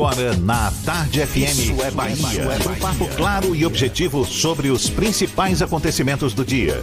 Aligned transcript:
agora, 0.00 0.36
na 0.38 0.72
Tarde 0.84 1.26
FM, 1.26 1.36
Isso 1.36 1.82
é 1.82 1.90
Bahia. 1.90 2.16
Um 2.68 2.74
papo 2.80 3.06
claro 3.16 3.54
e 3.54 3.66
objetivo 3.66 4.24
sobre 4.24 4.70
os 4.70 4.88
principais 4.88 5.62
acontecimentos 5.62 6.32
do 6.32 6.44
dia. 6.44 6.82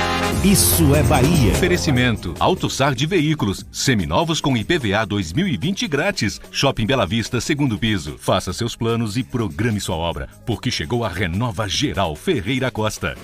Isso 0.43 0.95
é 0.95 1.03
Bahia. 1.03 1.51
Oferecimento: 1.51 2.33
AutoSar 2.39 2.95
de 2.95 3.05
veículos, 3.05 3.63
seminovos 3.71 4.41
com 4.41 4.57
IPVA 4.57 5.05
2020 5.05 5.87
grátis. 5.87 6.41
Shopping 6.49 6.87
Bela 6.87 7.05
Vista, 7.05 7.39
segundo 7.39 7.77
piso. 7.77 8.15
Faça 8.17 8.51
seus 8.51 8.75
planos 8.75 9.17
e 9.17 9.23
programe 9.23 9.79
sua 9.79 9.97
obra, 9.97 10.27
porque 10.43 10.71
chegou 10.71 11.05
a 11.05 11.09
Renova 11.09 11.69
Geral 11.69 12.15
Ferreira 12.15 12.71
Costa. 12.71 13.15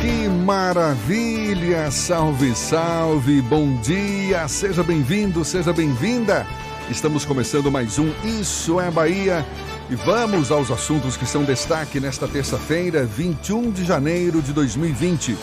Que 0.00 0.26
maravilha! 0.26 1.90
Salve, 1.90 2.54
salve! 2.54 3.42
Bom 3.42 3.78
dia! 3.82 4.48
Seja 4.48 4.82
bem-vindo, 4.82 5.44
seja 5.44 5.74
bem-vinda! 5.74 6.46
Estamos 6.90 7.26
começando 7.26 7.70
mais 7.70 7.98
um 7.98 8.10
Isso 8.24 8.80
é 8.80 8.90
Bahia. 8.90 9.44
E 9.92 9.94
vamos 9.94 10.50
aos 10.50 10.70
assuntos 10.70 11.18
que 11.18 11.26
são 11.26 11.44
destaque 11.44 12.00
nesta 12.00 12.26
terça-feira, 12.26 13.04
21 13.04 13.70
de 13.70 13.84
janeiro 13.84 14.40
de 14.40 14.50
2020. 14.50 15.36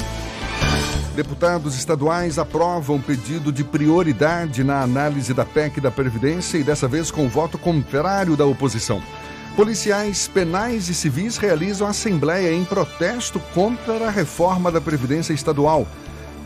Deputados 1.16 1.76
estaduais 1.76 2.40
aprovam 2.40 3.00
pedido 3.00 3.52
de 3.52 3.64
prioridade 3.64 4.64
na 4.64 4.82
análise 4.82 5.36
da 5.36 5.46
PEC 5.46 5.80
da 5.80 5.92
Previdência 5.92 6.58
e 6.58 6.64
dessa 6.64 6.88
vez 6.88 7.12
com 7.12 7.30
voto 7.30 7.60
contrário 7.60 8.36
da 8.36 8.44
oposição. 8.44 9.04
Policiais 9.56 10.28
penais 10.28 10.90
e 10.90 10.96
civis 10.96 11.38
realizam 11.38 11.88
assembleia 11.88 12.52
em 12.52 12.66
protesto 12.66 13.40
contra 13.54 14.08
a 14.08 14.10
reforma 14.10 14.72
da 14.72 14.82
Previdência 14.82 15.32
Estadual. 15.32 15.86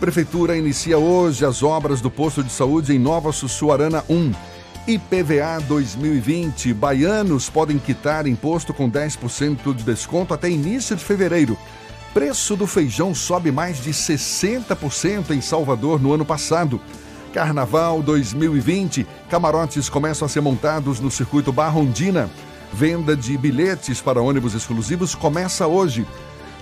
Prefeitura 0.02 0.58
inicia 0.58 0.97
hoje 0.97 1.46
as 1.46 1.63
obras 1.63 2.02
do 2.02 2.12
posto 2.12 2.44
de 2.44 2.52
saúde 2.52 2.94
em 2.94 3.00
Nova 3.00 3.31
Sussuarana 3.31 4.03
1. 4.09 4.53
IPVA 4.85 5.61
2020. 5.66 6.73
Baianos 6.73 7.49
podem 7.49 7.79
quitar 7.79 8.27
imposto 8.27 8.73
com 8.73 8.91
10% 8.91 9.73
de 9.73 9.83
desconto 9.83 10.33
até 10.33 10.49
início 10.49 10.94
de 10.94 11.03
fevereiro. 11.03 11.57
Preço 12.13 12.57
do 12.57 12.67
feijão 12.67 13.16
sobe 13.16 13.49
mais 13.49 13.81
de 13.81 13.91
60% 13.91 15.31
em 15.31 15.39
Salvador 15.39 16.01
no 16.01 16.13
ano 16.13 16.25
passado. 16.25 16.81
Carnaval 17.33 18.03
2020. 18.03 19.07
Camarotes 19.29 19.88
começam 19.88 20.25
a 20.25 20.29
ser 20.29 20.41
montados 20.41 21.00
no 21.00 21.09
circuito 21.09 21.53
Barrondina. 21.53 22.29
Venda 22.73 23.15
de 23.15 23.38
bilhetes 23.38 24.01
para 24.01 24.21
ônibus 24.21 24.53
exclusivos 24.53 25.15
começa 25.15 25.65
hoje. 25.65 26.05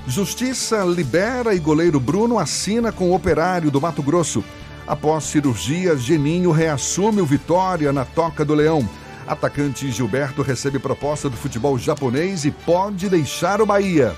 Justiça 0.05 0.83
libera 0.83 1.55
e 1.55 1.59
goleiro 1.59 1.99
Bruno 1.99 2.37
assina 2.37 2.91
com 2.91 3.09
o 3.09 3.15
operário 3.15 3.71
do 3.71 3.81
Mato 3.81 4.03
Grosso. 4.03 4.43
Após 4.91 5.23
cirurgia, 5.23 5.95
Geninho 5.95 6.51
reassume 6.51 7.21
o 7.21 7.25
Vitória 7.25 7.93
na 7.93 8.03
Toca 8.03 8.43
do 8.43 8.53
Leão. 8.53 8.85
Atacante 9.25 9.89
Gilberto 9.89 10.41
recebe 10.41 10.79
proposta 10.79 11.29
do 11.29 11.37
futebol 11.37 11.79
japonês 11.79 12.43
e 12.43 12.51
pode 12.51 13.07
deixar 13.07 13.61
o 13.61 13.65
Bahia. 13.65 14.13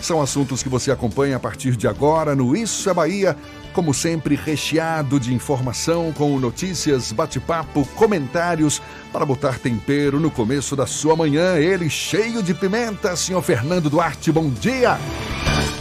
São 0.00 0.22
assuntos 0.22 0.62
que 0.62 0.68
você 0.68 0.92
acompanha 0.92 1.38
a 1.38 1.40
partir 1.40 1.74
de 1.74 1.88
agora 1.88 2.36
no 2.36 2.54
Isso 2.56 2.88
é 2.88 2.94
Bahia, 2.94 3.36
como 3.72 3.92
sempre 3.92 4.36
recheado 4.36 5.18
de 5.18 5.34
informação 5.34 6.12
com 6.12 6.38
notícias, 6.38 7.10
bate-papo, 7.10 7.84
comentários 7.96 8.80
para 9.12 9.26
botar 9.26 9.58
tempero 9.58 10.20
no 10.20 10.30
começo 10.30 10.76
da 10.76 10.86
sua 10.86 11.16
manhã. 11.16 11.56
Ele 11.56 11.90
cheio 11.90 12.44
de 12.44 12.54
pimenta, 12.54 13.16
senhor 13.16 13.42
Fernando 13.42 13.90
Duarte, 13.90 14.30
bom 14.30 14.48
dia! 14.50 14.96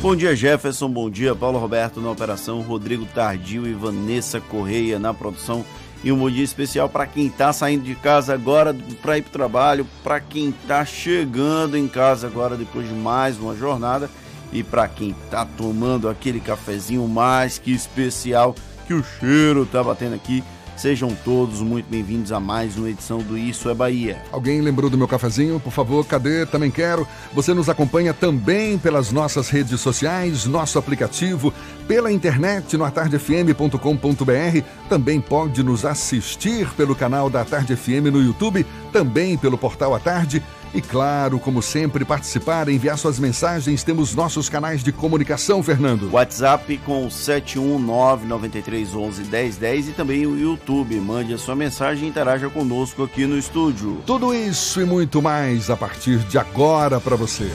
Bom 0.01 0.15
dia, 0.15 0.35
Jefferson. 0.35 0.89
Bom 0.89 1.11
dia, 1.11 1.35
Paulo 1.35 1.59
Roberto 1.59 2.01
na 2.01 2.09
operação, 2.09 2.59
Rodrigo 2.61 3.05
Tardio 3.05 3.67
e 3.67 3.73
Vanessa 3.73 4.41
Correia 4.41 4.97
na 4.97 5.13
produção. 5.13 5.63
E 6.03 6.11
um 6.11 6.17
bom 6.17 6.31
dia 6.31 6.43
especial 6.43 6.89
para 6.89 7.05
quem 7.05 7.27
está 7.27 7.53
saindo 7.53 7.83
de 7.83 7.93
casa 7.93 8.33
agora 8.33 8.75
para 8.99 9.19
ir 9.19 9.21
para 9.21 9.29
o 9.29 9.31
trabalho, 9.31 9.87
para 10.03 10.19
quem 10.19 10.49
está 10.49 10.83
chegando 10.83 11.77
em 11.77 11.87
casa 11.87 12.25
agora 12.25 12.57
depois 12.57 12.87
de 12.87 12.95
mais 12.95 13.37
uma 13.37 13.55
jornada 13.55 14.09
e 14.51 14.63
para 14.63 14.87
quem 14.87 15.11
está 15.11 15.45
tomando 15.45 16.09
aquele 16.09 16.39
cafezinho 16.39 17.07
mais 17.07 17.59
que 17.59 17.71
especial 17.71 18.55
que 18.87 18.95
o 18.95 19.03
cheiro 19.03 19.67
tá 19.67 19.83
batendo 19.83 20.15
aqui. 20.15 20.43
Sejam 20.81 21.15
todos 21.23 21.61
muito 21.61 21.85
bem-vindos 21.91 22.31
a 22.31 22.39
mais 22.39 22.75
uma 22.75 22.89
edição 22.89 23.19
do 23.19 23.37
Isso 23.37 23.69
é 23.69 23.73
Bahia. 23.75 24.19
Alguém 24.31 24.61
lembrou 24.61 24.89
do 24.89 24.97
meu 24.97 25.07
cafezinho? 25.07 25.59
Por 25.59 25.71
favor, 25.71 26.03
cadê? 26.03 26.43
Também 26.43 26.71
quero. 26.71 27.07
Você 27.33 27.53
nos 27.53 27.69
acompanha 27.69 28.15
também 28.15 28.79
pelas 28.79 29.11
nossas 29.11 29.47
redes 29.47 29.79
sociais, 29.79 30.47
nosso 30.47 30.79
aplicativo, 30.79 31.53
pela 31.87 32.11
internet 32.11 32.75
no 32.77 32.83
atardefm.com.br. 32.83 34.65
Também 34.89 35.21
pode 35.21 35.61
nos 35.61 35.85
assistir 35.85 36.67
pelo 36.73 36.95
canal 36.95 37.29
da 37.29 37.45
Tarde 37.45 37.75
FM 37.75 38.09
no 38.11 38.19
YouTube, 38.19 38.65
também 38.91 39.37
pelo 39.37 39.59
portal 39.59 39.93
A 39.93 39.99
Tarde. 39.99 40.41
E 40.73 40.81
claro, 40.81 41.37
como 41.37 41.61
sempre, 41.61 42.05
participar, 42.05 42.69
enviar 42.69 42.97
suas 42.97 43.19
mensagens. 43.19 43.83
Temos 43.83 44.15
nossos 44.15 44.47
canais 44.47 44.81
de 44.83 44.91
comunicação, 44.91 45.61
Fernando. 45.61 46.09
WhatsApp 46.11 46.77
com 46.85 47.07
71993111010 47.07 49.89
e 49.89 49.91
também 49.91 50.25
o 50.25 50.39
YouTube. 50.39 50.95
Mande 50.95 51.33
a 51.33 51.37
sua 51.37 51.55
mensagem 51.55 52.05
e 52.05 52.09
interaja 52.09 52.49
conosco 52.49 53.03
aqui 53.03 53.25
no 53.25 53.37
estúdio. 53.37 54.01
Tudo 54.05 54.33
isso 54.33 54.79
e 54.79 54.85
muito 54.85 55.21
mais 55.21 55.69
a 55.69 55.75
partir 55.75 56.19
de 56.19 56.37
agora 56.37 57.01
para 57.01 57.17
você. 57.17 57.51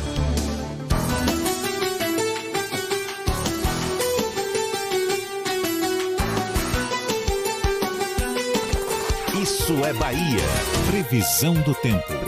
Isso 9.43 9.73
é 9.85 9.93
Bahia. 9.95 10.45
Previsão 10.91 11.55
do 11.55 11.75
tempo. 11.75 12.26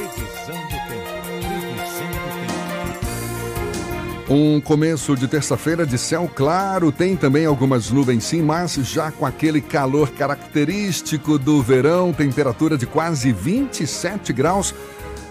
Um 4.30 4.60
começo 4.60 5.16
de 5.16 5.26
terça-feira 5.26 5.86
de 5.86 5.96
céu 5.96 6.30
claro, 6.34 6.92
tem 6.92 7.16
também 7.16 7.46
algumas 7.46 7.90
nuvens 7.90 8.24
sim, 8.24 8.42
mas 8.42 8.74
já 8.74 9.10
com 9.10 9.24
aquele 9.24 9.58
calor 9.58 10.10
característico 10.10 11.38
do 11.38 11.62
verão, 11.62 12.12
temperatura 12.12 12.76
de 12.76 12.84
quase 12.84 13.32
27 13.32 14.34
graus. 14.34 14.74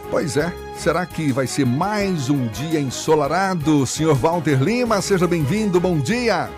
Pois 0.10 0.36
é, 0.36 0.52
será 0.76 1.06
que 1.06 1.32
vai 1.32 1.46
ser 1.46 1.66
mais 1.66 2.28
um 2.32 2.48
dia 2.48 2.80
ensolarado? 2.80 3.86
Senhor 3.86 4.16
Walter 4.16 4.64
Lima, 4.64 5.00
seja 5.00 5.28
bem-vindo, 5.28 5.80
bom 5.80 6.00
dia! 6.00 6.50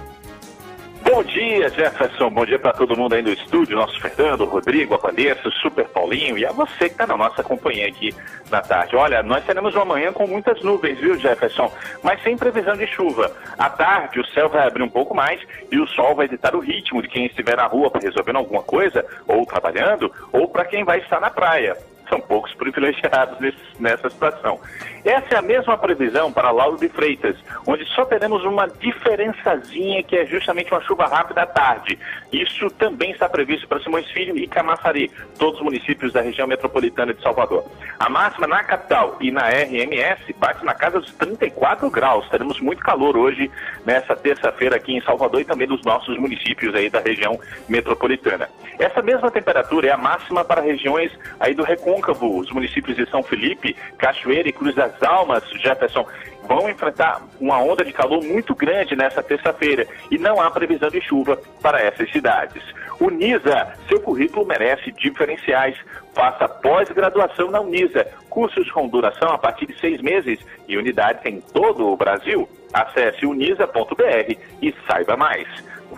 Bom 1.20 1.26
dia, 1.26 1.70
Jefferson. 1.70 2.30
Bom 2.30 2.46
dia 2.46 2.58
para 2.58 2.72
todo 2.72 2.96
mundo 2.96 3.14
aí 3.14 3.22
no 3.22 3.34
estúdio, 3.34 3.76
nosso 3.76 4.00
Fernando, 4.00 4.46
Rodrigo, 4.46 4.94
a 4.94 4.98
Vanessa, 4.98 5.50
o 5.50 5.52
Super 5.52 5.86
Paulinho 5.90 6.38
e 6.38 6.46
a 6.46 6.52
você 6.54 6.86
que 6.86 6.94
está 6.94 7.06
na 7.06 7.18
nossa 7.18 7.44
companhia 7.44 7.90
aqui 7.90 8.16
na 8.50 8.62
tarde. 8.62 8.96
Olha, 8.96 9.22
nós 9.22 9.44
teremos 9.44 9.76
uma 9.76 9.84
manhã 9.84 10.14
com 10.14 10.26
muitas 10.26 10.62
nuvens, 10.64 10.98
viu, 10.98 11.20
Jefferson? 11.20 11.70
Mas 12.02 12.24
sem 12.24 12.38
previsão 12.38 12.78
de 12.78 12.88
chuva. 12.88 13.36
À 13.58 13.70
tarde, 13.70 14.22
o 14.22 14.26
céu 14.28 14.48
vai 14.48 14.66
abrir 14.66 14.82
um 14.82 14.88
pouco 14.88 15.14
mais 15.14 15.42
e 15.70 15.78
o 15.78 15.88
sol 15.88 16.16
vai 16.16 16.30
ditar 16.30 16.56
o 16.56 16.62
ritmo 16.62 17.02
de 17.02 17.10
quem 17.10 17.26
estiver 17.26 17.58
na 17.58 17.68
rua 17.68 17.92
resolvendo 18.02 18.38
alguma 18.38 18.64
coisa, 18.64 19.06
ou 19.28 19.46
trabalhando, 19.46 20.10
ou 20.32 20.48
para 20.48 20.64
quem 20.64 20.86
vai 20.86 21.00
estar 21.00 21.20
na 21.20 21.30
praia 21.30 21.76
são 22.10 22.20
poucos 22.20 22.54
privilegiados 22.56 23.40
nesse, 23.40 23.58
nessa 23.80 24.10
situação. 24.10 24.60
Essa 25.06 25.36
é 25.36 25.38
a 25.38 25.42
mesma 25.42 25.78
previsão 25.78 26.32
para 26.32 26.52
Lauro 26.52 26.78
de 26.78 26.90
Freitas, 26.90 27.38
onde 27.66 27.86
só 27.94 28.04
teremos 28.06 28.44
uma 28.44 28.68
diferençazinha 28.68 30.04
que 30.04 30.18
é 30.18 30.26
justamente 30.26 30.72
uma 30.72 30.82
chuva 30.82 31.06
rápida 31.06 31.44
à 31.44 31.46
tarde. 31.46 31.98
Isso 32.32 32.70
também 32.72 33.12
está 33.12 33.28
previsto 33.28 33.68
para 33.68 33.80
Simões 33.82 34.10
Filho 34.12 34.38
e 34.38 34.48
Camaçari, 34.48 35.12
todos 35.38 35.60
os 35.60 35.66
municípios 35.66 36.14
da 36.14 36.22
região 36.22 36.48
metropolitana 36.48 37.14
de 37.14 37.22
Salvador. 37.24 37.66
A 38.00 38.08
máxima 38.08 38.46
na 38.46 38.64
capital 38.64 39.18
e 39.20 39.32
na 39.32 39.50
RMS 39.50 40.34
bate 40.38 40.64
na 40.64 40.76
casa 40.76 41.00
dos 41.00 41.12
34 41.14 41.90
graus. 41.90 42.30
Teremos 42.30 42.60
muito 42.60 42.84
calor 42.84 43.18
hoje, 43.18 43.50
nessa 43.86 44.16
terça-feira 44.16 44.76
aqui 44.76 44.94
em 44.96 45.02
Salvador 45.02 45.42
e 45.42 45.46
também 45.46 45.68
nos 45.68 45.84
nossos 45.84 46.18
municípios 46.18 46.76
aí 46.76 46.90
da 46.90 47.00
região 47.00 47.40
metropolitana. 47.68 48.48
Essa 48.78 49.02
mesma 49.02 49.32
temperatura 49.32 49.88
é 49.88 49.92
a 49.92 49.98
máxima 49.98 50.46
para 50.46 50.62
regiões 50.62 51.12
aí 51.40 51.54
do 51.56 51.64
Recôncavo, 51.64 52.40
os 52.40 52.52
municípios 52.52 52.96
de 52.96 53.10
São 53.10 53.24
Felipe, 53.24 53.76
Cachoeira 53.98 54.48
e 54.48 54.54
Cruz 54.54 54.76
das 54.76 55.02
Almas, 55.02 55.44
Jefferson 55.62 56.06
vão 56.50 56.68
enfrentar 56.68 57.22
uma 57.40 57.62
onda 57.62 57.86
de 57.86 57.94
calor 57.94 58.24
muito 58.24 58.56
grande 58.56 58.96
nessa 58.96 59.22
terça-feira 59.22 59.88
e 60.10 60.18
não 60.18 60.42
há 60.42 60.50
previsão 60.50 60.90
de 60.90 61.00
chuva 61.00 61.40
para 61.62 61.80
essas 61.80 62.12
cidades. 62.12 62.64
Unisa, 63.00 63.68
seu 63.88 64.02
currículo 64.02 64.46
merece 64.46 64.92
diferenciais. 64.92 65.78
Faça 66.14 66.50
pós-graduação 66.50 67.52
na 67.52 67.62
Unisa, 67.62 68.06
cursos 68.30 68.70
com 68.72 68.88
duração 68.88 69.30
a 69.30 69.38
partir 69.38 69.68
de 69.68 69.80
seis 69.80 70.02
meses 70.02 70.40
e 70.68 70.76
unidades 70.76 71.24
em 71.24 71.40
todo 71.40 71.88
o 71.88 71.96
Brasil. 71.96 72.50
Acesse 72.74 73.26
unisa.br 73.26 74.36
e 74.62 74.76
saiba 74.88 75.16
mais. 75.16 75.48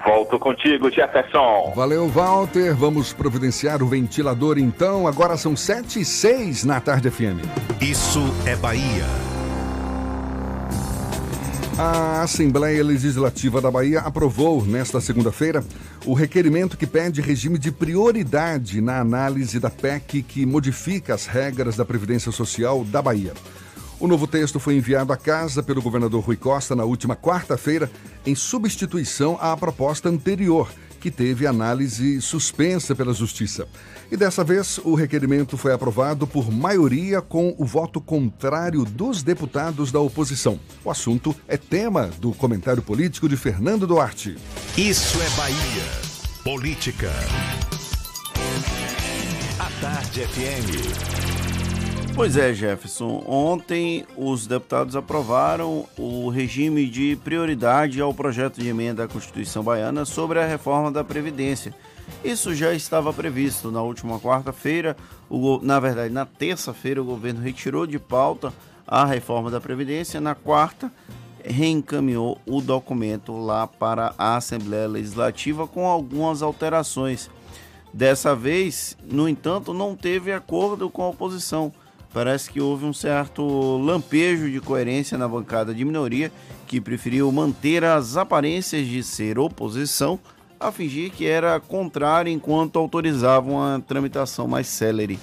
Volto 0.06 0.38
contigo, 0.38 0.90
Jefferson. 0.92 1.74
Valeu, 1.76 2.08
Walter. 2.08 2.76
Vamos 2.76 3.14
providenciar 3.14 3.82
o 3.82 3.88
ventilador 3.88 4.58
então. 4.58 5.08
Agora 5.08 5.38
são 5.38 5.56
sete 5.56 6.02
e 6.02 6.06
seis 6.06 6.64
na 6.64 6.80
tarde 6.80 7.10
FM. 7.10 7.40
Isso 7.82 8.22
é 8.46 8.56
Bahia. 8.56 9.06
A 11.78 12.22
Assembleia 12.22 12.84
Legislativa 12.84 13.62
da 13.62 13.72
Bahia 13.72 14.02
aprovou, 14.02 14.66
nesta 14.66 15.00
segunda-feira, 15.00 15.64
o 16.06 16.14
requerimento 16.14 16.78
que 16.78 16.86
pede 16.86 17.22
regime 17.22 17.58
de 17.58 17.72
prioridade 17.72 18.82
na 18.82 19.00
análise 19.00 19.60
da 19.60 19.70
PEC 19.70 20.22
que 20.22 20.46
modifica 20.46 21.14
as 21.14 21.26
regras 21.26 21.78
da 21.78 21.86
Previdência 21.86 22.32
Social 22.32 22.84
da 22.84 23.02
Bahia. 23.02 23.34
O 24.00 24.08
novo 24.08 24.28
texto 24.28 24.60
foi 24.60 24.76
enviado 24.76 25.14
à 25.14 25.18
casa 25.18 25.64
pelo 25.64 25.82
governador 25.82 26.24
Rui 26.24 26.36
Costa 26.36 26.76
na 26.76 26.84
última 26.84 27.16
quarta-feira, 27.16 27.90
em 28.26 28.36
substituição 28.36 29.38
à 29.40 29.56
proposta 29.56 30.10
anterior, 30.10 30.70
que 31.02 31.10
teve 31.10 31.48
análise 31.48 32.22
suspensa 32.22 32.96
pela 32.96 33.12
Justiça. 33.12 33.68
E 34.12 34.16
dessa 34.16 34.44
vez, 34.44 34.78
o 34.84 34.94
requerimento 34.94 35.58
foi 35.58 35.74
aprovado 35.74 36.28
por 36.28 36.52
maioria 36.52 37.22
com 37.22 37.56
o 37.58 37.66
voto 37.66 38.00
contrário 38.00 38.86
dos 38.86 39.24
deputados 39.24 39.92
da 39.92 40.00
oposição. 40.00 40.60
O 40.86 40.92
assunto 40.92 41.36
é 41.48 41.58
tema 41.58 42.12
do 42.20 42.32
comentário 42.32 42.84
político 42.84 43.28
de 43.28 43.36
Fernando 43.36 43.88
Duarte. 43.88 44.38
Isso 44.78 45.18
é 45.22 45.30
Bahia. 45.32 46.12
Política. 46.44 47.12
A 49.60 49.82
Tarde 49.82 50.22
FM. 50.22 51.41
Pois 52.14 52.38
é, 52.38 52.54
Jefferson. 52.54 53.24
Ontem 53.26 54.06
os 54.16 54.46
deputados 54.46 54.96
aprovaram 54.96 55.88
o 55.98 56.30
regime 56.30 56.88
de 56.88 57.16
prioridade 57.24 58.00
ao 58.02 58.14
projeto 58.14 58.60
de 58.60 58.68
emenda 58.68 59.06
à 59.06 59.08
Constituição 59.08 59.64
Baiana 59.64 60.06
sobre 60.06 60.40
a 60.40 60.46
reforma 60.46 60.92
da 60.92 61.04
Previdência. 61.04 61.74
Isso 62.24 62.54
já 62.54 62.74
estava 62.74 63.12
previsto 63.14 63.72
na 63.72 63.82
última 63.82 64.20
quarta-feira, 64.20 64.96
na 65.62 65.80
verdade, 65.80 66.14
na 66.14 66.26
terça-feira, 66.26 67.02
o 67.02 67.06
governo 67.06 67.42
retirou 67.42 67.88
de 67.88 67.98
pauta 67.98 68.54
a 68.86 69.06
reforma 69.06 69.50
da 69.50 69.62
Previdência. 69.62 70.20
Na 70.20 70.36
quarta, 70.36 70.92
reencaminhou 71.44 72.38
o 72.46 72.62
documento 72.62 73.34
lá 73.38 73.66
para 73.66 74.14
a 74.18 74.36
Assembleia 74.36 74.88
Legislativa 74.88 75.66
com 75.66 75.88
algumas 75.88 76.42
alterações. 76.42 77.30
Dessa 77.94 78.36
vez, 78.36 78.98
no 79.10 79.28
entanto, 79.28 79.74
não 79.74 79.96
teve 79.96 80.32
acordo 80.32 80.90
com 80.90 81.04
a 81.04 81.10
oposição 81.10 81.74
parece 82.14 82.50
que 82.50 82.62
houve 82.62 82.86
um 82.86 82.94
certo 82.94 83.78
lampejo 83.78 84.50
de 84.50 84.60
coerência 84.60 85.18
na 85.18 85.28
bancada 85.28 85.74
de 85.74 85.86
minoria 85.86 86.32
que 86.68 86.82
preferiu 86.82 87.32
manter 87.32 87.84
as 87.84 88.18
aparências 88.18 88.88
de 88.88 89.04
ser 89.04 89.40
oposição 89.40 90.20
a 90.60 90.72
fingir 90.72 91.12
que 91.12 91.26
era 91.26 91.60
contrário 91.60 92.32
enquanto 92.32 92.78
autorizavam 92.78 93.62
a 93.62 93.80
tramitação 93.80 94.48
mais 94.48 94.68
célere. 94.68 95.20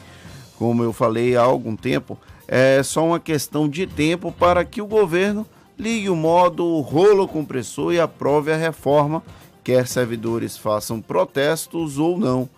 Como 0.59 0.83
eu 0.83 0.93
falei 0.93 1.37
há 1.37 1.43
algum 1.43 1.77
tempo, 1.77 2.19
é 2.47 2.83
só 2.83 3.07
uma 3.07 3.21
questão 3.21 3.69
de 3.69 3.87
tempo 3.87 4.33
para 4.33 4.65
que 4.65 4.83
o 4.83 4.87
governo 4.87 5.47
ligue 5.79 6.11
o 6.11 6.17
modo 6.17 6.81
rolo 6.81 7.29
compressor 7.29 7.93
e 7.93 8.01
aprove 8.01 8.51
a 8.51 8.57
reforma, 8.57 9.23
quer 9.63 9.87
servidores 9.87 10.57
façam 10.57 11.01
protestos 11.01 11.99
ou 11.99 12.19
não. 12.19 12.49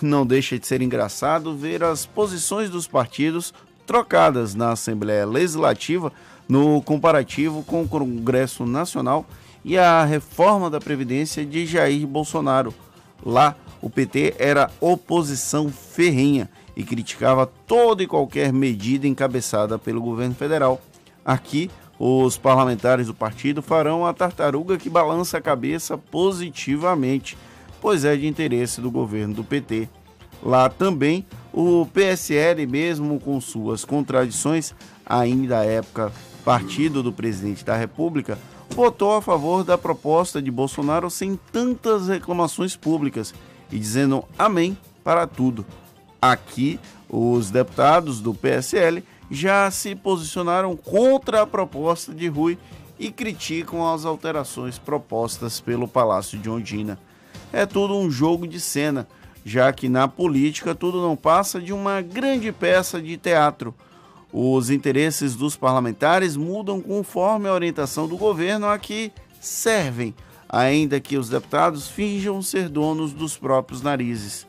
Não 0.00 0.24
deixa 0.24 0.58
de 0.58 0.66
ser 0.66 0.80
engraçado 0.80 1.54
ver 1.54 1.84
as 1.84 2.06
posições 2.06 2.70
dos 2.70 2.88
partidos 2.88 3.52
trocadas 3.86 4.54
na 4.54 4.72
Assembleia 4.72 5.26
Legislativa 5.26 6.12
no 6.48 6.82
comparativo 6.82 7.62
com 7.62 7.82
o 7.82 7.88
Congresso 7.88 8.66
Nacional 8.66 9.26
e 9.64 9.78
a 9.78 10.04
reforma 10.04 10.68
da 10.68 10.80
Previdência 10.80 11.44
de 11.44 11.64
Jair 11.66 12.06
Bolsonaro. 12.06 12.74
Lá, 13.24 13.56
o 13.80 13.88
PT 13.88 14.34
era 14.38 14.70
oposição 14.80 15.68
ferrenha 15.70 16.48
e 16.76 16.82
criticava 16.82 17.46
toda 17.66 18.02
e 18.02 18.06
qualquer 18.06 18.52
medida 18.52 19.06
encabeçada 19.06 19.78
pelo 19.78 20.00
governo 20.00 20.34
federal. 20.34 20.80
Aqui, 21.24 21.70
os 21.98 22.36
parlamentares 22.36 23.06
do 23.06 23.14
partido 23.14 23.62
farão 23.62 24.04
a 24.04 24.12
tartaruga 24.12 24.76
que 24.76 24.90
balança 24.90 25.38
a 25.38 25.42
cabeça 25.42 25.96
positivamente, 25.96 27.36
pois 27.80 28.04
é 28.04 28.16
de 28.16 28.26
interesse 28.26 28.80
do 28.80 28.90
governo 28.90 29.34
do 29.34 29.44
PT. 29.44 29.88
Lá 30.42 30.68
também 30.68 31.24
o 31.52 31.86
PSL, 31.86 32.66
mesmo 32.66 33.20
com 33.20 33.40
suas 33.40 33.84
contradições, 33.84 34.74
ainda 35.06 35.60
à 35.60 35.64
época 35.64 36.12
partido 36.44 37.02
do 37.02 37.12
presidente 37.12 37.64
da 37.64 37.76
República, 37.76 38.36
votou 38.70 39.14
a 39.14 39.22
favor 39.22 39.62
da 39.62 39.78
proposta 39.78 40.42
de 40.42 40.50
Bolsonaro 40.50 41.08
sem 41.10 41.38
tantas 41.52 42.08
reclamações 42.08 42.74
públicas 42.74 43.32
e 43.70 43.78
dizendo 43.78 44.24
amém 44.38 44.76
para 45.04 45.26
tudo. 45.26 45.64
Aqui, 46.20 46.80
os 47.08 47.50
deputados 47.50 48.20
do 48.20 48.32
PSL 48.32 49.04
já 49.30 49.70
se 49.70 49.94
posicionaram 49.94 50.76
contra 50.76 51.42
a 51.42 51.46
proposta 51.46 52.12
de 52.12 52.28
Rui 52.28 52.58
e 52.98 53.10
criticam 53.10 53.92
as 53.92 54.04
alterações 54.04 54.78
propostas 54.78 55.60
pelo 55.60 55.88
Palácio 55.88 56.38
de 56.38 56.48
Ondina. 56.48 56.98
É 57.52 57.66
tudo 57.66 57.96
um 57.96 58.10
jogo 58.10 58.46
de 58.46 58.60
cena 58.60 59.06
já 59.44 59.72
que 59.72 59.88
na 59.88 60.06
política 60.06 60.74
tudo 60.74 61.00
não 61.00 61.16
passa 61.16 61.60
de 61.60 61.72
uma 61.72 62.00
grande 62.00 62.52
peça 62.52 63.00
de 63.00 63.16
teatro. 63.16 63.74
Os 64.32 64.70
interesses 64.70 65.36
dos 65.36 65.56
parlamentares 65.56 66.36
mudam 66.36 66.80
conforme 66.80 67.48
a 67.48 67.52
orientação 67.52 68.08
do 68.08 68.16
governo 68.16 68.66
a 68.66 68.78
que 68.78 69.12
servem, 69.40 70.14
ainda 70.48 71.00
que 71.00 71.18
os 71.18 71.28
deputados 71.28 71.88
finjam 71.88 72.40
ser 72.40 72.68
donos 72.68 73.12
dos 73.12 73.36
próprios 73.36 73.82
narizes. 73.82 74.46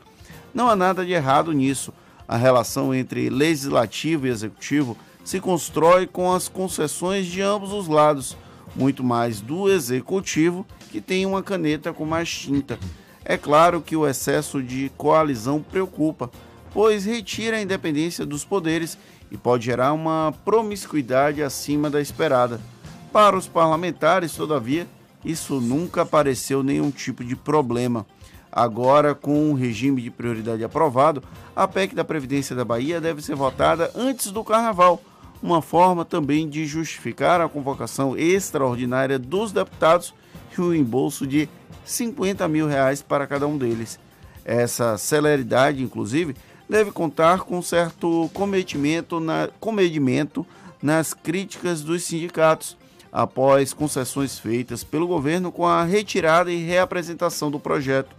Não 0.53 0.69
há 0.69 0.75
nada 0.75 1.05
de 1.05 1.11
errado 1.11 1.51
nisso. 1.51 1.91
A 2.27 2.37
relação 2.37 2.93
entre 2.93 3.29
legislativo 3.29 4.27
e 4.27 4.29
executivo 4.29 4.95
se 5.23 5.39
constrói 5.39 6.07
com 6.07 6.31
as 6.31 6.47
concessões 6.47 7.25
de 7.25 7.41
ambos 7.41 7.73
os 7.73 7.87
lados, 7.87 8.37
muito 8.75 9.03
mais 9.03 9.41
do 9.41 9.69
executivo, 9.69 10.65
que 10.91 11.01
tem 11.01 11.25
uma 11.25 11.43
caneta 11.43 11.91
com 11.91 12.05
mais 12.05 12.29
tinta 12.29 12.79
é 13.25 13.37
claro 13.37 13.81
que 13.81 13.95
o 13.95 14.07
excesso 14.07 14.61
de 14.61 14.91
coalizão 14.97 15.61
preocupa, 15.61 16.29
pois 16.73 17.05
retira 17.05 17.57
a 17.57 17.61
independência 17.61 18.25
dos 18.25 18.43
poderes 18.43 18.97
e 19.31 19.37
pode 19.37 19.65
gerar 19.65 19.93
uma 19.93 20.33
promiscuidade 20.43 21.41
acima 21.41 21.89
da 21.89 22.01
esperada. 22.01 22.59
Para 23.11 23.37
os 23.37 23.47
parlamentares, 23.47 24.33
todavia, 24.33 24.87
isso 25.23 25.61
nunca 25.61 26.05
pareceu 26.05 26.61
nenhum 26.63 26.91
tipo 26.91 27.23
de 27.23 27.35
problema. 27.35 28.05
Agora, 28.51 29.15
com 29.15 29.51
o 29.51 29.55
regime 29.55 30.01
de 30.01 30.11
prioridade 30.11 30.63
aprovado, 30.63 31.23
a 31.55 31.67
PEC 31.67 31.95
da 31.95 32.03
Previdência 32.03 32.55
da 32.55 32.65
Bahia 32.65 33.01
deve 33.01 33.21
ser 33.21 33.35
votada 33.35 33.91
antes 33.95 34.31
do 34.31 34.43
Carnaval, 34.43 35.01
uma 35.41 35.61
forma 35.61 36.05
também 36.05 36.47
de 36.47 36.65
justificar 36.65 37.41
a 37.41 37.49
convocação 37.49 38.15
extraordinária 38.15 39.17
dos 39.17 39.51
deputados 39.51 40.13
e 40.55 40.61
o 40.61 40.73
embolso 40.73 41.25
de 41.25 41.49
50 41.85 42.47
mil 42.47 42.67
reais 42.67 43.01
para 43.01 43.27
cada 43.27 43.47
um 43.47 43.57
deles. 43.57 43.99
Essa 44.45 44.97
celeridade, 44.97 45.83
inclusive, 45.83 46.35
deve 46.69 46.91
contar 46.91 47.41
com 47.41 47.61
certo 47.61 48.29
cometimento, 48.33 49.19
na, 49.19 49.49
comedimento 49.59 50.45
nas 50.81 51.13
críticas 51.13 51.81
dos 51.81 52.03
sindicatos, 52.03 52.77
após 53.11 53.73
concessões 53.73 54.39
feitas 54.39 54.83
pelo 54.83 55.07
governo 55.07 55.51
com 55.51 55.67
a 55.67 55.83
retirada 55.83 56.51
e 56.51 56.63
reapresentação 56.63 57.51
do 57.51 57.59
projeto, 57.59 58.15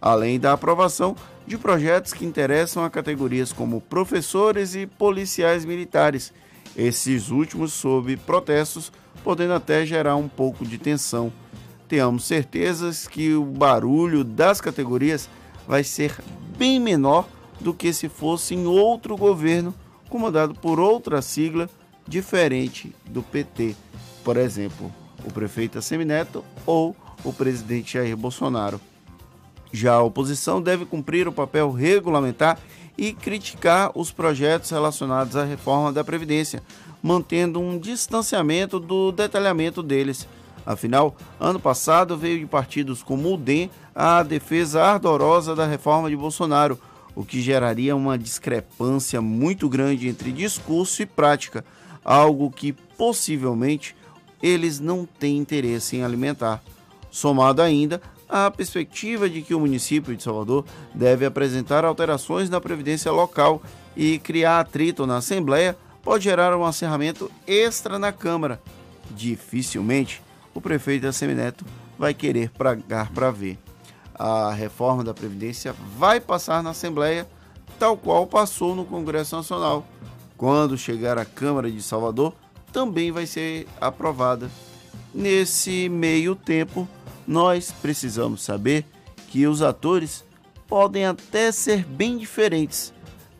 além 0.00 0.40
da 0.40 0.54
aprovação 0.54 1.14
de 1.46 1.58
projetos 1.58 2.12
que 2.12 2.24
interessam 2.24 2.82
a 2.82 2.90
categorias 2.90 3.52
como 3.52 3.80
professores 3.80 4.74
e 4.74 4.86
policiais 4.86 5.64
militares, 5.64 6.32
esses 6.76 7.30
últimos 7.30 7.72
sob 7.72 8.16
protestos, 8.18 8.90
podendo 9.22 9.52
até 9.52 9.84
gerar 9.84 10.16
um 10.16 10.28
pouco 10.28 10.64
de 10.64 10.78
tensão 10.78 11.32
tenhamos 11.88 12.24
certezas 12.24 13.08
que 13.08 13.34
o 13.34 13.44
barulho 13.44 14.22
das 14.22 14.60
categorias 14.60 15.28
vai 15.66 15.82
ser 15.82 16.14
bem 16.56 16.78
menor 16.78 17.26
do 17.58 17.74
que 17.74 17.92
se 17.92 18.08
fosse 18.08 18.54
em 18.54 18.66
outro 18.66 19.16
governo 19.16 19.74
comandado 20.08 20.54
por 20.54 20.78
outra 20.78 21.20
sigla 21.22 21.68
diferente 22.06 22.94
do 23.06 23.22
PT. 23.22 23.74
Por 24.22 24.36
exemplo, 24.36 24.92
o 25.24 25.32
prefeito 25.32 25.78
Assemineto 25.78 26.44
ou 26.64 26.94
o 27.24 27.32
presidente 27.32 27.94
Jair 27.94 28.16
Bolsonaro. 28.16 28.80
Já 29.72 29.94
a 29.94 30.02
oposição 30.02 30.62
deve 30.62 30.86
cumprir 30.86 31.28
o 31.28 31.32
papel 31.32 31.70
regulamentar 31.70 32.58
e 32.96 33.12
criticar 33.12 33.92
os 33.94 34.10
projetos 34.10 34.70
relacionados 34.70 35.36
à 35.36 35.44
reforma 35.44 35.92
da 35.92 36.02
Previdência, 36.02 36.62
mantendo 37.02 37.60
um 37.60 37.78
distanciamento 37.78 38.80
do 38.80 39.12
detalhamento 39.12 39.82
deles. 39.82 40.26
Afinal, 40.66 41.16
ano 41.40 41.58
passado 41.58 42.16
veio 42.16 42.40
de 42.40 42.46
partidos 42.46 43.02
como 43.02 43.34
o 43.34 43.36
DEM 43.36 43.70
a 43.94 44.22
defesa 44.22 44.82
ardorosa 44.82 45.56
da 45.56 45.66
reforma 45.66 46.08
de 46.08 46.16
Bolsonaro, 46.16 46.78
o 47.14 47.24
que 47.24 47.40
geraria 47.40 47.96
uma 47.96 48.16
discrepância 48.16 49.20
muito 49.20 49.68
grande 49.68 50.08
entre 50.08 50.30
discurso 50.30 51.02
e 51.02 51.06
prática, 51.06 51.64
algo 52.04 52.50
que 52.50 52.72
possivelmente 52.72 53.96
eles 54.42 54.78
não 54.78 55.04
têm 55.04 55.36
interesse 55.36 55.96
em 55.96 56.04
alimentar. 56.04 56.62
Somado 57.10 57.60
ainda 57.60 58.00
à 58.28 58.50
perspectiva 58.50 59.28
de 59.28 59.42
que 59.42 59.54
o 59.54 59.60
município 59.60 60.14
de 60.14 60.22
Salvador 60.22 60.64
deve 60.94 61.24
apresentar 61.26 61.84
alterações 61.84 62.48
na 62.50 62.60
previdência 62.60 63.10
local 63.10 63.62
e 63.96 64.18
criar 64.18 64.60
atrito 64.60 65.06
na 65.06 65.16
Assembleia, 65.16 65.76
pode 66.02 66.24
gerar 66.24 66.56
um 66.56 66.64
acerramento 66.64 67.30
extra 67.46 67.98
na 67.98 68.12
Câmara. 68.12 68.60
Dificilmente 69.10 70.22
o 70.58 70.60
prefeito 70.60 71.02
da 71.02 71.12
Semineto 71.12 71.64
vai 71.96 72.12
querer 72.12 72.50
pagar 72.50 73.10
para 73.12 73.30
ver. 73.30 73.58
A 74.14 74.52
reforma 74.52 75.04
da 75.04 75.14
Previdência 75.14 75.72
vai 75.96 76.20
passar 76.20 76.62
na 76.62 76.70
Assembleia, 76.70 77.28
tal 77.78 77.96
qual 77.96 78.26
passou 78.26 78.74
no 78.74 78.84
Congresso 78.84 79.36
Nacional. 79.36 79.86
Quando 80.36 80.76
chegar 80.76 81.16
à 81.16 81.24
Câmara 81.24 81.70
de 81.70 81.80
Salvador, 81.80 82.34
também 82.72 83.12
vai 83.12 83.24
ser 83.24 83.68
aprovada. 83.80 84.50
Nesse 85.14 85.88
meio 85.88 86.34
tempo, 86.34 86.88
nós 87.26 87.70
precisamos 87.70 88.42
saber 88.42 88.84
que 89.28 89.46
os 89.46 89.62
atores 89.62 90.24
podem 90.66 91.06
até 91.06 91.52
ser 91.52 91.84
bem 91.84 92.18
diferentes, 92.18 92.92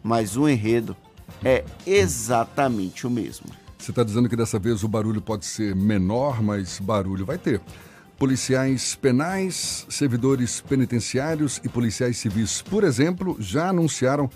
mas 0.03 0.37
o 0.37 0.49
enredo 0.49 0.97
é 1.45 1.65
exatamente 1.85 3.07
o 3.07 3.11
mesmo. 3.11 3.47
Você 3.79 3.93
está 3.93 4.03
dizendo 4.03 4.29
que 4.29 4.37
dessa 4.37 4.59
vez 4.59 4.83
o 4.83 4.89
barulho 4.89 5.23
pode 5.23 5.47
ser 5.47 5.75
menor, 5.75 6.43
mas 6.43 6.79
barulho 6.81 7.25
vai 7.25 7.39
ter. 7.39 7.61
Policiais 8.19 8.97
penais, 8.97 9.87
servidores 9.89 10.61
penitenciários 10.61 11.61
e 11.65 11.69
policiais 11.69 12.19
civis, 12.19 12.61
por 12.61 12.83
exemplo, 12.83 13.37
já 13.39 13.69
anunciaram 13.69 14.29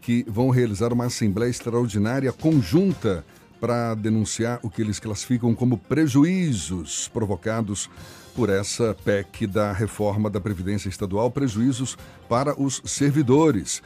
que 0.00 0.24
vão 0.28 0.50
realizar 0.50 0.92
uma 0.92 1.06
assembleia 1.06 1.50
extraordinária 1.50 2.32
conjunta 2.32 3.24
para 3.58 3.94
denunciar 3.94 4.60
o 4.62 4.70
que 4.70 4.80
eles 4.80 4.98
classificam 4.98 5.54
como 5.54 5.76
prejuízos 5.76 7.08
provocados 7.08 7.90
por 8.34 8.48
essa 8.48 8.96
PEC 9.04 9.46
da 9.46 9.72
reforma 9.72 10.30
da 10.30 10.40
Previdência 10.40 10.88
Estadual, 10.88 11.30
prejuízos 11.30 11.96
para 12.28 12.58
os 12.60 12.80
servidores. 12.84 13.82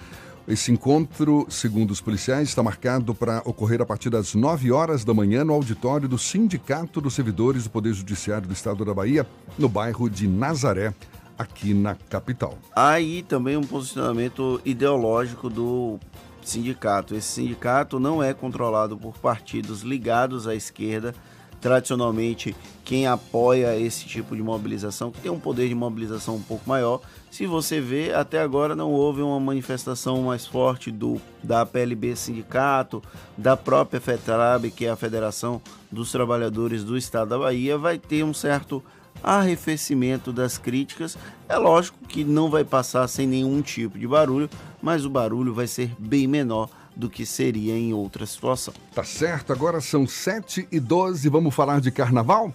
Esse 0.47 0.71
encontro, 0.71 1.47
segundo 1.49 1.91
os 1.91 2.03
policiais, 2.03 2.51
está 2.51 2.63
marcado 2.63 3.15
para 3.15 3.41
ocorrer 3.47 3.81
a 3.81 3.87
partir 3.87 4.11
das 4.11 4.35
9 4.35 4.71
horas 4.71 5.03
da 5.03 5.15
manhã 5.15 5.43
no 5.43 5.55
auditório 5.55 6.07
do 6.07 6.19
Sindicato 6.19 7.01
dos 7.01 7.15
Servidores 7.15 7.65
do 7.65 7.71
Poder 7.71 7.95
Judiciário 7.95 8.47
do 8.47 8.53
Estado 8.53 8.85
da 8.85 8.93
Bahia, 8.93 9.27
no 9.59 9.71
bairro 9.71 10.11
de 10.11 10.29
Nazaré, 10.29 10.93
aqui 11.39 11.73
na 11.73 11.95
capital. 11.95 12.59
Aí 12.77 13.23
também 13.23 13.57
um 13.57 13.63
posicionamento 13.63 14.61
ideológico 14.67 15.49
do 15.49 15.99
sindicato. 16.43 17.15
Esse 17.15 17.29
sindicato 17.29 17.99
não 17.99 18.23
é 18.23 18.35
controlado 18.35 18.99
por 18.99 19.17
partidos 19.17 19.81
ligados 19.81 20.47
à 20.47 20.55
esquerda. 20.55 21.15
Tradicionalmente, 21.65 22.55
quem 22.85 23.07
apoia 23.07 23.75
esse 23.75 24.05
tipo 24.05 24.37
de 24.37 24.43
mobilização, 24.43 25.11
que 25.11 25.23
tem 25.23 25.33
um 25.33 25.41
poder 25.41 25.67
de 25.67 25.75
mobilização 25.75 26.37
um 26.37 26.43
pouco 26.43 26.69
maior, 26.69 27.01
se 27.31 27.47
você 27.47 27.81
vê, 27.81 28.13
até 28.13 28.39
agora 28.43 28.77
não 28.77 28.93
houve 28.93 29.23
uma 29.23 29.41
manifestação 29.41 30.25
mais 30.25 30.47
forte 30.47 30.91
do 30.91 31.19
da 31.43 31.65
PLB 31.65 32.15
Sindicato, 32.17 33.03
da 33.35 33.57
própria 33.57 33.99
FETRAB, 33.99 34.73
que 34.73 34.85
é 34.85 34.91
a 34.91 34.97
Federação 34.97 35.59
dos 35.91 36.13
Trabalhadores 36.13 36.85
do 36.85 36.99
Estado 36.99 37.31
da 37.31 37.39
Bahia, 37.39 37.79
vai 37.79 37.97
ter 37.97 38.23
um 38.23 38.35
certo 38.35 38.85
arrefecimento 39.23 40.35
das 40.35 40.59
críticas. 40.59 41.17
É 41.49 41.57
lógico 41.57 41.97
que 42.07 42.25
não 42.25 42.51
vai 42.51 42.63
passar 42.63 43.09
sem 43.09 43.27
nenhum 43.27 43.63
tipo 43.63 43.99
de 43.99 44.07
barulho, 44.07 44.51
mas 44.83 45.07
o 45.07 45.11
barulho 45.11 45.55
vai 45.55 45.67
ser 45.67 45.91
bem 45.99 46.27
menor 46.27 46.69
do 46.97 47.11
que 47.11 47.27
seria 47.27 47.77
em 47.77 47.93
outra 47.93 48.25
situação. 48.27 48.75
Tá 48.95 49.05
certo, 49.05 49.53
agora 49.53 49.81
são 49.81 50.07
7 50.07 50.69
e 50.71 50.79
12, 50.79 51.29
vamos 51.29 51.55
falar 51.55 51.81
de 51.81 51.91
carnaval? 51.91 52.55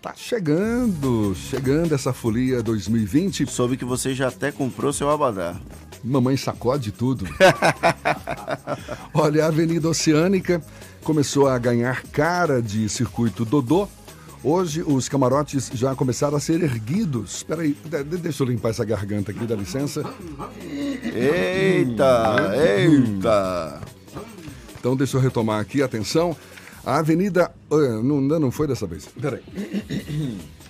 Tá 0.00 0.14
chegando, 0.14 1.34
chegando 1.34 1.92
essa 1.92 2.12
folia 2.12 2.62
2020. 2.62 3.50
Soube 3.50 3.76
que 3.76 3.84
você 3.84 4.14
já 4.14 4.28
até 4.28 4.52
comprou 4.52 4.92
seu 4.92 5.10
abadá. 5.10 5.56
Mamãe 6.04 6.36
sacode 6.36 6.92
tudo. 6.92 7.26
Olha, 9.12 9.44
a 9.44 9.48
Avenida 9.48 9.88
Oceânica 9.88 10.62
começou 11.02 11.48
a 11.48 11.58
ganhar 11.58 12.04
cara 12.04 12.62
de 12.62 12.88
circuito 12.88 13.44
Dodô 13.44 13.88
Hoje 14.42 14.82
os 14.86 15.08
camarotes 15.08 15.70
já 15.74 15.94
começaram 15.94 16.36
a 16.36 16.40
ser 16.40 16.62
erguidos. 16.62 17.36
Espera 17.36 17.62
aí, 17.62 17.76
deixa 18.20 18.42
eu 18.42 18.46
limpar 18.46 18.70
essa 18.70 18.84
garganta 18.84 19.32
aqui, 19.32 19.44
dá 19.44 19.56
licença. 19.56 20.02
Eita, 21.02 22.54
eita. 22.56 23.80
Então 24.78 24.96
deixa 24.96 25.16
eu 25.16 25.20
retomar 25.20 25.60
aqui, 25.60 25.82
atenção. 25.82 26.36
A 26.86 26.98
Avenida. 26.98 27.52
Não, 28.02 28.20
não 28.20 28.50
foi 28.50 28.68
dessa 28.68 28.86
vez. 28.86 29.06
Peraí. 29.06 29.42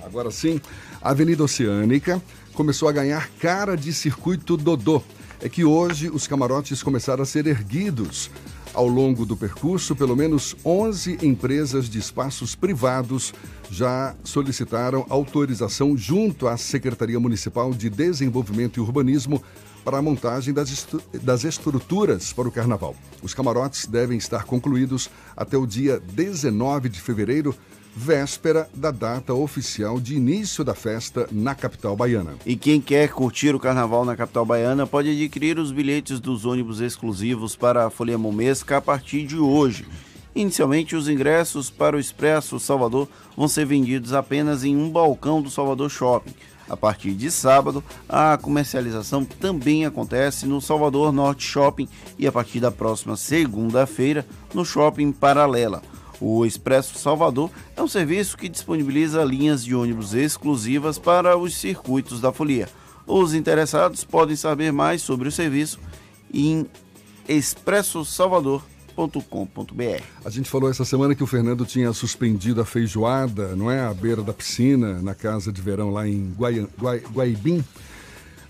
Agora 0.03 0.31
sim. 0.31 0.61
A 1.03 1.11
Avenida 1.11 1.45
Oceânica 1.45 2.21
começou 2.55 2.89
a 2.89 2.93
ganhar 2.93 3.29
cara 3.39 3.77
de 3.77 3.93
circuito 3.93 4.57
Dodô. 4.57 5.03
É 5.41 5.49
que 5.49 5.65
hoje 5.65 6.09
os 6.09 6.27
camarotes 6.27 6.83
começaram 6.83 7.23
a 7.23 7.27
ser 7.27 7.47
erguidos. 7.47 8.31
Ao 8.79 8.87
longo 8.87 9.27
do 9.27 9.37
percurso, 9.37 9.97
pelo 9.97 10.15
menos 10.15 10.55
11 10.65 11.19
empresas 11.27 11.91
de 11.91 11.99
espaços 11.99 12.55
privados 12.55 13.35
já 13.69 14.15
solicitaram 14.23 15.05
autorização 15.09 15.97
junto 15.97 16.47
à 16.47 16.57
Secretaria 16.57 17.19
Municipal 17.19 17.75
de 17.75 17.91
Desenvolvimento 17.91 18.77
e 18.77 18.81
Urbanismo 18.81 19.43
para 19.85 19.99
a 19.99 20.03
montagem 20.03 20.55
das, 20.55 20.71
estru 20.71 21.03
das 21.21 21.43
estruturas 21.43 22.33
para 22.33 22.47
o 22.47 22.53
carnaval. 22.53 22.95
Os 23.21 23.35
camarotes 23.35 23.85
devem 23.85 24.17
estar 24.17 24.45
concluídos 24.45 25.11
até 25.37 25.57
o 25.57 25.67
dia 25.67 25.99
19 25.99 26.89
de 26.89 27.01
fevereiro, 27.01 27.57
véspera 27.99 28.71
da 28.73 28.93
data 28.93 29.35
oficial 29.35 29.99
de 29.99 30.15
início 30.15 30.63
da 30.63 30.73
festa 30.73 31.29
na 31.33 31.53
capital 31.53 31.97
baiana. 31.97 32.37
E 32.47 32.55
quem 32.55 32.81
quer 32.81 33.09
curtir 33.09 33.57
o 33.57 33.59
carnaval 33.59 34.05
na 34.05 34.15
capital 34.15 34.47
baiana 34.47 34.87
pode 34.87 35.11
adquirir 35.11 35.59
os 35.59 35.73
bilhetes 35.73 36.21
dos 36.21 36.47
ônibus 36.47 36.81
exclusivos 36.81 37.57
para 37.57 37.87
a 37.87 37.91
Folia 37.91 38.17
Momesca 38.17 38.77
a 38.77 38.81
partir 38.81 39.27
de 39.27 39.37
hoje. 39.37 39.85
Inicialmente, 40.33 40.95
os 40.95 41.09
ingressos 41.09 41.71
para 41.71 41.97
o 41.97 41.99
Expresso 41.99 42.61
Salvador 42.61 43.09
vão 43.37 43.49
ser 43.49 43.67
vendidos 43.67 44.13
apenas 44.13 44.63
em 44.63 44.77
um 44.77 44.89
balcão 44.89 45.43
do 45.43 45.51
Salvador 45.51 45.91
Shopping. 45.91 46.35
A 46.69 46.77
partir 46.77 47.15
de 47.15 47.33
sábado, 47.33 47.83
a 48.09 48.39
comercialização 48.41 49.25
também 49.25 49.85
acontece 49.85 50.47
no 50.47 50.61
Salvador 50.61 51.11
Norte 51.13 51.45
Shopping 51.45 51.89
e 52.17 52.29
a 52.29 52.33
partir 52.33 52.61
da 52.61 52.71
próxima 52.71 53.17
segunda-feira 53.17 54.25
no 54.55 54.65
Shopping 54.65 55.11
Paralela. 55.11 55.83
O 56.21 56.45
Expresso 56.45 56.99
Salvador 56.99 57.51
é 57.77 57.83
um 57.83 57.89
serviço 57.89 58.37
que 58.37 58.49
disponibiliza 58.49 59.25
linhas 59.25 59.65
de 59.65 59.75
ônibus 59.75 60.15
exclusivas 60.15 60.99
para 60.99 61.37
os 61.37 61.57
circuitos 61.57 62.21
da 62.21 62.33
folia. 62.33 62.69
Os 63.07 63.35
interessados 63.35 64.05
podem 64.05 64.37
saber 64.37 64.73
mais 64.73 65.01
sobre 65.01 65.29
o 65.29 65.33
serviço 65.33 65.79
em 66.33 66.67
expressosalvador.com.br. 67.29 70.03
A 70.25 70.31
gente 70.31 70.51
falou 70.51 70.69
essa 70.69 70.85
semana 70.85 71.15
que 71.15 71.23
o 71.23 71.27
Fernando 71.27 71.65
tinha 71.65 71.93
suspendido 71.93 72.61
a 72.61 72.65
feijoada, 72.65 73.55
não 73.55 73.71
é? 73.71 73.81
À 73.81 73.95
beira 73.95 74.23
da 74.23 74.33
piscina, 74.33 75.01
na 75.01 75.15
casa 75.15 75.53
de 75.53 75.63
verão 75.63 75.91
lá 75.91 76.09
em 76.09 76.33
Guai... 76.37 76.67
Guai... 76.79 77.03
Guaibim. 77.13 77.65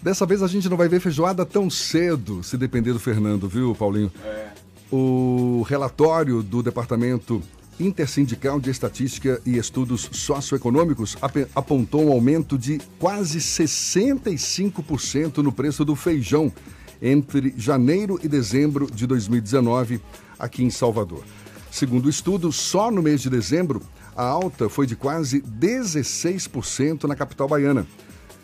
Dessa 0.02 0.24
vez 0.24 0.42
a 0.42 0.46
gente 0.46 0.68
não 0.68 0.76
vai 0.76 0.88
ver 0.88 1.00
feijoada 1.00 1.44
tão 1.44 1.68
cedo, 1.68 2.42
se 2.42 2.56
depender 2.56 2.92
do 2.92 3.00
Fernando, 3.00 3.48
viu, 3.48 3.74
Paulinho? 3.74 4.12
É. 4.24 4.48
O 4.90 5.64
relatório 5.68 6.42
do 6.42 6.62
Departamento 6.62 7.42
Intersindical 7.80 8.58
de 8.58 8.70
Estatística 8.70 9.40
e 9.46 9.56
Estudos 9.56 10.08
Socioeconômicos 10.12 11.16
apontou 11.54 12.06
um 12.06 12.12
aumento 12.12 12.58
de 12.58 12.80
quase 12.98 13.38
65% 13.38 15.38
no 15.38 15.52
preço 15.52 15.84
do 15.84 15.94
feijão 15.94 16.52
entre 17.00 17.54
janeiro 17.56 18.18
e 18.22 18.28
dezembro 18.28 18.90
de 18.90 19.06
2019 19.06 20.00
aqui 20.38 20.64
em 20.64 20.70
Salvador. 20.70 21.22
Segundo 21.70 22.06
o 22.06 22.10
estudo, 22.10 22.50
só 22.50 22.90
no 22.90 23.02
mês 23.02 23.20
de 23.20 23.30
dezembro, 23.30 23.80
a 24.16 24.24
alta 24.24 24.68
foi 24.68 24.86
de 24.86 24.96
quase 24.96 25.40
16% 25.40 27.04
na 27.04 27.14
capital 27.14 27.46
baiana. 27.46 27.86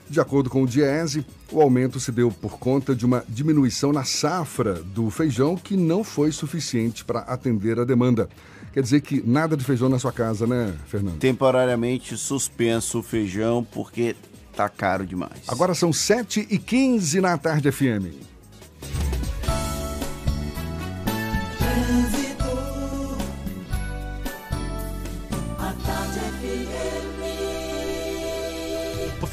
De 0.09 0.21
acordo 0.21 0.51
com 0.51 0.63
o 0.63 0.67
Diese, 0.67 1.27
o 1.51 1.61
aumento 1.61 1.99
se 1.99 2.13
deu 2.13 2.31
por 2.31 2.59
conta 2.59 2.95
de 2.95 3.07
uma 3.07 3.25
diminuição 3.29 3.91
na 3.91 4.05
safra 4.05 4.75
do 4.75 5.11
feijão 5.11 5.57
que 5.57 5.77
não 5.77 6.05
foi 6.05 6.31
suficiente 6.31 7.05
para 7.05 7.21
atender 7.21 7.81
a 7.81 7.85
demanda. 7.85 8.29
Quer 8.75 8.83
dizer 8.83 9.03
que 9.03 9.23
nada 9.25 9.57
de 9.57 9.65
feijão 9.65 9.89
na 9.89 10.01
sua 10.01 10.11
casa, 10.11 10.49
né, 10.49 10.75
Fernando? 10.89 11.19
Temporariamente 11.21 12.17
suspenso 12.17 12.99
o 12.99 13.03
feijão 13.05 13.63
porque 13.63 14.17
tá 14.57 14.69
caro 14.69 15.07
demais. 15.07 15.43
Agora 15.47 15.75
são 15.75 15.91
7h15 15.91 17.21
na 17.21 17.39
tarde 17.39 17.71
FM. 17.71 18.11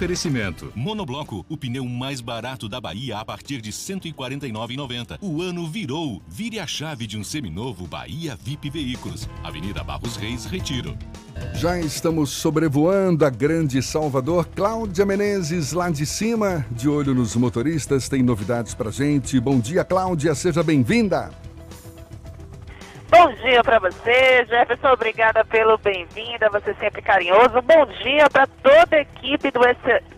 Oferecimento. 0.01 0.73
Monobloco, 0.75 1.45
o 1.47 1.55
pneu 1.55 1.85
mais 1.85 2.21
barato 2.21 2.67
da 2.67 2.81
Bahia 2.81 3.19
a 3.19 3.23
partir 3.23 3.61
de 3.61 3.69
R$ 3.69 3.75
149,90. 3.75 5.19
O 5.21 5.43
ano 5.43 5.67
virou. 5.67 6.19
Vire 6.27 6.59
a 6.59 6.65
chave 6.65 7.05
de 7.05 7.19
um 7.19 7.23
seminovo 7.23 7.85
Bahia 7.85 8.35
VIP 8.35 8.71
Veículos. 8.71 9.29
Avenida 9.43 9.83
Barros 9.83 10.15
Reis, 10.15 10.45
Retiro. 10.45 10.97
Já 11.53 11.79
estamos 11.79 12.31
sobrevoando 12.31 13.23
a 13.23 13.29
grande 13.29 13.79
Salvador. 13.83 14.47
Cláudia 14.47 15.05
Menezes, 15.05 15.71
lá 15.71 15.91
de 15.91 16.07
cima, 16.07 16.65
de 16.71 16.89
olho 16.89 17.13
nos 17.13 17.35
motoristas, 17.35 18.09
tem 18.09 18.23
novidades 18.23 18.73
pra 18.73 18.89
gente. 18.89 19.39
Bom 19.39 19.59
dia, 19.59 19.83
Cláudia, 19.83 20.33
seja 20.33 20.63
bem-vinda. 20.63 21.29
Bom 23.23 23.33
dia 23.33 23.63
para 23.63 23.77
você, 23.77 24.43
Jefferson. 24.49 24.93
Obrigada 24.93 25.45
pelo 25.45 25.77
bem-vinda. 25.77 26.49
Você 26.49 26.73
sempre 26.73 27.03
carinhoso. 27.03 27.61
Bom 27.61 27.85
dia 28.01 28.27
para 28.27 28.47
toda 28.47 28.95
a 28.95 29.01
equipe 29.01 29.51
do, 29.51 29.59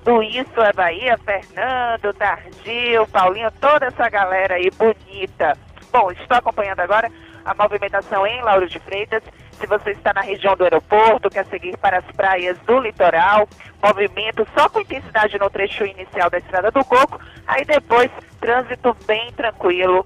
do 0.05 0.23
Isso 0.23 0.61
é 0.61 0.71
Bahia, 0.71 1.17
Fernando, 1.17 2.13
Tardio, 2.13 3.05
Paulinho, 3.11 3.51
toda 3.59 3.87
essa 3.87 4.07
galera 4.07 4.55
aí 4.55 4.71
bonita. 4.71 5.57
Bom, 5.91 6.13
estou 6.13 6.37
acompanhando 6.37 6.79
agora 6.79 7.11
a 7.43 7.53
movimentação 7.53 8.25
em 8.25 8.41
Lauro 8.41 8.69
de 8.69 8.79
Freitas. 8.79 9.21
Se 9.51 9.67
você 9.67 9.91
está 9.91 10.13
na 10.13 10.21
região 10.21 10.55
do 10.55 10.63
aeroporto, 10.63 11.29
quer 11.29 11.45
seguir 11.47 11.77
para 11.77 11.97
as 11.97 12.05
praias 12.15 12.57
do 12.59 12.79
litoral, 12.79 13.49
movimento 13.83 14.47
só 14.57 14.69
com 14.69 14.79
intensidade 14.79 15.37
no 15.37 15.49
trecho 15.49 15.85
inicial 15.85 16.29
da 16.29 16.37
Estrada 16.37 16.71
do 16.71 16.85
Coco, 16.85 17.19
aí 17.47 17.65
depois 17.65 18.09
trânsito 18.39 18.95
bem 19.05 19.29
tranquilo 19.33 20.05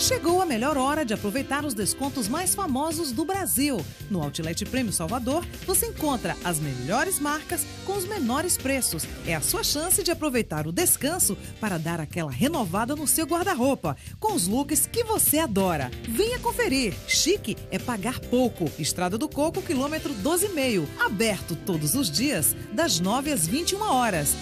Chegou 0.00 0.40
a 0.40 0.46
melhor 0.46 0.78
hora 0.78 1.04
de 1.04 1.12
aproveitar 1.12 1.62
os 1.62 1.74
descontos 1.74 2.26
mais 2.26 2.54
famosos 2.54 3.12
do 3.12 3.22
Brasil. 3.22 3.84
No 4.10 4.22
Outlet 4.22 4.64
Prêmio 4.64 4.94
Salvador, 4.94 5.44
você 5.66 5.88
encontra 5.88 6.34
as 6.42 6.58
melhores 6.58 7.20
marcas 7.20 7.66
com 7.84 7.92
os 7.92 8.06
menores 8.06 8.56
preços. 8.56 9.06
É 9.26 9.34
a 9.34 9.42
sua 9.42 9.62
chance 9.62 10.02
de 10.02 10.10
aproveitar 10.10 10.66
o 10.66 10.72
descanso 10.72 11.36
para 11.60 11.78
dar 11.78 12.00
aquela 12.00 12.30
renovada 12.30 12.96
no 12.96 13.06
seu 13.06 13.26
guarda-roupa, 13.26 13.94
com 14.18 14.32
os 14.32 14.48
looks 14.48 14.86
que 14.86 15.04
você 15.04 15.38
adora. 15.38 15.90
Venha 16.08 16.38
conferir. 16.38 16.94
Chique 17.06 17.54
é 17.70 17.78
pagar 17.78 18.20
pouco. 18.20 18.70
Estrada 18.78 19.18
do 19.18 19.28
Coco, 19.28 19.60
quilômetro 19.60 20.14
12,5. 20.14 20.86
Aberto 20.98 21.54
todos 21.54 21.94
os 21.94 22.10
dias, 22.10 22.56
das 22.72 23.00
9 23.00 23.30
às 23.30 23.46
21 23.46 23.82
horas. 23.82 24.34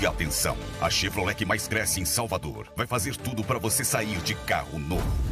E 0.00 0.06
atenção, 0.06 0.56
a 0.80 0.88
Chevrolet 0.88 1.34
que 1.34 1.44
mais 1.44 1.66
cresce 1.66 2.00
em 2.00 2.04
Salvador 2.04 2.68
vai 2.76 2.86
fazer 2.86 3.16
tudo 3.16 3.42
para 3.42 3.58
você 3.58 3.82
sair 3.82 4.18
de 4.18 4.32
carro 4.34 4.78
novo. 4.78 5.27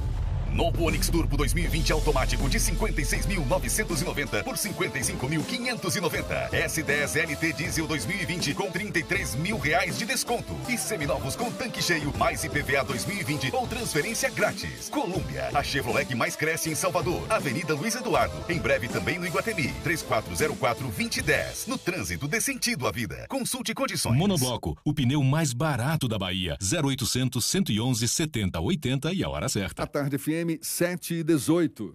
Novo 0.57 0.85
Onix 0.85 1.11
Turbo 1.11 1.37
2020 1.37 1.93
automático 1.93 2.49
de 2.49 2.59
56.990 2.59 4.43
por 4.43 4.55
55.590. 4.55 6.51
S10 6.51 7.31
LT 7.31 7.53
Diesel 7.53 7.87
2020 7.87 8.55
com 8.55 8.71
33 8.71 9.35
mil 9.35 9.59
reais 9.59 9.99
de 9.99 10.07
desconto. 10.07 10.57
E 10.67 10.79
seminovos 10.79 11.37
com 11.37 11.53
tanque 11.53 11.83
cheio, 11.83 12.11
mais 12.17 12.43
IPVA 12.43 12.85
2020 12.85 13.55
ou 13.55 13.67
transferência 13.67 14.31
grátis. 14.31 14.89
Colômbia, 14.89 15.51
a 15.53 15.63
Chevrolet 15.63 16.07
que 16.07 16.15
mais 16.15 16.35
cresce 16.35 16.71
em 16.71 16.75
Salvador. 16.75 17.23
Avenida 17.29 17.75
Luiz 17.75 17.95
Eduardo. 17.95 18.37
Em 18.49 18.59
breve 18.59 18.89
também 18.89 19.19
no 19.19 19.27
Iguatemi. 19.27 19.75
3404-2010. 19.85 21.67
No 21.69 21.77
trânsito 21.77 22.27
dê 22.27 22.41
sentido 22.41 22.87
à 22.87 22.91
vida. 22.91 23.27
Consulte 23.29 23.75
condições. 23.75 24.17
Monobloco, 24.17 24.75
o 24.83 24.95
pneu 24.95 25.23
mais 25.23 25.53
barato 25.53 26.09
da 26.09 26.19
Bahia. 26.19 26.57
0800 26.63 27.45
111 27.45 28.09
70 28.09 28.59
80 28.59 29.13
e 29.13 29.23
a 29.23 29.29
hora 29.29 29.51
certa. 29.51 29.83
A 29.83 29.87
tarde 29.87 30.17
FM 30.17 30.46
7 30.61 31.21
e 31.21 31.23
18. 31.23 31.95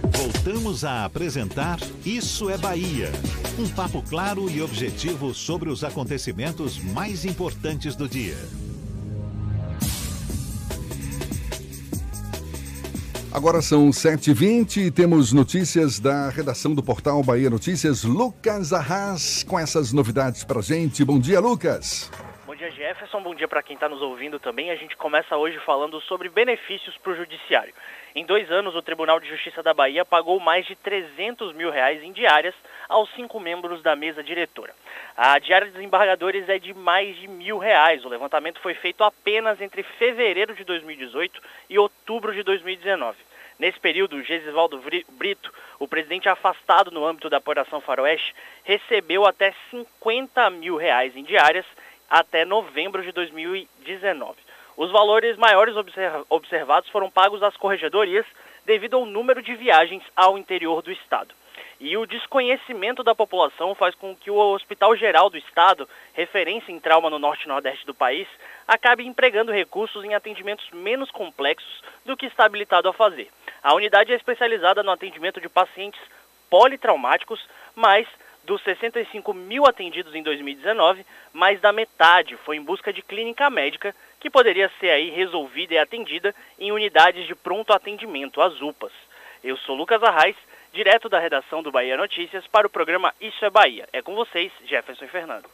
Voltamos 0.11 0.83
a 0.83 1.05
apresentar 1.05 1.79
Isso 2.05 2.49
é 2.49 2.57
Bahia. 2.57 3.11
Um 3.57 3.67
papo 3.69 4.01
claro 4.01 4.49
e 4.49 4.61
objetivo 4.61 5.33
sobre 5.33 5.69
os 5.69 5.83
acontecimentos 5.83 6.77
mais 6.79 7.25
importantes 7.25 7.95
do 7.95 8.07
dia. 8.07 8.37
Agora 13.33 13.61
são 13.61 13.89
7h20 13.91 14.87
e 14.87 14.91
temos 14.91 15.31
notícias 15.31 16.01
da 16.01 16.29
redação 16.29 16.75
do 16.75 16.83
portal 16.83 17.23
Bahia 17.23 17.49
Notícias. 17.49 18.03
Lucas 18.03 18.73
Arras 18.73 19.41
com 19.43 19.57
essas 19.57 19.93
novidades 19.93 20.43
pra 20.43 20.61
gente. 20.61 21.05
Bom 21.05 21.17
dia, 21.17 21.39
Lucas. 21.39 22.11
Bom 22.45 22.53
dia, 22.53 22.69
Jefferson. 22.71 23.23
Bom 23.23 23.33
dia 23.33 23.47
para 23.47 23.63
quem 23.63 23.75
está 23.75 23.87
nos 23.87 24.01
ouvindo 24.01 24.37
também. 24.37 24.69
A 24.69 24.75
gente 24.75 24.97
começa 24.97 25.37
hoje 25.37 25.57
falando 25.65 26.01
sobre 26.01 26.27
benefícios 26.27 26.97
para 26.97 27.13
o 27.13 27.15
Judiciário. 27.15 27.73
Em 28.13 28.25
dois 28.25 28.51
anos, 28.51 28.75
o 28.75 28.81
Tribunal 28.81 29.21
de 29.21 29.29
Justiça 29.29 29.63
da 29.63 29.73
Bahia 29.73 30.03
pagou 30.03 30.37
mais 30.37 30.65
de 30.65 30.75
300 30.75 31.53
mil 31.53 31.71
reais 31.71 32.03
em 32.03 32.11
diárias 32.11 32.53
aos 32.89 33.09
cinco 33.13 33.39
membros 33.39 33.81
da 33.81 33.95
mesa 33.95 34.21
diretora. 34.21 34.75
A 35.15 35.39
diária 35.39 35.71
dos 35.71 35.81
embargadores 35.81 36.49
é 36.49 36.59
de 36.59 36.73
mais 36.73 37.15
de 37.15 37.27
mil 37.29 37.57
reais. 37.57 38.03
O 38.03 38.09
levantamento 38.09 38.59
foi 38.59 38.73
feito 38.73 39.01
apenas 39.01 39.61
entre 39.61 39.81
fevereiro 39.83 40.53
de 40.53 40.65
2018 40.65 41.41
e 41.69 41.79
outubro 41.79 42.33
de 42.33 42.43
2019. 42.43 43.17
Nesse 43.57 43.79
período, 43.79 44.21
Gesivaldo 44.23 44.81
Brito, 45.11 45.53
o 45.79 45.87
presidente 45.87 46.27
afastado 46.27 46.91
no 46.91 47.05
âmbito 47.05 47.29
da 47.29 47.37
Operação 47.37 47.79
Faroeste, 47.79 48.35
recebeu 48.65 49.25
até 49.25 49.53
50 49.69 50.49
mil 50.49 50.75
reais 50.75 51.15
em 51.15 51.23
diárias 51.23 51.65
até 52.09 52.43
novembro 52.43 53.01
de 53.03 53.13
2019. 53.13 54.35
Os 54.77 54.91
valores 54.91 55.37
maiores 55.37 55.75
observados 56.29 56.89
foram 56.89 57.09
pagos 57.09 57.43
às 57.43 57.57
corregedorias 57.57 58.25
devido 58.65 58.95
ao 58.95 59.05
número 59.05 59.41
de 59.41 59.53
viagens 59.55 60.03
ao 60.15 60.37
interior 60.37 60.81
do 60.81 60.91
Estado. 60.91 61.33
E 61.79 61.97
o 61.97 62.05
desconhecimento 62.05 63.03
da 63.03 63.15
população 63.15 63.73
faz 63.73 63.95
com 63.95 64.15
que 64.15 64.29
o 64.29 64.35
Hospital 64.35 64.95
Geral 64.95 65.31
do 65.31 65.37
Estado, 65.37 65.89
referência 66.13 66.71
em 66.71 66.79
trauma 66.79 67.09
no 67.09 67.17
norte 67.17 67.45
e 67.45 67.47
nordeste 67.47 67.87
do 67.87 67.93
país, 67.93 68.27
acabe 68.67 69.05
empregando 69.05 69.51
recursos 69.51 70.03
em 70.03 70.13
atendimentos 70.13 70.69
menos 70.71 71.09
complexos 71.09 71.81
do 72.05 72.15
que 72.15 72.27
está 72.27 72.45
habilitado 72.45 72.87
a 72.87 72.93
fazer. 72.93 73.29
A 73.63 73.73
unidade 73.73 74.13
é 74.13 74.15
especializada 74.15 74.83
no 74.83 74.91
atendimento 74.91 75.41
de 75.41 75.49
pacientes 75.49 75.99
politraumáticos, 76.51 77.43
mas 77.75 78.07
dos 78.43 78.61
65 78.63 79.33
mil 79.33 79.65
atendidos 79.65 80.13
em 80.13 80.21
2019, 80.21 81.05
mais 81.33 81.59
da 81.61 81.71
metade 81.71 82.37
foi 82.37 82.57
em 82.57 82.61
busca 82.63 82.91
de 82.93 83.01
clínica 83.01 83.49
médica, 83.49 83.95
que 84.21 84.29
poderia 84.29 84.71
ser 84.79 84.91
aí 84.91 85.09
resolvida 85.09 85.73
e 85.73 85.77
atendida 85.79 86.33
em 86.59 86.71
unidades 86.71 87.27
de 87.27 87.33
pronto 87.33 87.73
atendimento, 87.73 88.39
as 88.39 88.61
UPAs. 88.61 88.93
Eu 89.43 89.57
sou 89.57 89.75
Lucas 89.75 90.01
Arraes, 90.03 90.35
direto 90.71 91.09
da 91.09 91.19
redação 91.19 91.63
do 91.63 91.71
Bahia 91.71 91.97
Notícias, 91.97 92.45
para 92.47 92.67
o 92.67 92.69
programa 92.69 93.13
Isso 93.19 93.43
é 93.43 93.49
Bahia. 93.49 93.89
É 93.91 94.01
com 94.01 94.13
vocês, 94.13 94.51
Jefferson 94.65 95.05
e 95.05 95.07
Fernando. 95.07 95.49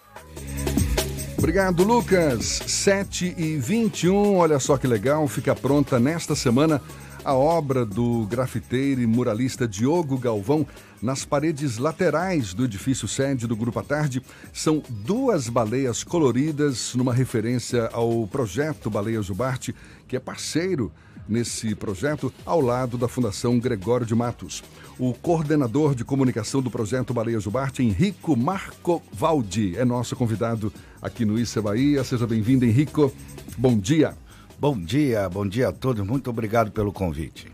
Obrigado, 1.37 1.83
Lucas. 1.83 2.43
7 2.45 3.35
e 3.37 3.57
21 3.57 4.37
olha 4.37 4.59
só 4.59 4.77
que 4.77 4.85
legal, 4.85 5.25
fica 5.27 5.55
pronta 5.55 5.97
nesta 5.97 6.35
semana 6.35 6.81
a 7.27 7.33
obra 7.33 7.85
do 7.85 8.25
grafiteiro 8.25 9.01
e 9.01 9.05
muralista 9.05 9.67
Diogo 9.67 10.17
Galvão 10.17 10.65
nas 11.01 11.25
paredes 11.25 11.77
laterais 11.77 12.53
do 12.53 12.63
edifício 12.63 13.05
sede 13.05 13.45
do 13.45 13.53
Grupo 13.53 13.79
à 13.79 13.83
Tarde 13.83 14.21
são 14.53 14.81
duas 14.89 15.49
baleias 15.49 16.05
coloridas 16.05 16.95
numa 16.95 17.13
referência 17.13 17.89
ao 17.91 18.25
projeto 18.27 18.89
Baleia 18.89 19.21
Jubarte, 19.21 19.75
que 20.07 20.15
é 20.15 20.21
parceiro 20.21 20.89
nesse 21.27 21.75
projeto 21.75 22.33
ao 22.45 22.61
lado 22.61 22.97
da 22.97 23.09
Fundação 23.09 23.59
Gregório 23.59 24.05
de 24.05 24.15
Matos. 24.15 24.63
O 24.97 25.13
coordenador 25.13 25.93
de 25.93 26.05
comunicação 26.05 26.61
do 26.61 26.71
projeto 26.71 27.13
Baleia 27.13 27.41
Jubarte, 27.41 27.83
Henrico 27.83 28.37
Marco 28.37 29.03
Valdi, 29.11 29.75
é 29.75 29.83
nosso 29.83 30.15
convidado 30.15 30.71
aqui 31.01 31.25
no 31.25 31.37
Issa 31.37 31.61
Bahia. 31.61 32.05
Seja 32.05 32.25
bem-vindo, 32.25 32.63
Henrico. 32.63 33.11
Bom 33.57 33.77
dia. 33.77 34.15
Bom 34.59 34.75
dia, 34.75 35.29
bom 35.29 35.47
dia 35.47 35.67
a 35.67 35.71
todos. 35.71 36.03
Muito 36.03 36.31
obrigado 36.31 36.71
pelo 36.71 36.91
convite. 36.91 37.45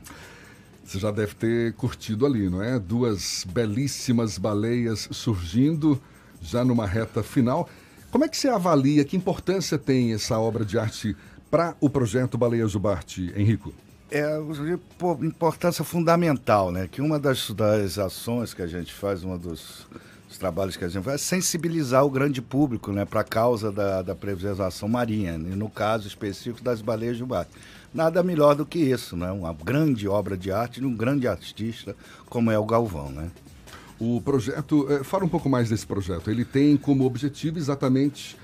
Você 0.86 0.98
já 1.00 1.12
deve 1.12 1.36
ter 1.36 1.74
curtido 1.74 2.26
ali, 2.26 2.50
não 2.50 2.63
é? 2.63 2.80
Duas 2.80 3.46
belíssimas 3.46 4.38
baleias 4.38 5.10
surgindo 5.12 6.02
já 6.42 6.63
numa 6.63 6.88
reta 6.88 7.22
final. 7.22 7.68
Como 8.10 8.24
é 8.24 8.30
que 8.30 8.38
você 8.38 8.48
avalia, 8.48 9.04
que 9.04 9.18
importância 9.18 9.78
tem 9.78 10.13
essa 10.13 10.39
obra 10.39 10.63
de 10.63 10.80
arte 10.80 11.13
para 11.52 11.76
o 11.82 11.89
projeto 11.89 12.38
Baleia 12.38 12.66
Jubarte, 12.70 13.34
Henrico? 13.36 13.74
É 14.10 14.39
importância 15.22 15.84
fundamental, 15.84 16.72
né? 16.72 16.88
Que 16.89 17.02
uma 17.02 17.20
das, 17.20 17.52
das 17.52 18.00
ações 18.00 18.54
que 18.54 18.62
a 18.62 18.68
gente 18.68 18.94
faz, 18.94 19.26
uma 19.26 19.38
dos 19.38 19.86
os 20.34 20.38
trabalhos 20.39 20.76
que 20.76 20.84
a 20.84 20.89
gente 20.89 21.04
faz, 21.04 21.22
é 21.22 21.24
sensibilizar 21.24 22.04
o 22.04 22.10
grande 22.10 22.41
público 22.41 22.91
né, 22.91 23.06
para 23.06 23.22
a 23.22 23.24
causa 23.24 23.72
da, 23.72 24.02
da 24.02 24.15
preservação 24.15 24.89
marinha, 24.89 25.34
e 25.36 25.56
no 25.56 25.69
caso 25.69 26.08
específico 26.08 26.63
das 26.63 26.82
baleias 26.82 27.22
bar. 27.22 27.48
Nada 27.93 28.24
melhor 28.24 28.56
do 28.56 28.65
que 28.65 28.80
isso, 28.80 29.15
né? 29.15 29.32
uma 29.32 29.54
grande 29.54 30.08
obra 30.08 30.36
de 30.36 30.52
arte 30.52 30.80
de 30.80 30.88
um 30.88 30.96
grande 30.96 31.28
artista 31.28 31.96
como 32.26 32.50
é 32.50 32.58
o 32.58 32.65
Galvão. 32.65 33.12
Né? 33.12 33.30
O 34.00 34.19
projeto, 34.22 34.91
é, 34.91 35.04
fala 35.04 35.24
um 35.24 35.30
pouco 35.30 35.48
mais 35.48 35.69
desse 35.69 35.86
projeto. 35.86 36.32
Ele 36.32 36.43
tem 36.43 36.76
como 36.76 37.06
objetivo 37.06 37.60
exatamente 37.60 38.36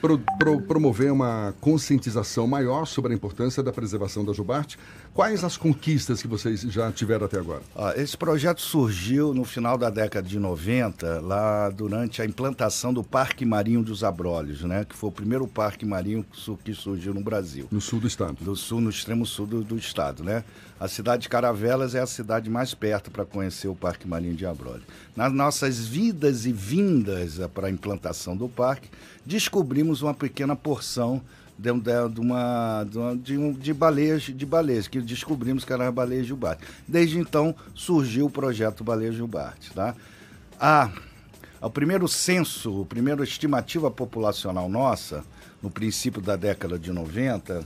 pro, 0.00 0.20
pro, 0.38 0.62
promover 0.62 1.10
uma 1.10 1.52
conscientização 1.60 2.46
maior 2.46 2.86
sobre 2.86 3.12
a 3.12 3.16
importância 3.16 3.64
da 3.64 3.72
preservação 3.72 4.24
da 4.24 4.32
jubarte. 4.32 4.78
Quais 5.14 5.44
as 5.44 5.56
conquistas 5.56 6.20
que 6.20 6.26
vocês 6.26 6.62
já 6.62 6.90
tiveram 6.90 7.26
até 7.26 7.38
agora? 7.38 7.62
Ah, 7.76 7.94
esse 7.96 8.16
projeto 8.16 8.60
surgiu 8.60 9.32
no 9.32 9.44
final 9.44 9.78
da 9.78 9.88
década 9.88 10.26
de 10.26 10.40
90, 10.40 11.20
lá 11.20 11.70
durante 11.70 12.20
a 12.20 12.24
implantação 12.24 12.92
do 12.92 13.04
Parque 13.04 13.44
Marinho 13.44 13.80
dos 13.80 14.02
Abrolhos, 14.02 14.62
né? 14.62 14.84
que 14.84 14.96
foi 14.96 15.10
o 15.10 15.12
primeiro 15.12 15.46
parque 15.46 15.86
marinho 15.86 16.26
que 16.64 16.74
surgiu 16.74 17.14
no 17.14 17.20
Brasil. 17.20 17.68
No 17.70 17.80
sul 17.80 18.00
do 18.00 18.08
estado. 18.08 18.38
Do 18.40 18.56
sul, 18.56 18.80
no 18.80 18.90
extremo 18.90 19.24
sul 19.24 19.46
do, 19.46 19.62
do 19.62 19.76
estado, 19.76 20.24
né? 20.24 20.42
A 20.80 20.88
cidade 20.88 21.22
de 21.22 21.28
Caravelas 21.28 21.94
é 21.94 22.00
a 22.00 22.06
cidade 22.08 22.50
mais 22.50 22.74
perto 22.74 23.08
para 23.08 23.24
conhecer 23.24 23.68
o 23.68 23.76
Parque 23.76 24.08
Marinho 24.08 24.34
de 24.34 24.44
Abrolhos. 24.44 24.82
Nas 25.14 25.32
nossas 25.32 25.86
vidas 25.86 26.44
e 26.44 26.52
vindas 26.52 27.38
para 27.54 27.68
a 27.68 27.70
implantação 27.70 28.36
do 28.36 28.48
parque, 28.48 28.90
descobrimos 29.24 30.02
uma 30.02 30.12
pequena 30.12 30.56
porção 30.56 31.22
de, 31.58 31.72
de, 31.72 32.08
de 32.12 32.20
uma, 32.20 32.84
de, 33.22 33.38
um, 33.38 33.52
de 33.52 33.72
baleias 33.72 34.22
de 34.22 34.46
baleias 34.46 34.88
que 34.88 35.00
descobrimos 35.00 35.64
que 35.64 35.72
eram 35.72 35.86
as 35.86 35.94
baleias 35.94 36.26
Jubarte. 36.26 36.64
Desde 36.86 37.18
então 37.18 37.54
surgiu 37.74 38.26
o 38.26 38.30
projeto 38.30 38.82
Baleia 38.82 39.12
Jubarte. 39.12 39.72
Tá? 39.72 39.94
A, 40.60 40.90
o 41.60 41.70
primeiro 41.70 42.08
censo, 42.08 42.82
a 42.82 42.84
primeira 42.84 43.22
estimativa 43.24 43.90
populacional 43.90 44.68
nossa, 44.68 45.24
no 45.62 45.70
princípio 45.70 46.20
da 46.20 46.36
década 46.36 46.78
de 46.78 46.92
90, 46.92 47.64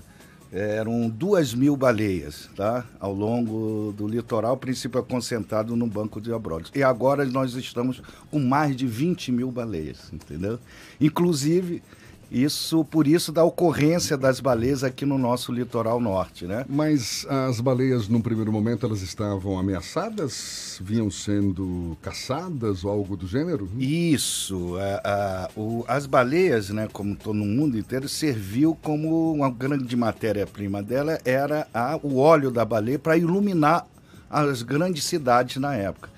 eram 0.51 1.09
duas 1.09 1.53
mil 1.53 1.77
baleias 1.77 2.49
tá? 2.57 2.85
ao 2.99 3.13
longo 3.13 3.93
do 3.97 4.07
litoral, 4.07 4.57
princípio 4.57 5.03
concentrado 5.03 5.77
no 5.77 5.87
Banco 5.87 6.21
de 6.21 6.33
Abrolhos. 6.33 6.71
E 6.75 6.83
agora 6.83 7.25
nós 7.27 7.55
estamos 7.55 8.03
com 8.31 8.39
mais 8.39 8.75
de 8.75 8.87
20 8.87 9.33
mil 9.33 9.51
baleias, 9.51 10.11
entendeu? 10.13 10.59
Inclusive, 11.01 11.83
isso 12.31 12.85
por 12.85 13.07
isso 13.07 13.33
da 13.33 13.43
ocorrência 13.43 14.17
das 14.17 14.39
baleias 14.39 14.85
aqui 14.85 15.07
no 15.07 15.17
nosso 15.17 15.51
litoral 15.51 15.99
norte, 15.99 16.45
né? 16.45 16.65
Mas 16.69 17.27
as 17.29 17.61
baleias, 17.61 18.07
num 18.09 18.21
primeiro 18.21 18.53
momento, 18.53 18.85
elas 18.85 19.01
estavam 19.01 19.59
ameaçadas? 19.59 20.79
Vinham 20.83 21.11
sendo 21.11 21.97
caçadas 22.03 22.85
ou 22.85 22.91
algo 22.91 23.17
do 23.17 23.27
gênero? 23.27 23.71
Isso. 23.79 24.77
A, 24.77 25.01
a, 25.05 25.51
o, 25.59 25.85
as 25.89 26.07
baleias, 26.07 26.71
né, 26.71 26.89
como 26.93 27.17
todo 27.17 27.35
no 27.35 27.47
mundo 27.47 27.79
inteiro, 27.79 28.09
serviu 28.09 28.77
como 28.83 29.33
uma 29.33 29.51
grande 29.51 29.97
matéria-prima 29.97 30.83
dela 30.83 31.19
era 31.25 31.67
a, 31.73 31.99
o 32.03 32.19
óleo 32.19 32.51
da 32.51 32.65
baleia 32.65 32.99
para 32.99 33.17
iluminar 33.17 33.87
as 34.31 34.63
grandes 34.63 35.05
cidades 35.05 35.57
na 35.57 35.75
época. 35.75 36.11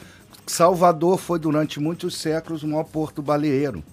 Salvador 0.46 1.18
foi 1.18 1.38
durante 1.38 1.78
muitos 1.78 2.16
séculos 2.16 2.64
o 2.64 2.68
maior 2.68 2.82
porto 2.84 3.22
baleeiro, 3.22 3.84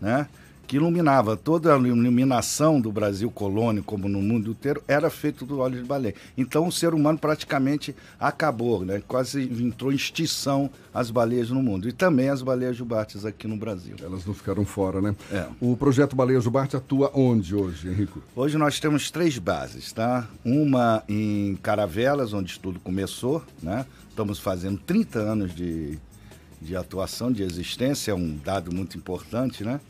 né? 0.00 0.28
Que 0.66 0.76
iluminava 0.76 1.36
toda 1.36 1.74
a 1.74 1.78
iluminação 1.78 2.80
do 2.80 2.90
Brasil 2.90 3.30
colônia, 3.30 3.82
como 3.82 4.08
no 4.08 4.20
mundo 4.20 4.50
inteiro, 4.50 4.82
era 4.88 5.10
feito 5.10 5.44
do 5.44 5.58
óleo 5.58 5.80
de 5.80 5.84
baleia. 5.84 6.14
Então 6.36 6.66
o 6.66 6.72
ser 6.72 6.94
humano 6.94 7.18
praticamente 7.18 7.94
acabou, 8.18 8.84
né? 8.84 9.02
quase 9.06 9.42
entrou 9.42 9.92
em 9.92 9.96
extinção 9.96 10.70
as 10.92 11.10
baleias 11.10 11.50
no 11.50 11.62
mundo. 11.62 11.88
E 11.88 11.92
também 11.92 12.28
as 12.28 12.40
baleias 12.40 12.76
jubartes 12.76 13.24
aqui 13.24 13.48
no 13.48 13.56
Brasil. 13.56 13.96
Elas 14.00 14.24
não 14.24 14.32
ficaram 14.32 14.64
fora, 14.64 15.00
né? 15.00 15.14
É. 15.32 15.46
O 15.60 15.76
projeto 15.76 16.14
Baleia 16.14 16.40
Jubarte 16.40 16.76
atua 16.76 17.10
onde 17.14 17.54
hoje, 17.54 17.88
Henrico? 17.88 18.22
Hoje 18.36 18.56
nós 18.56 18.78
temos 18.78 19.10
três 19.10 19.38
bases, 19.38 19.92
tá? 19.92 20.28
Uma 20.44 21.02
em 21.08 21.56
Caravelas, 21.56 22.32
onde 22.32 22.58
tudo 22.60 22.78
começou, 22.78 23.42
né? 23.62 23.84
Estamos 24.08 24.38
fazendo 24.38 24.78
30 24.78 25.18
anos 25.18 25.54
de, 25.54 25.98
de 26.62 26.76
atuação, 26.76 27.32
de 27.32 27.42
existência, 27.42 28.12
é 28.12 28.14
um 28.14 28.36
dado 28.36 28.72
muito 28.72 28.96
importante, 28.96 29.64
né? 29.64 29.80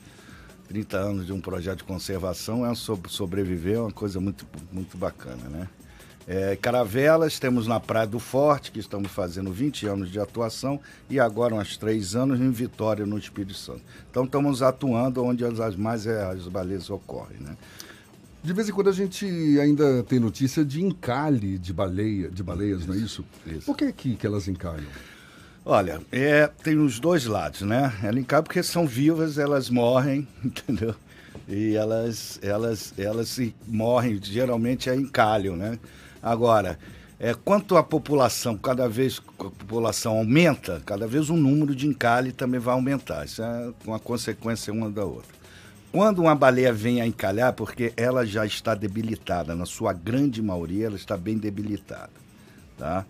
30 0.69 0.97
anos 0.97 1.27
de 1.27 1.33
um 1.33 1.41
projeto 1.41 1.79
de 1.79 1.85
conservação 1.85 2.67
é 2.67 2.75
sobreviver 2.75 3.77
é 3.77 3.81
uma 3.81 3.93
coisa 3.93 4.21
muito, 4.21 4.47
muito 4.73 4.97
bacana, 4.97 5.49
né? 5.49 5.69
É, 6.27 6.57
Caravelas, 6.57 7.39
temos 7.39 7.67
na 7.67 7.79
Praia 7.79 8.07
do 8.07 8.19
Forte, 8.19 8.73
que 8.73 8.79
estamos 8.79 9.13
fazendo 9.13 9.53
20 9.53 9.87
anos 9.87 10.11
de 10.11 10.19
atuação, 10.19 10.81
e 11.11 11.21
agora 11.21 11.55
uns 11.55 11.77
3 11.77 12.17
anos 12.17 12.41
em 12.41 12.51
Vitória, 12.51 13.05
no 13.05 13.19
Espírito 13.19 13.53
Santo. 13.53 13.83
Então 14.11 14.25
estamos 14.25 14.63
atuando 14.63 15.23
onde 15.23 15.45
as 15.45 15.77
mais 15.77 16.07
é, 16.07 16.25
as 16.25 16.49
baleias 16.49 16.89
ocorrem, 16.89 17.39
né? 17.41 17.57
De 18.43 18.53
vez 18.53 18.69
em 18.69 18.73
quando 18.73 18.91
a 18.91 18.93
gente 18.93 19.27
ainda 19.59 20.03
tem 20.03 20.19
notícia 20.19 20.65
de 20.65 20.83
encalhe 20.83 21.59
de 21.59 21.73
baleia, 21.73 22.31
de 22.31 22.43
baleias, 22.43 22.81
isso, 22.81 22.89
não 22.89 22.95
é 22.95 22.99
isso? 22.99 23.25
isso? 23.47 23.67
Por 23.67 23.77
que, 23.77 23.91
que, 23.93 24.17
que 24.17 24.27
elas 24.27 24.49
encalham? 24.49 24.85
Olha, 25.67 25.99
é, 26.13 26.47
tem 26.47 26.79
os 26.79 27.01
dois 27.01 27.25
lados, 27.25 27.63
né? 27.63 27.91
Ela 28.03 28.21
encalha 28.21 28.43
porque 28.43 28.63
são 28.63 28.87
vivas, 28.87 29.39
elas 29.39 29.71
morrem, 29.71 30.29
entendeu? 30.45 30.95
E 31.49 31.75
elas, 31.75 32.39
elas, 32.43 32.93
elas 32.99 33.29
se 33.29 33.55
morrem, 33.67 34.21
geralmente 34.23 34.91
é 34.91 34.95
encalho, 34.95 35.57
né? 35.57 35.79
Agora, 36.23 36.79
é, 37.19 37.33
quanto 37.33 37.79
a 37.79 37.83
população, 37.83 38.59
cada 38.59 38.87
vez 38.87 39.23
a 39.39 39.45
população 39.45 40.19
aumenta, 40.19 40.83
cada 40.85 41.07
vez 41.07 41.31
o 41.31 41.35
número 41.35 41.75
de 41.75 41.87
encalhe 41.87 42.31
também 42.31 42.61
vai 42.61 42.75
aumentar. 42.75 43.25
Isso 43.25 43.43
é 43.43 43.73
uma 43.87 43.99
consequência 43.99 44.71
uma 44.71 44.91
da 44.91 45.05
outra. 45.05 45.33
Quando 45.91 46.19
uma 46.19 46.35
baleia 46.35 46.75
vem 46.75 47.01
a 47.01 47.07
encalhar, 47.07 47.55
porque 47.55 47.91
ela 47.97 48.27
já 48.27 48.45
está 48.45 48.75
debilitada, 48.75 49.55
na 49.55 49.65
sua 49.65 49.95
grande 49.95 50.43
maioria 50.43 50.87
ela 50.87 50.97
está 50.97 51.17
bem 51.17 51.39
debilitada, 51.39 52.11
tá? 52.77 53.07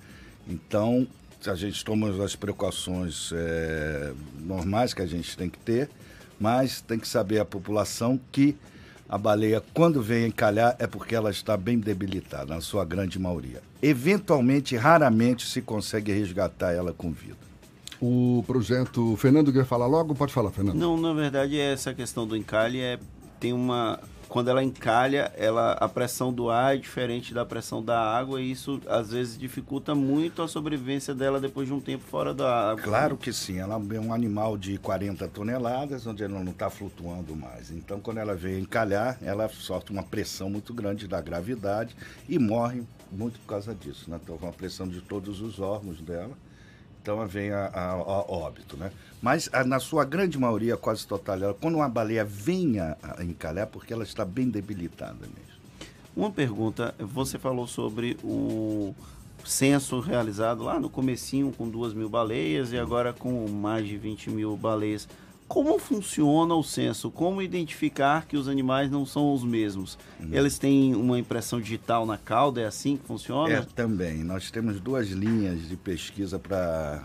Então, 0.47 1.07
a 1.51 1.55
gente 1.55 1.85
toma 1.85 2.09
as 2.25 2.35
precauções 2.37 3.31
é, 3.33 4.13
normais 4.41 4.95
que 4.95 5.03
a 5.03 5.07
gente 5.07 5.37
tem 5.37 5.49
que 5.49 5.59
ter, 5.59 5.89
mas 6.39 6.81
tem 6.81 6.99
que 6.99 7.09
saber 7.09 7.39
a 7.39 7.45
população 7.45 8.19
que 8.33 8.57
a 9.09 9.19
baleia, 9.19 9.63
quando 9.73 10.03
vem 10.03 10.27
encalhar, 10.27 10.75
é 10.79 10.87
porque 10.87 11.15
ela 11.15 11.31
está 11.31 11.57
bem 11.57 11.79
debilitada, 11.79 12.55
na 12.55 12.61
sua 12.61 12.85
grande 12.85 13.19
maioria. 13.19 13.63
Eventualmente, 13.83 14.77
raramente 14.77 15.47
se 15.47 15.61
consegue 15.61 16.11
resgatar 16.13 16.73
ela 16.73 16.93
com 16.93 17.13
vida. 17.13 17.37
O 18.01 18.43
projeto. 18.47 19.17
Fernando 19.17 19.53
quer 19.53 19.65
falar 19.65 19.87
logo? 19.87 20.15
Pode 20.15 20.33
falar, 20.33 20.51
Fernando. 20.51 20.77
Não, 20.77 20.97
na 20.97 21.13
verdade, 21.13 21.59
essa 21.59 21.95
questão 21.95 22.27
do 22.27 22.37
encalhe 22.37 22.81
é. 22.81 22.99
Tem 23.39 23.53
uma. 23.53 24.01
Quando 24.35 24.49
ela 24.49 24.65
encalha, 24.65 25.33
ela, 25.37 25.75
a 25.75 25.89
pressão 25.89 26.33
do 26.33 26.51
ar 26.51 26.75
é 26.75 26.77
diferente 26.77 27.33
da 27.33 27.47
pressão 27.47 27.81
da 27.81 28.01
água 28.01 28.43
e 28.43 28.51
isso 28.51 28.81
às 28.89 29.13
vezes 29.13 29.39
dificulta 29.39 29.95
muito 29.95 30.43
a 30.43 30.49
sobrevivência 30.49 31.15
dela 31.15 31.39
depois 31.39 31.69
de 31.69 31.73
um 31.73 31.81
tempo 31.81 32.03
fora 32.03 32.35
da 32.35 32.71
água. 32.73 32.83
Claro 32.83 33.17
que 33.17 33.33
sim, 33.33 33.59
ela 33.59 33.75
é 33.77 34.01
um 34.01 34.13
animal 34.13 34.59
de 34.59 34.77
40 34.77 35.29
toneladas, 35.29 36.05
onde 36.05 36.25
ela 36.25 36.43
não 36.43 36.51
está 36.51 36.69
flutuando 36.69 37.37
mais. 37.37 37.71
Então, 37.71 38.01
quando 38.01 38.19
ela 38.19 38.35
vem 38.35 38.59
encalhar, 38.59 39.17
ela 39.23 39.49
sofre 39.49 39.93
uma 39.93 40.03
pressão 40.03 40.51
muito 40.51 40.75
grande 40.75 41.07
da 41.07 41.21
gravidade 41.21 41.95
e 42.29 42.37
morre 42.37 42.83
muito 43.13 43.39
por 43.39 43.47
causa 43.47 43.73
disso. 43.73 44.11
Né? 44.11 44.19
Então, 44.21 44.35
uma 44.35 44.53
pressão 44.53 44.89
de 44.89 45.01
todos 45.01 45.41
os 45.41 45.61
órgãos 45.61 46.01
dela 46.01 46.37
então 47.05 47.27
vem 47.27 47.51
a, 47.51 47.67
a, 47.67 47.91
a 47.91 48.33
óbito, 48.33 48.79
né? 48.79 48.91
Mas 49.21 49.51
a, 49.53 49.63
na 49.63 49.79
sua 49.79 50.07
grande 50.07 50.39
maioria, 50.39 50.75
quase 50.75 51.07
total, 51.07 51.55
quando 51.61 51.75
uma 51.75 51.89
baleia 51.89 52.25
vem 52.25 52.81
a 52.81 52.97
encalhar, 53.23 53.67
porque 53.67 53.93
ela 53.93 54.05
está 54.05 54.25
bem 54.25 54.49
debilitada 54.49 55.19
mesmo. 55.21 55.55
Uma 56.17 56.31
pergunta, 56.31 56.95
você 56.99 57.39
falou 57.39 57.67
sobre 57.67 58.17
o 58.25 58.95
censo 59.45 60.01
realizado 60.01 60.63
lá 60.63 60.81
no 60.81 60.89
comecinho 60.89 61.53
com 61.53 61.69
duas 61.69 61.93
mil 61.93 62.09
baleias 62.09 62.73
e 62.73 62.79
agora 62.79 63.13
com 63.13 63.51
mais 63.51 63.87
de 63.87 63.99
20 63.99 64.31
mil 64.31 64.57
baleias. 64.57 65.07
Como 65.47 65.79
funciona 65.79 66.55
o 66.55 66.63
censo? 66.63 67.11
Como 67.11 67.43
identificar 67.43 68.27
que 68.27 68.37
os 68.37 68.49
animais 68.49 68.91
não 68.91 69.05
são 69.05 69.33
os 69.33 69.45
mesmos? 69.45 69.99
Uhum. 70.19 70.31
Eles 70.33 70.59
têm 70.59 70.95
uma 70.95 71.19
impressão 71.19 71.61
digital 71.61 72.07
na 72.07 72.17
cauda? 72.17 72.63
É 72.63 72.67
assim 72.67 72.97
que 72.97 73.07
funciona? 73.07 73.53
É, 73.53 73.61
também. 73.63 74.25
Nós 74.25 74.51
temos 74.51 74.81
duas 74.81 75.09
linhas 75.09 75.69
de 75.69 75.77
pesquisa 75.77 76.39
para 76.39 77.05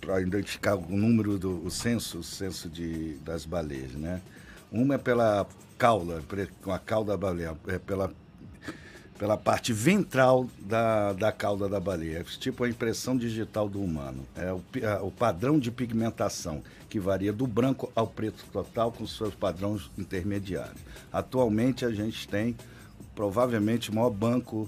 para 0.00 0.20
identificar 0.20 0.76
o 0.76 0.96
número 0.96 1.36
do 1.36 1.64
o 1.64 1.70
censo, 1.70 2.18
o 2.18 2.22
censo 2.22 2.68
de, 2.68 3.14
das 3.24 3.44
baleias, 3.44 3.92
né? 3.92 4.20
Uma 4.70 4.94
é 4.94 4.98
pela 4.98 5.46
cauda, 5.76 6.22
com 6.62 6.72
a 6.72 6.78
cauda 6.78 7.12
da 7.12 7.16
baleia, 7.16 7.56
é 7.66 7.78
pela 7.78 8.12
pela 9.18 9.36
parte 9.36 9.72
ventral 9.72 10.46
da, 10.60 11.12
da 11.14 11.32
cauda 11.32 11.68
da 11.68 11.80
baleia, 11.80 12.24
tipo 12.38 12.64
a 12.64 12.68
impressão 12.68 13.16
digital 13.16 13.68
do 13.68 13.80
humano. 13.80 14.26
É 14.36 14.52
o, 14.52 14.62
é 14.80 14.98
o 15.00 15.10
padrão 15.10 15.58
de 15.58 15.70
pigmentação, 15.70 16.62
que 16.96 17.00
varia 17.00 17.30
do 17.30 17.46
branco 17.46 17.92
ao 17.94 18.06
preto 18.06 18.42
total, 18.50 18.90
com 18.90 19.06
seus 19.06 19.34
padrões 19.34 19.90
intermediários. 19.98 20.80
Atualmente 21.12 21.84
a 21.84 21.90
gente 21.90 22.26
tem 22.26 22.56
provavelmente 23.14 23.90
o 23.90 23.94
maior 23.94 24.08
banco, 24.08 24.66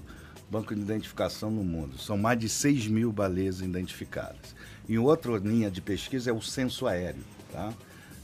banco 0.50 0.74
de 0.74 0.80
identificação 0.82 1.50
no 1.50 1.64
mundo. 1.64 1.96
São 1.96 2.18
mais 2.18 2.38
de 2.38 2.46
6 2.46 2.86
mil 2.88 3.10
baleias 3.10 3.62
identificadas. 3.62 4.54
E 4.86 4.98
outra 4.98 5.38
linha 5.38 5.70
de 5.70 5.80
pesquisa 5.80 6.28
é 6.28 6.32
o 6.32 6.42
censo 6.42 6.86
aéreo. 6.86 7.24
Tá? 7.50 7.72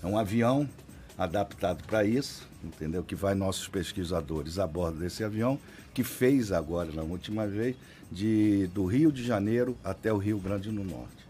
É 0.02 0.06
um 0.06 0.18
avião 0.18 0.68
adaptado 1.16 1.82
para 1.84 2.04
isso, 2.04 2.46
entendeu? 2.62 3.02
Que 3.02 3.14
vai 3.14 3.34
nossos 3.34 3.68
pesquisadores 3.68 4.58
a 4.58 4.66
bordo 4.66 4.98
desse 4.98 5.24
avião 5.24 5.58
que 5.94 6.04
fez 6.04 6.52
agora, 6.52 6.92
na 6.92 7.02
última 7.02 7.46
vez, 7.46 7.74
de, 8.12 8.66
do 8.66 8.84
Rio 8.84 9.10
de 9.10 9.24
Janeiro 9.24 9.78
até 9.82 10.12
o 10.12 10.18
Rio 10.18 10.38
Grande 10.38 10.70
do 10.70 10.84
Norte, 10.84 11.26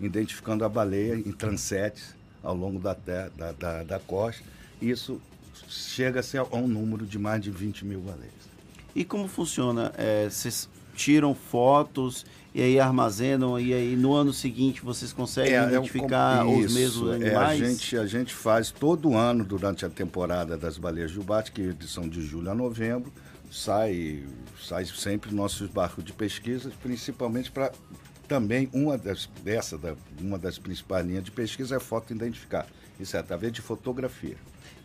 identificando 0.00 0.64
a 0.64 0.68
baleia 0.68 1.14
em 1.14 1.30
transetes 1.30 2.15
ao 2.46 2.54
longo 2.54 2.78
da, 2.78 2.94
da, 2.94 3.52
da, 3.52 3.82
da 3.82 3.98
costa. 3.98 4.42
Isso 4.80 5.20
chega-se 5.68 6.38
a 6.38 6.44
um 6.44 6.68
número 6.68 7.04
de 7.04 7.18
mais 7.18 7.42
de 7.42 7.50
20 7.50 7.84
mil 7.84 8.00
baleias. 8.00 8.32
E 8.94 9.04
como 9.04 9.26
funciona? 9.28 9.92
É, 9.98 10.28
vocês 10.30 10.68
tiram 10.94 11.34
fotos 11.34 12.24
e 12.54 12.62
aí 12.62 12.80
armazenam 12.80 13.60
e 13.60 13.74
aí 13.74 13.96
no 13.96 14.14
ano 14.14 14.32
seguinte 14.32 14.80
vocês 14.80 15.12
conseguem 15.12 15.54
é, 15.54 15.66
identificar 15.66 16.40
é 16.40 16.44
um, 16.44 16.60
os 16.60 16.72
mesmos 16.72 17.10
animais? 17.10 17.60
É, 17.60 17.64
a, 17.64 17.68
gente, 17.68 17.98
a 17.98 18.06
gente 18.06 18.34
faz 18.34 18.70
todo 18.70 19.14
ano 19.14 19.44
durante 19.44 19.84
a 19.84 19.90
temporada 19.90 20.56
das 20.56 20.78
baleias 20.78 21.10
jubate, 21.10 21.52
que 21.52 21.76
são 21.86 22.08
de 22.08 22.22
julho 22.22 22.50
a 22.50 22.54
novembro, 22.54 23.12
sai, 23.50 24.24
sai 24.62 24.86
sempre 24.86 25.34
nossos 25.34 25.68
barcos 25.68 26.02
de 26.02 26.12
pesquisa, 26.12 26.72
principalmente 26.82 27.50
para 27.50 27.72
também 28.26 28.68
uma 28.72 28.98
das, 28.98 29.28
dessa, 29.42 29.78
da, 29.78 29.94
uma 30.20 30.38
das 30.38 30.58
principais 30.58 31.06
linhas 31.06 31.24
de 31.24 31.30
pesquisa 31.30 31.76
é 31.76 31.80
foto 31.80 32.12
identificar. 32.12 32.66
Isso 32.98 33.16
é 33.16 33.20
através 33.20 33.52
de 33.52 33.60
fotografia. 33.60 34.36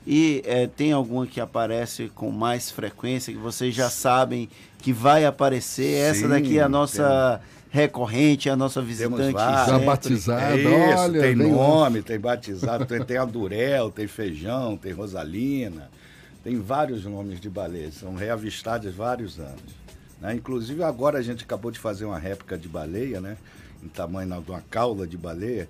E 0.05 0.41
é, 0.45 0.67
tem 0.67 0.91
alguma 0.91 1.27
que 1.27 1.39
aparece 1.39 2.11
com 2.15 2.31
mais 2.31 2.71
frequência, 2.71 3.31
que 3.31 3.39
vocês 3.39 3.73
já 3.73 3.89
sabem 3.89 4.49
que 4.79 4.91
vai 4.91 5.25
aparecer? 5.25 6.15
Sim, 6.15 6.19
Essa 6.19 6.27
daqui 6.27 6.57
é 6.57 6.63
a 6.63 6.69
nossa 6.69 7.39
tem. 7.71 7.81
recorrente, 7.81 8.49
a 8.49 8.55
nossa 8.55 8.81
visitante. 8.81 9.31
Já 9.31 9.79
batizada, 9.79 10.59
é 10.59 10.95
olha. 10.95 11.21
Tem 11.21 11.35
nome, 11.35 12.01
tem 12.01 12.19
batizado, 12.19 12.85
tem, 12.85 13.03
tem 13.03 13.17
Adurel, 13.17 13.91
tem 13.91 14.07
Feijão, 14.07 14.75
tem 14.75 14.91
Rosalina. 14.91 15.89
Tem 16.43 16.59
vários 16.59 17.05
nomes 17.05 17.39
de 17.39 17.47
baleias, 17.49 17.95
são 17.95 18.15
reavistadas 18.15 18.95
vários 18.95 19.39
anos. 19.39 19.80
Né? 20.21 20.35
Inclusive 20.35 20.83
agora 20.83 21.17
a 21.17 21.21
gente 21.21 21.43
acabou 21.43 21.71
de 21.71 21.79
fazer 21.79 22.05
uma 22.05 22.19
réplica 22.19 22.57
de 22.57 22.69
baleia, 22.69 23.19
né? 23.19 23.37
Em 23.83 23.87
tamanho 23.87 24.41
de 24.41 24.51
uma 24.51 24.61
cauda 24.61 25.07
de 25.07 25.17
baleia, 25.17 25.67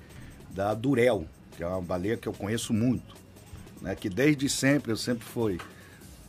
da 0.50 0.74
Durel, 0.74 1.26
que 1.56 1.64
é 1.64 1.68
uma 1.68 1.82
baleia 1.82 2.18
que 2.18 2.28
eu 2.28 2.34
conheço 2.34 2.74
muito. 2.74 3.16
Né? 3.82 3.96
Que 3.96 4.10
desde 4.10 4.50
sempre, 4.50 4.92
eu 4.92 4.98
sempre 4.98 5.26
fui 5.26 5.58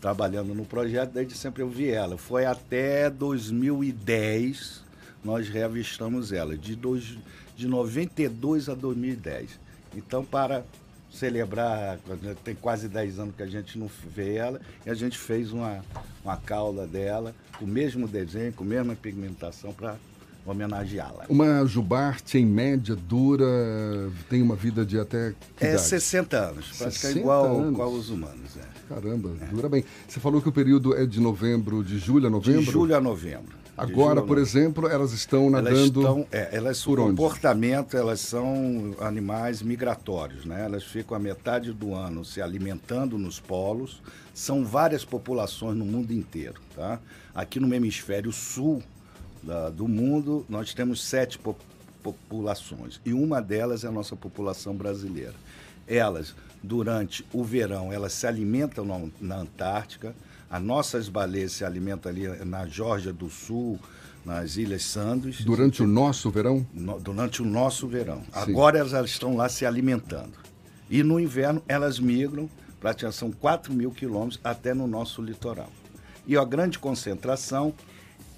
trabalhando 0.01 0.55
no 0.55 0.65
projeto, 0.65 1.11
desde 1.11 1.35
sempre 1.35 1.63
eu 1.63 1.69
vi 1.69 1.91
ela. 1.91 2.17
Foi 2.17 2.45
até 2.45 3.11
2010 3.11 4.83
nós 5.25 5.49
reavistamos 5.49 6.33
ela, 6.33 6.57
de, 6.57 6.75
dois, 6.75 7.17
de 7.57 7.69
92 7.69 8.69
a 8.69 8.75
2010. 8.75 9.59
Então, 9.95 10.25
para 10.25 10.65
celebrar, 11.11 11.99
tem 12.43 12.55
quase 12.55 12.89
10 12.89 13.19
anos 13.19 13.37
que 13.37 13.43
a 13.43 13.47
gente 13.47 13.79
não 13.79 13.89
vê 14.09 14.35
ela, 14.35 14.61
e 14.85 14.91
a 14.91 14.95
gente 14.95 15.19
fez 15.19 15.53
uma, 15.53 15.85
uma 16.25 16.37
cauda 16.37 16.87
dela, 16.87 17.35
o 17.61 17.67
mesmo 17.67 18.09
desenho, 18.09 18.53
com 18.53 18.65
a 18.65 18.67
mesma 18.67 18.95
pigmentação, 18.95 19.73
para 19.73 19.97
homenageá-la. 20.45 21.27
Uma 21.29 21.65
jubarte, 21.67 22.39
em 22.39 22.47
média, 22.47 22.97
dura, 22.97 23.47
tem 24.29 24.43
uma 24.43 24.57
vida 24.57 24.85
de 24.85 24.99
até. 24.99 25.35
é 25.61 25.71
idade? 25.71 25.83
60 25.83 26.37
anos, 26.37 26.77
praticamente 26.77 27.19
igual, 27.21 27.57
anos. 27.57 27.73
igual 27.73 27.93
os 27.93 28.11
humanos. 28.11 28.57
É. 28.57 28.95
Caramba, 28.95 29.31
é. 29.41 29.47
dura 29.47 29.69
bem. 29.69 29.85
Você 30.09 30.21
falou 30.21 30.43
que 30.43 30.49
o 30.49 30.53
período 30.53 30.95
é 30.97 31.07
de 31.07 31.21
novembro, 31.21 31.85
de 31.85 31.99
julho 31.99 32.27
a 32.27 32.31
novembro? 32.31 32.63
De 32.63 32.71
julho 32.71 32.97
a 32.97 33.01
novembro. 33.01 33.62
Agora, 33.77 34.21
por 34.21 34.37
exemplo, 34.37 34.87
elas 34.87 35.13
estão 35.13 35.49
nadando. 35.49 35.71
Elas 35.71 35.87
estão, 35.87 36.27
é, 36.31 36.49
elas 36.53 36.85
por 36.85 36.99
comportamento, 36.99 37.97
elas 37.97 38.21
são 38.21 38.95
animais 39.01 39.63
migratórios, 39.63 40.45
né? 40.45 40.65
Elas 40.65 40.85
ficam 40.85 41.17
a 41.17 41.21
metade 41.21 41.73
do 41.73 41.95
ano 41.95 42.25
se 42.25 42.43
alimentando 42.43 43.17
nos 43.17 43.41
polos. 43.41 44.03
São 44.35 44.65
várias 44.65 45.05
populações 45.05 45.77
no 45.77 45.85
mundo 45.85 46.13
inteiro, 46.13 46.61
tá? 46.77 47.01
Aqui 47.35 47.59
no 47.59 47.73
hemisfério 47.75 48.31
sul 48.31 48.83
da, 49.43 49.71
do 49.71 49.89
mundo, 49.89 50.45
nós 50.49 50.73
temos 50.75 51.03
sete 51.03 51.39
po 51.39 51.57
populações 52.03 53.01
e 53.07 53.13
uma 53.13 53.41
delas 53.41 53.85
é 53.85 53.89
a 53.89 53.93
nossa 53.93 54.17
população 54.17 54.75
brasileira. 54.75 55.35
Elas, 55.87 56.35
durante 56.61 57.25
o 57.33 57.45
verão, 57.45 57.93
elas 57.93 58.13
se 58.13 58.27
alimentam 58.27 58.85
na, 58.85 59.01
na 59.21 59.37
Antártica 59.37 60.13
as 60.53 60.63
nossas 60.63 61.09
baleias 61.09 61.53
se 61.53 61.65
alimentam 61.65 62.13
ali 62.13 62.29
na 62.45 62.67
Geórgia 62.67 63.11
do 63.11 63.31
Sul, 63.31 63.81
nas 64.23 64.59
Ilhas 64.59 64.85
Sandos. 64.85 65.41
Durante 65.41 65.83
o 65.83 65.87
nosso 65.87 66.31
verão? 66.31 66.67
No, 66.75 67.01
durante 67.01 67.41
o 67.41 67.45
nosso 67.47 67.89
verão. 67.89 68.23
Sim. 68.23 68.29
Agora 68.35 68.79
elas 68.79 68.93
estão 69.09 69.35
lá 69.35 69.49
se 69.49 69.65
alimentando. 69.65 70.35
E 70.91 71.03
no 71.03 71.19
inverno 71.19 71.63
elas 71.67 71.99
migram, 71.99 72.51
praticamente 72.79 73.19
são 73.19 73.33
4 73.33 73.73
mil 73.73 73.93
quilômetros 73.93 74.39
até 74.45 74.75
no 74.75 74.87
nosso 74.87 75.23
litoral. 75.23 75.71
E 76.27 76.37
a 76.37 76.45
grande 76.45 76.79
concentração 76.79 77.73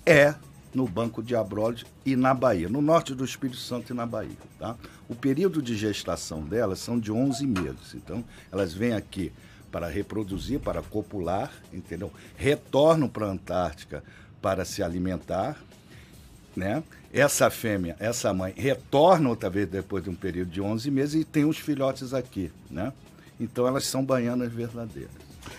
é 0.07 0.37
no 0.73 0.87
Banco 0.87 1.21
de 1.21 1.35
Abrolhos 1.35 1.85
e 2.07 2.15
na 2.15 2.33
Bahia, 2.33 2.69
no 2.69 2.81
norte 2.81 3.13
do 3.13 3.25
Espírito 3.25 3.59
Santo 3.59 3.93
e 3.93 3.97
na 3.97 4.07
Bahia. 4.07 4.37
Tá? 4.57 4.77
O 5.09 5.17
período 5.17 5.61
de 5.61 5.77
gestação 5.77 6.43
delas 6.43 6.79
são 6.79 6.97
de 6.97 7.11
11 7.11 7.45
meses. 7.45 7.95
Então, 7.95 8.25
elas 8.53 8.73
vêm 8.73 8.93
aqui 8.93 9.33
para 9.75 9.89
reproduzir, 9.89 10.61
para 10.61 10.81
copular, 10.83 11.51
entendeu? 11.73 12.13
Retornam 12.37 13.09
para 13.09 13.27
a 13.27 13.31
Antártica 13.31 14.05
para 14.41 14.65
se 14.65 14.85
alimentar, 14.85 15.61
né? 16.55 16.81
Essa 17.13 17.51
fêmea, 17.51 17.97
essa 17.99 18.33
mãe, 18.33 18.55
retorna 18.57 19.29
outra 19.29 19.51
vez 19.51 19.67
depois 19.69 20.05
de 20.05 20.11
um 20.11 20.15
período 20.15 20.53
de 20.53 20.61
11 20.61 20.89
meses 20.93 21.23
e 21.23 21.25
tem 21.25 21.45
os 21.45 21.59
filhotes 21.59 22.15
aqui, 22.15 22.53
né? 22.71 22.93
Então 23.41 23.67
elas 23.67 23.85
são 23.85 24.05
baianas 24.05 24.53
verdadeiras. 24.53 25.11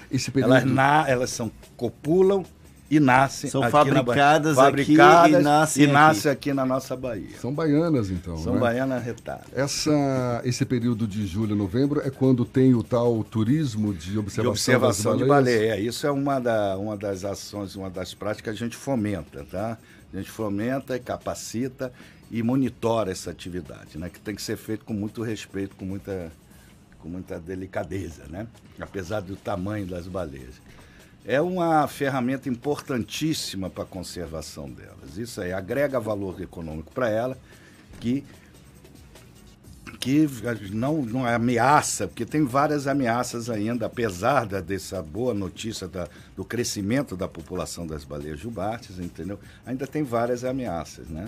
Esse 0.09 0.31
período... 0.31 0.53
elas, 0.53 0.63
na, 0.63 1.03
elas 1.09 1.29
são 1.31 1.51
copulam 1.75 2.45
e 2.89 2.99
nascem 2.99 3.49
São 3.49 3.63
aqui 3.63 3.71
fabricadas 3.71 4.57
na, 4.57 4.67
aqui 4.67 4.83
fabricadas 4.85 5.39
e 5.39 5.43
nascem 5.43 5.83
e 5.83 5.87
nascem 5.87 6.31
aqui. 6.31 6.49
aqui 6.49 6.53
na 6.53 6.65
nossa 6.65 6.95
Bahia. 6.95 7.37
São 7.39 7.51
baianas, 7.51 8.11
então. 8.11 8.37
São 8.37 8.53
né? 8.53 8.59
baianas 8.59 9.03
retadas. 9.03 9.45
Essa, 9.53 10.41
esse 10.43 10.63
período 10.65 11.07
de 11.07 11.25
julho 11.25 11.53
a 11.53 11.57
novembro 11.57 12.01
é 12.01 12.11
quando 12.11 12.45
tem 12.45 12.75
o 12.75 12.83
tal 12.83 13.23
turismo 13.23 13.93
de 13.93 14.17
observação, 14.17 14.43
de 14.43 14.49
observação 14.49 15.11
das 15.13 15.21
de 15.21 15.27
baleias? 15.27 15.59
baleia. 15.59 15.79
É, 15.79 15.81
isso 15.81 16.05
é 16.05 16.11
uma, 16.11 16.39
da, 16.39 16.77
uma 16.77 16.95
das 16.95 17.25
ações, 17.25 17.75
uma 17.75 17.89
das 17.89 18.13
práticas 18.13 18.43
que 18.43 18.63
a 18.63 18.67
gente 18.67 18.77
fomenta, 18.77 19.43
tá? 19.49 19.77
A 20.13 20.17
gente 20.17 20.29
fomenta, 20.29 20.97
capacita 20.99 21.91
e 22.29 22.41
monitora 22.43 23.11
essa 23.11 23.31
atividade, 23.31 23.97
né? 23.97 24.09
Que 24.09 24.19
tem 24.19 24.35
que 24.35 24.41
ser 24.41 24.57
feito 24.57 24.85
com 24.85 24.93
muito 24.93 25.23
respeito, 25.23 25.75
com 25.75 25.85
muita, 25.85 26.31
com 26.99 27.09
muita 27.09 27.39
delicadeza, 27.39 28.23
né? 28.29 28.45
Apesar 28.79 29.21
do 29.21 29.35
tamanho 29.35 29.87
das 29.87 30.07
baleias. 30.07 30.61
É 31.27 31.41
uma 31.41 31.87
ferramenta 31.87 32.47
importantíssima 32.47 33.67
para 33.69 33.83
a 33.83 33.87
conservação 33.87 34.69
delas. 34.69 35.17
Isso 35.17 35.41
aí 35.41 35.51
agrega 35.51 35.99
valor 35.99 36.39
econômico 36.39 36.91
para 36.91 37.09
ela, 37.09 37.37
que 37.99 38.23
que 39.99 40.27
não, 40.71 41.01
não 41.01 41.25
ameaça, 41.25 42.07
porque 42.07 42.25
tem 42.25 42.43
várias 42.43 42.85
ameaças 42.85 43.49
ainda, 43.49 43.87
apesar 43.87 44.45
da, 44.45 44.61
dessa 44.61 45.01
boa 45.01 45.33
notícia 45.33 45.87
da, 45.87 46.07
do 46.35 46.45
crescimento 46.45 47.17
da 47.17 47.27
população 47.27 47.87
das 47.87 48.03
baleias 48.03 48.39
jubartes, 48.39 48.99
entendeu? 48.99 49.39
Ainda 49.65 49.87
tem 49.87 50.03
várias 50.03 50.43
ameaças, 50.43 51.07
né? 51.07 51.25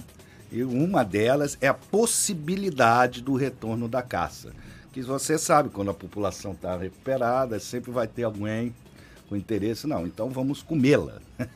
E 0.51 0.63
uma 0.63 1.03
delas 1.03 1.57
é 1.59 1.67
a 1.67 1.73
possibilidade 1.73 3.21
do 3.21 3.33
retorno 3.33 3.87
da 3.87 4.03
caça. 4.03 4.51
Que 4.93 5.01
você 5.01 5.39
sabe, 5.39 5.69
quando 5.69 5.89
a 5.89 5.93
população 5.93 6.51
está 6.51 6.77
recuperada, 6.77 7.59
sempre 7.59 7.89
vai 7.89 8.07
ter 8.07 8.23
alguém 8.23 8.75
com 9.27 9.35
interesse. 9.35 9.85
Não, 9.87 10.05
então 10.07 10.29
vamos 10.29 10.61
comê-la. 10.61 11.19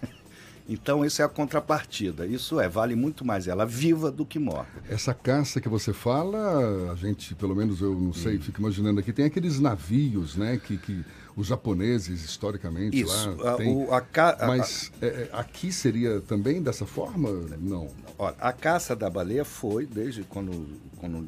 Então, 0.70 1.04
isso 1.04 1.22
é 1.22 1.26
a 1.26 1.28
contrapartida. 1.28 2.26
Isso 2.26 2.58
é, 2.58 2.70
vale 2.70 2.96
muito 2.96 3.26
mais 3.26 3.46
ela 3.46 3.66
viva 3.66 4.10
do 4.10 4.26
que 4.26 4.40
morta. 4.40 4.72
Essa 4.88 5.14
caça 5.14 5.60
que 5.60 5.68
você 5.68 5.92
fala, 5.92 6.92
a 6.92 6.96
gente, 6.96 7.36
pelo 7.36 7.54
menos 7.54 7.82
eu 7.82 7.94
não 8.00 8.14
sei, 8.14 8.38
fico 8.38 8.62
imaginando 8.62 9.00
aqui, 9.02 9.12
tem 9.12 9.26
aqueles 9.26 9.60
navios, 9.60 10.36
né, 10.38 10.62
que, 10.64 10.78
que 10.78 11.04
os 11.36 11.48
japoneses, 11.48 12.24
historicamente, 12.24 13.02
Isso, 13.02 13.36
lá 13.42 13.54
a- 13.54 13.56
tem. 13.58 13.76
o- 13.76 13.94
a 13.94 14.00
ca- 14.00 14.38
a- 14.40 14.48
Mas 14.48 14.92
é, 15.02 15.08
é, 15.08 15.30
aqui 15.34 15.74
seria 15.74 16.22
também 16.22 16.62
dessa 16.62 16.86
forma? 16.86 17.30
Não. 17.60 17.90
Olha, 18.18 18.36
a 18.40 18.54
caça 18.54 18.96
da 18.96 19.10
baleia 19.10 19.44
foi 19.44 19.86
desde 19.86 20.24
quando, 20.24 20.68
quando 21.00 21.28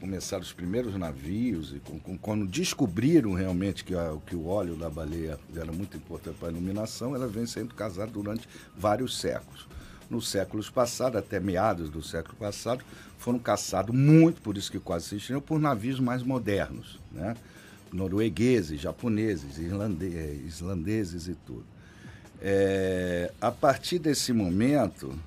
começaram 0.00 0.42
os 0.42 0.52
primeiros 0.52 0.94
navios 0.96 1.74
e 1.74 1.80
com- 1.80 1.98
com- 1.98 2.16
quando 2.18 2.46
descobriram 2.46 3.32
realmente 3.34 3.84
que, 3.84 3.94
a- 3.94 4.16
que 4.26 4.36
o 4.36 4.46
óleo 4.46 4.76
da 4.76 4.88
baleia 4.88 5.38
era 5.54 5.72
muito 5.72 5.96
importante 5.96 6.36
para 6.38 6.48
a 6.48 6.50
iluminação, 6.52 7.14
ela 7.14 7.26
vem 7.26 7.46
sendo 7.46 7.74
casada 7.74 8.10
durante 8.10 8.48
vários 8.76 9.18
séculos. 9.18 9.66
Nos 10.08 10.28
séculos 10.28 10.70
passados, 10.70 11.18
até 11.18 11.38
meados 11.38 11.90
do 11.90 12.02
século 12.02 12.34
passado, 12.36 12.82
foram 13.18 13.38
caçados 13.38 13.94
muito, 13.94 14.40
por 14.40 14.56
isso 14.56 14.70
que 14.70 14.78
quase 14.78 15.06
se 15.06 15.16
extinguiram, 15.16 15.40
por 15.42 15.58
navios 15.60 16.00
mais 16.00 16.22
modernos, 16.22 16.98
né? 17.12 17.36
noruegueses, 17.92 18.80
japoneses, 18.80 19.58
eh, 19.58 20.34
islandeses 20.46 21.26
e 21.28 21.34
tudo. 21.34 21.64
É, 22.40 23.32
a 23.40 23.50
partir 23.50 23.98
desse 23.98 24.32
momento, 24.32 25.18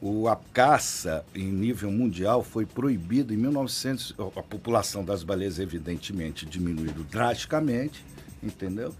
o, 0.00 0.28
a 0.28 0.36
caça 0.54 1.24
em 1.34 1.50
nível 1.50 1.90
mundial 1.90 2.42
foi 2.42 2.64
proibida 2.64 3.34
em 3.34 3.36
1900. 3.36 4.14
A 4.34 4.42
população 4.42 5.04
das 5.04 5.22
baleias, 5.22 5.58
evidentemente, 5.58 6.46
diminuiu 6.46 7.04
drasticamente, 7.10 8.04
entendeu? 8.42 8.94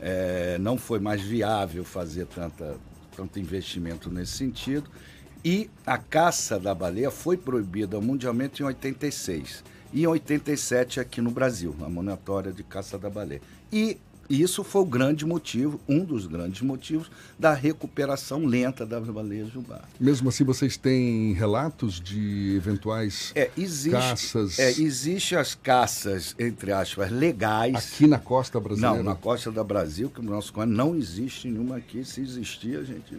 É, 0.00 0.56
não 0.58 0.78
foi 0.78 0.98
mais 0.98 1.20
viável 1.20 1.84
fazer 1.84 2.26
tanta, 2.26 2.76
tanto 3.14 3.38
investimento 3.38 4.10
nesse 4.10 4.32
sentido. 4.32 4.88
E 5.44 5.70
a 5.86 5.98
caça 5.98 6.58
da 6.58 6.74
baleia 6.74 7.10
foi 7.10 7.36
proibida 7.36 8.00
mundialmente 8.00 8.62
em 8.62 8.66
86. 8.66 9.62
E 9.92 10.02
em 10.02 10.06
87 10.06 11.00
aqui 11.00 11.20
no 11.20 11.30
Brasil, 11.30 11.76
a 11.82 11.88
moratória 11.88 12.52
de 12.52 12.62
caça 12.62 12.98
da 12.98 13.08
baleia. 13.08 13.40
E 13.70 13.98
isso 14.28 14.64
foi 14.64 14.82
o 14.82 14.84
grande 14.84 15.24
motivo, 15.24 15.80
um 15.88 16.04
dos 16.04 16.26
grandes 16.26 16.62
motivos, 16.62 17.10
da 17.38 17.52
recuperação 17.52 18.44
lenta 18.44 18.84
das 18.84 19.06
baleias 19.08 19.48
jubá. 19.52 19.82
Mesmo 19.98 20.28
assim, 20.28 20.44
vocês 20.44 20.76
têm 20.76 21.32
relatos 21.32 22.00
de 22.00 22.54
eventuais 22.56 23.32
É, 23.34 23.50
existe, 23.56 23.90
caças 23.90 24.58
é, 24.58 24.70
existe 24.70 25.36
as 25.36 25.54
caças, 25.54 26.34
entre 26.38 26.72
aspas, 26.72 27.10
legais. 27.10 27.74
aqui 27.74 28.06
na 28.06 28.18
costa 28.18 28.58
brasileira? 28.58 28.96
Não, 28.96 29.02
na 29.02 29.14
costa 29.14 29.50
do 29.50 29.64
Brasil, 29.64 30.10
que 30.10 30.20
o 30.20 30.22
nosso 30.22 30.52
não 30.66 30.96
existe 30.96 31.48
nenhuma 31.48 31.76
aqui. 31.76 32.04
Se 32.04 32.20
existir, 32.20 32.78
a 32.78 32.82
gente 32.82 33.16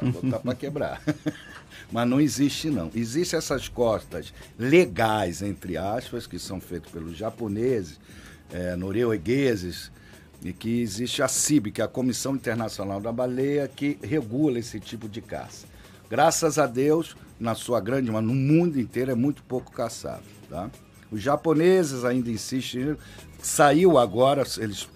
vai 0.00 0.10
botar 0.10 0.38
para 0.40 0.54
quebrar. 0.54 1.02
Mas 1.90 2.08
não 2.08 2.20
existe, 2.20 2.70
não. 2.70 2.90
Existem 2.94 3.38
essas 3.38 3.68
costas 3.68 4.32
legais, 4.58 5.42
entre 5.42 5.76
aspas, 5.76 6.26
que 6.26 6.38
são 6.38 6.60
feitas 6.60 6.90
pelos 6.90 7.16
japoneses, 7.16 7.98
é, 8.52 8.76
noruegueses, 8.76 9.90
e 10.42 10.52
que 10.52 10.80
existe 10.80 11.22
a 11.22 11.28
CIB, 11.28 11.70
que 11.70 11.82
é 11.82 11.84
a 11.84 11.88
Comissão 11.88 12.34
Internacional 12.34 13.00
da 13.00 13.12
Baleia, 13.12 13.68
que 13.68 13.98
regula 14.02 14.58
esse 14.58 14.80
tipo 14.80 15.08
de 15.08 15.20
caça. 15.20 15.66
Graças 16.08 16.58
a 16.58 16.66
Deus, 16.66 17.16
na 17.38 17.54
sua 17.54 17.80
grande, 17.80 18.10
mas 18.10 18.24
no 18.24 18.34
mundo 18.34 18.80
inteiro 18.80 19.10
é 19.10 19.14
muito 19.14 19.42
pouco 19.42 19.70
caçado, 19.70 20.24
tá? 20.48 20.70
Os 21.10 21.20
japoneses 21.20 22.04
ainda 22.04 22.30
insistem. 22.30 22.96
Saiu 23.42 23.96
agora, 23.98 24.44
eles 24.58 24.86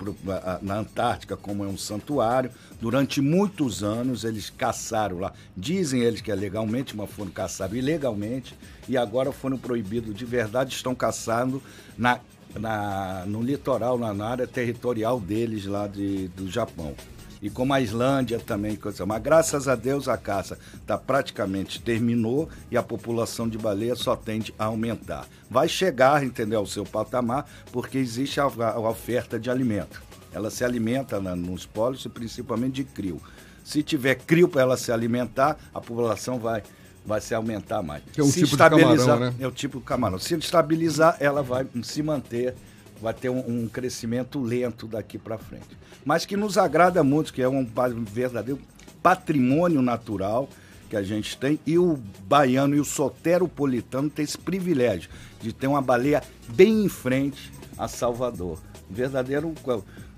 na 0.60 0.78
Antártica, 0.78 1.34
como 1.34 1.64
é 1.64 1.66
um 1.66 1.78
santuário, 1.78 2.50
durante 2.78 3.20
muitos 3.22 3.82
anos 3.82 4.22
eles 4.22 4.50
caçaram 4.50 5.18
lá. 5.18 5.32
Dizem 5.56 6.02
eles 6.02 6.20
que 6.20 6.30
é 6.30 6.34
legalmente, 6.34 6.94
mas 6.94 7.10
foram 7.10 7.30
caçados 7.30 7.76
ilegalmente 7.76 8.54
e 8.86 8.98
agora 8.98 9.32
foram 9.32 9.56
proibidos 9.56 10.14
de 10.14 10.26
verdade, 10.26 10.74
estão 10.74 10.94
caçando 10.94 11.62
na, 11.96 12.20
na- 12.58 13.24
no 13.26 13.42
litoral, 13.42 13.98
na, 13.98 14.12
na 14.14 14.26
área 14.28 14.46
territorial 14.46 15.20
deles 15.20 15.66
lá 15.66 15.86
de, 15.86 16.28
do 16.28 16.50
Japão. 16.50 16.94
E 17.42 17.50
como 17.50 17.74
a 17.74 17.80
Islândia 17.80 18.38
também, 18.38 18.74
coisa. 18.74 19.04
mas 19.04 19.22
graças 19.22 19.68
a 19.68 19.74
Deus 19.74 20.08
a 20.08 20.16
caça 20.16 20.58
tá 20.86 20.96
praticamente 20.96 21.78
terminou 21.82 22.48
e 22.70 22.76
a 22.76 22.82
população 22.82 23.46
de 23.46 23.58
baleia 23.58 23.94
só 23.94 24.16
tende 24.16 24.54
a 24.58 24.64
aumentar. 24.64 25.26
Vai 25.50 25.68
chegar, 25.68 26.24
entendeu, 26.24 26.60
ao 26.60 26.66
seu 26.66 26.84
patamar, 26.86 27.46
porque 27.70 27.98
existe 27.98 28.40
a, 28.40 28.44
a 28.44 28.78
oferta 28.80 29.38
de 29.38 29.50
alimento. 29.50 30.02
Ela 30.32 30.48
se 30.50 30.64
alimenta 30.64 31.20
na- 31.20 31.36
nos 31.36 31.66
polos 31.66 32.06
principalmente 32.06 32.76
de 32.76 32.84
crio. 32.84 33.20
Se 33.62 33.82
tiver 33.82 34.14
crio 34.14 34.48
para 34.48 34.62
ela 34.62 34.76
se 34.78 34.90
alimentar, 34.90 35.58
a 35.74 35.80
população 35.82 36.38
vai, 36.38 36.62
vai 37.04 37.20
se 37.20 37.34
aumentar 37.34 37.82
mais. 37.82 38.02
Que 38.12 38.20
é 38.20 38.24
um 38.24 38.28
se 38.28 38.44
tipo 38.44 38.50
de 38.50 38.56
camarão, 38.56 39.20
né? 39.20 39.34
É 39.38 39.46
o 39.46 39.52
tipo 39.52 39.78
de 39.78 39.84
camarão. 39.84 40.18
Se 40.18 40.34
estabilizar, 40.34 41.16
ela 41.20 41.42
vai 41.42 41.66
se 41.82 42.02
manter, 42.02 42.54
vai 43.00 43.12
ter 43.12 43.28
um, 43.28 43.38
um 43.46 43.68
crescimento 43.68 44.40
lento 44.40 44.86
daqui 44.86 45.18
para 45.18 45.36
frente. 45.36 45.76
Mas 46.04 46.24
que 46.24 46.36
nos 46.36 46.56
agrada 46.56 47.02
muito, 47.04 47.32
que 47.32 47.42
é 47.42 47.48
um 47.48 47.66
verdadeiro 48.04 48.60
patrimônio 49.02 49.82
natural 49.82 50.48
que 50.88 50.96
a 50.96 51.02
gente 51.02 51.36
tem. 51.36 51.58
E 51.66 51.78
o 51.78 51.98
baiano 52.26 52.74
e 52.74 52.80
o 52.80 52.84
soteropolitano 52.84 54.08
têm 54.08 54.24
esse 54.24 54.38
privilégio 54.38 55.10
de 55.40 55.52
ter 55.52 55.66
uma 55.66 55.82
baleia 55.82 56.22
bem 56.48 56.84
em 56.84 56.88
frente 56.88 57.52
a 57.76 57.88
Salvador. 57.88 58.58
Verdadeiro. 58.88 59.54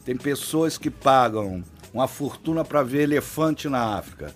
Tem 0.05 0.17
pessoas 0.17 0.79
que 0.79 0.91
pagam 0.91 1.65
uma 1.93 2.07
fortuna 2.07 2.65
para 2.65 2.83
ver 2.83 3.03
elefante 3.03 3.69
na 3.69 3.97
África. 3.97 4.33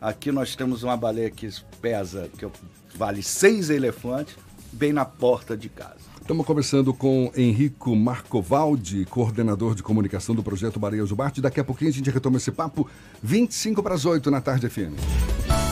Aqui 0.00 0.30
nós 0.30 0.54
temos 0.54 0.82
uma 0.82 0.96
baleia 0.96 1.30
que 1.30 1.48
pesa, 1.80 2.30
que 2.36 2.46
vale 2.94 3.22
seis 3.22 3.70
elefantes, 3.70 4.36
bem 4.72 4.92
na 4.92 5.04
porta 5.04 5.56
de 5.56 5.68
casa. 5.68 6.16
Estamos 6.20 6.44
conversando 6.44 6.92
com 6.92 7.30
Henrico 7.36 7.94
Marcovaldi, 7.94 9.04
coordenador 9.04 9.74
de 9.76 9.82
comunicação 9.82 10.34
do 10.34 10.42
projeto 10.42 10.78
Baleia 10.78 11.06
Jubarte. 11.06 11.40
Daqui 11.40 11.60
a 11.60 11.64
pouquinho 11.64 11.90
a 11.90 11.94
gente 11.94 12.10
retoma 12.10 12.36
esse 12.36 12.50
papo, 12.50 12.88
25 13.22 13.82
para 13.82 13.94
as 13.94 14.04
8 14.04 14.28
na 14.30 14.40
tarde 14.40 14.68
FM. 14.68 15.65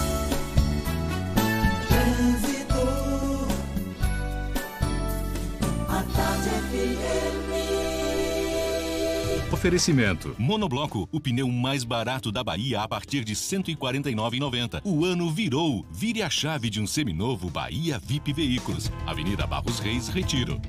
Oferecimento. 9.65 10.37
Monobloco, 10.39 11.09
o 11.11 11.19
pneu 11.19 11.49
mais 11.49 11.85
barato 11.85 12.31
da 12.31 12.45
Bahia 12.45 12.83
a 12.83 12.87
partir 12.87 13.25
de 13.25 13.33
R$ 13.33 13.39
149,90. 13.39 14.83
O 14.85 15.07
ano 15.07 15.31
virou. 15.31 15.87
Vire 15.91 16.23
a 16.23 16.29
chave 16.29 16.69
de 16.69 16.83
um 16.83 16.87
seminovo 16.87 17.49
Bahia 17.49 17.99
VIP 17.99 18.35
Veículos. 18.35 18.93
Avenida 19.07 19.47
Barros 19.47 19.79
Reis, 19.79 20.09
Retiro. 20.09 20.61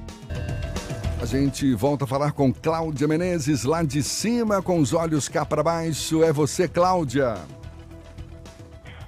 A 1.22 1.26
gente 1.26 1.76
volta 1.76 2.06
a 2.06 2.08
falar 2.08 2.32
com 2.32 2.54
Cláudia 2.54 3.06
Menezes, 3.06 3.66
lá 3.66 3.84
de 3.84 4.02
cima, 4.02 4.62
com 4.62 4.80
os 4.80 4.93
olhos 4.93 5.28
cá 5.28 5.46
para 5.46 5.62
baixo. 5.62 6.24
É 6.24 6.32
você, 6.32 6.66
Cláudia. 6.66 7.36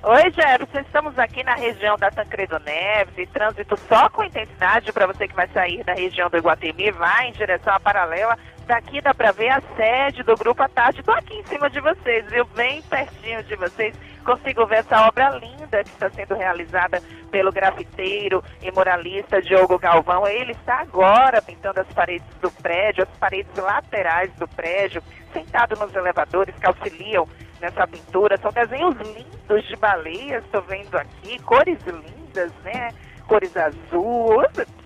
Oi, 0.04 0.24
Jefferson. 0.34 0.80
Estamos 0.80 1.18
aqui 1.18 1.46
na 1.46 1.56
região 1.56 1.96
da 1.98 2.12
Tancredo 2.12 2.60
Neves 2.60 3.18
e 3.18 3.26
trânsito 3.28 3.80
só 3.88 4.10
com 4.10 4.26
intensidade 4.26 4.92
para 4.92 5.08
você 5.08 5.30
que 5.30 5.36
vai 5.36 5.48
sair 5.54 5.82
da 5.86 5.94
região 5.94 6.30
do 6.30 6.36
Iguatemi, 6.36 6.92
vai 6.92 7.30
em 7.30 7.32
direção 7.32 7.74
à 7.74 7.80
paralela. 7.80 8.38
Daqui 8.68 9.00
dá 9.00 9.14
para 9.14 9.32
ver 9.32 9.48
a 9.48 9.62
sede 9.78 10.24
do 10.24 10.36
Grupo 10.36 10.62
à 10.62 10.68
Tarde. 10.68 11.00
Estou 11.00 11.16
aqui 11.16 11.34
em 11.34 11.46
cima 11.46 11.70
de 11.70 11.80
vocês, 11.80 12.26
viu? 12.30 12.44
Bem 12.48 12.82
pertinho 12.82 13.42
de 13.44 13.56
vocês. 13.56 13.96
Consigo 14.26 14.66
ver 14.66 14.80
essa 14.80 15.08
obra 15.08 15.30
linda 15.30 15.86
que 15.86 15.90
está 15.90 16.10
sendo 16.10 16.36
realizada 16.36 17.02
pelo 17.32 17.50
grafiteiro 17.50 18.44
e 18.62 18.70
muralista 18.74 19.42
Diogo 19.42 19.80
Galvão. 19.80 20.28
Ele 20.28 20.52
está 20.52 20.82
agora 20.82 21.42
pintando 21.42 21.80
as 21.80 21.88
paredes 21.94 22.28
do 22.42 22.52
prédio, 22.52 23.04
as 23.04 23.18
paredes 23.18 23.56
laterais 23.56 24.34
do 24.34 24.46
prédio, 24.50 25.02
sentado 25.32 25.80
nos 25.80 25.96
elevadores 25.96 26.54
que 26.56 26.68
auxiliam 26.68 27.26
nessa 27.62 27.88
pintura. 27.88 28.38
São 28.38 28.52
desenhos 28.52 28.98
lindos 28.98 29.66
de 29.66 29.78
baleias, 29.78 30.44
estou 30.44 30.62
vendo 30.64 30.94
aqui, 30.96 31.42
cores 31.44 31.80
lindas, 31.86 32.52
né? 32.66 32.90
Cores 33.30 33.56
azul, 33.56 34.44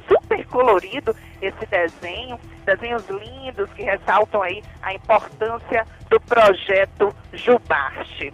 super 0.08 0.46
colorido 0.50 1.16
esse 1.42 1.66
desenho. 1.66 2.40
Desenhos 2.66 3.06
lindos 3.10 3.70
que 3.74 3.84
ressaltam 3.84 4.42
aí 4.42 4.64
a 4.82 4.94
importância 4.94 5.86
do 6.10 6.18
projeto 6.22 7.14
Jubarte. 7.34 8.34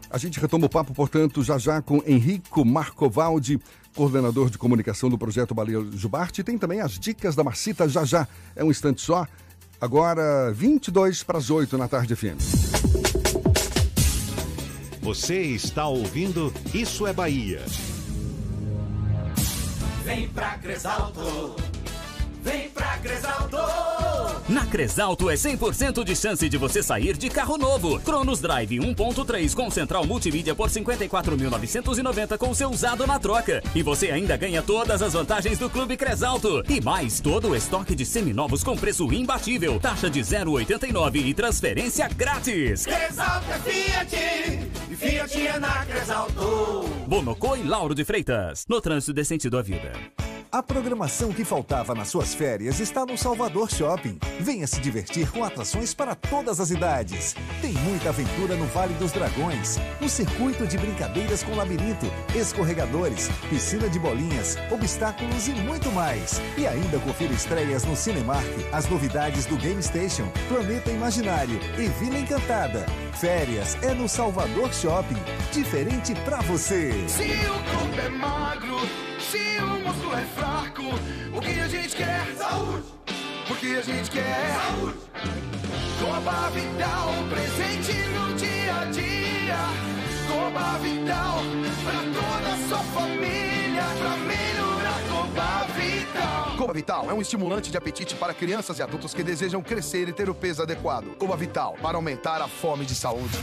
A 0.10 0.18
gente 0.18 0.40
retoma 0.40 0.68
o 0.68 0.70
papo, 0.70 0.94
portanto, 0.94 1.44
já 1.44 1.58
já 1.58 1.82
com 1.82 2.04
Henrico 2.06 2.64
Marcovaldi, 2.64 3.60
coordenador 3.96 4.50
de 4.50 4.60
comunicação 4.60 5.10
do 5.10 5.18
projeto 5.18 5.56
Baleia 5.56 5.84
Jubarte. 5.92 6.44
Tem 6.44 6.58
também 6.58 6.82
as 6.82 7.00
dicas 7.00 7.36
da 7.36 7.44
Marcita 7.44 7.90
já 7.90 8.06
já. 8.06 8.28
É 8.56 8.64
um 8.64 8.70
instante 8.70 9.02
só. 9.02 9.26
Agora, 9.82 10.52
22 10.54 11.24
para 11.24 11.40
as 11.40 11.50
8 11.50 11.78
na 11.78 11.88
tarde 11.88 12.16
FM. 12.16 12.38
Você 15.02 15.42
está 15.42 15.88
ouvindo 15.88 16.54
Isso 16.74 17.06
é 17.06 17.12
Bahia. 17.12 17.62
Vem 20.06 20.30
pra 20.30 20.58
Cresalto. 20.60 21.73
Cresalto. 23.04 23.58
Na 24.48 24.66
Cresalto 24.66 25.30
é 25.30 25.34
100% 25.34 26.06
de 26.06 26.16
chance 26.16 26.48
de 26.48 26.58
você 26.58 26.82
sair 26.82 27.18
de 27.18 27.30
carro 27.30 27.58
novo. 27.58 28.00
Cronos 28.00 28.40
Drive 28.40 28.78
1.3 28.78 29.54
com 29.54 29.70
central 29.70 30.06
multimídia 30.06 30.56
por 30.56 30.70
54.990 30.70 32.38
com 32.38 32.54
seu 32.54 32.70
usado 32.70 33.06
na 33.06 33.20
troca. 33.20 33.62
E 33.76 33.84
você 33.84 34.10
ainda 34.10 34.38
ganha 34.38 34.62
todas 34.62 35.02
as 35.02 35.12
vantagens 35.12 35.60
do 35.60 35.70
Clube 35.70 35.98
Cresalto. 35.98 36.64
E 36.70 36.80
mais, 36.80 37.20
todo 37.20 37.50
o 37.50 37.56
estoque 37.56 37.94
de 37.94 38.06
seminovos 38.06 38.64
com 38.64 38.78
preço 38.78 39.12
imbatível. 39.12 39.82
Taxa 39.82 40.10
de 40.10 40.22
0,89 40.22 41.26
e 41.26 41.34
transferência 41.34 42.08
grátis. 42.08 42.86
Cresalto 42.86 43.52
é 43.52 43.60
Fiat. 43.60 44.16
E 44.90 44.96
Fiat 44.96 45.48
é 45.48 45.60
na 45.60 45.86
Cresalto. 45.86 46.88
Bonocô 47.06 47.58
e 47.58 47.64
Lauro 47.64 47.94
de 47.94 48.06
Freitas. 48.06 48.66
No 48.70 48.80
trânsito 48.80 49.12
de 49.12 49.26
sentido 49.26 49.58
à 49.58 49.62
vida. 49.62 49.92
A 50.54 50.62
programação 50.62 51.34
que 51.34 51.44
faltava 51.44 51.96
nas 51.96 52.10
suas 52.10 52.36
férias 52.36 52.80
está 52.80 53.08
no 53.08 53.18
Salvador 53.18 53.72
Shopping. 53.72 54.20
Venha 54.40 54.68
se 54.68 54.80
divertir 54.80 55.28
com 55.32 55.44
atrações 55.44 55.96
para 55.96 56.14
todas 56.14 56.60
as 56.60 56.70
idades. 56.70 57.36
Tem 57.60 57.74
muita 57.74 58.10
aventura 58.10 58.56
no 58.56 58.68
Vale 58.68 58.94
dos 58.94 59.12
Dragões, 59.12 59.80
um 60.00 60.08
circuito 60.08 60.68
de 60.68 60.78
brincadeiras 60.78 61.42
com 61.42 61.56
labirinto, 61.56 62.06
escorregadores, 62.36 63.30
piscina 63.50 63.90
de 63.90 63.98
bolinhas, 63.98 64.56
obstáculos 64.70 65.48
e 65.48 65.54
muito 65.54 65.92
mais. 65.92 66.40
E 66.56 66.68
ainda 66.68 67.00
confira 67.00 67.34
estreias 67.34 67.84
no 67.84 67.96
Cinemark, 67.96 68.46
as 68.72 68.88
novidades 68.88 69.48
do 69.48 69.58
Game 69.58 69.82
Station, 69.82 70.32
Planeta 70.48 70.92
Imaginário 70.92 71.60
e 71.80 71.88
Vila 72.00 72.20
Encantada. 72.20 72.86
Férias 73.14 73.76
é 73.82 73.92
no 73.96 74.08
Salvador 74.08 74.72
Shopping. 74.72 75.18
Diferente 75.52 76.14
pra 76.24 76.42
você. 76.42 76.92
Se 77.08 77.24
o 77.24 77.54
corpo 77.76 78.00
é 78.00 78.10
magro, 78.10 78.78
se 79.24 79.58
o 79.62 79.80
músculo 79.80 80.14
é 80.14 80.26
fraco, 80.36 80.84
o 81.36 81.42
que 81.42 81.60
a 81.60 81.68
gente 81.68 81.96
quer? 81.96 82.26
Saúde! 82.38 82.84
O 83.50 83.56
que 83.56 83.76
a 83.76 83.82
gente 83.82 84.12
quer? 84.12 84.54
Saúde! 84.54 84.98
Coba 86.00 86.50
Vital, 86.50 87.10
presente 87.30 87.94
no 88.10 88.34
dia 88.36 88.76
a 88.76 88.86
dia. 88.86 89.58
Coba 90.28 90.78
Vital, 90.80 91.40
pra 91.84 92.00
toda 92.00 92.54
a 92.54 92.68
sua 92.68 92.84
família, 93.00 93.84
pra 94.00 94.18
melhorar 94.18 95.00
Coba 95.10 95.64
Vital. 95.74 96.58
Coba 96.58 96.74
Vital 96.74 97.10
é 97.10 97.14
um 97.14 97.22
estimulante 97.22 97.72
de 97.72 97.78
apetite 97.78 98.16
para 98.16 98.34
crianças 98.34 98.80
e 98.80 98.84
adultos 98.84 99.14
que 99.14 99.24
desejam 99.24 99.62
crescer 99.62 100.10
e 100.10 100.14
ter 100.14 100.30
o 100.30 100.36
peso 100.36 100.62
adequado. 100.62 101.16
Coba 101.18 101.38
Vital, 101.38 101.78
para 101.82 101.96
aumentar 101.98 102.42
a 102.42 102.48
fome 102.48 102.86
de 102.86 102.96
saúde. 102.96 103.38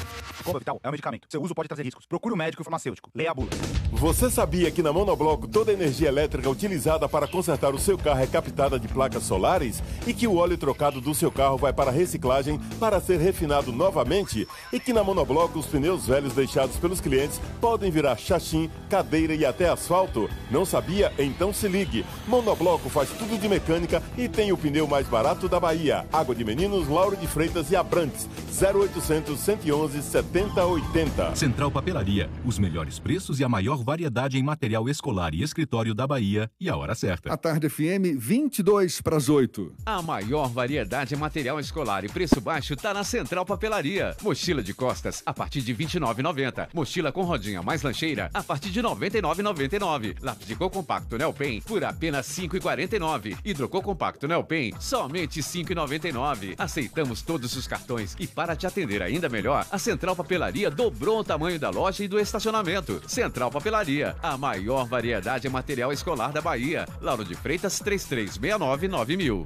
Coba 0.45 0.59
Vital 0.59 0.81
é 0.83 0.89
um 0.89 0.91
medicamento. 0.91 1.27
Seu 1.29 1.43
uso 1.43 1.55
pode 1.55 1.69
trazer 1.69 1.83
riscos. 1.83 2.07
Procure 2.07 2.35
o 2.35 2.37
médico 2.37 2.63
e 2.63 2.65
farmacêutico. 2.65 3.11
Leia 3.15 3.31
a 3.31 3.35
bula. 3.35 3.51
Você 3.93 4.31
sabia 4.31 4.71
que 4.71 4.83
na 4.83 4.93
Monobloco 4.93 5.47
toda 5.47 5.71
a 5.71 5.75
energia 5.75 6.09
elétrica 6.09 6.49
utilizada 6.49 7.09
para 7.09 7.29
consertar 7.29 7.75
o 7.75 7.79
seu 7.79 7.99
carro 7.99 8.23
é 8.23 8.27
captada 8.27 8.79
de 8.79 8.89
placas 8.89 9.25
solares? 9.25 9.83
E 10.07 10.15
que 10.15 10.27
o 10.27 10.37
óleo 10.37 10.57
trocado 10.57 11.01
do 11.01 11.15
seu 11.15 11.31
carro 11.31 11.57
vai 11.57 11.73
para 11.73 11.91
reciclagem 11.91 12.59
para 12.79 13.01
ser 13.01 13.19
refinado 13.19 13.73
novamente? 13.73 14.49
E 14.73 14.81
que 14.81 14.93
na 14.93 15.05
Monobloco 15.05 15.59
os 15.59 15.67
pneus 15.67 16.07
velhos 16.07 16.33
deixados 16.33 16.77
pelos 16.77 17.01
clientes 17.01 17.41
podem 17.61 17.91
virar 17.91 18.17
chachim, 18.17 18.71
cadeira 18.89 19.35
e 19.35 19.45
até 19.45 19.69
asfalto? 19.69 20.29
Não 20.51 20.65
sabia? 20.65 21.13
Então 21.19 21.53
se 21.53 21.69
ligue. 21.69 22.07
Monobloco 22.27 22.89
faz 22.89 23.11
tudo 23.11 23.39
de 23.39 23.49
mecânica 23.49 24.03
e 24.17 24.29
tem 24.29 24.53
o 24.53 24.57
pneu 24.57 24.87
mais 24.87 25.07
barato 25.07 25.49
da 25.49 25.61
Bahia. 25.61 26.07
Água 26.13 26.35
de 26.35 26.45
Meninos, 26.45 26.89
Lauro 26.89 27.17
de 27.17 27.27
Freitas 27.27 27.71
e 27.71 27.77
Abrantes. 27.77 28.29
0800 28.61 29.39
111 29.39 30.03
7080. 30.33 31.35
Central 31.35 31.73
Papelaria, 31.73 32.31
os 32.45 32.57
melhores 32.57 33.01
preços 33.01 33.41
e 33.41 33.45
a 33.45 33.49
maior 33.49 33.83
variedade 33.83 34.39
em 34.39 34.43
material 34.43 34.89
escolar 34.89 35.35
e 35.35 35.43
escritório 35.43 35.93
da 35.93 36.07
Bahia 36.07 36.49
e 36.61 36.69
a 36.69 36.77
hora 36.77 36.95
certa. 36.95 37.33
A 37.33 37.37
Tarde 37.37 37.69
FM, 37.69 38.17
22 38.17 39.01
para 39.01 39.17
as 39.17 39.29
8. 39.29 39.73
A 39.85 40.01
maior 40.01 40.49
variedade 40.49 41.15
em 41.15 41.19
material 41.19 41.59
escolar 41.59 42.05
e 42.05 42.09
preço 42.09 42.41
baixo 42.41 42.77
tá 42.77 42.95
na 42.95 43.03
Central 43.03 43.45
Papelaria. 43.45 44.17
Mochila 44.23 44.63
de 44.63 44.73
costas 44.73 45.21
a 45.27 45.35
partir 45.35 45.63
de 45.63 45.73
R$ 45.73 45.85
29,90. 45.85 46.69
Mochila 46.73 47.11
com 47.11 47.23
rodinha 47.23 47.61
mais 47.61 47.83
lancheira 47.83 48.31
a 48.33 48.43
partir 48.43 48.71
de 48.71 48.81
R$ 48.81 48.87
99,99. 48.87 50.17
Lápis 50.23 50.47
de 50.47 50.55
cor 50.55 50.71
compacto 50.71 51.19
Nelpen 51.19 51.61
por 51.63 51.83
apenas 51.83 52.39
R$ 52.39 52.49
5,49. 52.49 53.37
Hidrocor 53.45 53.83
compacto 53.83 54.29
Nelpen 54.29 54.75
somente 54.79 55.41
R$ 55.41 55.47
5,99. 55.47 56.55
Aceitamos 56.57 57.21
todos 57.21 57.57
os 57.57 57.67
cartões 57.67 58.15
e 58.21 58.29
para 58.29 58.55
te 58.55 58.65
atender 58.65 59.03
ainda 59.03 59.29
melhor, 59.29 59.67
a 59.73 59.79
Central 59.79 60.20
Papelaria 60.21 60.71
dobrou 60.71 61.21
o 61.21 61.25
tamanho 61.25 61.59
da 61.59 61.71
loja 61.71 62.05
e 62.05 62.09
do 62.09 62.21
estacionamento. 62.21 63.01
Central 63.07 63.51
Papelaria, 63.51 64.15
a 64.23 64.37
maior 64.37 64.87
variedade 64.87 65.47
em 65.47 65.51
material 65.51 65.91
escolar 65.95 66.31
da 66.31 66.43
Bahia. 66.43 66.87
Lauro 67.01 67.25
de 67.25 67.35
Freitas 67.35 67.79
3369 67.79 68.87
9000. 68.87 69.45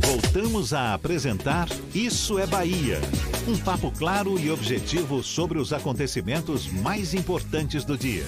Voltamos 0.00 0.72
a 0.72 0.94
apresentar 0.94 1.68
Isso 1.94 2.38
é 2.38 2.46
Bahia. 2.46 3.00
Um 3.46 3.58
papo 3.58 3.92
claro 3.92 4.38
e 4.38 4.50
objetivo 4.50 5.22
sobre 5.22 5.58
os 5.58 5.74
acontecimentos 5.74 6.66
mais 6.66 7.12
importantes 7.12 7.84
do 7.84 7.98
dia. 7.98 8.24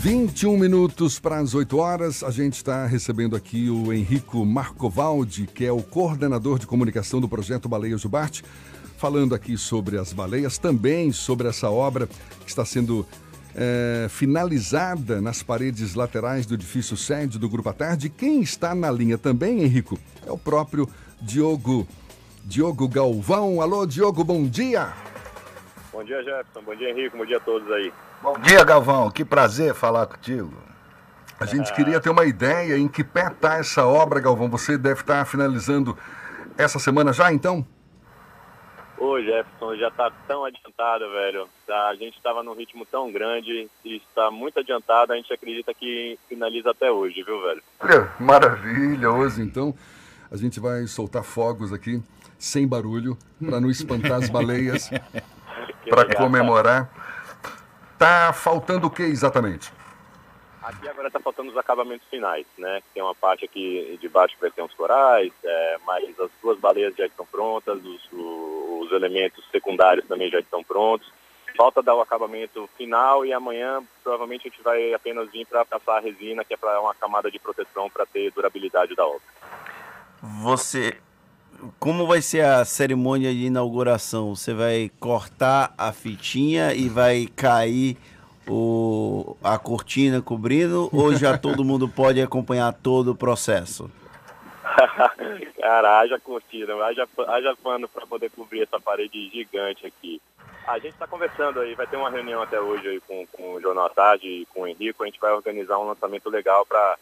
21 0.00 0.56
minutos 0.56 1.18
para 1.18 1.38
as 1.38 1.54
8 1.54 1.76
horas. 1.76 2.22
A 2.22 2.30
gente 2.30 2.54
está 2.54 2.86
recebendo 2.86 3.34
aqui 3.34 3.68
o 3.68 3.92
Henrico 3.92 4.46
Marcovaldi, 4.46 5.46
que 5.46 5.64
é 5.64 5.72
o 5.72 5.82
coordenador 5.82 6.58
de 6.58 6.68
comunicação 6.68 7.20
do 7.20 7.28
projeto 7.28 7.68
Baleia 7.68 7.98
Jubarte, 7.98 8.44
falando 8.98 9.32
aqui 9.32 9.56
sobre 9.56 9.96
as 9.96 10.12
baleias, 10.12 10.58
também 10.58 11.12
sobre 11.12 11.46
essa 11.46 11.70
obra 11.70 12.08
que 12.40 12.48
está 12.48 12.64
sendo 12.64 13.06
é, 13.54 14.08
finalizada 14.10 15.20
nas 15.20 15.40
paredes 15.40 15.94
laterais 15.94 16.44
do 16.44 16.54
edifício 16.54 16.96
sede 16.96 17.38
do 17.38 17.48
Grupo 17.48 17.68
à 17.68 17.72
Tarde. 17.72 18.08
Quem 18.08 18.40
está 18.40 18.74
na 18.74 18.90
linha 18.90 19.16
também, 19.16 19.62
Henrico, 19.62 19.96
é 20.26 20.32
o 20.32 20.36
próprio 20.36 20.88
Diogo, 21.20 21.86
Diogo 22.44 22.88
Galvão. 22.88 23.62
Alô, 23.62 23.86
Diogo, 23.86 24.24
bom 24.24 24.44
dia. 24.44 24.92
Bom 25.92 26.02
dia, 26.02 26.20
Jefferson. 26.22 26.62
Bom 26.66 26.74
dia, 26.74 26.90
Henrique. 26.90 27.16
Bom 27.16 27.24
dia 27.24 27.36
a 27.36 27.40
todos 27.40 27.70
aí. 27.70 27.92
Bom 28.20 28.36
dia, 28.40 28.64
Galvão. 28.64 29.10
Que 29.12 29.24
prazer 29.24 29.74
falar 29.74 30.06
contigo. 30.06 30.52
A 31.38 31.46
gente 31.46 31.72
queria 31.72 32.00
ter 32.00 32.10
uma 32.10 32.24
ideia 32.24 32.76
em 32.76 32.88
que 32.88 33.04
pé 33.04 33.28
está 33.28 33.58
essa 33.58 33.86
obra, 33.86 34.18
Galvão. 34.18 34.50
Você 34.50 34.76
deve 34.76 35.02
estar 35.02 35.24
finalizando 35.24 35.96
essa 36.56 36.80
semana 36.80 37.12
já, 37.12 37.32
então? 37.32 37.64
Ô 39.00 39.20
Jefferson, 39.20 39.76
já 39.76 39.90
tá 39.90 40.10
tão 40.26 40.44
adiantado, 40.44 41.08
velho. 41.10 41.48
Tá, 41.66 41.88
a 41.88 41.94
gente 41.94 42.16
estava 42.16 42.42
num 42.42 42.52
ritmo 42.52 42.84
tão 42.84 43.12
grande 43.12 43.68
e 43.84 43.96
está 43.96 44.30
muito 44.30 44.58
adiantado. 44.58 45.12
A 45.12 45.16
gente 45.16 45.32
acredita 45.32 45.72
que 45.72 46.18
finaliza 46.28 46.70
até 46.70 46.90
hoje, 46.90 47.22
viu, 47.22 47.40
velho? 47.40 47.62
Olha, 47.78 48.12
maravilha. 48.18 49.10
Hoje, 49.10 49.40
então, 49.40 49.72
a 50.30 50.36
gente 50.36 50.58
vai 50.58 50.86
soltar 50.86 51.22
fogos 51.22 51.72
aqui, 51.72 52.02
sem 52.38 52.66
barulho, 52.66 53.16
para 53.40 53.60
não 53.60 53.70
espantar 53.70 54.14
as 54.14 54.28
baleias, 54.28 54.90
para 55.88 56.16
comemorar. 56.16 56.90
Tá 57.96 58.32
faltando 58.32 58.88
o 58.88 58.90
que 58.90 59.02
exatamente? 59.02 59.72
Aqui 60.62 60.88
agora 60.88 61.10
tá 61.10 61.20
faltando 61.20 61.50
os 61.50 61.56
acabamentos 61.56 62.06
finais, 62.08 62.44
né? 62.56 62.82
Tem 62.92 63.02
uma 63.02 63.14
parte 63.14 63.44
aqui 63.44 63.96
de 64.00 64.08
baixo 64.08 64.34
que 64.34 64.40
vai 64.40 64.50
ter 64.50 64.62
uns 64.62 64.74
corais, 64.74 65.32
é, 65.44 65.78
mas 65.86 66.18
as 66.18 66.30
duas 66.42 66.58
baleias 66.58 66.94
já 66.96 67.06
estão 67.06 67.24
prontas, 67.24 67.78
os, 67.84 68.08
os 68.12 68.92
elementos 68.92 69.44
secundários 69.50 70.06
também 70.06 70.30
já 70.30 70.40
estão 70.40 70.64
prontos. 70.64 71.10
Falta 71.56 71.82
dar 71.82 71.94
o 71.94 72.00
acabamento 72.00 72.68
final 72.76 73.24
e 73.24 73.32
amanhã 73.32 73.82
provavelmente 74.02 74.46
a 74.46 74.50
gente 74.50 74.62
vai 74.62 74.92
apenas 74.94 75.30
vir 75.30 75.46
para 75.46 75.64
passar 75.64 75.98
a 75.98 76.00
resina, 76.00 76.44
que 76.44 76.54
é 76.54 76.56
para 76.56 76.80
uma 76.80 76.94
camada 76.94 77.30
de 77.30 77.38
proteção 77.38 77.88
para 77.88 78.06
ter 78.06 78.30
durabilidade 78.32 78.94
da 78.94 79.06
obra. 79.06 79.22
Você. 80.22 80.96
Como 81.80 82.06
vai 82.06 82.22
ser 82.22 82.44
a 82.44 82.64
cerimônia 82.64 83.32
de 83.32 83.46
inauguração? 83.46 84.34
Você 84.34 84.54
vai 84.54 84.90
cortar 85.00 85.74
a 85.76 85.92
fitinha 85.92 86.72
e 86.72 86.88
vai 86.88 87.26
cair 87.34 87.96
o, 88.48 89.36
a 89.42 89.58
cortina 89.58 90.20
cobrindo? 90.22 90.88
Ou 90.92 91.14
já 91.14 91.36
todo 91.36 91.64
mundo 91.64 91.88
pode 91.88 92.20
acompanhar 92.20 92.72
todo 92.72 93.12
o 93.12 93.14
processo? 93.14 93.90
Cara, 95.60 96.00
haja 96.00 96.18
cortina, 96.18 96.74
haja, 96.84 97.06
haja 97.28 97.56
pano 97.62 97.88
para 97.88 98.06
poder 98.06 98.30
cobrir 98.30 98.62
essa 98.62 98.80
parede 98.80 99.28
gigante 99.30 99.86
aqui. 99.86 100.20
A 100.66 100.74
gente 100.78 100.92
está 100.92 101.06
conversando 101.06 101.60
aí, 101.60 101.74
vai 101.74 101.86
ter 101.86 101.96
uma 101.96 102.10
reunião 102.10 102.42
até 102.42 102.60
hoje 102.60 102.86
aí 102.86 103.00
com, 103.00 103.26
com 103.32 103.54
o 103.54 103.60
Jornal 103.60 103.86
à 103.86 103.90
Tarde 103.90 104.26
e 104.26 104.46
com 104.46 104.62
o 104.62 104.66
Henrico. 104.66 105.02
A 105.02 105.06
gente 105.06 105.20
vai 105.20 105.32
organizar 105.32 105.78
um 105.78 105.88
lançamento 105.88 106.28
legal 106.28 106.66
para 106.66 106.98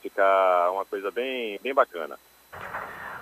ficar 0.00 0.70
uma 0.70 0.84
coisa 0.84 1.10
bem, 1.10 1.58
bem 1.62 1.74
bacana. 1.74 2.18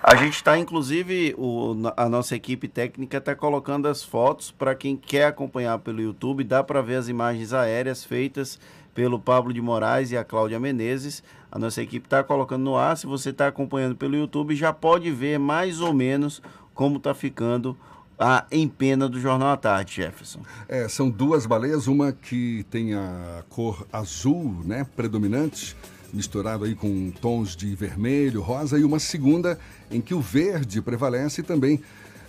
A 0.09 0.15
gente 0.15 0.35
está, 0.35 0.57
inclusive, 0.57 1.35
o- 1.37 1.75
a 1.97 2.07
nossa 2.07 2.33
equipe 2.33 2.69
técnica 2.69 3.17
está 3.17 3.35
colocando 3.35 3.89
as 3.89 4.01
fotos 4.05 4.51
para 4.51 4.73
quem 4.73 4.95
quer 4.95 5.25
acompanhar 5.25 5.77
pelo 5.79 5.99
YouTube. 6.01 6.45
Dá 6.45 6.63
para 6.63 6.81
ver 6.81 6.95
as 6.95 7.09
imagens 7.09 7.51
aéreas 7.51 8.05
feitas 8.05 8.57
pelo 8.95 9.19
Pablo 9.19 9.51
de 9.51 9.59
Moraes 9.61 10.09
e 10.11 10.17
a 10.17 10.23
Cláudia 10.23 10.61
Menezes. 10.61 11.21
A 11.51 11.59
nossa 11.59 11.81
equipe 11.81 12.05
está 12.07 12.23
colocando 12.23 12.63
no 12.63 12.77
ar. 12.77 12.95
Se 12.95 13.05
você 13.05 13.31
está 13.31 13.47
acompanhando 13.47 13.97
pelo 13.97 14.15
YouTube, 14.15 14.55
já 14.55 14.71
pode 14.71 15.11
ver 15.11 15.37
mais 15.39 15.81
ou 15.81 15.93
menos 15.93 16.41
como 16.73 16.95
está 16.99 17.13
ficando 17.13 17.77
a 18.17 18.45
empena 18.49 19.09
do 19.09 19.19
Jornal 19.19 19.49
à 19.49 19.57
Tarde, 19.57 19.95
Jefferson. 19.95 20.39
É, 20.69 20.87
são 20.87 21.09
duas 21.09 21.45
baleias, 21.45 21.85
uma 21.85 22.13
que 22.13 22.65
tem 22.71 22.93
a 22.93 23.43
cor 23.49 23.85
azul, 23.91 24.55
né, 24.63 24.87
predominante, 24.95 25.75
misturado 26.13 26.63
aí 26.63 26.75
com 26.75 27.11
tons 27.11 27.55
de 27.55 27.75
vermelho, 27.75 28.41
rosa, 28.41 28.79
e 28.79 28.83
uma 28.83 28.99
segunda 28.99 29.59
em 29.91 30.01
que 30.01 30.13
o 30.13 30.21
verde 30.21 30.81
prevalece 30.81 31.43
também 31.43 31.81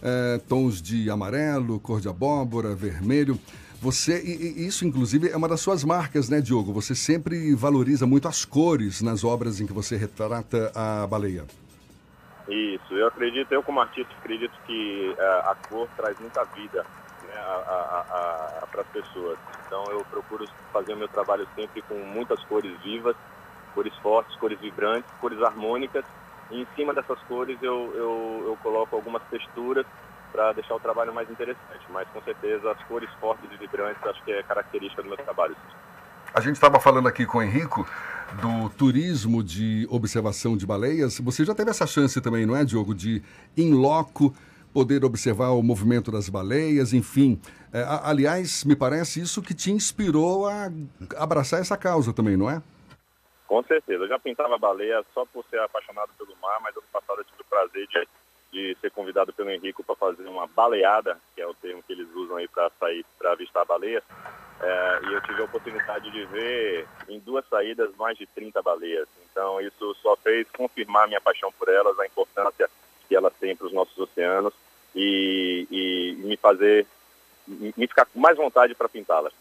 é, 0.03 0.41
tons 0.49 0.81
de 0.81 1.11
amarelo, 1.11 1.81
cor 1.81 2.01
de 2.01 2.09
abóbora, 2.09 2.75
vermelho. 2.75 3.39
Você, 3.81 4.21
e, 4.21 4.61
e 4.61 4.67
isso 4.67 4.85
inclusive 4.85 5.29
é 5.29 5.37
uma 5.37 5.49
das 5.49 5.61
suas 5.61 5.85
marcas, 5.85 6.29
né, 6.29 6.41
Diogo? 6.41 6.73
Você 6.73 6.95
sempre 6.95 7.55
valoriza 7.55 8.07
muito 8.07 8.27
as 8.27 8.45
cores 8.45 9.03
nas 9.03 9.23
obras 9.23 9.61
em 9.61 9.67
que 9.67 9.73
você 9.73 9.97
retrata 9.97 10.73
a 10.75 11.07
baleia. 11.07 11.45
Isso, 12.49 12.95
eu 12.95 13.07
acredito, 13.07 13.53
eu 13.53 13.63
como 13.63 13.79
artista 13.81 14.13
acredito 14.19 14.53
que 14.67 15.15
eh, 15.17 15.43
a 15.45 15.55
cor 15.69 15.87
traz 15.97 16.19
muita 16.19 16.43
vida 16.45 16.85
né, 17.29 17.35
para 18.71 18.81
as 18.81 18.89
pessoas. 18.89 19.39
Então 19.67 19.85
eu 19.91 20.05
procuro 20.11 20.47
fazer 20.73 20.95
o 20.95 20.97
meu 20.97 21.09
trabalho 21.09 21.47
sempre 21.55 21.83
com 21.83 21.95
muitas 21.95 22.43
cores 22.45 22.73
vivas, 22.83 23.15
cores 23.79 23.95
fortes, 23.99 24.37
cores 24.39 24.59
vibrantes, 24.59 25.09
cores 25.21 25.41
harmônicas. 25.41 26.05
E 26.51 26.63
em 26.63 26.67
cima 26.75 26.93
dessas 26.93 27.19
cores 27.29 27.57
eu, 27.63 27.95
eu, 27.95 28.45
eu 28.49 28.59
coloco 28.61 28.97
algumas 28.97 29.23
texturas 29.31 29.87
para 30.33 30.53
deixar 30.53 30.75
o 30.75 30.81
trabalho 30.81 31.15
mais 31.15 31.31
interessante. 31.31 31.87
Mas 31.91 32.09
com 32.09 32.21
certeza 32.23 32.73
as 32.73 32.83
cores 32.89 33.09
fortes 33.21 33.49
e 33.53 33.57
vibrantes 33.57 34.03
acho 34.05 34.25
que 34.25 34.33
é 34.33 34.43
característica 34.43 35.01
do 35.01 35.09
meu 35.09 35.17
trabalho. 35.17 35.55
A 36.35 36.41
gente 36.41 36.57
estava 36.57 36.81
falando 36.81 37.07
aqui 37.07 37.25
com 37.25 37.39
o 37.39 37.43
Henrico 37.43 37.87
do 38.43 38.69
turismo 38.71 39.45
de 39.45 39.87
observação 39.89 40.57
de 40.57 40.67
baleias. 40.67 41.21
Você 41.21 41.45
já 41.45 41.55
teve 41.55 41.71
essa 41.71 41.87
chance 41.87 42.21
também, 42.21 42.45
não 42.45 42.57
é, 42.57 42.65
Diogo, 42.65 42.95
de 42.95 43.23
em 43.57 43.73
loco 43.73 44.35
poder 44.73 45.05
observar 45.05 45.51
o 45.51 45.63
movimento 45.63 46.11
das 46.11 46.29
baleias, 46.29 46.93
enfim. 46.93 47.41
É, 47.73 47.85
aliás, 48.03 48.65
me 48.65 48.75
parece 48.75 49.21
isso 49.21 49.41
que 49.41 49.55
te 49.55 49.71
inspirou 49.71 50.49
a 50.49 50.69
abraçar 51.17 51.61
essa 51.61 51.77
causa 51.77 52.13
também, 52.13 52.37
não 52.37 52.51
é? 52.51 52.61
Com 53.49 53.63
certeza. 53.63 54.05
Eu 54.05 54.09
já 54.09 54.19
pintava 54.19 54.59
baleia 54.59 55.03
só 55.15 55.25
por 55.25 55.43
ser 55.47 55.59
apaixonado 55.61 56.11
pelo 56.19 56.37
mar, 56.37 56.61
mas 56.61 56.77
ano 56.77 56.87
passado 56.93 57.21
eu 57.21 57.25
tive 57.25 57.41
o 57.41 57.45
prazer 57.45 57.89
de, 57.89 58.09
de 58.53 58.77
ser 58.79 58.91
convidado 58.91 59.33
pelo 59.33 59.51
Henrico 59.51 59.83
para 59.83 59.97
fazer 59.97 60.29
uma 60.29 60.47
baleada, 60.47 61.19
que 61.35 61.41
é 61.41 61.47
o 61.47 61.55
termo 61.55 61.83
que 61.83 61.95
eles 61.95 62.07
usam 62.15 62.37
aí 62.37 62.47
para 62.47 62.71
sair, 62.79 63.05
para 63.19 63.33
avistar 63.33 63.65
baleias. 63.65 64.05
É, 64.61 65.01
e 65.05 65.15
eu 65.15 65.21
tive 65.23 65.41
a 65.41 65.47
oportunidade 65.47 66.11
de 66.11 66.27
ver 66.27 66.87
em 67.09 67.19
duas 67.21 67.47
saídas 67.49 67.91
mais 67.97 68.19
de 68.19 68.27
30 68.27 68.61
baleias. 68.61 69.09
Então 69.31 69.59
isso 69.63 69.97
só 70.03 70.15
fez 70.17 70.47
confirmar 70.51 71.09
minha 71.09 71.21
paixão 71.21 71.51
por 71.59 71.69
elas, 71.71 71.99
a 71.99 72.07
importância 72.07 72.69
que 73.09 73.17
elas 73.17 73.33
têm 73.41 73.57
para 73.57 73.67
os 73.67 73.73
nossos 73.73 73.97
oceanos 73.97 74.53
e, 74.95 75.67
e 75.71 76.17
me 76.23 76.37
fazer 76.37 76.87
me 77.47 77.73
me 77.75 77.87
ficar 77.87 78.05
com 78.05 78.21
mais 78.21 78.37
vontade 78.37 78.75
para 78.75 78.91
pintá-las. 78.91 79.33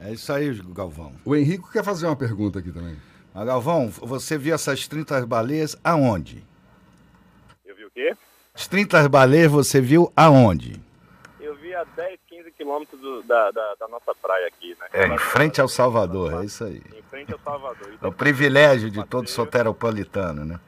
É 0.00 0.12
isso 0.12 0.32
aí, 0.32 0.52
Galvão. 0.72 1.14
O 1.24 1.36
Henrico 1.36 1.70
quer 1.70 1.84
fazer 1.84 2.06
uma 2.06 2.16
pergunta 2.16 2.58
aqui 2.58 2.72
também. 2.72 2.96
Ah, 3.34 3.44
Galvão, 3.44 3.88
você 3.88 4.36
viu 4.36 4.54
essas 4.54 4.88
30 4.88 5.24
baleias 5.26 5.76
aonde? 5.84 6.44
Eu 7.64 7.76
vi 7.76 7.84
o 7.84 7.90
quê? 7.90 8.16
As 8.54 8.66
30 8.66 9.08
baleias 9.08 9.50
você 9.50 9.80
viu 9.80 10.12
aonde? 10.16 10.80
Eu 11.38 11.54
vi 11.56 11.74
a 11.74 11.84
10, 11.84 12.18
15 12.28 12.50
quilômetros 12.52 13.24
da, 13.26 13.50
da, 13.50 13.74
da 13.76 13.88
nossa 13.88 14.14
praia 14.14 14.48
aqui, 14.48 14.76
né? 14.80 14.86
É, 14.92 15.06
em 15.06 15.18
frente 15.18 15.60
ao 15.60 15.68
Salvador, 15.68 16.42
é 16.42 16.46
isso 16.46 16.64
aí. 16.64 16.82
Em 16.92 17.02
frente 17.02 17.32
ao 17.32 17.38
Salvador. 17.38 17.92
É 18.02 18.06
o 18.06 18.12
privilégio 18.12 18.90
de 18.90 19.04
todo 19.06 19.28
soteropolitano, 19.28 20.44
né? 20.44 20.58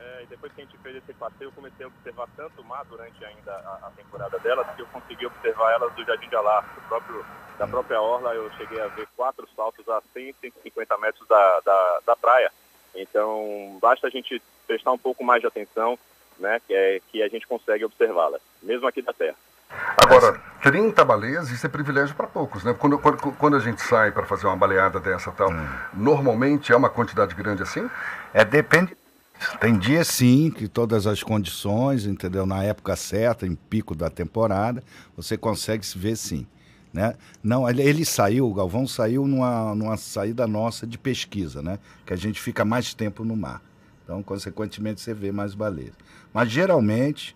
É, 0.00 0.22
e 0.24 0.26
depois 0.26 0.52
que 0.52 0.62
a 0.62 0.64
gente 0.64 0.76
fez 0.78 0.96
esse 0.96 1.12
passeio, 1.12 1.48
eu 1.48 1.52
comecei 1.52 1.84
a 1.86 1.88
observar 1.88 2.26
tanto 2.36 2.60
o 2.60 2.64
mar 2.64 2.84
durante 2.86 3.24
ainda 3.24 3.52
a, 3.52 3.86
a 3.86 3.90
temporada 3.96 4.38
delas, 4.40 4.66
que 4.74 4.82
eu 4.82 4.86
consegui 4.86 5.26
observar 5.26 5.72
elas 5.72 5.94
do 5.94 6.04
Jardim 6.04 6.28
de 6.28 6.34
Alá, 6.34 6.62
do 6.62 6.80
próprio, 6.88 7.24
da 7.58 7.68
própria 7.68 8.00
orla. 8.00 8.34
Eu 8.34 8.50
cheguei 8.54 8.80
a 8.80 8.88
ver 8.88 9.06
quatro 9.22 9.48
saltos 9.54 9.88
a 9.88 10.02
100, 10.12 10.34
150 10.40 10.98
metros 10.98 11.28
da, 11.28 11.60
da, 11.64 12.00
da 12.08 12.16
praia. 12.16 12.50
Então, 12.92 13.78
basta 13.80 14.08
a 14.08 14.10
gente 14.10 14.42
prestar 14.66 14.90
um 14.90 14.98
pouco 14.98 15.22
mais 15.22 15.40
de 15.40 15.46
atenção, 15.46 15.96
né, 16.40 16.60
que, 16.66 16.74
é, 16.74 17.00
que 17.08 17.22
a 17.22 17.28
gente 17.28 17.46
consegue 17.46 17.84
observá-las, 17.84 18.40
mesmo 18.60 18.84
aqui 18.88 19.00
da 19.00 19.12
Terra. 19.12 19.36
Agora, 19.96 20.32
30 20.60 21.04
baleias, 21.04 21.50
isso 21.50 21.64
é 21.64 21.68
privilégio 21.68 22.16
para 22.16 22.26
poucos, 22.26 22.64
né? 22.64 22.74
Quando, 22.74 22.98
quando, 22.98 23.16
quando 23.36 23.56
a 23.56 23.60
gente 23.60 23.80
sai 23.80 24.10
para 24.10 24.26
fazer 24.26 24.48
uma 24.48 24.56
baleada 24.56 24.98
dessa 24.98 25.30
tal, 25.30 25.50
normalmente 25.94 26.72
é 26.72 26.76
uma 26.76 26.90
quantidade 26.90 27.34
grande 27.36 27.62
assim? 27.62 27.88
É, 28.34 28.44
depende. 28.44 28.96
Tem 29.60 29.78
dias 29.78 30.08
sim, 30.08 30.50
que 30.50 30.66
todas 30.66 31.06
as 31.06 31.22
condições, 31.22 32.06
entendeu? 32.06 32.44
Na 32.44 32.64
época 32.64 32.96
certa, 32.96 33.46
em 33.46 33.54
pico 33.54 33.94
da 33.94 34.10
temporada, 34.10 34.82
você 35.16 35.38
consegue 35.38 35.86
se 35.86 35.96
ver 35.96 36.16
sim. 36.16 36.46
Né? 36.92 37.14
Não, 37.42 37.68
ele, 37.68 37.82
ele 37.82 38.04
saiu, 38.04 38.46
o 38.48 38.54
Galvão 38.54 38.86
saiu 38.86 39.26
numa, 39.26 39.74
numa 39.74 39.96
saída 39.96 40.46
nossa 40.46 40.86
de 40.86 40.98
pesquisa, 40.98 41.62
né? 41.62 41.78
Que 42.04 42.12
a 42.12 42.16
gente 42.16 42.40
fica 42.40 42.64
mais 42.64 42.92
tempo 42.92 43.24
no 43.24 43.34
mar. 43.34 43.62
Então, 44.04 44.22
consequentemente, 44.22 45.00
você 45.00 45.14
vê 45.14 45.32
mais 45.32 45.54
baleias. 45.54 45.94
Mas 46.34 46.50
geralmente 46.50 47.34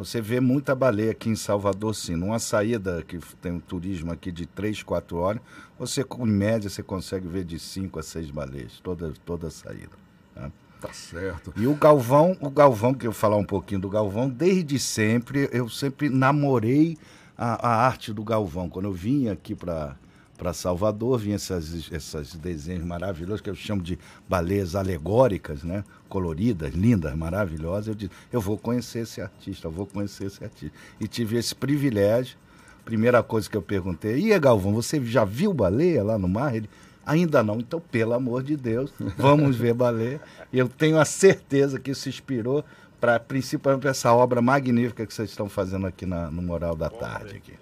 você 0.00 0.18
vê 0.20 0.40
muita 0.40 0.74
baleia 0.74 1.10
aqui 1.10 1.28
em 1.28 1.36
Salvador, 1.36 1.94
sim. 1.94 2.16
Numa 2.16 2.38
saída 2.38 3.02
que 3.06 3.18
tem 3.40 3.52
um 3.52 3.60
turismo 3.60 4.10
aqui 4.10 4.32
de 4.32 4.46
3, 4.46 4.82
4 4.82 5.16
horas, 5.16 5.42
você, 5.78 6.04
em 6.18 6.26
média, 6.26 6.70
você 6.70 6.82
consegue 6.82 7.28
ver 7.28 7.44
de 7.44 7.58
5 7.58 7.98
a 7.98 8.02
6 8.02 8.30
baleias, 8.30 8.80
toda, 8.82 9.12
toda 9.24 9.48
a 9.48 9.50
saída. 9.50 9.92
Tá? 10.34 10.50
Tá 10.80 10.92
certo. 10.92 11.52
E 11.54 11.66
o 11.66 11.74
Galvão, 11.74 12.34
o 12.40 12.48
Galvão, 12.48 12.94
que 12.94 13.06
eu 13.06 13.12
falar 13.12 13.36
um 13.36 13.44
pouquinho 13.44 13.80
do 13.80 13.90
Galvão, 13.90 14.28
desde 14.30 14.78
sempre, 14.78 15.50
eu 15.52 15.68
sempre 15.68 16.08
namorei 16.08 16.96
a, 17.40 17.68
a 17.68 17.86
arte 17.86 18.12
do 18.12 18.22
Galvão. 18.22 18.68
Quando 18.68 18.84
eu 18.84 18.92
vinha 18.92 19.32
aqui 19.32 19.54
para 19.54 19.96
para 20.36 20.54
Salvador, 20.54 21.18
vinha 21.18 21.34
essas, 21.34 21.90
esses 21.92 22.34
desenhos 22.36 22.82
maravilhosos 22.82 23.42
que 23.42 23.50
eu 23.50 23.54
chamo 23.54 23.82
de 23.82 23.98
baleias 24.26 24.74
alegóricas, 24.74 25.62
né? 25.62 25.84
coloridas, 26.08 26.72
lindas, 26.72 27.14
maravilhosas. 27.14 27.88
Eu 27.88 27.94
disse, 27.94 28.10
eu 28.32 28.40
vou 28.40 28.56
conhecer 28.56 29.00
esse 29.00 29.20
artista, 29.20 29.66
eu 29.66 29.70
vou 29.70 29.84
conhecer 29.84 30.28
esse 30.28 30.42
artista. 30.42 30.74
E 30.98 31.06
tive 31.06 31.36
esse 31.36 31.54
privilégio. 31.54 32.38
Primeira 32.86 33.22
coisa 33.22 33.50
que 33.50 33.56
eu 33.56 33.60
perguntei, 33.60 34.32
e 34.32 34.38
Galvão, 34.38 34.72
você 34.72 34.98
já 35.04 35.26
viu 35.26 35.52
baleia 35.52 36.02
lá 36.02 36.16
no 36.16 36.26
mar? 36.26 36.56
Ele, 36.56 36.70
Ainda 37.04 37.42
não. 37.42 37.58
Então, 37.58 37.80
pelo 37.90 38.14
amor 38.14 38.42
de 38.42 38.56
Deus, 38.56 38.92
vamos 39.18 39.56
ver 39.56 39.74
baleia. 39.74 40.20
Eu 40.52 40.68
tenho 40.68 40.98
a 40.98 41.04
certeza 41.04 41.78
que 41.78 41.90
isso 41.90 42.08
inspirou 42.08 42.64
para 43.00 43.18
principalmente 43.18 43.80
pra 43.80 43.90
essa 43.90 44.12
obra 44.12 44.42
magnífica 44.42 45.06
que 45.06 45.14
vocês 45.14 45.30
estão 45.30 45.48
fazendo 45.48 45.86
aqui 45.86 46.04
na- 46.04 46.30
no 46.30 46.42
Moral 46.42 46.76
da 46.76 46.90
Tarde. 46.90 47.36
Aqui. 47.36 47.54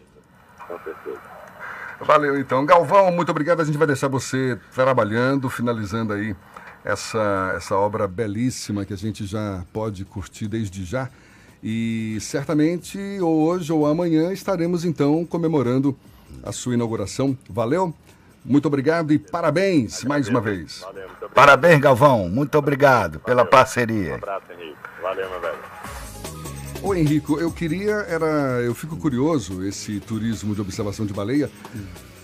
Com 0.66 0.78
certeza. 0.84 1.20
Valeu, 2.00 2.38
então. 2.38 2.64
Galvão, 2.66 3.10
muito 3.10 3.30
obrigado. 3.30 3.60
A 3.60 3.64
gente 3.64 3.78
vai 3.78 3.86
deixar 3.86 4.08
você 4.08 4.58
trabalhando, 4.74 5.48
finalizando 5.50 6.12
aí 6.12 6.34
essa, 6.84 7.52
essa 7.56 7.76
obra 7.76 8.06
belíssima 8.06 8.84
que 8.84 8.92
a 8.92 8.96
gente 8.96 9.26
já 9.26 9.64
pode 9.72 10.04
curtir 10.04 10.46
desde 10.48 10.84
já. 10.84 11.08
E 11.62 12.18
certamente 12.20 12.98
hoje 13.20 13.72
ou 13.72 13.84
amanhã 13.86 14.32
estaremos 14.32 14.84
então 14.84 15.24
comemorando 15.24 15.96
a 16.42 16.52
sua 16.52 16.74
inauguração. 16.74 17.36
Valeu? 17.50 17.92
Muito 18.44 18.66
obrigado 18.66 19.12
e 19.12 19.18
parabéns 19.18 20.04
mais 20.04 20.28
uma 20.28 20.40
vez. 20.40 20.84
Parabéns, 21.34 21.80
Galvão. 21.80 22.28
Muito 22.28 22.56
obrigado 22.56 23.18
pela 23.18 23.44
parceria. 23.44 24.12
Um 24.12 24.14
abraço, 24.14 24.44
Henrique. 24.52 24.76
Valeu, 25.08 25.30
meu 25.30 25.40
velho. 25.40 25.58
Ô 26.82 26.94
Henrico, 26.94 27.40
eu 27.40 27.50
queria, 27.50 27.94
era, 28.08 28.60
eu 28.62 28.74
fico 28.74 28.94
curioso, 28.98 29.64
esse 29.64 30.00
turismo 30.00 30.54
de 30.54 30.60
observação 30.60 31.06
de 31.06 31.14
baleia, 31.14 31.50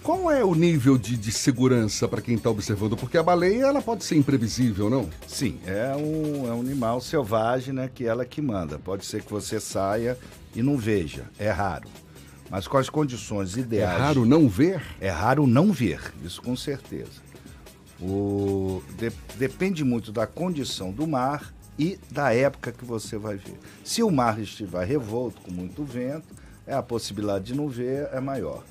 qual 0.02 0.30
é 0.30 0.44
o 0.44 0.54
nível 0.54 0.98
de, 0.98 1.16
de 1.16 1.32
segurança 1.32 2.06
para 2.06 2.20
quem 2.20 2.34
está 2.34 2.50
observando? 2.50 2.94
Porque 2.94 3.16
a 3.16 3.22
baleia, 3.22 3.64
ela 3.64 3.80
pode 3.80 4.04
ser 4.04 4.16
imprevisível, 4.16 4.90
não? 4.90 5.08
Sim, 5.26 5.58
é 5.66 5.96
um, 5.96 6.46
é 6.46 6.52
um 6.52 6.60
animal 6.60 7.00
selvagem, 7.00 7.72
né? 7.72 7.88
Que 7.92 8.04
ela 8.04 8.22
que 8.26 8.42
manda. 8.42 8.78
Pode 8.78 9.06
ser 9.06 9.22
que 9.22 9.32
você 9.32 9.58
saia 9.58 10.18
e 10.54 10.62
não 10.62 10.76
veja. 10.76 11.24
É 11.38 11.48
raro. 11.50 11.88
Mas 12.50 12.68
com 12.68 12.76
as 12.76 12.90
condições 12.90 13.56
É 13.56 13.60
ideais. 13.60 13.98
raro 13.98 14.26
não 14.26 14.46
ver? 14.46 14.82
É 15.00 15.08
raro 15.08 15.46
não 15.46 15.72
ver, 15.72 16.12
isso 16.22 16.42
com 16.42 16.54
certeza. 16.54 17.24
O, 17.98 18.82
de- 18.98 19.10
depende 19.36 19.82
muito 19.82 20.12
da 20.12 20.26
condição 20.26 20.92
do 20.92 21.06
mar 21.06 21.50
e 21.78 21.98
da 22.10 22.32
época 22.32 22.72
que 22.72 22.84
você 22.84 23.16
vai 23.16 23.36
ver. 23.36 23.58
Se 23.84 24.02
o 24.02 24.10
mar 24.10 24.38
estiver 24.40 24.86
revolto, 24.86 25.40
com 25.40 25.50
muito 25.50 25.84
vento, 25.84 26.26
é 26.66 26.74
a 26.74 26.82
possibilidade 26.82 27.46
de 27.46 27.54
não 27.54 27.68
ver 27.68 28.08
é 28.12 28.20
maior. 28.20 28.62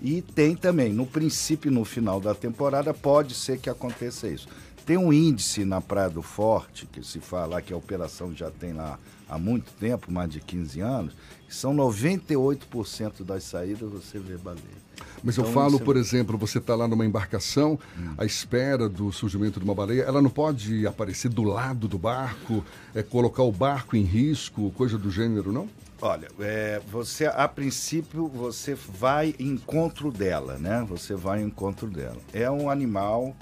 E 0.00 0.20
tem 0.22 0.54
também, 0.54 0.92
no 0.92 1.06
princípio 1.06 1.70
e 1.70 1.74
no 1.74 1.84
final 1.84 2.20
da 2.20 2.34
temporada, 2.34 2.92
pode 2.92 3.34
ser 3.34 3.58
que 3.58 3.70
aconteça 3.70 4.28
isso. 4.28 4.48
Tem 4.84 4.96
um 4.96 5.12
índice 5.12 5.64
na 5.64 5.80
Praia 5.80 6.08
do 6.08 6.22
Forte, 6.22 6.86
que 6.86 7.02
se 7.02 7.18
fala 7.18 7.60
que 7.60 7.72
a 7.72 7.76
operação 7.76 8.32
já 8.32 8.50
tem 8.50 8.72
lá 8.72 8.98
há 9.28 9.36
muito 9.38 9.72
tempo, 9.80 10.12
mais 10.12 10.30
de 10.30 10.40
15 10.40 10.80
anos, 10.80 11.14
que 11.48 11.54
são 11.54 11.74
98% 11.74 13.24
das 13.24 13.42
saídas 13.44 13.90
você 13.90 14.18
vê 14.18 14.36
baleia. 14.36 14.85
Mas 15.22 15.36
eu 15.36 15.42
Então, 15.42 15.52
falo, 15.54 15.78
você- 15.78 15.84
por 15.84 15.96
exemplo, 15.96 16.38
você 16.38 16.58
está 16.58 16.74
lá 16.74 16.86
numa 16.88 17.04
embarcação, 17.04 17.78
à 18.16 18.24
espera 18.24 18.88
do 18.88 19.12
surgimento 19.12 19.58
de 19.58 19.64
uma 19.64 19.74
baleia, 19.74 20.02
ela 20.02 20.22
não 20.22 20.30
pode 20.30 20.86
aparecer 20.86 21.28
do 21.28 21.42
lado 21.42 21.88
do 21.88 21.98
barco, 21.98 22.64
é, 22.94 23.02
colocar 23.02 23.42
o 23.42 23.52
barco 23.52 23.96
em 23.96 24.02
risco, 24.02 24.70
coisa 24.72 24.96
do 24.98 25.10
gênero, 25.10 25.52
não? 25.52 25.68
Olha, 26.00 26.28
é, 26.40 26.80
você 26.90 27.26
a 27.26 27.48
princípio 27.48 28.28
você 28.28 28.74
vai 28.74 29.34
em 29.38 29.48
encontro 29.52 30.12
dela, 30.12 30.58
né? 30.58 30.84
Você 30.88 31.14
vai 31.14 31.42
em 31.42 31.46
encontro 31.46 31.88
dela. 31.88 32.18
É 32.32 32.50
um 32.50 32.68
animal 32.68 33.34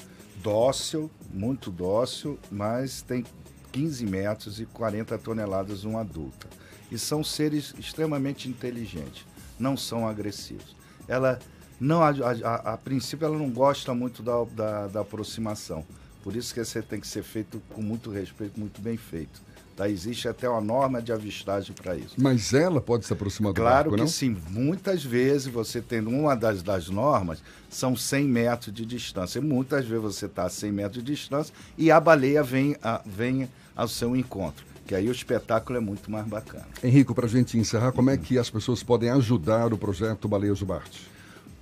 dócil, 0.43 1.11
muito 1.33 1.71
dócil, 1.71 2.39
mas 2.51 3.03
tem 3.03 3.25
15 3.73 4.07
metros 4.07 4.61
e 4.61 4.67
40 4.67 5.19
toneladas 5.19 5.85
uma 5.85 6.01
adulta. 6.03 6.47
E 6.93 6.99
são 6.99 7.25
seres 7.25 7.75
extremamente 7.79 8.49
inteligentes, 8.49 9.27
não 9.59 9.77
são 9.77 10.07
agressivos. 10.07 10.77
Ela 11.09 11.39
não 11.81 12.03
a, 12.03 12.11
a- 12.11 12.73
a 12.75 12.77
princípio 12.77 13.25
ela 13.27 13.37
não 13.39 13.51
gosta 13.51 13.95
muito 13.95 14.23
da, 14.23 14.45
da, 14.45 14.87
da 14.89 15.01
aproximação. 15.01 15.85
Por 16.23 16.35
isso 16.35 16.55
que 16.55 16.65
você 16.65 16.81
tem 16.81 17.01
que 17.01 17.07
ser 17.07 17.23
feito 17.23 17.61
com 17.71 17.83
muito 17.83 18.11
respeito, 18.11 18.59
muito 18.59 18.81
bem 18.81 18.97
feito. 18.97 19.43
Tá? 19.77 19.89
Existe 19.89 20.29
até 20.29 20.49
uma 20.49 20.61
norma 20.61 21.03
de 21.03 21.13
avistagem 21.13 21.75
para 21.75 21.97
isso. 21.97 22.15
Mas 22.17 22.55
ela 22.55 22.81
pode 22.81 23.05
se 23.05 23.13
aproximar 23.13 23.53
do 23.53 23.57
Claro 23.61 23.91
barco, 23.91 23.95
que 23.97 24.01
não? 24.01 24.07
sim. 24.09 24.37
Muitas 24.49 25.05
vezes 25.05 25.49
você 25.49 25.81
tendo 25.83 26.09
uma 26.11 26.35
das, 26.37 26.63
das 26.63 26.89
normas, 26.89 27.43
são 27.69 27.97
100 27.97 28.25
metros 28.29 28.73
de 28.75 28.87
distância. 28.87 29.41
E 29.41 29.43
muitas 29.43 29.85
vezes 29.85 30.03
você 30.05 30.27
está 30.27 30.45
a 30.45 30.49
100 30.49 30.71
metros 30.73 31.03
de 31.05 31.13
distância 31.13 31.53
e 31.77 31.91
a 31.91 31.99
baleia 31.99 32.43
vem, 32.43 32.77
a, 32.83 33.03
vem 33.05 33.49
ao 33.77 33.89
seu 33.89 34.15
encontro. 34.15 34.65
Que 34.87 34.95
aí 34.95 35.09
o 35.09 35.13
espetáculo 35.13 35.79
é 35.79 35.81
muito 35.81 36.11
mais 36.11 36.27
bacana. 36.27 36.67
Henrico, 36.83 37.15
para 37.15 37.27
a 37.27 37.29
gente 37.29 37.57
encerrar, 37.57 37.93
como 37.93 38.11
é 38.11 38.17
que 38.17 38.39
as 38.39 38.51
pessoas 38.51 38.83
podem 38.83 39.11
ajudar 39.11 39.73
o 39.73 39.79
projeto 39.79 40.29
Baleia 40.29 40.55
Jubarte? 40.55 41.09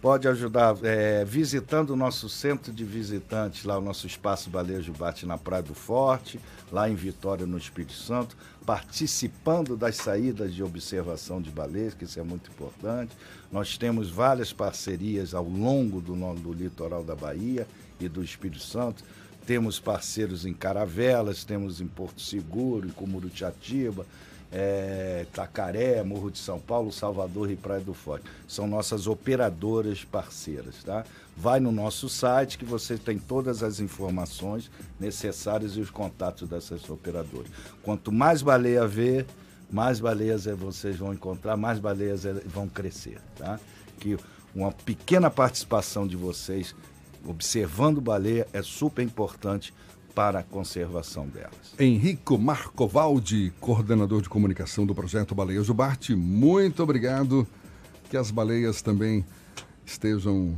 Pode 0.01 0.27
ajudar 0.27 0.75
é, 0.83 1.25
visitando 1.25 1.91
o 1.91 1.97
nosso 1.97 2.29
centro 2.29 2.73
de 2.73 2.85
visitantes, 2.85 3.65
lá 3.65 3.79
o 3.79 3.81
nosso 3.81 4.05
espaço 4.05 4.51
Baleia 4.51 4.83
Jubarte 4.83 5.25
na 5.25 5.39
Praia 5.39 5.63
do 5.63 5.75
Forte, 5.75 6.41
lá 6.73 6.91
em 6.91 6.97
Vitória, 6.97 7.47
no 7.47 7.57
Espírito 7.57 7.93
Santo, 7.93 8.37
participando 8.67 9.77
das 9.77 9.95
saídas 9.95 10.53
de 10.53 10.61
observação 10.61 11.41
de 11.41 11.51
baleias, 11.51 11.95
que 11.95 12.03
isso 12.03 12.19
é 12.19 12.23
muito 12.25 12.51
importante. 12.51 13.17
Nós 13.53 13.79
temos 13.79 14.11
várias 14.11 14.53
parcerias 14.53 15.35
ao 15.35 15.45
longo 15.45 16.01
do, 16.01 16.15
do 16.35 16.53
litoral 16.53 17.05
da 17.05 17.15
Bahia 17.15 17.65
e 18.01 18.09
do 18.09 18.25
Espírito 18.25 18.63
Santo. 18.63 19.05
Temos 19.47 19.81
parceiros 19.81 20.47
em 20.47 20.55
Caravelas, 20.55 21.45
temos 21.45 21.81
em 21.81 21.87
Porto 21.87 22.21
Seguro, 22.21 22.87
em 22.87 22.91
Cumurutiatiba, 22.91 24.07
é, 24.53 25.27
Tacaré, 25.33 26.03
Morro 26.03 26.31
de 26.31 26.39
São 26.39 26.61
Paulo, 26.61 26.93
Salvador 26.93 27.51
e 27.51 27.57
Praia 27.57 27.81
do 27.81 27.95
Forte. 27.95 28.27
São 28.47 28.67
nossas 28.67 29.07
operadoras 29.07 30.05
parceiras, 30.05 30.85
tá? 30.85 31.05
Vai 31.37 31.59
no 31.59 31.73
nosso 31.73 32.09
site 32.09 32.59
que 32.59 32.65
você 32.65 32.99
tem 32.99 33.19
todas 33.19 33.63
as 33.63 33.81
informações 33.81 34.71
necessárias 35.01 35.73
e 35.73 35.81
os 35.81 35.91
contatos 35.91 36.49
dessas 36.49 36.89
operadoras. 36.91 37.51
Quanto 37.83 38.13
mais 38.13 38.43
baleia 38.43 38.87
ver, 38.87 39.27
mais 39.71 39.99
baleias 39.99 40.47
eh, 40.47 40.55
vocês 40.55 40.97
vão 40.99 41.15
encontrar, 41.15 41.57
mais 41.57 41.79
baleias 41.79 42.27
eh, 42.27 42.35
vão 42.45 42.69
crescer, 42.69 43.19
tá? 43.37 43.59
Que 43.99 44.19
uma 44.55 44.71
pequena 44.71 45.31
participação 45.31 46.07
de 46.07 46.15
vocês 46.15 46.75
observando 47.27 48.01
baleia 48.01 48.47
é 48.53 48.63
super 48.63 49.03
importante 49.03 49.73
para 50.15 50.41
a 50.41 50.43
conservação 50.43 51.27
delas. 51.27 51.75
Henrico 51.79 52.39
Marcovaldi, 52.39 53.53
coordenador 53.61 54.21
de 54.21 54.29
comunicação 54.29 54.85
do 54.85 54.95
projeto 54.95 55.35
Baleia 55.35 55.63
Jubarte, 55.63 56.15
muito 56.15 56.83
obrigado. 56.83 57.47
Que 58.11 58.17
as 58.17 58.31
baleias 58.31 58.83
também 58.83 59.25
estejam 59.87 60.55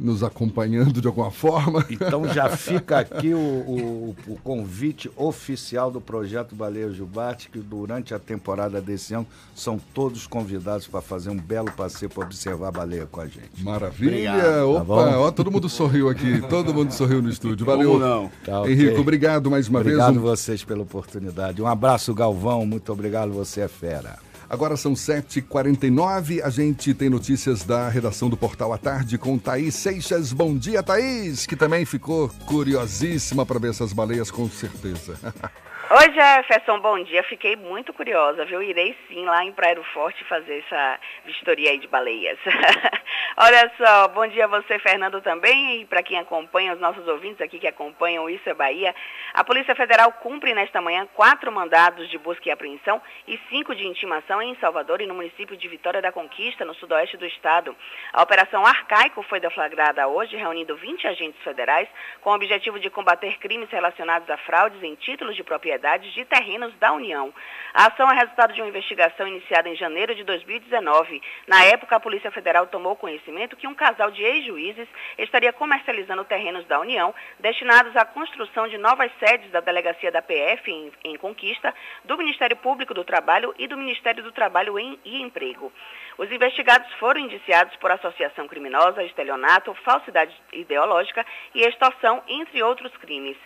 nos 0.00 0.22
acompanhando 0.24 1.00
de 1.00 1.06
alguma 1.06 1.30
forma. 1.30 1.84
Então 1.90 2.26
já 2.32 2.48
fica 2.56 2.98
aqui 2.98 3.34
o, 3.34 3.38
o- 3.38 4.16
o 4.26 4.36
convite 4.42 5.10
oficial 5.16 5.90
do 5.90 6.00
projeto 6.00 6.54
Baleia 6.54 6.90
Jubarte, 6.90 7.48
que 7.50 7.58
durante 7.58 8.14
a 8.14 8.18
temporada 8.18 8.80
desse 8.80 9.12
ano 9.14 9.26
são 9.54 9.78
todos 9.92 10.26
convidados 10.26 10.86
para 10.86 11.00
fazer 11.00 11.28
um 11.30 11.36
belo 11.36 11.70
passeio 11.72 12.08
para 12.10 12.24
observar 12.24 12.68
a 12.68 12.72
baleia 12.72 13.06
com 13.10 13.20
a 13.20 13.26
gente. 13.26 13.62
Maravilha! 13.62 14.10
Obrigado. 14.32 14.40
Tá 14.40 14.66
Opa, 14.66 14.84
bom? 14.84 15.18
ó, 15.18 15.30
todo 15.30 15.50
mundo 15.50 15.68
sorriu 15.68 16.08
aqui, 16.08 16.40
todo 16.48 16.72
mundo 16.72 16.92
sorriu 16.92 17.20
no 17.20 17.28
estúdio. 17.28 17.66
Valeu. 17.66 17.92
Como 17.92 18.00
não? 18.04 18.30
Tá, 18.44 18.60
ok. 18.62 18.72
Henrico, 18.72 19.00
obrigado 19.00 19.50
mais 19.50 19.68
uma 19.68 19.80
obrigado 19.80 20.06
vez. 20.14 20.18
Um- 20.18 20.22
vocês 20.22 20.64
pela 20.64 20.82
oportunidade. 20.82 21.60
Um 21.60 21.66
abraço, 21.66 22.14
Galvão. 22.14 22.64
Muito 22.64 22.90
obrigado, 22.92 23.30
você 23.32 23.60
é 23.60 23.68
fera. 23.68 24.18
Agora 24.50 24.76
são 24.76 24.94
7h49, 24.94 26.42
a 26.42 26.50
gente 26.50 26.92
tem 26.92 27.08
notícias 27.08 27.62
da 27.62 27.88
redação 27.88 28.28
do 28.28 28.36
Portal 28.36 28.72
à 28.72 28.78
Tarde 28.78 29.16
com 29.16 29.38
Thaís 29.38 29.76
Seixas. 29.76 30.32
Bom 30.32 30.58
dia, 30.58 30.82
Thaís, 30.82 31.46
que 31.46 31.54
também 31.54 31.84
ficou 31.84 32.28
curiosíssima 32.46 33.46
para 33.46 33.60
ver 33.60 33.70
essas 33.70 33.92
baleias, 33.92 34.28
com 34.28 34.50
certeza. 34.50 35.14
Oi, 35.92 36.12
Jefferson, 36.12 36.78
bom 36.78 37.02
dia. 37.02 37.20
Fiquei 37.24 37.56
muito 37.56 37.92
curiosa, 37.92 38.44
viu? 38.44 38.62
Irei 38.62 38.96
sim 39.08 39.24
lá 39.24 39.44
em 39.44 39.50
Praia 39.50 39.74
do 39.74 39.82
Forte 39.82 40.22
fazer 40.22 40.58
essa 40.64 41.00
vistoria 41.24 41.72
aí 41.72 41.78
de 41.78 41.88
baleias. 41.88 42.38
Olha 43.36 43.72
só, 43.76 44.06
bom 44.06 44.24
dia 44.28 44.44
a 44.44 44.48
você, 44.48 44.78
Fernando, 44.78 45.20
também, 45.20 45.80
e 45.80 45.84
para 45.86 46.02
quem 46.02 46.16
acompanha, 46.16 46.74
os 46.74 46.80
nossos 46.80 47.08
ouvintes 47.08 47.40
aqui 47.40 47.58
que 47.58 47.66
acompanham 47.66 48.30
Isso 48.30 48.48
é 48.48 48.54
Bahia. 48.54 48.94
A 49.34 49.42
Polícia 49.42 49.74
Federal 49.74 50.12
cumpre 50.12 50.54
nesta 50.54 50.80
manhã 50.80 51.08
quatro 51.14 51.50
mandados 51.50 52.08
de 52.08 52.18
busca 52.18 52.48
e 52.48 52.52
apreensão 52.52 53.02
e 53.26 53.36
cinco 53.48 53.74
de 53.74 53.84
intimação 53.84 54.40
em 54.40 54.54
Salvador 54.60 55.00
e 55.00 55.06
no 55.06 55.14
município 55.14 55.56
de 55.56 55.66
Vitória 55.66 56.00
da 56.00 56.12
Conquista, 56.12 56.64
no 56.64 56.74
sudoeste 56.74 57.16
do 57.16 57.26
estado. 57.26 57.74
A 58.12 58.22
Operação 58.22 58.64
Arcaico 58.64 59.24
foi 59.24 59.40
deflagrada 59.40 60.06
hoje, 60.06 60.36
reunindo 60.36 60.76
20 60.76 61.08
agentes 61.08 61.42
federais 61.42 61.88
com 62.20 62.30
o 62.30 62.34
objetivo 62.34 62.78
de 62.78 62.90
combater 62.90 63.38
crimes 63.38 63.70
relacionados 63.70 64.30
a 64.30 64.36
fraudes 64.36 64.80
em 64.84 64.94
títulos 64.94 65.34
de 65.34 65.42
propriedades 65.80 66.12
de 66.12 66.24
terrenos 66.26 66.74
da 66.78 66.92
União. 66.92 67.32
A 67.72 67.86
ação 67.86 68.10
é 68.10 68.14
resultado 68.14 68.52
de 68.52 68.60
uma 68.60 68.68
investigação 68.68 69.26
iniciada 69.26 69.68
em 69.68 69.74
janeiro 69.74 70.14
de 70.14 70.22
2019. 70.24 71.22
Na 71.46 71.64
época, 71.64 71.96
a 71.96 72.00
Polícia 72.00 72.30
Federal 72.30 72.66
tomou 72.66 72.94
conhecimento 72.96 73.56
que 73.56 73.66
um 73.66 73.74
casal 73.74 74.10
de 74.10 74.22
ex-juízes 74.22 74.86
estaria 75.18 75.52
comercializando 75.52 76.24
terrenos 76.24 76.66
da 76.66 76.78
União 76.78 77.14
destinados 77.38 77.96
à 77.96 78.04
construção 78.04 78.68
de 78.68 78.76
novas 78.76 79.10
sedes 79.18 79.50
da 79.50 79.60
delegacia 79.60 80.12
da 80.12 80.20
PF 80.20 80.70
em, 80.70 80.92
em 81.04 81.16
Conquista, 81.16 81.74
do 82.04 82.18
Ministério 82.18 82.56
Público 82.56 82.92
do 82.92 83.04
Trabalho 83.04 83.54
e 83.58 83.66
do 83.66 83.76
Ministério 83.76 84.22
do 84.22 84.32
Trabalho 84.32 84.78
em, 84.78 84.98
e 85.04 85.22
Emprego. 85.22 85.72
Os 86.18 86.30
investigados 86.30 86.92
foram 86.94 87.20
indiciados 87.20 87.74
por 87.76 87.90
associação 87.90 88.46
criminosa, 88.46 89.02
estelionato, 89.04 89.72
falsidade 89.84 90.34
ideológica 90.52 91.24
e 91.54 91.62
extorsão, 91.62 92.22
entre 92.28 92.62
outros 92.62 92.94
crimes. 92.98 93.36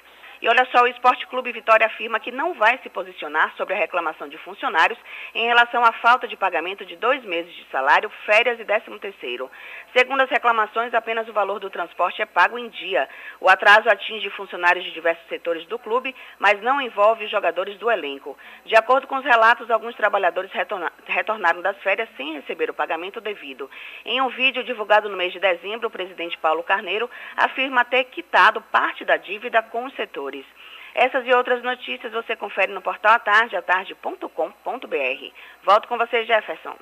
E 0.43 0.49
olha 0.49 0.67
só, 0.73 0.83
o 0.83 0.87
Esporte 0.87 1.27
Clube 1.27 1.53
Vitória 1.53 1.87
afirma 1.87 2.21
que 2.21 2.31
não 2.31 2.55
vai 2.55 2.79
se 2.83 2.89
posicionar 2.89 3.55
sobre 3.57 3.75
a 3.75 3.77
reclamação 3.77 4.29
de 4.29 4.37
funcionários 4.39 4.99
em 5.35 5.47
relação 5.47 5.85
à 5.85 5.93
falta 5.93 6.27
de 6.27 6.37
pagamento 6.37 6.85
de 6.85 6.97
dois 6.97 7.23
meses 7.25 7.53
de 7.55 7.65
salário, 7.71 8.11
férias 8.27 8.59
e 8.59 8.65
décimo 8.65 8.99
terceiro. 8.99 9.51
Segundo 9.97 10.23
as 10.23 10.31
reclamações, 10.31 10.93
apenas 10.93 11.29
o 11.29 11.33
valor 11.33 11.61
do 11.61 11.71
transporte 11.71 12.21
é 12.21 12.27
pago 12.27 12.59
em 12.59 12.69
dia. 12.69 13.09
O 13.41 13.49
atraso 13.49 13.89
atinge 13.89 14.29
funcionários 14.31 14.85
de 14.85 14.91
diversos 14.91 15.27
setores 15.29 15.67
do 15.67 15.79
clube, 15.79 16.15
mas 16.39 16.61
não 16.61 16.81
envolve 16.81 17.25
os 17.25 17.31
jogadores 17.31 17.79
do 17.79 17.91
elenco. 17.91 18.37
De 18.65 18.77
acordo 18.77 19.07
com 19.07 19.17
os 19.17 19.25
relatos, 19.25 19.71
alguns 19.71 19.95
trabalhadores 19.95 20.51
retorna 20.53 20.93
retornaram 21.07 21.63
das 21.63 21.77
férias 21.79 22.09
sem 22.17 22.35
receber 22.35 22.71
o 22.71 22.75
pagamento 22.75 23.21
devido. 23.21 23.71
Em 24.05 24.21
um 24.21 24.29
vídeo 24.29 24.65
divulgado 24.65 25.09
no 25.09 25.17
mês 25.17 25.33
de 25.33 25.39
dezembro, 25.39 25.89
o 25.89 25.91
presidente 25.91 26.37
Paulo 26.39 26.63
Carneiro 26.63 27.09
afirma 27.37 27.85
ter 27.85 28.05
quitado 28.05 28.61
parte 28.61 29.05
da 29.05 29.17
dívida 29.17 29.63
com 29.63 29.85
os 29.85 29.95
setores. 29.95 30.24
Essas 30.95 31.27
e 31.27 31.33
outras 31.33 31.63
notícias 31.63 32.13
você 32.13 32.37
confere 32.37 32.73
no 32.73 32.81
portal 32.81 33.15
atardeatarde.com.br. 33.15 34.29
Volto 35.65 35.89
com 35.89 35.99
você, 35.99 36.25
Jefferson. 36.25 36.77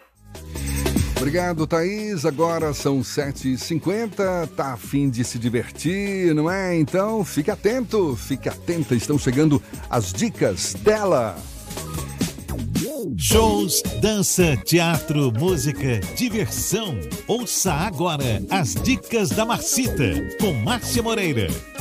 Obrigado, 1.16 1.66
Thaís. 1.68 2.26
Agora 2.26 2.74
são 2.74 2.98
7h50. 2.98 4.54
Tá 4.56 4.72
a 4.74 4.76
fim 4.76 5.08
de 5.08 5.24
se 5.24 5.38
divertir, 5.38 6.34
não 6.34 6.50
é? 6.50 6.76
Então 6.76 7.24
fique 7.24 7.50
atento, 7.50 8.16
fique 8.16 8.48
atenta. 8.48 8.94
Estão 8.94 9.16
chegando 9.16 9.62
as 9.88 10.12
dicas 10.12 10.74
dela. 10.74 11.36
Shows, 13.16 13.82
dança, 14.00 14.56
teatro, 14.64 15.32
música, 15.32 16.00
diversão. 16.16 16.98
Ouça 17.28 17.72
agora 17.72 18.42
as 18.50 18.74
dicas 18.74 19.30
da 19.30 19.44
Marcita 19.44 20.12
com 20.40 20.52
Márcia 20.52 21.02
Moreira. 21.02 21.71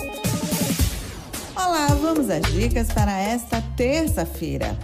Olá, 1.54 1.88
vamos 1.88 2.30
às 2.30 2.44
dicas 2.54 2.88
para 2.88 3.12
esta 3.12 3.62
terça-feira. 3.76 4.78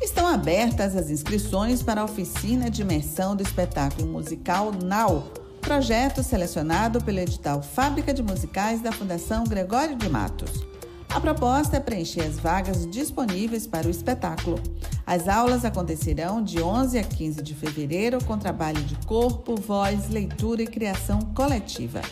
Estão 0.00 0.26
abertas 0.26 0.94
as 0.94 1.10
inscrições 1.10 1.82
para 1.82 2.02
a 2.02 2.04
oficina 2.04 2.68
de 2.70 2.82
imersão 2.82 3.34
do 3.34 3.42
espetáculo 3.42 4.06
musical 4.06 4.72
Now, 4.72 5.32
projeto 5.62 6.22
selecionado 6.22 7.02
pelo 7.02 7.18
edital 7.18 7.62
Fábrica 7.62 8.12
de 8.12 8.22
Musicais 8.22 8.82
da 8.82 8.92
Fundação 8.92 9.44
Gregório 9.44 9.96
de 9.96 10.08
Matos. 10.08 10.66
A 11.08 11.18
proposta 11.18 11.78
é 11.78 11.80
preencher 11.80 12.20
as 12.20 12.38
vagas 12.38 12.86
disponíveis 12.90 13.66
para 13.66 13.86
o 13.86 13.90
espetáculo. 13.90 14.60
As 15.06 15.28
aulas 15.28 15.64
acontecerão 15.64 16.44
de 16.44 16.60
11 16.60 16.98
a 16.98 17.02
15 17.02 17.42
de 17.42 17.54
fevereiro 17.54 18.22
com 18.24 18.36
trabalho 18.36 18.82
de 18.82 18.96
corpo, 19.06 19.56
voz, 19.56 20.10
leitura 20.10 20.62
e 20.62 20.66
criação 20.66 21.20
coletiva. 21.34 22.02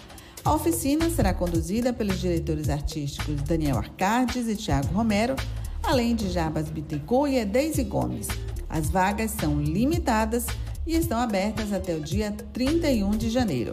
A 0.45 0.53
oficina 0.53 1.09
será 1.09 1.33
conduzida 1.33 1.91
pelos 1.91 2.21
diretores 2.21 2.69
artísticos 2.69 3.41
Daniel 3.43 3.79
Arcardes 3.79 4.47
e 4.47 4.55
Tiago 4.55 4.93
Romero, 4.93 5.35
além 5.83 6.15
de 6.15 6.29
Jabas 6.29 6.69
Bittencourt 6.69 7.33
e 7.33 7.37
Edeise 7.37 7.83
Gomes. 7.83 8.29
As 8.69 8.91
vagas 8.91 9.31
são 9.31 9.59
limitadas 9.59 10.45
e 10.87 10.97
estão 10.97 11.19
abertas 11.19 11.73
até 11.73 11.95
o 11.95 12.01
dia 12.01 12.31
31 12.53 13.13
de 13.13 13.31
janeiro. 13.31 13.73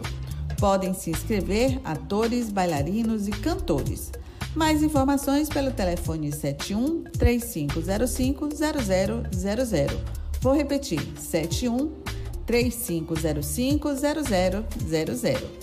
Podem 0.58 0.94
se 0.94 1.10
inscrever 1.10 1.78
atores, 1.84 2.48
bailarinos 2.48 3.28
e 3.28 3.32
cantores. 3.32 4.10
Mais 4.56 4.82
informações 4.82 5.50
pelo 5.50 5.72
telefone 5.72 6.32
71 6.32 7.04
3505 7.18 8.48
0000. 8.48 10.00
Vou 10.40 10.54
repetir: 10.54 11.06
71 11.18 11.92
3505 12.46 13.88
0000. 13.94 15.61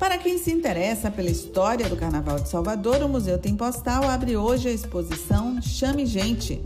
Para 0.00 0.16
quem 0.16 0.38
se 0.38 0.50
interessa 0.50 1.10
pela 1.10 1.28
história 1.28 1.86
do 1.86 1.94
Carnaval 1.94 2.40
de 2.40 2.48
Salvador, 2.48 3.02
o 3.02 3.08
Museu 3.08 3.36
Tem 3.36 3.54
Postal 3.54 4.08
abre 4.08 4.34
hoje 4.34 4.66
a 4.66 4.72
exposição 4.72 5.60
Chame 5.60 6.06
Gente. 6.06 6.62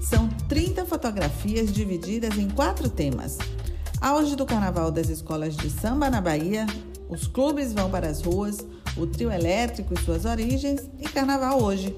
São 0.00 0.28
30 0.48 0.84
fotografias 0.84 1.72
divididas 1.72 2.36
em 2.36 2.50
quatro 2.50 2.88
temas. 2.88 3.38
Auge 4.00 4.34
do 4.34 4.44
Carnaval 4.44 4.90
das 4.90 5.08
Escolas 5.08 5.56
de 5.56 5.70
Samba 5.70 6.10
na 6.10 6.20
Bahia, 6.20 6.66
os 7.08 7.28
clubes 7.28 7.72
vão 7.72 7.88
para 7.88 8.08
as 8.08 8.20
ruas, 8.20 8.66
o 8.96 9.06
trio 9.06 9.30
elétrico 9.30 9.94
e 9.94 10.00
suas 10.00 10.24
origens 10.24 10.90
e 10.98 11.04
Carnaval 11.04 11.62
hoje. 11.62 11.96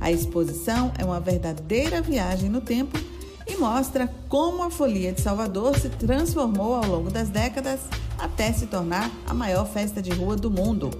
A 0.00 0.10
exposição 0.10 0.92
é 0.98 1.04
uma 1.04 1.20
verdadeira 1.20 2.02
viagem 2.02 2.50
no 2.50 2.60
tempo 2.60 2.98
e 3.46 3.56
mostra 3.56 4.12
como 4.28 4.64
a 4.64 4.70
folia 4.70 5.12
de 5.12 5.20
Salvador 5.20 5.78
se 5.78 5.90
transformou 5.90 6.74
ao 6.74 6.86
longo 6.86 7.08
das 7.08 7.28
décadas 7.28 7.78
até 8.18 8.52
se 8.52 8.66
tornar 8.66 9.10
a 9.26 9.34
maior 9.34 9.66
festa 9.66 10.00
de 10.00 10.10
rua 10.10 10.36
do 10.36 10.50
mundo. 10.50 10.90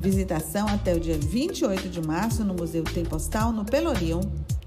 Visitação 0.00 0.66
até 0.66 0.94
o 0.94 1.00
dia 1.00 1.16
28 1.16 1.88
de 1.88 2.00
março 2.00 2.44
no 2.44 2.54
Museu 2.54 2.82
Tem 2.82 3.04
Postal, 3.04 3.52
no 3.52 3.64
Pelourinho. 3.64 4.20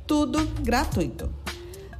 Tudo 0.08 0.46
gratuito. 0.62 1.30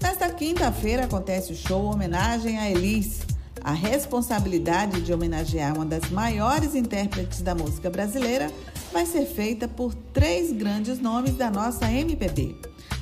Nesta 0.02 0.30
quinta-feira 0.30 1.06
acontece 1.06 1.52
o 1.52 1.56
show 1.56 1.84
Homenagem 1.86 2.58
a 2.60 2.70
Elis. 2.70 3.22
A 3.62 3.74
responsabilidade 3.74 5.02
de 5.02 5.12
homenagear 5.12 5.76
uma 5.76 5.86
das 5.86 6.10
maiores 6.12 6.76
intérpretes 6.76 7.42
da 7.42 7.56
música 7.56 7.90
brasileira 7.90 8.52
vai 8.94 9.06
ser 9.06 9.26
feita 9.26 9.68
por 9.68 9.94
três 10.14 10.52
grandes 10.52 11.00
nomes 11.00 11.36
da 11.36 11.50
nossa 11.50 11.92
MPB: 11.92 12.56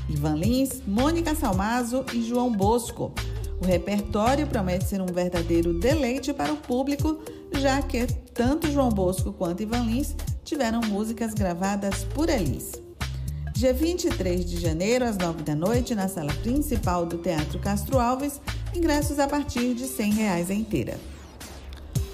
Ivan 0.09 0.35
Lins, 0.35 0.81
Mônica 0.87 1.35
Salmazo 1.35 2.05
e 2.13 2.23
João 2.23 2.51
Bosco. 2.51 3.13
O 3.63 3.65
repertório 3.65 4.45
promete 4.45 4.83
ser 4.83 4.99
um 4.99 5.05
verdadeiro 5.05 5.73
deleite 5.79 6.33
para 6.33 6.51
o 6.51 6.57
público, 6.57 7.21
já 7.53 7.81
que 7.81 8.05
tanto 8.33 8.69
João 8.69 8.89
Bosco 8.89 9.31
quanto 9.31 9.63
Ivan 9.63 9.85
Lins 9.85 10.17
tiveram 10.43 10.81
músicas 10.81 11.33
gravadas 11.33 12.03
por 12.13 12.27
Elis. 12.27 12.73
Dia 13.53 13.73
23 13.73 14.43
de 14.43 14.59
janeiro, 14.59 15.05
às 15.05 15.17
9 15.17 15.43
da 15.43 15.55
noite, 15.55 15.95
na 15.95 16.09
sala 16.09 16.33
principal 16.33 17.05
do 17.05 17.19
Teatro 17.19 17.57
Castro 17.59 17.99
Alves, 17.99 18.41
ingressos 18.75 19.17
a 19.17 19.29
partir 19.29 19.73
de 19.73 19.87
100 19.87 20.11
reais 20.11 20.51
a 20.51 20.53
inteira. 20.53 20.99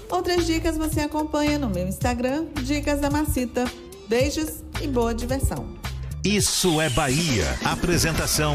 Outras 0.08 0.46
dicas 0.46 0.76
você 0.76 1.00
acompanha 1.00 1.58
no 1.58 1.68
meu 1.68 1.88
Instagram, 1.88 2.46
Dicas 2.62 3.00
da 3.00 3.10
Macita. 3.10 3.64
Beijos 4.08 4.62
e 4.80 4.86
boa 4.86 5.12
diversão! 5.12 5.79
Isso 6.24 6.82
é 6.82 6.90
Bahia. 6.90 7.46
Apresentação: 7.64 8.54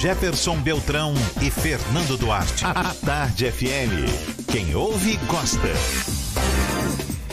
Jefferson 0.00 0.56
Beltrão 0.56 1.14
e 1.40 1.48
Fernando 1.48 2.18
Duarte. 2.18 2.64
A 2.64 2.92
Tarde 2.92 3.52
FM. 3.52 4.50
Quem 4.50 4.74
ouve, 4.74 5.16
gosta. 5.28 5.68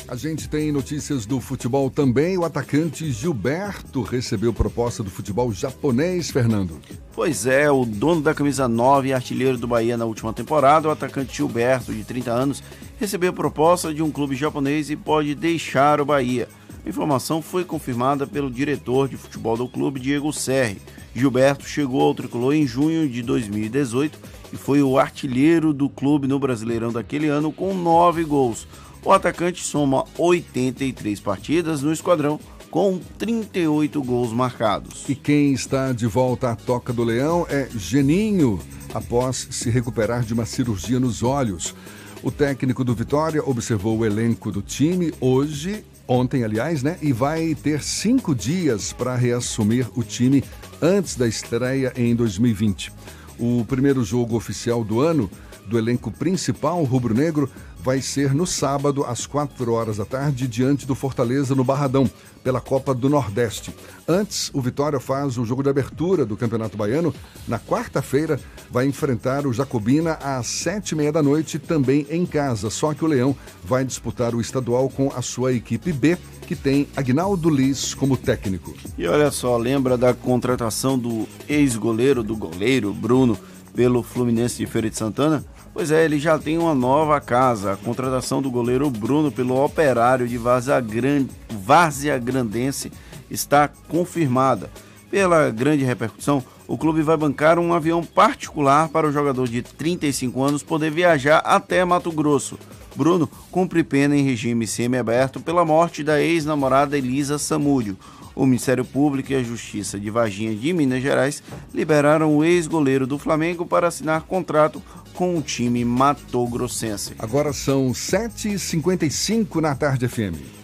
A 0.08 0.16
gente 0.16 0.48
tem 0.48 0.72
notícias 0.72 1.26
do 1.26 1.40
futebol 1.40 1.90
também. 1.90 2.38
O 2.38 2.46
atacante 2.46 3.12
Gilberto 3.12 4.04
recebeu 4.04 4.54
proposta 4.54 5.02
do 5.02 5.10
futebol 5.10 5.52
japonês, 5.52 6.30
Fernando. 6.30 6.80
Pois 7.14 7.48
é, 7.48 7.72
o 7.72 7.84
dono 7.84 8.22
da 8.22 8.36
camisa 8.36 8.68
9 8.68 9.08
e 9.08 9.14
artilheiro 9.14 9.58
do 9.58 9.68
Bahia 9.68 9.98
na 9.98 10.06
última 10.06 10.32
temporada, 10.32 10.90
o 10.90 10.92
atacante 10.92 11.38
Gilberto, 11.38 11.92
de 11.92 12.04
30 12.04 12.30
anos, 12.30 12.64
recebeu 13.00 13.34
proposta 13.34 13.92
de 13.92 14.04
um 14.04 14.12
clube 14.12 14.36
japonês 14.36 14.92
e 14.92 14.96
pode 14.96 15.34
deixar 15.34 16.00
o 16.00 16.06
Bahia. 16.06 16.48
A 16.84 16.90
informação 16.90 17.42
foi 17.42 17.64
confirmada 17.64 18.26
pelo 18.26 18.50
diretor 18.50 19.08
de 19.08 19.16
futebol 19.16 19.56
do 19.56 19.68
clube, 19.68 20.00
Diego 20.00 20.34
Serri. 20.34 20.82
Gilberto 21.14 21.66
chegou 21.66 22.02
ao 22.02 22.16
tricolor 22.16 22.54
em 22.54 22.66
junho 22.66 23.08
de 23.08 23.22
2018 23.22 24.18
e 24.52 24.58
foi 24.58 24.82
o 24.82 24.98
artilheiro 24.98 25.74
do 25.74 25.90
clube 25.90 26.28
no 26.28 26.40
Brasileirão 26.40 26.92
daquele 26.92 27.28
ano 27.28 27.52
com 27.52 27.74
nove 27.74 28.24
gols. 28.24 28.68
O 29.04 29.12
atacante 29.12 29.64
soma 29.64 30.06
83 30.18 31.20
partidas 31.20 31.82
no 31.82 31.92
esquadrão 31.92 32.40
com 32.72 33.00
38 33.18 34.02
gols 34.02 34.32
marcados. 34.32 35.04
E 35.10 35.14
quem 35.14 35.54
está 35.54 35.92
de 35.92 36.08
volta 36.08 36.52
à 36.52 36.56
Toca 36.56 36.94
do 36.94 37.04
Leão 37.04 37.46
é 37.50 37.68
Geninho, 37.76 38.60
após 38.94 39.48
se 39.52 39.70
recuperar 39.70 40.24
de 40.24 40.34
uma 40.34 40.46
cirurgia 40.46 41.00
nos 41.00 41.22
olhos. 41.22 41.76
O 42.24 42.32
técnico 42.32 42.84
do 42.84 42.96
Vitória 42.96 43.44
observou 43.44 44.00
o 44.00 44.06
elenco 44.06 44.52
do 44.52 44.62
time 44.62 45.12
hoje 45.20 45.84
ontem, 46.12 46.44
aliás, 46.44 46.84
né? 46.84 46.98
E 47.02 47.14
vai 47.14 47.56
ter 47.56 47.82
cinco 47.82 48.36
dias 48.36 48.92
para 48.92 49.16
reassumir 49.16 49.88
o 49.96 50.04
time 50.04 50.44
antes 50.82 51.16
da 51.16 51.26
estreia 51.26 51.94
em 51.96 52.14
2020. 52.14 52.92
O 53.40 53.64
primeiro 53.66 54.04
jogo 54.04 54.36
oficial 54.36 54.84
do 54.84 55.00
ano 55.00 55.32
do 55.66 55.78
elenco 55.78 56.12
principal 56.12 56.84
rubro-negro 56.84 57.50
vai 57.84 58.02
ser 58.02 58.34
no 58.34 58.46
sábado, 58.46 59.04
às 59.04 59.26
4 59.26 59.72
horas 59.74 59.98
da 59.98 60.06
tarde, 60.06 60.48
diante 60.48 60.86
do 60.86 60.94
Fortaleza 60.94 61.56
no 61.56 61.64
Barradão, 61.64 62.10
pela 62.44 62.62
Copa 62.62 62.94
do 62.94 63.10
Nordeste. 63.10 63.74
Antes, 64.08 64.50
o 64.54 64.62
Vitória 64.62 65.00
faz 65.00 65.38
o 65.38 65.46
jogo 65.46 65.64
de 65.64 65.70
abertura 65.70 66.26
do 66.26 66.38
Campeonato 66.38 66.78
Baiano. 66.78 67.14
Na 67.48 67.60
quarta-feira, 67.60 68.40
vai 68.70 68.86
enfrentar 68.86 69.46
o 69.46 69.54
Jacobina 69.54 70.14
às 70.14 70.48
sete 70.48 70.92
e 70.92 70.96
meia 70.96 71.12
da 71.12 71.22
noite, 71.22 71.60
também 71.60 72.06
em 72.10 72.26
casa. 72.26 72.70
Só 72.70 72.94
que 72.94 73.06
o 73.06 73.08
Leão 73.08 73.36
vai 73.64 73.84
disputar 73.84 74.34
o 74.34 74.42
estadual 74.42 74.90
com 74.90 75.12
a 75.16 75.22
sua 75.22 75.54
equipe 75.54 75.92
B, 75.92 76.18
que 76.48 76.56
tem 76.56 76.88
Agnaldo 76.96 77.50
Liz 77.50 77.94
como 77.94 78.18
técnico. 78.18 78.76
E 78.98 79.08
olha 79.08 79.32
só, 79.32 79.58
lembra 79.58 79.98
da 79.98 80.14
contratação 80.14 80.98
do 80.98 81.28
ex-goleiro, 81.48 82.24
do 82.24 82.36
goleiro 82.36 82.94
Bruno, 82.94 83.38
pelo 83.74 84.04
Fluminense 84.04 84.58
de 84.58 84.66
Feira 84.66 84.90
de 84.90 84.98
Santana? 84.98 85.46
Pois 85.74 85.90
é, 85.90 86.04
ele 86.04 86.20
já 86.20 86.38
tem 86.38 86.58
uma 86.58 86.76
nova 86.76 87.20
casa. 87.22 87.74
A 87.74 87.78
contratação 87.78 88.42
do 88.42 88.52
goleiro 88.52 88.90
Bruno 88.90 89.32
pelo 89.32 89.64
operário 89.64 90.28
de 90.28 90.38
Várzea, 90.38 90.80
Grande, 90.82 91.30
Várzea 91.50 92.18
Grandense 92.18 92.92
está 93.30 93.70
confirmada. 93.88 94.70
Pela 95.10 95.50
grande 95.50 95.84
repercussão, 95.84 96.44
o 96.68 96.78
clube 96.78 97.02
vai 97.02 97.18
bancar 97.18 97.60
um 97.60 97.74
avião 97.74 98.04
particular 98.04 98.90
para 98.90 99.08
o 99.08 99.12
jogador 99.12 99.48
de 99.48 99.62
35 99.62 100.42
anos 100.44 100.64
poder 100.64 100.92
viajar 100.92 101.40
até 101.40 101.84
Mato 101.84 102.12
Grosso. 102.12 102.58
Bruno 102.96 103.30
cumpre 103.50 103.84
pena 103.84 104.16
em 104.16 104.24
regime 104.24 104.68
semiaberto 104.68 105.40
pela 105.40 105.66
morte 105.66 106.04
da 106.04 106.22
ex-namorada 106.22 106.98
Elisa 106.98 107.38
Samúdio. 107.38 107.98
O 108.34 108.46
Ministério 108.46 108.86
Público 108.86 109.32
e 109.32 109.36
a 109.36 109.44
Justiça 109.44 110.00
de 110.00 110.10
Varginha 110.10 110.56
de 110.56 110.72
Minas 110.72 111.02
Gerais 111.02 111.44
liberaram 111.74 112.38
o 112.38 112.44
ex-goleiro 112.44 113.06
do 113.06 113.18
Flamengo 113.18 113.66
para 113.66 113.88
assinar 113.88 114.22
contrato 114.22 114.82
com 115.14 115.38
o 115.38 115.42
time 115.42 115.84
matogrossense. 115.86 117.14
Agora 117.20 117.54
são 117.54 117.92
7h55 117.92 119.62
na 119.62 119.76
tarde 119.76 120.08
FM. 120.08 120.62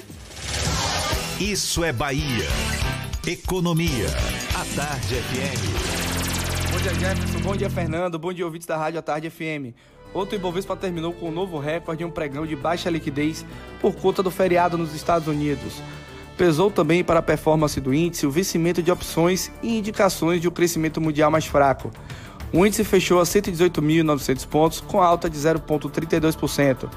Isso 1.39 1.83
é 1.83 1.93
Bahia. 1.93 2.47
Economia. 3.27 4.07
A 4.55 4.65
Tarde 4.75 5.15
FM. 5.15 6.71
Bom 6.71 6.79
dia, 6.79 6.93
Jefferson. 6.95 7.39
Bom 7.39 7.55
dia, 7.55 7.69
Fernando. 7.69 8.17
Bom 8.17 8.33
dia, 8.33 8.45
ouvintes 8.45 8.65
da 8.65 8.77
Rádio 8.77 8.99
A 8.99 9.01
Tarde 9.01 9.29
FM. 9.29 9.75
Outro 10.13 10.35
Ibovespa 10.35 10.75
terminou 10.75 11.13
com 11.13 11.29
um 11.29 11.31
novo 11.31 11.59
recorde 11.59 12.03
em 12.03 12.05
um 12.05 12.09
pregão 12.09 12.45
de 12.45 12.55
baixa 12.55 12.89
liquidez 12.89 13.45
por 13.79 13.93
conta 13.95 14.23
do 14.23 14.31
feriado 14.31 14.77
nos 14.77 14.95
Estados 14.95 15.27
Unidos. 15.27 15.81
Pesou 16.37 16.71
também 16.71 17.03
para 17.03 17.19
a 17.19 17.23
performance 17.23 17.79
do 17.81 17.93
índice 17.93 18.25
o 18.25 18.31
vencimento 18.31 18.81
de 18.81 18.91
opções 18.91 19.51
e 19.61 19.77
indicações 19.77 20.39
de 20.39 20.47
um 20.47 20.51
crescimento 20.51 21.01
mundial 21.01 21.29
mais 21.29 21.45
fraco. 21.45 21.91
O 22.53 22.65
índice 22.65 22.83
fechou 22.83 23.19
a 23.19 23.23
118.900 23.23 24.47
pontos, 24.47 24.79
com 24.81 25.01
alta 25.01 25.29
de 25.29 25.37
0,32%. 25.37 26.89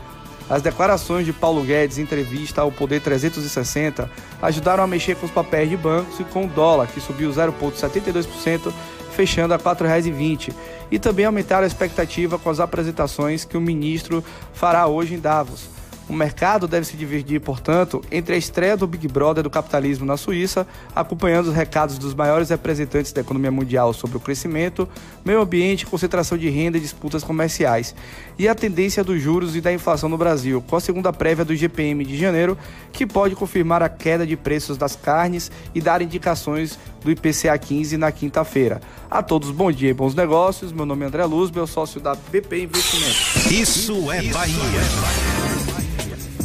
As 0.48 0.62
declarações 0.62 1.24
de 1.24 1.32
Paulo 1.32 1.62
Guedes 1.62 1.98
em 1.98 2.02
entrevista 2.02 2.60
ao 2.60 2.72
Poder 2.72 3.00
360 3.00 4.10
ajudaram 4.42 4.82
a 4.82 4.86
mexer 4.86 5.14
com 5.16 5.26
os 5.26 5.32
papéis 5.32 5.70
de 5.70 5.76
bancos 5.76 6.18
e 6.18 6.24
com 6.24 6.44
o 6.44 6.48
dólar, 6.48 6.88
que 6.88 7.00
subiu 7.00 7.30
0,72%, 7.30 8.72
fechando 9.12 9.54
a 9.54 9.56
R$ 9.56 9.62
4,20, 9.62 10.52
e 10.90 10.98
também 10.98 11.24
aumentaram 11.24 11.64
a 11.64 11.66
expectativa 11.66 12.38
com 12.38 12.50
as 12.50 12.58
apresentações 12.58 13.44
que 13.44 13.56
o 13.56 13.60
ministro 13.60 14.24
fará 14.52 14.86
hoje 14.88 15.14
em 15.14 15.20
Davos. 15.20 15.79
O 16.10 16.12
mercado 16.12 16.66
deve 16.66 16.84
se 16.84 16.96
dividir, 16.96 17.40
portanto, 17.40 18.02
entre 18.10 18.34
a 18.34 18.36
estreia 18.36 18.76
do 18.76 18.84
Big 18.84 19.06
Brother 19.06 19.44
do 19.44 19.48
capitalismo 19.48 20.04
na 20.04 20.16
Suíça, 20.16 20.66
acompanhando 20.92 21.46
os 21.46 21.54
recados 21.54 21.98
dos 21.98 22.14
maiores 22.14 22.50
representantes 22.50 23.12
da 23.12 23.20
economia 23.20 23.52
mundial 23.52 23.92
sobre 23.92 24.16
o 24.16 24.20
crescimento, 24.20 24.88
meio 25.24 25.40
ambiente, 25.40 25.86
concentração 25.86 26.36
de 26.36 26.48
renda 26.48 26.78
e 26.78 26.80
disputas 26.80 27.22
comerciais, 27.22 27.94
e 28.36 28.48
a 28.48 28.56
tendência 28.56 29.04
dos 29.04 29.22
juros 29.22 29.54
e 29.54 29.60
da 29.60 29.72
inflação 29.72 30.08
no 30.08 30.18
Brasil, 30.18 30.60
com 30.66 30.74
a 30.74 30.80
segunda 30.80 31.12
prévia 31.12 31.44
do 31.44 31.54
GPM 31.54 32.04
de 32.04 32.18
janeiro, 32.18 32.58
que 32.92 33.06
pode 33.06 33.36
confirmar 33.36 33.80
a 33.80 33.88
queda 33.88 34.26
de 34.26 34.36
preços 34.36 34.76
das 34.76 34.96
carnes 34.96 35.48
e 35.72 35.80
dar 35.80 36.02
indicações 36.02 36.76
do 37.04 37.12
IPCA 37.12 37.56
15 37.56 37.96
na 37.96 38.10
quinta-feira. 38.10 38.80
A 39.08 39.22
todos, 39.22 39.52
bom 39.52 39.70
dia 39.70 39.90
e 39.90 39.94
bons 39.94 40.16
negócios. 40.16 40.72
Meu 40.72 40.84
nome 40.84 41.04
é 41.04 41.06
André 41.06 41.24
Luz, 41.24 41.52
meu 41.52 41.68
sócio 41.68 42.00
da 42.00 42.16
BP 42.16 42.64
Investimentos. 42.64 43.46
Isso 43.48 44.10
é 44.10 44.22
Bahia. 44.24 45.29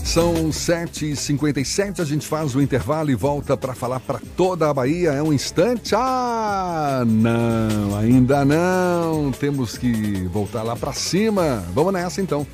São 0.05 0.49
7h57, 0.49 1.99
a 1.99 2.05
gente 2.05 2.27
faz 2.27 2.55
o 2.55 2.61
intervalo 2.61 3.09
e 3.09 3.15
volta 3.15 3.57
para 3.57 3.73
falar 3.73 3.99
para 3.99 4.21
toda 4.37 4.69
a 4.69 4.73
Bahia. 4.73 5.09
É 5.09 5.21
um 5.21 5.33
instante. 5.33 5.95
Ah, 5.95 7.03
não, 7.05 7.97
ainda 7.97 8.45
não. 8.45 9.31
Temos 9.31 9.77
que 9.77 10.23
voltar 10.31 10.61
lá 10.61 10.75
para 10.75 10.93
cima. 10.93 11.65
Vamos 11.73 11.91
nessa 11.91 12.21
então. 12.21 12.47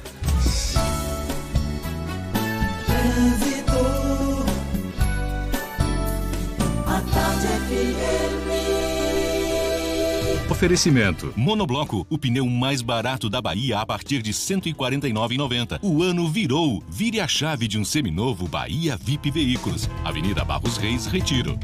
Oferecimento. 10.61 11.33
Monobloco, 11.35 12.05
o 12.07 12.19
pneu 12.19 12.45
mais 12.45 12.83
barato 12.83 13.27
da 13.31 13.41
Bahia 13.41 13.79
a 13.79 13.85
partir 13.85 14.21
de 14.21 14.29
R$ 14.29 14.37
149,90. 14.37 15.79
O 15.81 16.03
ano 16.03 16.29
virou. 16.29 16.83
Vire 16.87 17.19
a 17.19 17.27
chave 17.27 17.67
de 17.67 17.79
um 17.79 17.83
seminovo 17.83 18.47
Bahia 18.47 18.95
VIP 18.95 19.31
Veículos. 19.31 19.89
Avenida 20.05 20.45
Barros 20.45 20.77
Reis, 20.77 21.07
Retiro. 21.07 21.57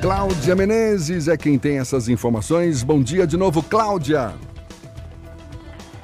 Cláudia 0.00 0.56
Menezes 0.56 1.28
é 1.28 1.36
quem 1.36 1.58
tem 1.58 1.78
essas 1.78 2.08
informações. 2.08 2.82
Bom 2.82 3.02
dia 3.02 3.26
de 3.26 3.36
novo, 3.36 3.62
Cláudia. 3.62 4.34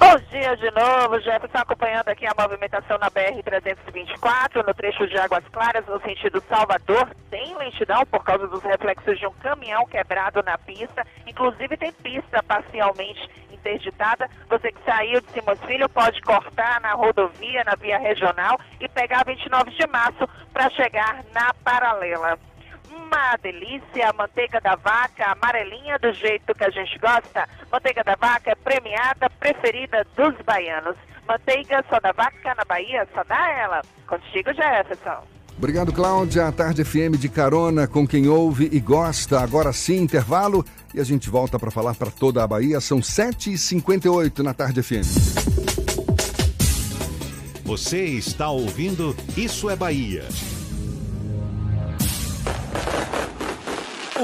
Bom 0.05 0.19
dia 0.29 0.55
de 0.55 0.69
novo, 0.69 1.19
Jefferson, 1.19 1.57
acompanhando 1.57 2.09
aqui 2.09 2.27
a 2.27 2.33
movimentação 2.39 2.95
na 2.99 3.09
BR-324, 3.09 4.63
no 4.63 4.71
trecho 4.71 5.07
de 5.07 5.17
Águas 5.17 5.43
Claras, 5.51 5.83
no 5.87 5.99
sentido 6.01 6.39
Salvador, 6.47 7.09
tem 7.31 7.57
lentidão 7.57 8.05
por 8.05 8.23
causa 8.23 8.47
dos 8.47 8.61
reflexos 8.61 9.17
de 9.17 9.25
um 9.25 9.31
caminhão 9.31 9.83
quebrado 9.87 10.43
na 10.43 10.59
pista, 10.59 11.03
inclusive 11.25 11.75
tem 11.75 11.91
pista 11.91 12.43
parcialmente 12.43 13.27
interditada. 13.51 14.29
Você 14.47 14.71
que 14.71 14.85
saiu 14.85 15.19
de 15.21 15.31
Simões 15.31 15.59
Filho 15.61 15.89
pode 15.89 16.21
cortar 16.21 16.79
na 16.81 16.93
rodovia, 16.93 17.63
na 17.63 17.73
via 17.73 17.97
regional 17.97 18.59
e 18.79 18.87
pegar 18.87 19.25
29 19.25 19.71
de 19.71 19.87
março 19.87 20.29
para 20.53 20.69
chegar 20.69 21.25
na 21.33 21.51
paralela 21.63 22.37
uma 22.95 23.37
delícia, 23.37 24.09
a 24.09 24.13
manteiga 24.13 24.59
da 24.61 24.75
vaca, 24.75 25.31
amarelinha 25.31 25.99
do 25.99 26.13
jeito 26.13 26.53
que 26.55 26.63
a 26.63 26.69
gente 26.69 26.97
gosta. 26.99 27.47
Manteiga 27.71 28.03
da 28.03 28.15
vaca 28.15 28.51
é 28.51 28.55
premiada, 28.55 29.29
preferida 29.39 30.05
dos 30.15 30.33
baianos. 30.45 30.95
Manteiga 31.27 31.83
só 31.89 31.99
da 31.99 32.11
vaca 32.11 32.55
na 32.55 32.63
Bahia, 32.65 33.07
só 33.13 33.23
dá 33.23 33.51
ela. 33.51 33.81
Contigo, 34.07 34.53
Jefferson. 34.53 35.23
Obrigado, 35.57 35.93
Cláudia. 35.93 36.47
A 36.47 36.51
Tarde 36.51 36.83
FM 36.83 37.17
de 37.17 37.29
carona 37.29 37.87
com 37.87 38.05
quem 38.07 38.27
ouve 38.27 38.69
e 38.71 38.79
gosta. 38.79 39.39
Agora 39.39 39.71
sim, 39.71 40.01
intervalo. 40.01 40.65
E 40.93 40.99
a 40.99 41.03
gente 41.03 41.29
volta 41.29 41.57
para 41.57 41.71
falar 41.71 41.95
para 41.95 42.11
toda 42.11 42.43
a 42.43 42.47
Bahia. 42.47 42.79
São 42.81 42.99
7h58 42.99 44.39
na 44.39 44.53
Tarde 44.53 44.83
FM. 44.83 45.05
Você 47.63 48.03
está 48.03 48.49
ouvindo 48.49 49.15
Isso 49.35 49.69
é 49.69 49.75
Bahia. 49.75 50.25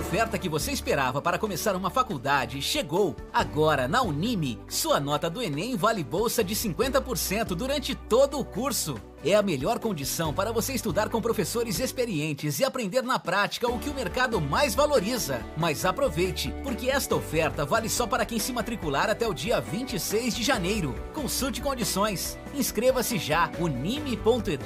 Oferta 0.00 0.38
que 0.38 0.48
você 0.48 0.72
esperava 0.72 1.20
para 1.20 1.38
começar 1.38 1.76
uma 1.76 1.90
faculdade 1.90 2.62
chegou. 2.62 3.14
Agora, 3.32 3.86
na 3.86 4.02
Unime, 4.02 4.58
sua 4.66 4.98
nota 4.98 5.28
do 5.28 5.42
Enem 5.42 5.76
vale 5.76 6.02
bolsa 6.02 6.42
de 6.42 6.54
50% 6.56 7.48
durante 7.48 7.94
todo 7.94 8.38
o 8.38 8.44
curso. 8.44 8.98
É 9.22 9.34
a 9.34 9.42
melhor 9.42 9.78
condição 9.78 10.32
para 10.32 10.52
você 10.52 10.72
estudar 10.72 11.10
com 11.10 11.20
professores 11.20 11.78
experientes 11.78 12.58
e 12.58 12.64
aprender 12.64 13.02
na 13.02 13.18
prática 13.18 13.70
o 13.70 13.78
que 13.78 13.90
o 13.90 13.94
mercado 13.94 14.40
mais 14.40 14.74
valoriza. 14.74 15.44
Mas 15.54 15.84
aproveite, 15.84 16.52
porque 16.62 16.88
esta 16.90 17.14
oferta 17.14 17.66
vale 17.66 17.90
só 17.90 18.06
para 18.06 18.24
quem 18.24 18.38
se 18.38 18.54
matricular 18.54 19.10
até 19.10 19.28
o 19.28 19.34
dia 19.34 19.60
26 19.60 20.34
de 20.34 20.42
janeiro. 20.42 20.94
Consulte 21.12 21.60
condições. 21.60 22.38
Inscreva-se 22.54 23.18
já 23.18 23.50
unime.edu.br. 23.60 24.56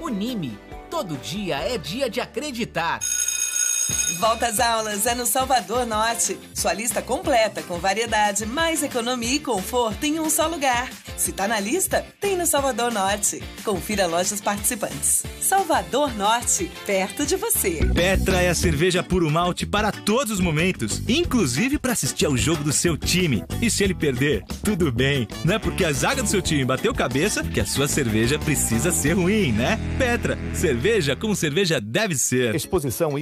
Unime. 0.00 0.58
Todo 0.90 1.16
dia 1.18 1.58
é 1.58 1.78
dia 1.78 2.10
de 2.10 2.20
acreditar. 2.20 2.98
Volta 4.18 4.46
às 4.48 4.58
aulas 4.58 5.06
é 5.06 5.14
no 5.14 5.24
Salvador 5.24 5.86
Norte. 5.86 6.36
Sua 6.52 6.72
lista 6.72 7.00
completa 7.00 7.62
com 7.62 7.78
variedade, 7.78 8.44
mais 8.44 8.82
economia 8.82 9.34
e 9.34 9.38
conforto 9.38 10.04
em 10.04 10.18
um 10.18 10.28
só 10.28 10.48
lugar. 10.48 10.90
Se 11.16 11.32
tá 11.32 11.46
na 11.48 11.58
lista, 11.60 12.04
tem 12.20 12.36
no 12.36 12.46
Salvador 12.46 12.92
Norte. 12.92 13.42
Confira 13.64 14.06
lojas 14.06 14.40
participantes. 14.40 15.24
Salvador 15.40 16.14
Norte, 16.14 16.70
perto 16.84 17.24
de 17.24 17.36
você. 17.36 17.80
Petra 17.94 18.42
é 18.42 18.48
a 18.48 18.54
cerveja 18.54 19.02
puro 19.02 19.30
malte 19.30 19.64
para 19.64 19.90
todos 19.90 20.34
os 20.34 20.40
momentos, 20.40 21.02
inclusive 21.08 21.78
para 21.78 21.92
assistir 21.92 22.26
ao 22.26 22.36
jogo 22.36 22.62
do 22.62 22.72
seu 22.72 22.96
time. 22.96 23.44
E 23.62 23.70
se 23.70 23.84
ele 23.84 23.94
perder, 23.94 24.44
tudo 24.62 24.92
bem. 24.92 25.26
Não 25.44 25.54
é 25.54 25.58
porque 25.58 25.84
a 25.84 25.92
zaga 25.92 26.22
do 26.22 26.28
seu 26.28 26.42
time 26.42 26.64
bateu 26.64 26.92
cabeça 26.94 27.42
que 27.42 27.60
a 27.60 27.66
sua 27.66 27.88
cerveja 27.88 28.38
precisa 28.38 28.90
ser 28.92 29.12
ruim, 29.12 29.52
né? 29.52 29.78
Petra, 29.96 30.38
cerveja 30.52 31.16
como 31.16 31.34
cerveja 31.34 31.80
deve 31.80 32.16
ser. 32.16 32.54
Exposição 32.54 33.18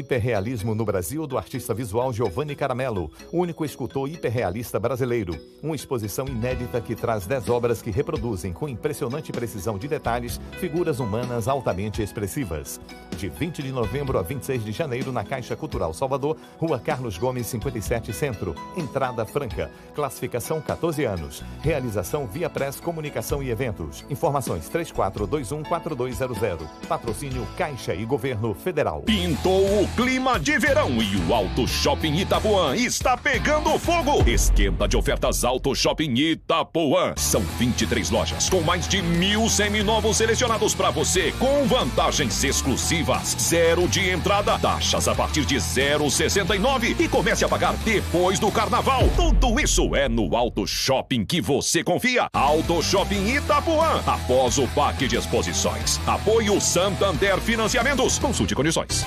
Hiperrealismo 0.57 0.75
no 0.75 0.85
Brasil 0.85 1.27
do 1.27 1.37
artista 1.37 1.75
visual 1.75 2.13
Giovanni 2.13 2.55
Caramelo, 2.55 3.11
único 3.31 3.65
escultor 3.65 4.09
hiperrealista 4.09 4.79
brasileiro. 4.81 5.39
Uma 5.63 5.77
exposição 5.77 6.27
inédita 6.27 6.81
que 6.81 6.95
traz 6.95 7.27
10 7.27 7.51
obras 7.51 7.83
que 7.83 7.91
reproduzem 7.91 8.53
com 8.53 8.69
impressionante 8.69 9.33
precisão 9.33 9.77
de 9.77 9.87
detalhes 9.87 10.41
figuras 10.59 10.99
humanas 10.99 11.47
altamente 11.47 12.03
expressivas. 12.03 12.81
De 13.17 13.29
20 13.29 13.63
de 13.63 13.71
novembro 13.73 14.19
a 14.19 14.23
26 14.23 14.65
de 14.65 14.73
janeiro 14.73 15.13
na 15.13 15.25
Caixa 15.25 15.55
Cultural 15.57 15.93
Salvador, 15.93 16.37
Rua 16.59 16.79
Carlos 16.79 17.19
Gomes 17.19 17.47
57 17.47 18.13
Centro, 18.13 18.55
entrada 18.77 19.27
franca, 19.27 19.71
classificação 19.95 20.61
14 20.61 21.05
anos, 21.05 21.43
realização 21.61 22.27
via 22.27 22.49
Press 22.49 22.81
Comunicação 22.81 23.43
e 23.43 23.51
Eventos. 23.51 24.05
Informações 24.09 24.71
34214200. 24.71 26.67
Patrocínio 26.89 27.47
Caixa 27.59 27.95
e 27.95 28.05
Governo 28.05 28.55
Federal. 28.55 29.03
Pintou 29.03 29.83
o 29.83 29.89
clima 29.97 30.39
de 30.39 30.46
verão 30.53 31.03
e 31.03 31.17
o 31.17 31.35
Auto 31.35 31.67
Shopping 31.67 32.15
Itapuã 32.15 32.77
está 32.77 33.17
pegando 33.17 33.79
fogo. 33.79 34.29
Esquenta 34.29 34.87
de 34.87 34.97
ofertas 34.97 35.45
Auto 35.45 35.75
Shopping 35.75 36.15
Itapuã. 36.15 37.15
São 37.17 37.41
23 37.59 38.11
lojas 38.11 38.49
com 38.49 38.61
mais 38.61 38.87
de 38.87 39.03
mil 39.03 39.49
seminovos 39.49 40.17
selecionados 40.17 40.75
para 40.75 40.91
você 40.91 41.33
com 41.39 41.65
vantagens 41.67 42.45
exclusivas. 42.45 43.37
Zero 43.41 43.89
de 43.89 44.09
entrada, 44.09 44.59
taxas 44.59 45.09
a 45.09 45.15
partir 45.15 45.45
de 45.45 45.57
0,69 45.57 47.01
e 47.01 47.09
comece 47.09 47.45
a 47.45 47.49
pagar 47.49 47.75
depois 47.85 48.39
do 48.39 48.51
carnaval. 48.51 49.09
Tudo 49.17 49.59
isso 49.61 49.95
é 49.97 50.09
no 50.09 50.37
Auto 50.37 50.67
Shopping 50.67 51.25
que 51.25 51.41
você 51.41 51.83
confia. 51.83 52.29
Auto 52.33 52.83
Shopping 52.83 53.37
Itapuã. 53.37 54.03
Após 54.07 54.59
o 54.59 54.69
Parque 54.69 55.09
de 55.09 55.17
Exposições. 55.17 56.01
Apoio 56.07 56.61
Santander 56.61 57.39
Financiamentos. 57.41 58.19
Consulte 58.19 58.55
condições. 58.55 59.07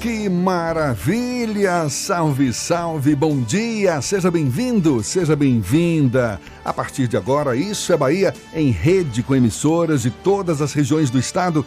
Que 0.00 0.30
maravilha! 0.30 1.86
Salve, 1.90 2.54
salve, 2.54 3.14
bom 3.14 3.42
dia! 3.42 4.00
Seja 4.00 4.30
bem-vindo, 4.30 5.02
seja 5.02 5.36
bem-vinda. 5.36 6.40
A 6.64 6.72
partir 6.72 7.06
de 7.06 7.18
agora, 7.18 7.54
Isso 7.54 7.92
é 7.92 7.98
Bahia 7.98 8.32
em 8.54 8.70
rede 8.70 9.22
com 9.22 9.36
emissoras 9.36 10.00
de 10.00 10.10
todas 10.10 10.62
as 10.62 10.72
regiões 10.72 11.10
do 11.10 11.18
estado. 11.18 11.66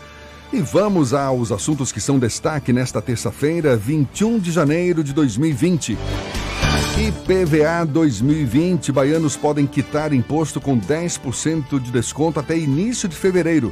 E 0.52 0.62
vamos 0.62 1.14
aos 1.14 1.52
assuntos 1.52 1.92
que 1.92 2.02
são 2.02 2.18
destaque 2.18 2.74
nesta 2.74 3.00
terça-feira, 3.04 3.78
21 3.78 4.40
de 4.40 4.52
janeiro 4.52 5.04
de 5.04 5.14
2020. 5.14 5.96
IPVA 6.98 7.86
2020, 7.86 8.92
baianos 8.92 9.38
podem 9.38 9.68
quitar 9.68 10.12
imposto 10.12 10.60
com 10.60 10.80
10% 10.80 11.80
de 11.80 11.92
desconto 11.92 12.40
até 12.40 12.58
início 12.58 13.08
de 13.08 13.16
fevereiro. 13.16 13.72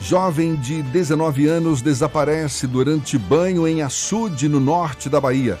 Jovem 0.00 0.54
de 0.54 0.82
19 0.82 1.46
anos 1.46 1.80
desaparece 1.80 2.66
durante 2.66 3.16
banho 3.16 3.66
em 3.66 3.82
açude, 3.82 4.48
no 4.48 4.60
norte 4.60 5.08
da 5.08 5.20
Bahia. 5.20 5.58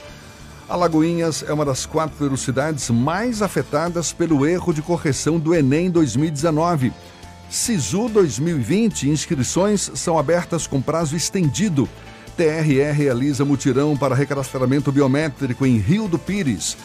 Alagoinhas 0.68 1.44
é 1.46 1.52
uma 1.52 1.64
das 1.64 1.84
quatro 1.86 2.36
cidades 2.36 2.90
mais 2.90 3.42
afetadas 3.42 4.12
pelo 4.12 4.46
erro 4.46 4.72
de 4.72 4.82
correção 4.82 5.38
do 5.38 5.54
Enem 5.54 5.90
2019. 5.90 6.92
SISU 7.50 8.08
2020, 8.08 9.08
inscrições 9.08 9.90
são 9.94 10.18
abertas 10.18 10.66
com 10.66 10.80
prazo 10.80 11.16
estendido. 11.16 11.88
TRE 12.36 12.92
realiza 12.92 13.44
mutirão 13.44 13.96
para 13.96 14.14
recadastramento 14.14 14.90
biométrico 14.90 15.64
em 15.64 15.78
Rio 15.78 16.08
do 16.08 16.18
Pires. 16.18 16.76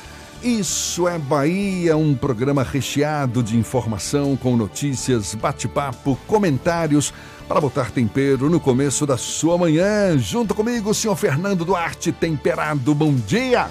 Isso 0.44 1.08
é 1.08 1.18
Bahia, 1.18 1.98
um 1.98 2.16
programa 2.16 2.64
recheado 2.64 3.42
de 3.42 3.58
informação 3.58 4.38
com 4.38 4.56
notícias, 4.56 5.36
bate-papo, 5.36 6.18
comentários 6.28 7.14
para 7.50 7.60
botar 7.60 7.90
tempero 7.90 8.48
no 8.48 8.60
começo 8.60 9.08
da 9.08 9.18
sua 9.18 9.58
manhã. 9.58 10.16
Junto 10.20 10.54
comigo, 10.54 10.92
o 10.92 10.94
senhor 10.94 11.16
Fernando 11.16 11.66
Duarte, 11.66 12.12
temperado. 12.12 12.94
Bom 12.94 13.12
dia! 13.12 13.68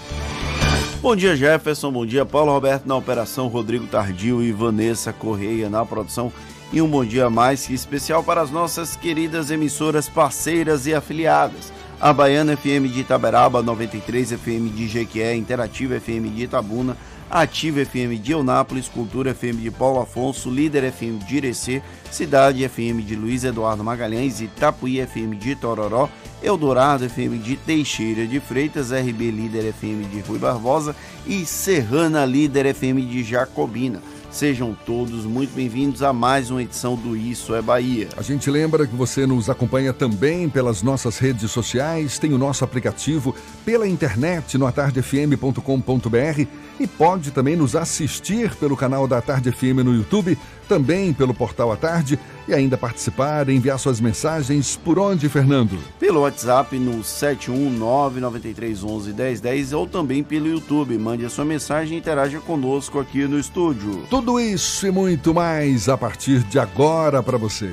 Bom 1.00 1.14
dia, 1.14 1.36
Jefferson. 1.36 1.92
Bom 1.92 2.04
dia, 2.04 2.26
Paulo 2.26 2.50
Roberto 2.50 2.86
na 2.86 2.96
operação, 2.96 3.46
Rodrigo 3.46 3.86
Tardio 3.86 4.42
e 4.42 4.50
Vanessa 4.50 5.12
Correia 5.12 5.70
na 5.70 5.86
produção. 5.86 6.32
E 6.72 6.82
um 6.82 6.88
bom 6.88 7.04
dia 7.04 7.30
mais 7.30 7.68
que 7.68 7.72
especial 7.72 8.24
para 8.24 8.40
as 8.40 8.50
nossas 8.50 8.96
queridas 8.96 9.48
emissoras 9.48 10.08
parceiras 10.08 10.84
e 10.88 10.92
afiliadas. 10.92 11.72
A 12.00 12.12
Baiana 12.12 12.56
FM 12.56 12.92
de 12.92 13.02
Itaberaba, 13.02 13.62
93 13.62 14.32
FM 14.32 14.74
de 14.74 14.88
Jequié, 14.88 15.36
Interativa 15.36 16.00
FM 16.00 16.34
de 16.34 16.44
Itabuna, 16.44 16.96
Ativa 17.30 17.80
FM 17.82 18.16
de 18.16 18.32
Eunápolis, 18.32 18.88
Cultura 18.88 19.32
FM 19.32 19.60
de 19.60 19.70
Paulo 19.70 20.00
Afonso, 20.00 20.50
Líder 20.50 20.84
FM 20.84 21.18
de 21.24 21.36
Irecê, 21.36 21.82
Cidade 22.10 22.64
FM 22.64 23.02
de 23.02 23.14
Luiz 23.14 23.44
Eduardo 23.44 23.84
Magalhães, 23.84 24.40
Itapuí 24.40 24.98
FM 25.00 25.36
de 25.36 25.54
Tororó, 25.54 26.08
Eldorado 26.42 27.04
FM 27.04 27.38
de 27.38 27.56
Teixeira 27.56 28.26
de 28.26 28.40
Freitas, 28.40 28.90
RB 28.92 29.30
Líder 29.30 29.66
FM 29.66 30.04
de 30.04 30.20
Rui 30.20 30.38
Barbosa 30.38 30.96
e 31.26 31.44
Serrana 31.44 32.24
Líder 32.24 32.66
FM 32.66 33.02
de 33.02 33.22
Jacobina. 33.22 34.00
Sejam 34.30 34.76
todos 34.84 35.24
muito 35.24 35.54
bem-vindos 35.54 36.02
a 36.02 36.12
mais 36.12 36.50
uma 36.50 36.62
edição 36.62 36.94
do 36.94 37.16
Isso 37.16 37.54
é 37.54 37.62
Bahia. 37.62 38.08
A 38.14 38.22
gente 38.22 38.50
lembra 38.50 38.86
que 38.86 38.94
você 38.94 39.26
nos 39.26 39.48
acompanha 39.48 39.92
também 39.92 40.50
pelas 40.50 40.82
nossas 40.82 41.18
redes 41.18 41.50
sociais, 41.50 42.18
tem 42.18 42.34
o 42.34 42.38
nosso 42.38 42.62
aplicativo 42.62 43.34
pela 43.64 43.88
internet 43.88 44.58
no 44.58 44.66
atardefm.com.br 44.66 46.46
e 46.78 46.86
pode 46.86 47.30
também 47.30 47.56
nos 47.56 47.74
assistir 47.74 48.54
pelo 48.56 48.76
canal 48.76 49.08
da 49.08 49.20
Tarde 49.22 49.50
FM 49.50 49.82
no 49.82 49.94
YouTube, 49.94 50.38
também 50.68 51.14
pelo 51.14 51.32
portal 51.32 51.72
A 51.72 51.76
Tarde 51.76 52.18
e 52.48 52.54
ainda 52.54 52.78
participar, 52.78 53.48
enviar 53.50 53.78
suas 53.78 54.00
mensagens 54.00 54.76
por 54.76 54.98
onde, 54.98 55.28
Fernando? 55.28 55.78
Pelo 56.00 56.22
WhatsApp 56.22 56.78
no 56.78 57.00
71993111010 57.00 59.76
ou 59.76 59.86
também 59.86 60.24
pelo 60.24 60.48
YouTube. 60.48 60.96
Mande 60.96 61.26
a 61.26 61.30
sua 61.30 61.44
mensagem 61.44 61.96
e 61.96 61.98
interaja 62.00 62.40
conosco 62.40 62.98
aqui 62.98 63.26
no 63.26 63.38
estúdio. 63.38 64.04
Tudo 64.08 64.40
isso 64.40 64.86
e 64.86 64.90
muito 64.90 65.34
mais 65.34 65.86
a 65.88 65.98
partir 65.98 66.42
de 66.44 66.58
agora 66.58 67.22
para 67.22 67.36
você. 67.36 67.70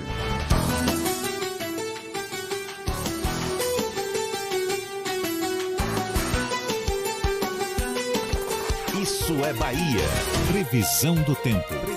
Isso 9.01 9.34
é 9.45 9.53
Bahia. 9.53 10.03
Previsão 10.51 11.15
do 11.15 11.34
tempo. 11.36 11.95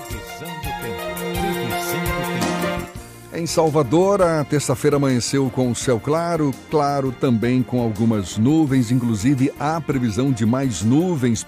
Em 3.39 3.45
Salvador, 3.45 4.21
a 4.21 4.43
terça-feira 4.43 4.97
amanheceu 4.97 5.49
com 5.49 5.71
o 5.71 5.75
céu 5.75 5.97
claro, 5.97 6.53
claro 6.69 7.09
também 7.09 7.63
com 7.63 7.81
algumas 7.81 8.37
nuvens, 8.37 8.91
inclusive 8.91 9.49
há 9.57 9.79
previsão 9.79 10.29
de 10.29 10.45
mais 10.45 10.83
nuvens, 10.83 11.47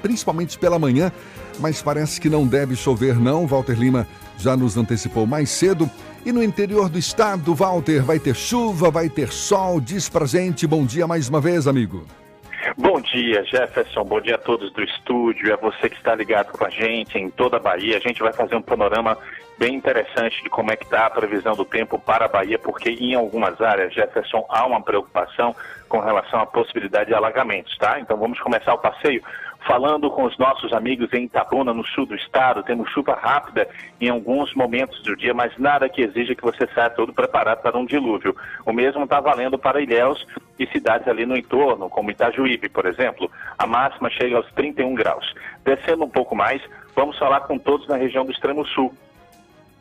principalmente 0.00 0.56
pela 0.56 0.78
manhã, 0.78 1.10
mas 1.58 1.82
parece 1.82 2.20
que 2.20 2.30
não 2.30 2.46
deve 2.46 2.76
chover 2.76 3.18
não. 3.18 3.44
Walter 3.44 3.76
Lima 3.76 4.06
já 4.38 4.56
nos 4.56 4.76
antecipou 4.76 5.26
mais 5.26 5.50
cedo. 5.50 5.90
E 6.24 6.30
no 6.30 6.40
interior 6.40 6.88
do 6.88 6.96
estado, 6.96 7.56
Walter, 7.56 8.04
vai 8.04 8.20
ter 8.20 8.36
chuva, 8.36 8.88
vai 8.88 9.08
ter 9.08 9.32
sol. 9.32 9.80
Diz 9.80 10.08
pra 10.08 10.26
gente, 10.26 10.64
bom 10.64 10.86
dia 10.86 11.08
mais 11.08 11.28
uma 11.28 11.40
vez, 11.40 11.66
amigo. 11.66 12.06
Bom 12.74 13.00
dia, 13.00 13.44
Jefferson. 13.44 14.02
Bom 14.04 14.20
dia 14.20 14.34
a 14.34 14.38
todos 14.38 14.72
do 14.72 14.82
estúdio. 14.82 15.52
É 15.52 15.56
você 15.56 15.88
que 15.88 15.96
está 15.96 16.14
ligado 16.14 16.50
com 16.52 16.64
a 16.64 16.70
gente 16.70 17.16
em 17.16 17.30
toda 17.30 17.58
a 17.58 17.60
Bahia. 17.60 17.96
A 17.96 18.00
gente 18.00 18.20
vai 18.20 18.32
fazer 18.32 18.56
um 18.56 18.62
panorama 18.62 19.16
bem 19.58 19.74
interessante 19.74 20.42
de 20.42 20.50
como 20.50 20.72
é 20.72 20.76
que 20.76 20.84
está 20.84 21.06
a 21.06 21.10
previsão 21.10 21.54
do 21.54 21.64
tempo 21.64 21.98
para 21.98 22.24
a 22.24 22.28
Bahia, 22.28 22.58
porque 22.58 22.90
em 22.90 23.14
algumas 23.14 23.60
áreas, 23.60 23.94
Jefferson, 23.94 24.44
há 24.48 24.66
uma 24.66 24.82
preocupação 24.82 25.54
com 25.88 26.00
relação 26.00 26.40
à 26.40 26.46
possibilidade 26.46 27.08
de 27.08 27.14
alagamentos, 27.14 27.76
tá? 27.78 28.00
Então 28.00 28.16
vamos 28.16 28.38
começar 28.40 28.74
o 28.74 28.78
passeio 28.78 29.22
falando 29.66 30.10
com 30.10 30.24
os 30.24 30.38
nossos 30.38 30.72
amigos 30.72 31.12
em 31.12 31.24
Itabuna, 31.24 31.74
no 31.74 31.84
sul 31.84 32.06
do 32.06 32.14
estado. 32.14 32.62
Temos 32.62 32.90
chuva 32.90 33.14
rápida 33.14 33.68
em 34.00 34.08
alguns 34.08 34.54
momentos 34.54 35.02
do 35.02 35.16
dia, 35.16 35.34
mas 35.34 35.56
nada 35.58 35.88
que 35.88 36.02
exija 36.02 36.34
que 36.34 36.42
você 36.42 36.66
saia 36.68 36.90
todo 36.90 37.12
preparado 37.12 37.62
para 37.62 37.76
um 37.76 37.84
dilúvio. 37.84 38.34
O 38.64 38.72
mesmo 38.72 39.04
está 39.04 39.20
valendo 39.20 39.58
para 39.58 39.80
Ilhéus 39.80 40.24
e 40.58 40.66
cidades 40.68 41.08
ali 41.08 41.26
no 41.26 41.36
entorno, 41.36 41.90
como 41.90 42.10
Itajuípe, 42.10 42.68
por 42.68 42.86
exemplo. 42.86 43.30
A 43.58 43.66
máxima 43.66 44.08
chega 44.10 44.36
aos 44.36 44.50
31 44.52 44.94
graus. 44.94 45.34
Descendo 45.64 46.04
um 46.04 46.10
pouco 46.10 46.36
mais, 46.36 46.62
vamos 46.94 47.18
falar 47.18 47.40
com 47.40 47.58
todos 47.58 47.88
na 47.88 47.96
região 47.96 48.24
do 48.24 48.32
extremo 48.32 48.64
sul. 48.66 48.94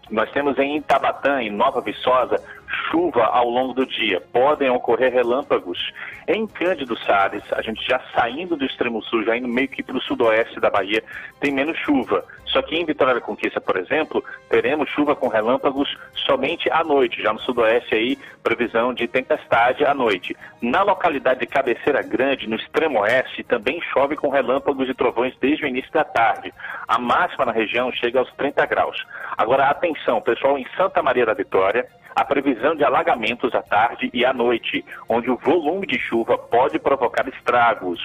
Nós 0.10 0.30
temos 0.32 0.58
em 0.60 0.78
Itabatã, 0.78 1.42
em 1.42 1.50
Nova 1.50 1.82
Viçosa, 1.82 2.42
chuva 2.90 3.26
ao 3.26 3.50
longo 3.50 3.74
do 3.74 3.86
dia. 3.86 4.22
Podem 4.22 4.70
ocorrer 4.70 5.12
relâmpagos. 5.12 5.94
Em 6.28 6.48
Cândido 6.48 6.98
Salles, 7.00 7.44
a 7.54 7.62
gente 7.62 7.86
já 7.86 8.00
saindo 8.14 8.56
do 8.56 8.66
extremo 8.66 9.02
sul, 9.04 9.24
já 9.24 9.38
indo 9.38 9.48
meio 9.48 9.68
que 9.68 9.84
para 9.84 9.98
o 9.98 10.02
sudoeste 10.02 10.60
da 10.60 10.70
Bahia, 10.70 11.04
tem 11.40 11.52
menos 11.52 11.78
chuva. 11.80 12.26
Só 12.56 12.62
que 12.62 12.74
em 12.74 12.86
Vitória 12.86 13.14
da 13.14 13.20
Conquista, 13.20 13.60
por 13.60 13.76
exemplo, 13.76 14.24
teremos 14.48 14.90
chuva 14.92 15.14
com 15.14 15.28
relâmpagos 15.28 15.94
somente 16.26 16.72
à 16.72 16.86
noite. 16.86 17.22
Já 17.22 17.34
no 17.34 17.40
sudoeste 17.42 17.94
aí, 17.94 18.18
previsão 18.42 18.94
de 18.94 19.10
tempestade 19.10 19.84
à 19.84 19.94
noite. 19.94 20.34
Na 20.62 20.82
localidade 20.82 21.42
de 21.42 21.48
Cabeceira 21.48 22.02
Grande, 22.02 22.48
no 22.48 22.56
extremo 22.56 23.02
oeste, 23.02 23.44
também 23.44 23.82
chove 23.92 24.16
com 24.16 24.30
relâmpagos 24.30 24.88
e 24.88 24.94
trovões 24.94 25.36
desde 25.42 25.66
o 25.66 25.68
início 25.68 25.92
da 25.92 26.06
tarde. 26.06 26.54
A 26.88 26.98
máxima 26.98 27.44
na 27.44 27.52
região 27.52 27.92
chega 27.92 28.20
aos 28.20 28.32
30 28.36 28.66
graus. 28.68 29.06
Agora, 29.38 29.66
atenção, 29.66 30.22
pessoal, 30.22 30.58
em 30.58 30.66
Santa 30.78 31.04
Maria 31.04 31.26
da 31.26 31.34
Vitória, 31.34 31.86
a 32.16 32.24
previsão 32.24 32.74
de 32.74 32.86
alagamentos 32.86 33.54
à 33.54 33.62
tarde 33.62 34.10
e 34.14 34.24
à 34.24 34.32
noite, 34.32 34.86
onde 35.10 35.30
o 35.30 35.36
volume 35.36 35.86
de 35.86 36.00
chuva 36.00 36.38
pode 36.38 36.80
provocar 36.80 37.28
estragos. 37.28 38.00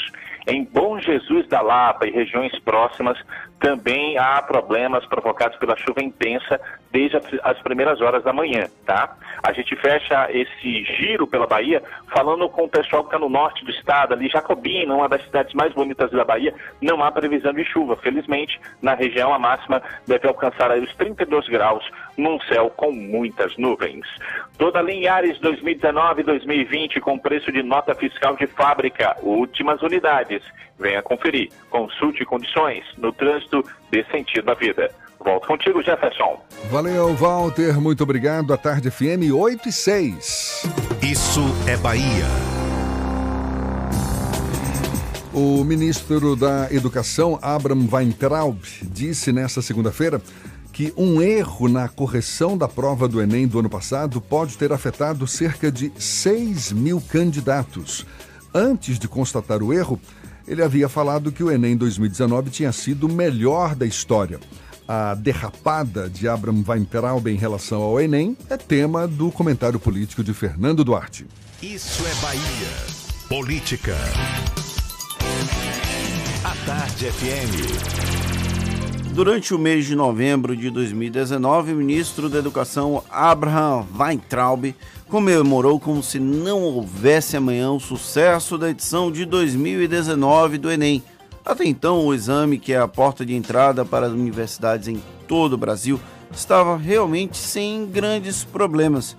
Em 0.47 0.65
Bom 0.65 0.99
Jesus 0.99 1.47
da 1.49 1.61
Lapa 1.61 2.07
e 2.07 2.11
regiões 2.11 2.59
próximas, 2.61 3.19
também 3.61 4.17
há 4.19 4.41
problemas 4.43 5.05
provocados 5.07 5.59
pela 5.59 5.77
chuva 5.77 6.03
intensa 6.03 6.61
desde 6.91 7.19
as 7.43 7.59
primeiras 7.63 8.01
horas 8.01 8.25
da 8.25 8.33
manhã, 8.33 8.67
tá? 8.85 9.17
A 9.43 9.53
gente 9.53 9.77
fecha 9.77 10.29
esse 10.31 10.85
giro 10.97 11.27
pela 11.27 11.47
Bahia 11.47 11.83
falando 12.13 12.49
com 12.49 12.65
o 12.65 12.69
pessoal 12.69 13.03
que 13.03 13.09
está 13.09 13.19
no 13.19 13.29
norte 13.29 13.65
do 13.65 13.71
estado, 13.71 14.15
ali 14.15 14.29
Jacobina, 14.29 14.95
uma 14.95 15.09
das 15.09 15.23
cidades 15.25 15.55
mais 15.55 15.73
bonitas 15.73 16.11
da 16.11 16.25
Bahia, 16.25 16.55
não 16.81 17.03
há 17.03 17.13
previsão 17.13 17.53
de 17.53 17.65
chuva. 17.65 17.97
Felizmente, 17.97 18.59
na 18.83 18.95
região 18.95 19.33
a 19.33 19.39
máxima 19.39 19.83
deve 20.07 20.27
alcançar 20.27 20.77
os 20.79 20.93
32 20.97 21.49
graus 21.49 21.85
num 22.21 22.39
céu 22.43 22.71
com 22.77 22.93
muitas 22.93 23.57
nuvens. 23.57 24.07
Toda 24.59 24.83
Linhares 24.83 25.39
2019 25.41 26.23
2020 26.23 27.01
com 27.01 27.19
preço 27.19 27.51
de 27.51 27.63
nota 27.63 27.95
fiscal 27.95 28.37
de 28.37 28.47
fábrica, 28.47 29.17
últimas 29.23 29.83
unidades. 29.83 30.43
Venha 30.79 31.03
conferir. 31.03 31.49
Consulte 31.69 32.25
condições 32.25 32.85
no 32.97 33.13
trânsito 33.13 33.65
dê 33.91 34.05
sentido 34.05 34.51
à 34.51 34.55
vida. 34.55 34.91
Volto 35.23 35.47
contigo, 35.47 35.83
Jefferson. 35.83 36.43
Valeu, 36.71 37.15
Walter. 37.15 37.79
Muito 37.79 38.03
obrigado. 38.03 38.55
A 38.55 38.57
Tarde 38.57 38.91
FM 38.91 39.35
8 39.35 39.69
e 39.69 39.73
6. 39.73 40.63
Isso 41.03 41.43
é 41.69 41.77
Bahia. 41.77 42.25
O 45.33 45.63
ministro 45.63 46.35
da 46.35 46.67
Educação, 46.73 47.39
Abraham 47.41 47.87
Weintraub, 47.91 48.59
disse 48.83 49.31
nesta 49.31 49.63
segunda-feira 49.63 50.21
que 50.81 50.95
um 50.97 51.21
erro 51.21 51.69
na 51.69 51.89
correção 51.89 52.57
da 52.57 52.67
prova 52.67 53.07
do 53.07 53.21
Enem 53.21 53.47
do 53.47 53.59
ano 53.59 53.69
passado 53.69 54.19
pode 54.19 54.57
ter 54.57 54.73
afetado 54.73 55.27
cerca 55.27 55.71
de 55.71 55.93
6 55.99 56.73
mil 56.73 57.03
candidatos. 57.03 58.07
Antes 58.55 58.99
de 58.99 59.07
constatar 59.07 59.63
o 59.63 59.75
erro, 59.75 60.01
ele 60.49 60.63
havia 60.63 60.89
falado 60.89 61.31
que 61.31 61.45
o 61.45 61.51
Enem 61.51 61.77
2019 61.77 62.49
tinha 62.49 62.73
sido 62.73 63.07
o 63.07 63.13
melhor 63.13 63.75
da 63.75 63.85
história. 63.85 64.41
A 64.89 65.13
derrapada 65.13 66.09
de 66.09 66.27
Abraham 66.27 66.65
Weintraub 66.67 67.27
em 67.27 67.37
relação 67.37 67.83
ao 67.83 68.01
Enem 68.01 68.35
é 68.49 68.57
tema 68.57 69.07
do 69.07 69.31
comentário 69.31 69.79
político 69.79 70.25
de 70.25 70.33
Fernando 70.33 70.83
Duarte. 70.83 71.27
Isso 71.63 72.03
é 72.07 72.15
Bahia. 72.23 72.71
Política. 73.29 73.95
A 76.43 76.65
Tarde 76.65 77.13
FM. 77.13 78.30
Durante 79.21 79.53
o 79.53 79.59
mês 79.59 79.85
de 79.85 79.95
novembro 79.95 80.57
de 80.57 80.71
2019, 80.71 81.75
o 81.75 81.77
ministro 81.77 82.27
da 82.31 82.39
Educação, 82.39 83.05
Abraham 83.11 83.85
Weintraub, 83.95 84.75
comemorou 85.11 85.79
como 85.79 86.03
se 86.03 86.19
não 86.19 86.63
houvesse 86.63 87.37
amanhã 87.37 87.71
o 87.71 87.79
sucesso 87.79 88.57
da 88.57 88.71
edição 88.71 89.13
de 89.13 89.27
2019 89.27 90.57
do 90.57 90.71
Enem. 90.71 91.03
Até 91.45 91.67
então, 91.67 92.07
o 92.07 92.15
exame, 92.15 92.59
que 92.59 92.73
é 92.73 92.79
a 92.79 92.89
porta 92.89 93.27
de 93.27 93.35
entrada 93.35 93.85
para 93.85 94.07
as 94.07 94.13
universidades 94.13 94.89
em 94.89 95.03
todo 95.29 95.53
o 95.53 95.59
Brasil, 95.59 96.01
estava 96.33 96.79
realmente 96.79 97.37
sem 97.37 97.85
grandes 97.85 98.43
problemas. 98.43 99.15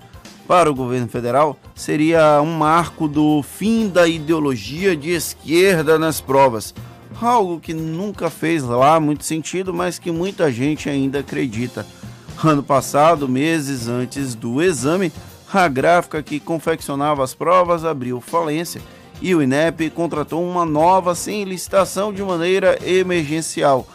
Para 0.47 0.71
o 0.71 0.73
governo 0.73 1.09
federal, 1.09 1.59
seria 1.75 2.41
um 2.41 2.57
marco 2.57 3.07
do 3.07 3.43
fim 3.43 3.87
da 3.87 4.07
ideologia 4.07 4.97
de 4.97 5.11
esquerda 5.11 5.99
nas 5.99 6.19
provas. 6.19 6.73
Algo 7.21 7.59
que 7.59 7.71
nunca 7.71 8.31
fez 8.31 8.63
lá 8.63 8.99
muito 8.99 9.23
sentido, 9.23 9.71
mas 9.71 9.99
que 9.99 10.11
muita 10.11 10.51
gente 10.51 10.89
ainda 10.89 11.19
acredita. 11.19 11.85
Ano 12.43 12.63
passado, 12.63 13.29
meses 13.29 13.87
antes 13.87 14.33
do 14.33 14.59
exame, 14.59 15.13
a 15.53 15.67
gráfica 15.67 16.23
que 16.23 16.39
confeccionava 16.39 17.23
as 17.23 17.35
provas 17.35 17.85
abriu 17.85 18.19
falência 18.19 18.81
e 19.21 19.35
o 19.35 19.41
INEP 19.43 19.91
contratou 19.91 20.43
uma 20.43 20.65
nova 20.65 21.13
sem 21.13 21.43
licitação 21.43 22.11
de 22.11 22.23
maneira 22.23 22.79
emergencial. 22.83 23.87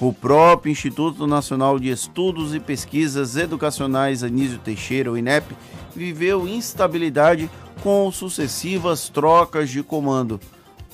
O 0.00 0.12
próprio 0.12 0.72
Instituto 0.72 1.24
Nacional 1.24 1.78
de 1.78 1.88
Estudos 1.88 2.52
e 2.52 2.58
Pesquisas 2.58 3.36
Educacionais 3.36 4.24
Anísio 4.24 4.58
Teixeira, 4.58 5.12
o 5.12 5.16
INEP, 5.16 5.54
viveu 5.94 6.48
instabilidade 6.48 7.48
com 7.80 8.10
sucessivas 8.10 9.08
trocas 9.08 9.70
de 9.70 9.84
comando. 9.84 10.40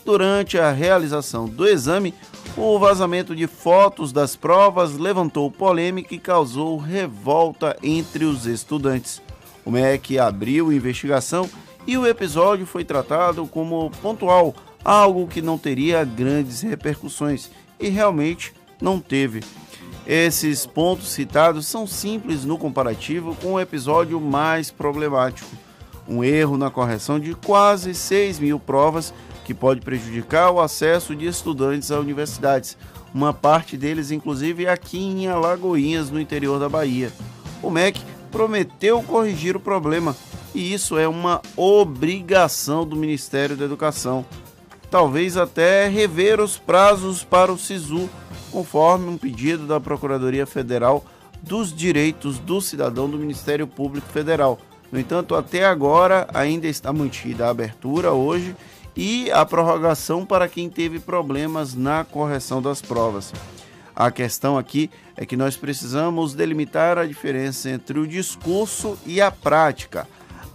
Durante 0.08 0.56
a 0.58 0.72
realização 0.72 1.44
do 1.44 1.68
exame, 1.68 2.14
o 2.56 2.78
vazamento 2.78 3.36
de 3.36 3.46
fotos 3.46 4.10
das 4.10 4.34
provas 4.34 4.96
levantou 4.96 5.50
polêmica 5.50 6.14
e 6.14 6.18
causou 6.18 6.78
revolta 6.78 7.76
entre 7.82 8.24
os 8.24 8.46
estudantes. 8.46 9.20
O 9.66 9.70
MEC 9.70 10.18
abriu 10.18 10.72
investigação 10.72 11.46
e 11.86 11.98
o 11.98 12.06
episódio 12.06 12.64
foi 12.64 12.86
tratado 12.86 13.46
como 13.46 13.90
pontual, 14.00 14.54
algo 14.82 15.26
que 15.26 15.42
não 15.42 15.58
teria 15.58 16.02
grandes 16.06 16.62
repercussões 16.62 17.50
e 17.78 17.90
realmente 17.90 18.54
não 18.80 18.98
teve. 19.00 19.44
Esses 20.06 20.64
pontos 20.64 21.10
citados 21.10 21.66
são 21.66 21.86
simples 21.86 22.46
no 22.46 22.56
comparativo 22.56 23.36
com 23.42 23.52
o 23.52 23.60
episódio 23.60 24.18
mais 24.18 24.70
problemático. 24.70 25.50
Um 26.08 26.24
erro 26.24 26.56
na 26.56 26.70
correção 26.70 27.20
de 27.20 27.34
quase 27.34 27.94
6 27.94 28.38
mil 28.38 28.58
provas 28.58 29.12
que 29.48 29.54
pode 29.54 29.80
prejudicar 29.80 30.50
o 30.50 30.60
acesso 30.60 31.16
de 31.16 31.26
estudantes 31.26 31.90
a 31.90 31.98
universidades, 31.98 32.76
uma 33.14 33.32
parte 33.32 33.78
deles 33.78 34.10
inclusive 34.10 34.68
aqui 34.68 34.98
em 34.98 35.26
Alagoinhas, 35.26 36.10
no 36.10 36.20
interior 36.20 36.60
da 36.60 36.68
Bahia. 36.68 37.10
O 37.62 37.70
MEC 37.70 37.98
prometeu 38.30 39.02
corrigir 39.02 39.56
o 39.56 39.60
problema 39.60 40.14
e 40.54 40.74
isso 40.74 40.98
é 40.98 41.08
uma 41.08 41.40
obrigação 41.56 42.86
do 42.86 42.94
Ministério 42.94 43.56
da 43.56 43.64
Educação. 43.64 44.22
Talvez 44.90 45.34
até 45.38 45.88
rever 45.88 46.40
os 46.40 46.58
prazos 46.58 47.24
para 47.24 47.50
o 47.50 47.56
SISU, 47.58 48.06
conforme 48.52 49.08
um 49.08 49.16
pedido 49.16 49.66
da 49.66 49.80
Procuradoria 49.80 50.44
Federal 50.44 51.02
dos 51.40 51.74
Direitos 51.74 52.38
do 52.38 52.60
Cidadão 52.60 53.08
do 53.08 53.16
Ministério 53.16 53.66
Público 53.66 54.08
Federal. 54.08 54.58
No 54.92 55.00
entanto, 55.00 55.34
até 55.34 55.64
agora 55.64 56.28
ainda 56.34 56.66
está 56.66 56.92
mantida 56.92 57.46
a 57.46 57.50
abertura 57.50 58.12
hoje 58.12 58.54
e 58.98 59.30
a 59.30 59.46
prorrogação 59.46 60.26
para 60.26 60.48
quem 60.48 60.68
teve 60.68 60.98
problemas 60.98 61.72
na 61.72 62.02
correção 62.02 62.60
das 62.60 62.82
provas. 62.82 63.32
A 63.94 64.10
questão 64.10 64.58
aqui 64.58 64.90
é 65.16 65.24
que 65.24 65.36
nós 65.36 65.56
precisamos 65.56 66.34
delimitar 66.34 66.98
a 66.98 67.06
diferença 67.06 67.70
entre 67.70 67.96
o 68.00 68.08
discurso 68.08 68.98
e 69.06 69.20
a 69.20 69.30
prática. 69.30 70.08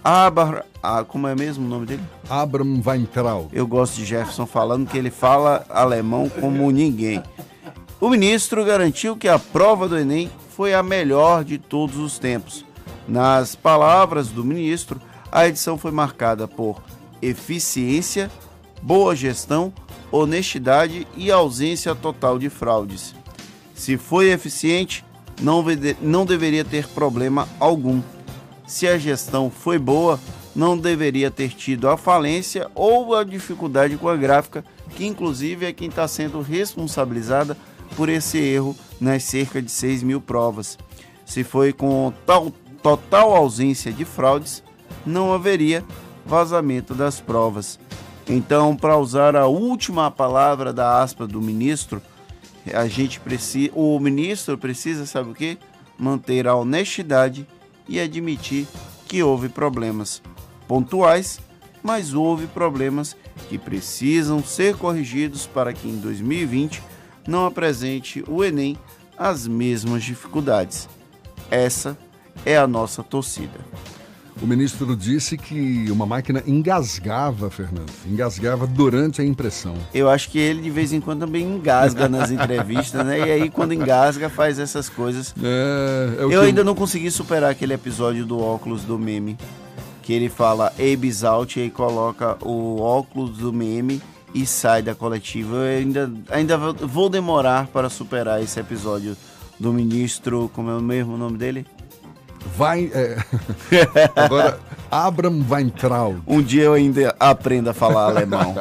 Abra, 0.04 0.66
ah, 0.82 1.06
como 1.06 1.26
é 1.26 1.34
mesmo 1.34 1.66
o 1.66 1.70
nome 1.70 1.86
dele? 1.86 2.04
Abraham 2.30 2.82
Weintraub. 2.86 3.48
Eu 3.54 3.66
gosto 3.66 3.96
de 3.96 4.06
Jefferson 4.06 4.46
falando 4.46 4.90
que 4.90 4.98
ele 4.98 5.10
fala 5.10 5.66
alemão 5.70 6.28
como 6.28 6.70
ninguém. 6.70 7.24
O 8.02 8.10
ministro 8.10 8.66
garantiu 8.66 9.16
que 9.16 9.30
a 9.30 9.40
prova 9.40 9.88
do 9.88 9.98
Enem 9.98 10.30
foi 10.50 10.74
a 10.74 10.84
melhor 10.84 11.46
de 11.46 11.58
todos 11.58 11.96
os 11.96 12.20
tempos. 12.20 12.66
Nas 13.08 13.56
palavras 13.56 14.28
do 14.28 14.44
ministro, 14.44 15.00
a 15.32 15.48
edição 15.48 15.78
foi 15.78 15.92
marcada 15.92 16.46
por 16.46 16.82
eficiência, 17.24 18.30
boa 18.82 19.16
gestão, 19.16 19.74
honestidade 20.12 21.08
e 21.16 21.32
ausência 21.32 21.96
total 21.96 22.38
de 22.38 22.50
fraudes. 22.50 23.16
Se 23.74 23.98
foi 23.98 24.30
eficiente, 24.30 25.04
não, 25.42 25.64
não 26.02 26.26
deveria 26.26 26.64
ter 26.64 26.88
problema 26.88 27.48
algum. 27.60 28.02
Se 28.68 28.88
a 28.88 28.98
gestão 28.98 29.50
foi 29.50 29.80
boa, 29.80 30.20
não 30.56 30.78
deveria 30.78 31.32
ter 31.32 31.50
tido 31.50 31.90
a 31.90 31.98
falência 31.98 32.70
ou 32.76 33.16
a 33.16 33.24
dificuldade 33.24 33.98
com 33.98 34.08
a 34.08 34.16
gráfica, 34.16 34.64
que 34.96 35.06
inclusive 35.06 35.66
é 35.66 35.74
quem 35.74 35.90
está 35.90 36.08
sendo 36.08 36.42
responsabilizada 36.42 37.58
por 37.96 38.10
esse 38.10 38.38
erro 38.38 38.76
nas 39.00 39.24
cerca 39.24 39.62
de 39.62 39.72
6 39.72 40.04
mil 40.04 40.22
provas. 40.22 40.78
Se 41.26 41.44
foi 41.44 41.74
com 41.74 42.14
tal, 42.26 42.52
total 42.82 43.36
ausência 43.36 43.92
de 43.92 44.06
fraudes, 44.06 44.64
não 45.06 45.34
haveria 45.34 45.84
vazamento 46.26 46.94
das 46.94 47.20
provas. 47.20 47.80
Então, 48.28 48.76
para 48.76 48.98
usar 48.98 49.36
a 49.36 49.48
última 49.48 50.10
palavra 50.10 50.72
da 50.72 51.02
aspa 51.02 51.28
do 51.28 51.42
ministro, 51.42 52.02
a 52.74 52.88
gente 52.88 53.20
precisa, 53.20 53.72
o 53.76 54.00
ministro 54.00 54.58
precisa, 54.58 55.06
sabe 55.06 55.32
o 55.32 55.34
que? 55.34 55.58
Manter 55.98 56.48
a 56.48 56.56
honestidade 56.56 57.46
e 57.88 58.00
admitir 58.00 58.68
que 59.08 59.22
houve 59.22 59.50
problemas 59.50 60.22
pontuais, 60.68 61.40
mas 61.84 62.14
houve 62.14 62.48
problemas 62.48 63.16
que 63.50 63.58
precisam 63.58 64.42
ser 64.42 64.78
corrigidos 64.78 65.46
para 65.46 65.74
que 65.74 65.88
em 65.88 65.98
2020 65.98 66.82
não 67.28 67.46
apresente 67.46 68.24
o 68.28 68.44
Enem 68.44 68.78
as 69.18 69.48
mesmas 69.48 70.04
dificuldades. 70.04 70.88
Essa 71.52 71.98
é 72.46 72.58
a 72.58 72.66
nossa 72.66 73.04
torcida. 73.04 73.60
O 74.42 74.48
ministro 74.48 74.96
disse 74.96 75.38
que 75.38 75.90
uma 75.90 76.06
máquina 76.06 76.44
engasgava, 76.46 77.50
Fernando. 77.50 77.92
Engasgava 78.06 78.68
durante 78.68 79.22
a 79.22 79.26
impressão. 79.26 79.76
Eu 79.94 80.10
acho 80.10 80.30
que 80.30 80.40
ele 80.40 80.62
de 80.62 80.70
vez 80.70 80.92
em 80.92 81.00
quando 81.00 81.22
também 81.22 81.44
engasga 81.44 82.10
nas 82.10 82.30
entrevistas, 82.32 83.06
né? 83.06 83.20
E 83.20 83.32
aí 83.32 83.50
quando 83.50 83.74
engasga 83.74 84.30
faz 84.30 84.60
essas 84.60 84.90
coisas. 84.90 85.34
É, 85.42 86.18
é 86.20 86.24
eu 86.24 86.42
ainda 86.42 86.62
eu... 86.62 86.66
não 86.66 86.76
consegui 86.76 87.10
superar 87.12 87.52
aquele 87.52 87.74
episódio 87.74 88.26
do 88.26 88.40
óculos 88.40 88.84
do 88.84 88.98
meme. 88.98 89.38
Que 90.02 90.12
ele 90.12 90.28
fala 90.28 90.74
Abe's 90.78 91.24
out 91.24 91.58
e 91.58 91.64
aí 91.64 91.70
coloca 91.70 92.38
o 92.42 92.82
óculos 92.82 93.38
do 93.38 93.54
meme 93.54 94.02
e 94.34 94.46
sai 94.46 94.82
da 94.82 94.94
coletiva. 94.94 95.56
Eu 95.56 95.80
ainda, 95.80 96.12
ainda 96.30 96.58
vou 96.58 97.08
demorar 97.08 97.68
para 97.68 97.90
superar 97.90 98.44
esse 98.44 98.60
episódio 98.60 99.16
do 99.60 99.72
ministro, 99.72 100.52
como 100.54 100.70
é 100.70 100.76
o 100.76 100.82
mesmo 100.82 101.16
nome 101.18 101.38
dele? 101.38 101.66
Vai. 102.56 102.92
É... 102.94 103.18
Agora, 104.16 104.60
Abraham 104.90 105.44
Weintraub. 105.50 106.22
Um 106.28 106.42
dia 106.42 106.64
eu 106.64 106.74
ainda 106.74 107.16
aprendo 107.20 107.70
a 107.70 107.74
falar 107.74 108.06
alemão. 108.06 108.56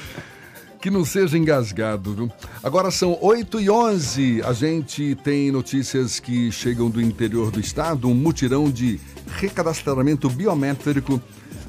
que 0.80 0.90
não 0.90 1.04
seja 1.04 1.36
engasgado, 1.36 2.14
viu? 2.14 2.32
Agora 2.62 2.90
são 2.90 3.18
8 3.20 3.60
e 3.60 3.68
11 3.68 4.42
A 4.44 4.52
gente 4.52 5.16
tem 5.24 5.50
notícias 5.50 6.20
que 6.20 6.52
chegam 6.52 6.88
do 6.88 7.00
interior 7.00 7.50
do 7.50 7.58
estado. 7.58 8.08
Um 8.08 8.14
mutirão 8.14 8.70
de 8.70 9.00
recadastramento 9.38 10.28
biométrico 10.30 11.20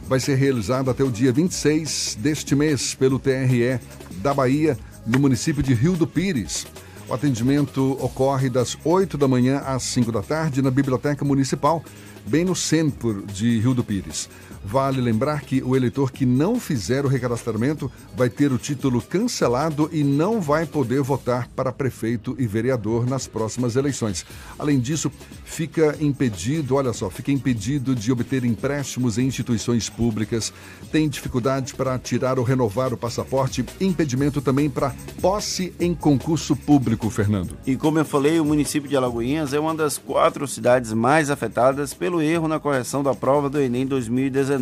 vai 0.08 0.20
ser 0.20 0.36
realizado 0.36 0.90
até 0.90 1.04
o 1.04 1.12
dia 1.12 1.32
26 1.32 2.18
deste 2.20 2.56
mês 2.56 2.94
pelo 2.94 3.20
TRE 3.20 3.80
da 4.18 4.34
Bahia, 4.34 4.78
no 5.06 5.20
município 5.20 5.62
de 5.62 5.74
Rio 5.74 5.94
do 5.94 6.08
Pires. 6.08 6.66
O 7.10 7.14
atendimento 7.14 7.98
ocorre 8.02 8.50
das 8.50 8.78
8 8.84 9.18
da 9.18 9.30
manhã 9.30 9.60
às 9.60 9.84
5 9.84 10.12
da 10.12 10.22
tarde 10.22 10.62
na 10.62 10.70
Biblioteca 10.70 11.24
Municipal, 11.24 11.82
bem 12.26 12.44
no 12.44 12.54
centro 12.54 13.26
de 13.26 13.60
Rio 13.60 13.74
do 13.74 13.82
Pires. 13.82 14.30
Vale 14.70 15.00
lembrar 15.00 15.44
que 15.44 15.64
o 15.64 15.78
eleitor 15.78 16.12
que 16.12 16.26
não 16.26 16.60
fizer 16.60 17.06
o 17.06 17.08
recadastramento 17.08 17.90
vai 18.18 18.30
ter 18.30 18.52
o 18.52 18.58
título 18.58 19.02
cancelado 19.02 19.90
e 19.94 20.04
não 20.04 20.42
vai 20.42 20.66
poder 20.66 21.02
votar 21.02 21.48
para 21.56 21.72
prefeito 21.72 22.36
e 22.38 22.46
vereador 22.46 23.08
nas 23.08 23.26
próximas 23.28 23.78
eleições. 23.78 24.26
Além 24.60 24.78
disso, 24.78 25.10
fica 25.46 25.96
impedido, 26.02 26.76
olha 26.76 26.92
só, 26.92 27.10
fica 27.10 27.32
impedido 27.32 27.96
de 27.96 28.12
obter 28.12 28.44
empréstimos 28.44 29.18
em 29.18 29.28
instituições 29.28 29.90
públicas, 29.90 30.52
tem 30.92 31.08
dificuldade 31.08 31.74
para 31.74 31.98
tirar 31.98 32.38
ou 32.38 32.44
renovar 32.44 32.92
o 32.94 32.98
passaporte, 32.98 33.64
impedimento 33.80 34.42
também 34.42 34.70
para 34.70 34.94
posse 35.22 35.74
em 35.80 35.96
concurso 35.96 36.58
público, 36.58 37.10
Fernando. 37.10 37.58
E 37.66 37.78
como 37.78 38.00
eu 38.00 38.06
falei, 38.06 38.38
o 38.38 38.44
município 38.44 38.90
de 38.90 38.98
Alagoinhas 38.98 39.54
é 39.54 39.60
uma 39.62 39.74
das 39.74 39.98
quatro 39.98 40.46
cidades 40.46 40.92
mais 40.92 41.30
afetadas 41.32 41.94
pelo 41.94 42.22
erro 42.22 42.50
na 42.50 42.60
correção 42.60 43.02
da 43.02 43.16
prova 43.16 43.50
do 43.50 43.62
Enem 43.62 43.86
2019. 43.86 44.57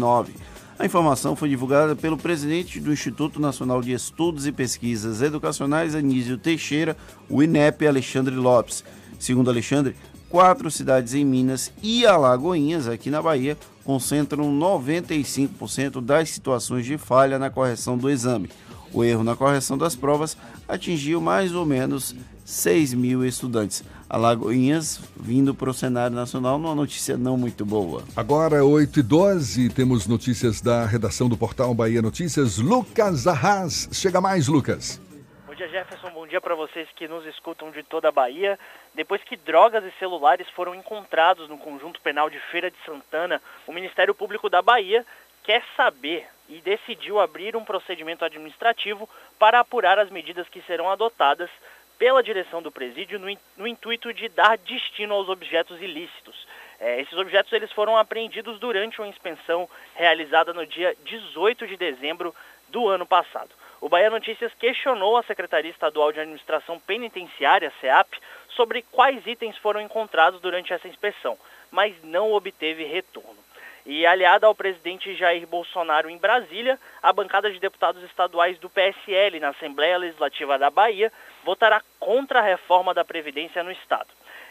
A 0.77 0.85
informação 0.85 1.35
foi 1.35 1.47
divulgada 1.47 1.95
pelo 1.95 2.17
presidente 2.17 2.81
do 2.81 2.91
Instituto 2.91 3.39
Nacional 3.39 3.81
de 3.81 3.93
Estudos 3.93 4.45
e 4.45 4.51
Pesquisas 4.51 5.21
Educacionais, 5.21 5.95
Anísio 5.95 6.37
Teixeira, 6.37 6.97
o 7.29 7.41
INEP, 7.41 7.87
Alexandre 7.87 8.35
Lopes. 8.35 8.83
Segundo 9.17 9.49
Alexandre, 9.49 9.95
quatro 10.29 10.69
cidades 10.69 11.13
em 11.13 11.23
Minas 11.23 11.71
e 11.81 12.05
Alagoinhas, 12.05 12.89
aqui 12.89 13.09
na 13.09 13.21
Bahia, 13.21 13.57
concentram 13.85 14.51
95% 14.59 16.01
das 16.01 16.29
situações 16.29 16.85
de 16.85 16.97
falha 16.97 17.39
na 17.39 17.49
correção 17.49 17.97
do 17.97 18.09
exame. 18.09 18.49
O 18.93 19.03
erro 19.03 19.23
na 19.23 19.35
correção 19.35 19.77
das 19.77 19.95
provas 19.95 20.37
atingiu 20.67 21.19
mais 21.19 21.53
ou 21.53 21.65
menos 21.65 22.15
6 22.45 22.93
mil 22.93 23.25
estudantes. 23.25 23.83
Alagoinhas 24.07 25.01
vindo 25.15 25.53
para 25.53 25.69
o 25.69 25.73
cenário 25.73 26.15
nacional 26.15 26.59
numa 26.59 26.75
notícia 26.75 27.17
não 27.17 27.35
muito 27.37 27.65
boa. 27.65 28.03
Agora, 28.15 28.63
8 28.63 28.99
e 28.99 29.03
12 29.03 29.69
temos 29.69 30.07
notícias 30.07 30.61
da 30.61 30.85
redação 30.85 31.27
do 31.27 31.35
portal 31.35 31.73
Bahia 31.73 32.01
Notícias. 32.01 32.59
Lucas 32.59 33.25
Arras. 33.25 33.89
Chega 33.91 34.21
mais, 34.21 34.47
Lucas. 34.47 35.01
Bom 35.47 35.55
dia, 35.55 35.67
Jefferson. 35.69 36.11
Bom 36.11 36.27
dia 36.27 36.39
para 36.39 36.53
vocês 36.53 36.87
que 36.95 37.07
nos 37.07 37.25
escutam 37.25 37.71
de 37.71 37.81
toda 37.81 38.09
a 38.09 38.11
Bahia. 38.11 38.59
Depois 38.93 39.23
que 39.23 39.35
drogas 39.35 39.83
e 39.83 39.91
celulares 39.97 40.47
foram 40.55 40.75
encontrados 40.75 41.49
no 41.49 41.57
conjunto 41.57 41.99
penal 42.01 42.29
de 42.29 42.39
Feira 42.51 42.69
de 42.69 42.77
Santana, 42.85 43.41
o 43.65 43.73
Ministério 43.73 44.13
Público 44.13 44.49
da 44.49 44.61
Bahia 44.61 45.03
quer 45.43 45.63
saber 45.75 46.27
e 46.47 46.61
decidiu 46.61 47.19
abrir 47.19 47.55
um 47.55 47.63
procedimento 47.63 48.23
administrativo 48.23 49.09
para 49.39 49.59
apurar 49.59 49.97
as 49.97 50.09
medidas 50.09 50.47
que 50.49 50.61
serão 50.63 50.89
adotadas 50.89 51.49
pela 51.97 52.21
direção 52.21 52.61
do 52.61 52.71
presídio 52.71 53.19
no, 53.19 53.27
no 53.57 53.67
intuito 53.67 54.13
de 54.13 54.27
dar 54.29 54.57
destino 54.57 55.13
aos 55.13 55.29
objetos 55.29 55.81
ilícitos. 55.81 56.35
É, 56.79 56.99
esses 56.99 57.17
objetos 57.17 57.51
eles 57.53 57.71
foram 57.71 57.97
apreendidos 57.97 58.59
durante 58.59 58.99
uma 58.99 59.07
inspeção 59.07 59.69
realizada 59.95 60.53
no 60.53 60.65
dia 60.65 60.95
18 61.05 61.67
de 61.67 61.77
dezembro 61.77 62.35
do 62.69 62.87
ano 62.89 63.05
passado. 63.05 63.49
O 63.79 63.89
Bahia 63.89 64.09
Notícias 64.09 64.53
questionou 64.55 65.17
a 65.17 65.23
Secretaria 65.23 65.71
Estadual 65.71 66.11
de 66.11 66.19
Administração 66.19 66.79
Penitenciária, 66.79 67.71
SEAP, 67.79 68.17
sobre 68.49 68.81
quais 68.91 69.25
itens 69.27 69.57
foram 69.57 69.79
encontrados 69.79 70.41
durante 70.41 70.73
essa 70.73 70.87
inspeção, 70.87 71.37
mas 71.71 71.95
não 72.03 72.33
obteve 72.33 72.83
retorno. 72.83 73.44
E 73.85 74.03
aliada 74.03 74.47
ao 74.47 74.55
presidente 74.55 75.13
Jair 75.13 75.45
Bolsonaro 75.45 76.09
em 76.09 76.17
Brasília, 76.17 76.79
a 77.03 77.13
bancada 77.13 77.51
de 77.51 77.59
deputados 77.59 78.01
estaduais 78.03 78.57
do 78.57 78.67
PSL 78.67 79.39
na 79.39 79.49
Assembleia 79.49 79.97
Legislativa 79.97 80.57
da 80.57 80.71
Bahia 80.71 81.13
votará 81.43 81.79
contra 81.99 82.39
a 82.39 82.41
reforma 82.41 82.95
da 82.95 83.05
Previdência 83.05 83.63
no 83.63 83.71
Estado. 83.71 84.07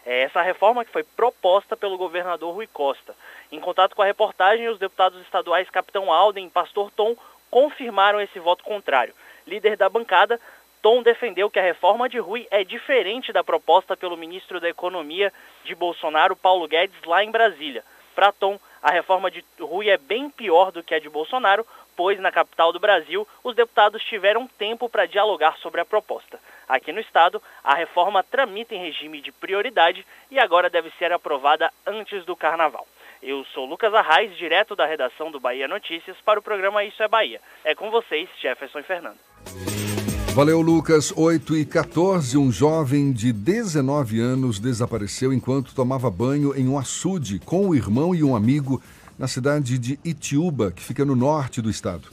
É 0.07 0.23
essa 0.23 0.41
reforma 0.41 0.85
que 0.85 0.93
foi 0.93 1.03
proposta 1.03 1.77
pelo 1.77 1.99
governador 1.99 2.55
Rui 2.55 2.69
Costa. 2.69 3.15
Em 3.51 3.59
contato 3.59 3.97
com 3.97 4.03
a 4.03 4.07
reportagem, 4.07 4.69
os 4.69 4.79
deputados 4.79 5.21
estaduais 5.23 5.69
Capitão 5.69 6.13
Alden 6.13 6.47
e 6.47 6.51
Pastor 6.51 6.91
Tom 6.93 7.17
confirmaram 7.51 8.21
esse 8.21 8.39
voto 8.39 8.63
contrário. 8.63 9.15
Líder 9.47 9.77
da 9.77 9.89
bancada, 9.89 10.41
Tom 10.81 11.03
defendeu 11.03 11.51
que 11.51 11.59
a 11.59 11.63
reforma 11.63 12.09
de 12.09 12.19
Rui 12.19 12.47
é 12.51 12.63
diferente 12.63 13.33
da 13.33 13.43
proposta 13.43 13.97
pelo 13.97 14.17
ministro 14.17 14.61
da 14.61 14.69
Economia 14.69 15.33
de 15.65 15.75
Bolsonaro, 15.75 16.37
Paulo 16.37 16.69
Guedes, 16.69 17.03
lá 17.05 17.25
em 17.25 17.31
Brasília. 17.31 17.83
Para 18.15 18.31
Tom, 18.31 18.61
a 18.85 18.91
reforma 18.91 19.31
de 19.31 19.43
Rui 19.59 19.89
é 19.89 19.97
bem 19.97 20.29
pior 20.29 20.71
do 20.71 20.83
que 20.83 20.95
a 20.95 21.01
de 21.01 21.09
Bolsonaro, 21.09 21.67
pois 21.97 22.21
na 22.21 22.31
capital 22.31 22.71
do 22.71 22.79
Brasil 22.79 23.27
os 23.43 23.57
deputados 23.57 24.05
tiveram 24.05 24.47
tempo 24.47 24.91
para 24.91 25.07
dialogar 25.07 25.57
sobre 25.57 25.81
a 25.81 25.87
proposta. 25.87 26.39
Aqui 26.69 26.93
no 26.93 27.01
estado, 27.01 27.43
a 27.65 27.75
reforma 27.75 28.23
tramita 28.23 28.75
em 28.75 28.83
regime 28.83 29.23
de 29.23 29.33
prioridade 29.33 30.07
e 30.31 30.39
agora 30.39 30.69
deve 30.69 30.91
ser 30.99 31.11
aprovada 31.13 31.73
antes 31.87 32.27
do 32.27 32.37
carnaval. 32.37 32.87
Eu 33.23 33.43
sou 33.55 33.65
Lucas 33.65 33.95
Arraes, 33.95 34.37
direto 34.37 34.77
da 34.77 34.85
redação 34.85 35.31
do 35.31 35.41
Bahia 35.41 35.67
Notícias, 35.67 36.19
para 36.21 36.39
o 36.39 36.43
programa 36.43 36.85
Isso 36.85 37.03
é 37.03 37.09
Bahia. 37.09 37.41
É 37.65 37.75
com 37.75 37.91
vocês, 37.91 38.29
Jefferson 38.39 38.81
e 38.81 38.83
Fernando. 38.83 39.19
Valeu, 40.35 40.61
Lucas. 40.61 41.13
8 41.15 41.59
e 41.59 41.65
14, 41.65 42.37
um 42.37 42.51
jovem 42.51 43.13
de 43.13 43.33
19 43.33 44.19
anos 44.19 44.59
desapareceu 44.59 45.33
enquanto 45.33 45.73
tomava 45.73 46.11
banho 46.11 46.53
em 46.57 46.67
um 46.67 46.77
açude 46.77 47.39
com 47.39 47.69
o 47.69 47.75
irmão 47.75 48.13
e 48.13 48.25
um 48.25 48.35
amigo 48.35 48.83
na 49.17 49.29
cidade 49.29 49.79
de 49.79 49.97
Itiúba, 50.05 50.73
que 50.73 50.83
fica 50.83 51.05
no 51.05 51.15
norte 51.15 51.63
do 51.63 51.71
estado. 51.71 52.09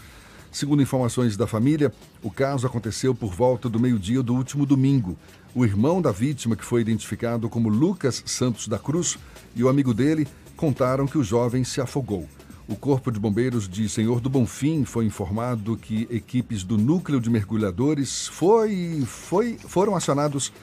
Segundo 0.51 0.83
informações 0.83 1.35
da 1.35 1.47
família, 1.47 1.91
o 2.21 2.29
caso 2.29 2.67
aconteceu 2.67 3.15
por 3.15 3.33
volta 3.33 3.67
do 3.67 3.79
meio-dia 3.79 4.21
do 4.21 4.35
último 4.35 4.67
domingo. 4.67 5.17
O 5.55 5.65
irmão 5.65 5.99
da 5.99 6.11
vítima, 6.11 6.55
que 6.55 6.63
foi 6.63 6.81
identificado 6.81 7.49
como 7.49 7.69
Lucas 7.69 8.21
Santos 8.27 8.67
da 8.67 8.77
Cruz, 8.77 9.17
e 9.55 9.63
o 9.63 9.67
amigo 9.67 9.95
dele 9.95 10.27
contaram 10.55 11.07
que 11.07 11.17
o 11.17 11.23
jovem 11.23 11.63
se 11.63 11.81
afogou. 11.81 12.29
O 12.71 12.75
Corpo 12.77 13.11
de 13.11 13.19
Bombeiros 13.19 13.67
de 13.67 13.89
Senhor 13.89 14.21
do 14.21 14.29
Bonfim 14.29 14.85
foi 14.85 15.03
informado 15.03 15.75
que 15.75 16.07
equipes 16.09 16.63
do 16.63 16.77
núcleo 16.77 17.19
de 17.19 17.29
mergulhadores 17.29 18.27
foi, 18.27 19.03
foi, 19.05 19.57
foram 19.59 19.93
acionados. 19.93 20.53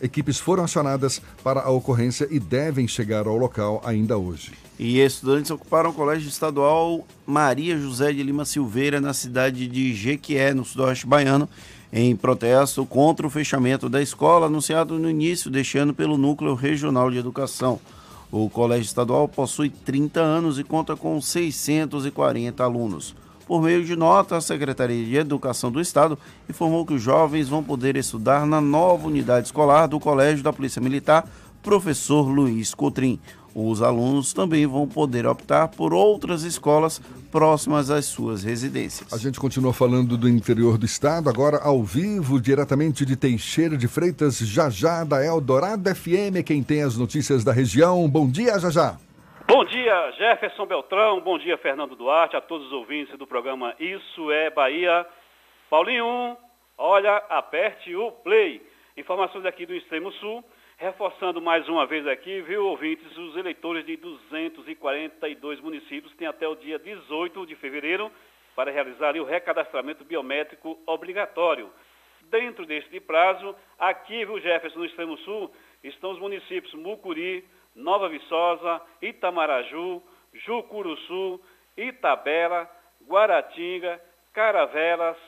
Equipes 0.00 0.40
foram 0.40 0.64
acionadas 0.64 1.20
para 1.44 1.60
a 1.60 1.68
ocorrência 1.68 2.26
e 2.30 2.40
devem 2.40 2.88
chegar 2.88 3.26
ao 3.26 3.36
local 3.36 3.82
ainda 3.84 4.16
hoje. 4.16 4.52
E 4.78 5.00
estudantes 5.00 5.50
ocuparam 5.50 5.90
o 5.90 5.92
Colégio 5.92 6.30
Estadual 6.30 7.06
Maria 7.26 7.78
José 7.78 8.10
de 8.10 8.22
Lima 8.22 8.46
Silveira, 8.46 8.98
na 8.98 9.12
cidade 9.12 9.68
de 9.68 9.92
Jequié, 9.94 10.54
no 10.54 10.64
sudoeste 10.64 11.06
baiano, 11.06 11.46
em 11.92 12.16
protesto 12.16 12.86
contra 12.86 13.26
o 13.26 13.30
fechamento 13.30 13.86
da 13.86 14.00
escola 14.00 14.46
anunciado 14.46 14.98
no 14.98 15.10
início 15.10 15.50
deste 15.50 15.76
ano 15.76 15.92
pelo 15.92 16.16
Núcleo 16.16 16.54
Regional 16.54 17.10
de 17.10 17.18
Educação. 17.18 17.78
O 18.32 18.48
Colégio 18.48 18.84
Estadual 18.84 19.26
possui 19.26 19.70
30 19.70 20.20
anos 20.20 20.58
e 20.58 20.64
conta 20.64 20.94
com 20.94 21.20
640 21.20 22.62
alunos. 22.62 23.14
Por 23.44 23.60
meio 23.60 23.84
de 23.84 23.96
nota, 23.96 24.36
a 24.36 24.40
Secretaria 24.40 25.04
de 25.04 25.16
Educação 25.16 25.72
do 25.72 25.80
Estado 25.80 26.16
informou 26.48 26.86
que 26.86 26.94
os 26.94 27.02
jovens 27.02 27.48
vão 27.48 27.64
poder 27.64 27.96
estudar 27.96 28.46
na 28.46 28.60
nova 28.60 29.08
unidade 29.08 29.46
escolar 29.46 29.88
do 29.88 29.98
Colégio 29.98 30.44
da 30.44 30.52
Polícia 30.52 30.80
Militar, 30.80 31.28
Professor 31.60 32.28
Luiz 32.28 32.72
Cotrim. 32.72 33.18
Os 33.54 33.82
alunos 33.82 34.32
também 34.32 34.66
vão 34.66 34.86
poder 34.86 35.26
optar 35.26 35.68
por 35.68 35.92
outras 35.92 36.42
escolas 36.44 37.00
próximas 37.32 37.90
às 37.90 38.06
suas 38.06 38.44
residências. 38.44 39.12
A 39.12 39.18
gente 39.18 39.40
continua 39.40 39.72
falando 39.72 40.16
do 40.16 40.28
interior 40.28 40.78
do 40.78 40.86
estado, 40.86 41.28
agora 41.28 41.58
ao 41.62 41.82
vivo, 41.82 42.40
diretamente 42.40 43.04
de 43.04 43.16
Teixeira 43.16 43.76
de 43.76 43.88
Freitas, 43.88 44.38
Jajá 44.38 45.04
da 45.04 45.24
Eldorado 45.24 45.94
FM, 45.94 46.44
quem 46.46 46.62
tem 46.62 46.82
as 46.82 46.96
notícias 46.96 47.42
da 47.42 47.52
região. 47.52 48.08
Bom 48.08 48.28
dia, 48.30 48.58
Jajá. 48.58 48.96
Bom 49.48 49.64
dia, 49.64 50.12
Jefferson 50.12 50.64
Beltrão. 50.64 51.20
Bom 51.20 51.36
dia, 51.36 51.58
Fernando 51.58 51.96
Duarte, 51.96 52.36
a 52.36 52.40
todos 52.40 52.68
os 52.68 52.72
ouvintes 52.72 53.18
do 53.18 53.26
programa 53.26 53.74
Isso 53.80 54.30
é 54.30 54.48
Bahia. 54.48 55.04
Paulinho, 55.68 56.36
olha, 56.78 57.16
aperte 57.28 57.94
o 57.96 58.12
play. 58.12 58.62
Informações 58.96 59.44
aqui 59.44 59.66
do 59.66 59.74
Extremo 59.74 60.12
Sul. 60.12 60.44
Reforçando 60.80 61.42
mais 61.42 61.68
uma 61.68 61.84
vez 61.84 62.06
aqui, 62.06 62.40
viu, 62.40 62.64
ouvintes, 62.64 63.14
os 63.14 63.36
eleitores 63.36 63.84
de 63.84 63.98
242 63.98 65.60
municípios 65.60 66.14
têm 66.14 66.26
até 66.26 66.48
o 66.48 66.54
dia 66.54 66.78
18 66.78 67.44
de 67.44 67.54
fevereiro 67.56 68.10
para 68.56 68.70
realizar 68.70 69.14
o 69.14 69.24
recadastramento 69.24 70.06
biométrico 70.06 70.78
obrigatório. 70.86 71.70
Dentro 72.30 72.64
deste 72.64 72.98
prazo, 72.98 73.54
aqui, 73.78 74.24
viu, 74.24 74.40
Jefferson, 74.40 74.78
no 74.78 74.86
extremo 74.86 75.18
sul, 75.18 75.54
estão 75.84 76.12
os 76.12 76.18
municípios 76.18 76.72
Mucuri, 76.72 77.44
Nova 77.76 78.08
Viçosa, 78.08 78.80
Itamaraju, 79.02 80.02
Jucuruçu, 80.32 81.42
Itabela, 81.76 82.66
Guaratinga, 83.06 84.00
Caravelas, 84.32 85.18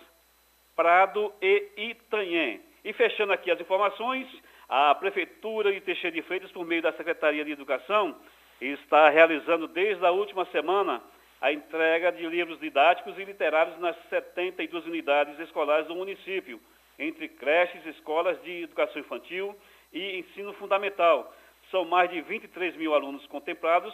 Prado 0.74 1.30
e 1.42 1.72
Itanhém. 1.76 2.62
E 2.82 2.94
fechando 2.94 3.34
aqui 3.34 3.50
as 3.50 3.60
informações, 3.60 4.26
a 4.68 4.94
Prefeitura 4.94 5.72
de 5.72 5.80
Teixeira 5.80 6.14
de 6.14 6.22
Freitas, 6.22 6.50
por 6.50 6.64
meio 6.64 6.82
da 6.82 6.92
Secretaria 6.92 7.44
de 7.44 7.52
Educação, 7.52 8.16
está 8.60 9.08
realizando 9.08 9.66
desde 9.66 10.04
a 10.04 10.10
última 10.10 10.44
semana 10.46 11.02
a 11.40 11.52
entrega 11.52 12.12
de 12.12 12.24
livros 12.26 12.60
didáticos 12.60 13.18
e 13.18 13.24
literários 13.24 13.78
nas 13.80 13.96
72 14.08 14.86
unidades 14.86 15.38
escolares 15.40 15.88
do 15.88 15.94
município, 15.96 16.60
entre 16.98 17.28
creches, 17.28 17.84
escolas 17.86 18.40
de 18.42 18.62
educação 18.62 19.00
infantil 19.00 19.56
e 19.92 20.18
ensino 20.20 20.52
fundamental. 20.54 21.34
São 21.70 21.84
mais 21.84 22.10
de 22.10 22.20
23 22.20 22.76
mil 22.76 22.94
alunos 22.94 23.26
contemplados 23.26 23.92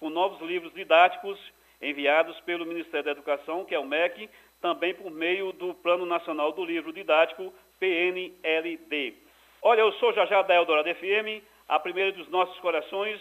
com 0.00 0.08
novos 0.08 0.40
livros 0.40 0.72
didáticos 0.72 1.38
enviados 1.82 2.40
pelo 2.40 2.64
Ministério 2.64 3.04
da 3.04 3.10
Educação, 3.10 3.64
que 3.64 3.74
é 3.74 3.78
o 3.78 3.84
MEC, 3.84 4.30
também 4.62 4.94
por 4.94 5.10
meio 5.10 5.52
do 5.52 5.74
Plano 5.74 6.06
Nacional 6.06 6.52
do 6.52 6.64
Livro 6.64 6.92
Didático, 6.92 7.52
PNLD. 7.78 9.25
Olha, 9.68 9.80
eu 9.80 9.92
sou 9.94 10.12
Jajá 10.12 10.42
da 10.42 10.54
Eldorado 10.54 10.88
FM, 10.94 11.42
a 11.68 11.80
primeira 11.80 12.12
dos 12.12 12.28
nossos 12.28 12.56
corações. 12.60 13.20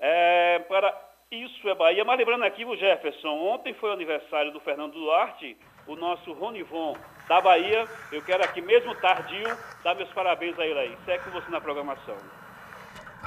É, 0.00 0.58
para 0.68 0.92
Isso 1.30 1.68
é 1.68 1.76
Bahia. 1.76 2.04
Mas 2.04 2.18
lembrando 2.18 2.42
aqui, 2.42 2.64
o 2.64 2.74
Jefferson, 2.74 3.28
ontem 3.28 3.72
foi 3.74 3.90
o 3.90 3.92
aniversário 3.92 4.50
do 4.50 4.58
Fernando 4.58 4.94
Duarte, 4.94 5.56
o 5.86 5.94
nosso 5.94 6.32
Ronivon 6.32 6.96
da 7.28 7.40
Bahia. 7.40 7.84
Eu 8.10 8.20
quero 8.24 8.42
aqui, 8.42 8.60
mesmo 8.60 8.96
tardio, 8.96 9.46
dar 9.84 9.94
meus 9.94 10.12
parabéns 10.12 10.58
a 10.58 10.66
ele 10.66 10.80
aí. 10.80 10.96
Segue 11.04 11.22
com 11.22 11.30
você 11.30 11.48
na 11.52 11.60
programação. 11.60 12.16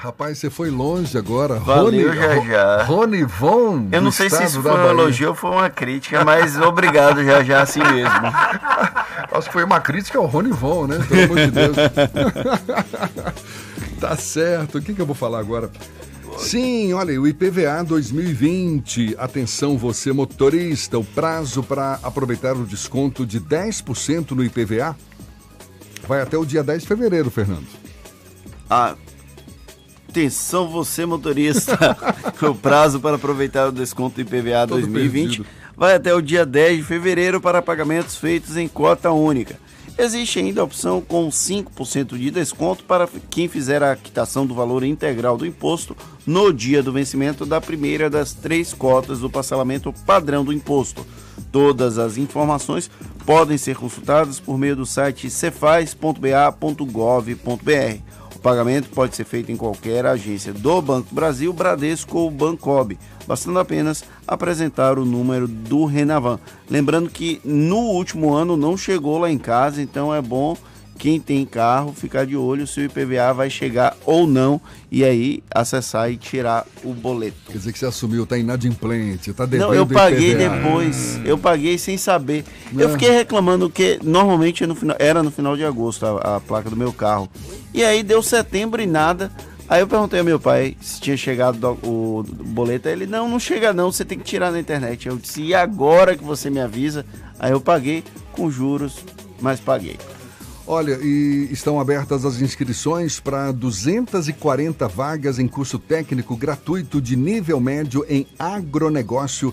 Rapaz, 0.02 0.38
você 0.38 0.48
foi 0.48 0.70
longe 0.70 1.18
agora. 1.18 1.56
Valeu, 1.56 2.08
Rony, 2.08 2.16
já 2.16 2.40
já. 2.40 2.82
Rony 2.84 3.22
Von. 3.22 3.86
Eu 3.92 4.00
não 4.00 4.10
sei 4.10 4.30
se 4.30 4.42
isso 4.42 4.62
foi 4.62 4.72
um 4.72 4.88
elogio 4.88 5.28
ou 5.28 5.34
foi 5.34 5.50
uma 5.50 5.68
crítica, 5.68 6.24
mas 6.24 6.58
obrigado 6.58 7.22
já 7.22 7.44
já 7.44 7.60
assim 7.60 7.80
mesmo. 7.80 8.08
Acho 9.30 9.48
que 9.48 9.52
foi 9.52 9.62
uma 9.62 9.78
crítica 9.78 10.18
ao 10.18 10.24
Rony 10.24 10.52
Von, 10.52 10.86
né? 10.86 11.04
Pelo 11.06 11.24
amor 11.24 11.36
de 11.40 11.50
Deus. 11.50 11.76
tá 14.00 14.16
certo. 14.16 14.78
O 14.78 14.82
que, 14.82 14.94
que 14.94 15.02
eu 15.02 15.04
vou 15.04 15.14
falar 15.14 15.38
agora? 15.38 15.70
Sim, 16.38 16.94
olha, 16.94 17.20
o 17.20 17.28
IPVA 17.28 17.84
2020. 17.84 19.16
Atenção, 19.18 19.76
você 19.76 20.14
motorista, 20.14 20.98
o 20.98 21.04
prazo 21.04 21.62
para 21.62 22.00
aproveitar 22.02 22.56
o 22.56 22.64
desconto 22.64 23.26
de 23.26 23.38
10% 23.38 24.30
no 24.30 24.42
IPVA 24.42 24.96
vai 26.08 26.22
até 26.22 26.38
o 26.38 26.46
dia 26.46 26.62
10 26.62 26.80
de 26.80 26.88
fevereiro, 26.88 27.30
Fernando. 27.30 27.66
Ah, 28.70 28.94
Atenção 30.10 30.68
você 30.68 31.06
motorista, 31.06 31.96
o 32.42 32.52
prazo 32.52 32.98
para 32.98 33.14
aproveitar 33.14 33.68
o 33.68 33.72
desconto 33.72 34.16
do 34.16 34.22
IPVA 34.22 34.66
2020 34.66 35.36
perdido. 35.36 35.46
vai 35.76 35.94
até 35.94 36.12
o 36.12 36.20
dia 36.20 36.44
10 36.44 36.78
de 36.78 36.82
fevereiro 36.82 37.40
para 37.40 37.62
pagamentos 37.62 38.16
feitos 38.16 38.56
em 38.56 38.66
cota 38.66 39.12
única. 39.12 39.56
Existe 39.96 40.40
ainda 40.40 40.62
a 40.62 40.64
opção 40.64 41.00
com 41.00 41.28
5% 41.28 42.18
de 42.18 42.28
desconto 42.32 42.82
para 42.82 43.08
quem 43.30 43.46
fizer 43.46 43.84
a 43.84 43.94
quitação 43.94 44.44
do 44.44 44.52
valor 44.52 44.82
integral 44.82 45.36
do 45.36 45.46
imposto 45.46 45.96
no 46.26 46.52
dia 46.52 46.82
do 46.82 46.92
vencimento 46.92 47.46
da 47.46 47.60
primeira 47.60 48.10
das 48.10 48.32
três 48.32 48.74
cotas 48.74 49.20
do 49.20 49.30
parcelamento 49.30 49.94
padrão 50.04 50.44
do 50.44 50.52
imposto. 50.52 51.06
Todas 51.52 51.98
as 51.98 52.16
informações 52.16 52.90
podem 53.24 53.56
ser 53.56 53.76
consultadas 53.76 54.40
por 54.40 54.58
meio 54.58 54.74
do 54.74 54.84
site 54.84 55.30
cefaz.ba.gov.br. 55.30 58.19
Pagamento 58.40 58.88
pode 58.88 59.14
ser 59.14 59.24
feito 59.24 59.52
em 59.52 59.56
qualquer 59.56 60.06
agência 60.06 60.52
do 60.52 60.80
Banco 60.80 61.14
Brasil, 61.14 61.52
Bradesco 61.52 62.18
ou 62.18 62.30
Bancob, 62.30 62.98
bastando 63.26 63.58
apenas 63.58 64.02
apresentar 64.26 64.98
o 64.98 65.04
número 65.04 65.46
do 65.46 65.84
Renavan. 65.84 66.40
Lembrando 66.68 67.10
que 67.10 67.40
no 67.44 67.76
último 67.76 68.32
ano 68.32 68.56
não 68.56 68.76
chegou 68.76 69.18
lá 69.18 69.30
em 69.30 69.38
casa, 69.38 69.82
então 69.82 70.14
é 70.14 70.22
bom 70.22 70.56
quem 71.00 71.18
tem 71.18 71.46
carro 71.46 71.94
ficar 71.94 72.26
de 72.26 72.36
olho 72.36 72.66
se 72.66 72.78
o 72.78 72.84
IPVA 72.84 73.32
vai 73.32 73.48
chegar 73.48 73.96
ou 74.04 74.26
não 74.26 74.60
e 74.92 75.02
aí 75.02 75.42
acessar 75.50 76.12
e 76.12 76.18
tirar 76.18 76.66
o 76.84 76.92
boleto. 76.92 77.38
Quer 77.46 77.56
dizer 77.56 77.72
que 77.72 77.78
você 77.78 77.86
assumiu, 77.86 78.26
tá 78.26 78.36
inadimplente, 78.36 79.32
tá 79.32 79.46
devendo 79.46 79.68
Não, 79.68 79.74
eu 79.74 79.86
paguei 79.86 80.32
IPVA. 80.32 80.50
depois, 80.50 81.18
eu 81.24 81.38
paguei 81.38 81.78
sem 81.78 81.96
saber. 81.96 82.44
Eu 82.76 82.90
fiquei 82.90 83.10
reclamando 83.12 83.70
que 83.70 83.98
normalmente 84.04 84.66
no 84.66 84.74
final, 84.74 84.94
era 84.98 85.22
no 85.22 85.30
final 85.30 85.56
de 85.56 85.64
agosto 85.64 86.04
a, 86.04 86.36
a 86.36 86.40
placa 86.40 86.68
do 86.68 86.76
meu 86.76 86.92
carro. 86.92 87.30
E 87.72 87.82
aí 87.82 88.02
deu 88.02 88.22
setembro 88.22 88.82
e 88.82 88.86
nada. 88.86 89.32
Aí 89.70 89.80
eu 89.80 89.86
perguntei 89.86 90.18
ao 90.18 90.24
meu 90.24 90.38
pai 90.38 90.76
se 90.82 91.00
tinha 91.00 91.16
chegado 91.16 91.78
o 91.82 92.22
boleto. 92.28 92.90
Ele, 92.90 93.06
não, 93.06 93.26
não 93.26 93.40
chega 93.40 93.72
não, 93.72 93.90
você 93.90 94.04
tem 94.04 94.18
que 94.18 94.24
tirar 94.24 94.52
na 94.52 94.60
internet. 94.60 95.08
Eu 95.08 95.16
disse, 95.16 95.40
e 95.40 95.54
agora 95.54 96.14
que 96.14 96.22
você 96.22 96.50
me 96.50 96.60
avisa? 96.60 97.06
Aí 97.38 97.52
eu 97.52 97.60
paguei 97.60 98.04
com 98.32 98.50
juros, 98.50 98.98
mas 99.40 99.60
paguei. 99.60 99.96
Olha, 100.72 101.00
e 101.02 101.48
estão 101.50 101.80
abertas 101.80 102.24
as 102.24 102.40
inscrições 102.40 103.18
para 103.18 103.50
240 103.50 104.86
vagas 104.86 105.40
em 105.40 105.48
curso 105.48 105.80
técnico 105.80 106.36
gratuito 106.36 107.00
de 107.00 107.16
nível 107.16 107.58
médio 107.58 108.06
em 108.08 108.24
agronegócio 108.38 109.52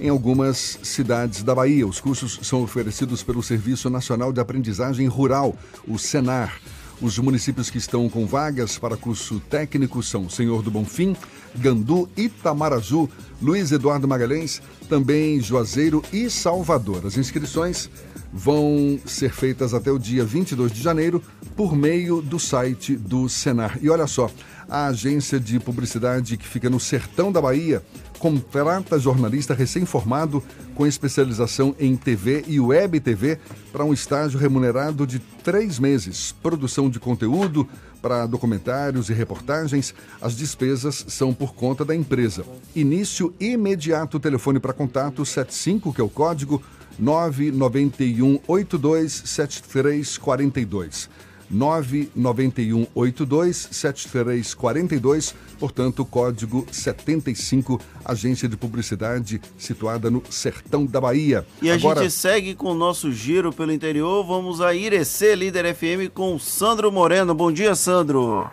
em 0.00 0.08
algumas 0.08 0.78
cidades 0.82 1.42
da 1.42 1.54
Bahia. 1.54 1.86
Os 1.86 2.00
cursos 2.00 2.40
são 2.44 2.62
oferecidos 2.62 3.22
pelo 3.22 3.42
Serviço 3.42 3.90
Nacional 3.90 4.32
de 4.32 4.40
Aprendizagem 4.40 5.06
Rural, 5.06 5.54
o 5.86 5.98
SENAR. 5.98 6.58
Os 6.98 7.18
municípios 7.18 7.68
que 7.68 7.76
estão 7.76 8.08
com 8.08 8.24
vagas 8.24 8.78
para 8.78 8.96
curso 8.96 9.40
técnico 9.50 10.02
são 10.02 10.30
Senhor 10.30 10.62
do 10.62 10.70
Bonfim, 10.70 11.14
Gandu, 11.56 12.08
Itamaraju, 12.16 13.06
Luiz 13.42 13.70
Eduardo 13.70 14.08
Magalhães, 14.08 14.62
também 14.88 15.42
Juazeiro 15.42 16.02
e 16.10 16.30
Salvador. 16.30 17.04
As 17.04 17.18
inscrições 17.18 17.90
vão 18.36 18.98
ser 19.06 19.32
feitas 19.32 19.72
até 19.72 19.92
o 19.92 19.98
dia 19.98 20.24
22 20.24 20.72
de 20.72 20.82
janeiro 20.82 21.22
por 21.54 21.76
meio 21.76 22.20
do 22.20 22.40
site 22.40 22.96
do 22.96 23.28
Senar. 23.28 23.78
E 23.80 23.88
olha 23.88 24.08
só, 24.08 24.28
a 24.68 24.86
agência 24.86 25.38
de 25.38 25.60
publicidade 25.60 26.36
que 26.36 26.48
fica 26.48 26.68
no 26.68 26.80
sertão 26.80 27.30
da 27.30 27.40
Bahia 27.40 27.80
contrata 28.18 28.98
jornalista 28.98 29.54
recém-formado 29.54 30.42
com 30.74 30.84
especialização 30.84 31.76
em 31.78 31.94
TV 31.94 32.44
e 32.48 32.58
web 32.58 32.98
TV 32.98 33.38
para 33.70 33.84
um 33.84 33.92
estágio 33.92 34.40
remunerado 34.40 35.06
de 35.06 35.20
três 35.20 35.78
meses. 35.78 36.34
Produção 36.42 36.90
de 36.90 36.98
conteúdo, 36.98 37.68
para 38.02 38.26
documentários 38.26 39.10
e 39.10 39.14
reportagens, 39.14 39.94
as 40.20 40.36
despesas 40.36 41.04
são 41.08 41.32
por 41.32 41.54
conta 41.54 41.84
da 41.84 41.94
empresa. 41.94 42.44
Início 42.74 43.32
imediato, 43.38 44.18
telefone 44.18 44.58
para 44.58 44.72
contato 44.72 45.24
75, 45.24 45.92
que 45.92 46.00
é 46.00 46.04
o 46.04 46.08
código 46.08 46.60
991 46.98 48.40
82 48.46 49.12
7342. 49.12 51.08
991 51.50 52.86
82 52.94 53.68
7342, 53.70 55.32
portanto, 55.58 56.04
código 56.04 56.66
75, 56.72 57.80
agência 58.04 58.48
de 58.48 58.56
publicidade 58.56 59.40
situada 59.56 60.10
no 60.10 60.22
sertão 60.30 60.86
da 60.86 61.00
Bahia. 61.00 61.46
E 61.62 61.70
a 61.70 61.74
Agora... 61.74 62.02
gente 62.02 62.12
segue 62.12 62.54
com 62.54 62.70
o 62.70 62.74
nosso 62.74 63.12
giro 63.12 63.52
pelo 63.52 63.72
interior. 63.72 64.24
Vamos 64.24 64.60
a 64.60 64.74
Irecê, 64.74 65.34
líder 65.34 65.74
FM, 65.74 66.12
com 66.12 66.38
Sandro 66.38 66.90
Moreno. 66.90 67.34
Bom 67.34 67.52
dia, 67.52 67.74
Sandro. 67.74 68.50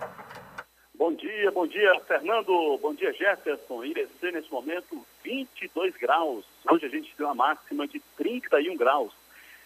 Bom 0.97 1.13
dia, 1.13 1.51
bom 1.51 1.65
dia, 1.65 1.99
Fernando. 2.07 2.77
Bom 2.81 2.93
dia, 2.93 3.11
Jefferson. 3.13 3.83
Irecê, 3.83 4.31
nesse 4.31 4.51
momento, 4.51 5.03
22 5.23 5.95
graus. 5.99 6.45
Hoje 6.69 6.85
a 6.85 6.89
gente 6.89 7.15
tem 7.15 7.25
uma 7.25 7.35
máxima 7.35 7.87
de 7.87 7.99
31 8.17 8.75
graus. 8.75 9.13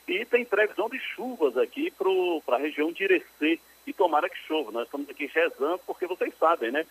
E 0.08 0.24
tem 0.26 0.46
previsão 0.46 0.88
de 0.88 1.00
chuvas 1.00 1.58
aqui 1.58 1.92
para 1.92 2.56
a 2.56 2.60
região 2.60 2.92
de 2.92 3.04
Irecê. 3.04 3.60
E 3.88 3.94
tomara 3.94 4.30
que 4.30 4.38
chova. 4.48 4.72
Nós 4.72 4.86
estamos 4.86 5.10
aqui 5.10 5.26
rezando, 5.28 5.80
porque 5.86 6.08
vocês 6.08 6.34
sabem, 6.40 6.72
né? 6.72 6.86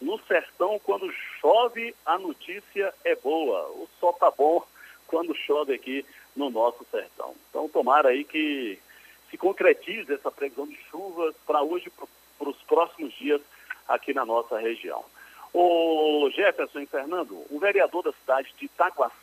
No 0.00 0.18
sertão, 0.20 0.80
quando 0.82 1.12
chove, 1.40 1.94
a 2.06 2.18
notícia 2.18 2.94
é 3.04 3.14
boa. 3.16 3.68
O 3.70 3.88
sol 3.98 4.12
tá 4.14 4.30
bom 4.30 4.64
quando 5.06 5.34
chove 5.34 5.74
aqui 5.74 6.04
no 6.34 6.48
nosso 6.48 6.84
sertão. 6.90 7.34
Então, 7.48 7.68
tomara 7.68 8.08
aí 8.08 8.24
que 8.24 8.78
se 9.30 9.36
concretize 9.36 10.12
essa 10.12 10.30
previsão 10.30 10.66
de 10.66 10.76
chuvas 10.90 11.34
para 11.46 11.62
hoje, 11.62 11.90
para 12.38 12.48
os 12.48 12.56
próximos 12.62 13.12
dias 13.14 13.40
aqui 13.86 14.14
na 14.14 14.24
nossa 14.24 14.58
região. 14.58 15.04
O 15.52 16.30
Jefferson 16.30 16.80
e 16.80 16.86
Fernando, 16.86 17.44
o 17.50 17.58
vereador 17.58 18.04
da 18.04 18.12
cidade 18.12 18.54
de 18.56 18.66
Itaguaçu, 18.66 19.14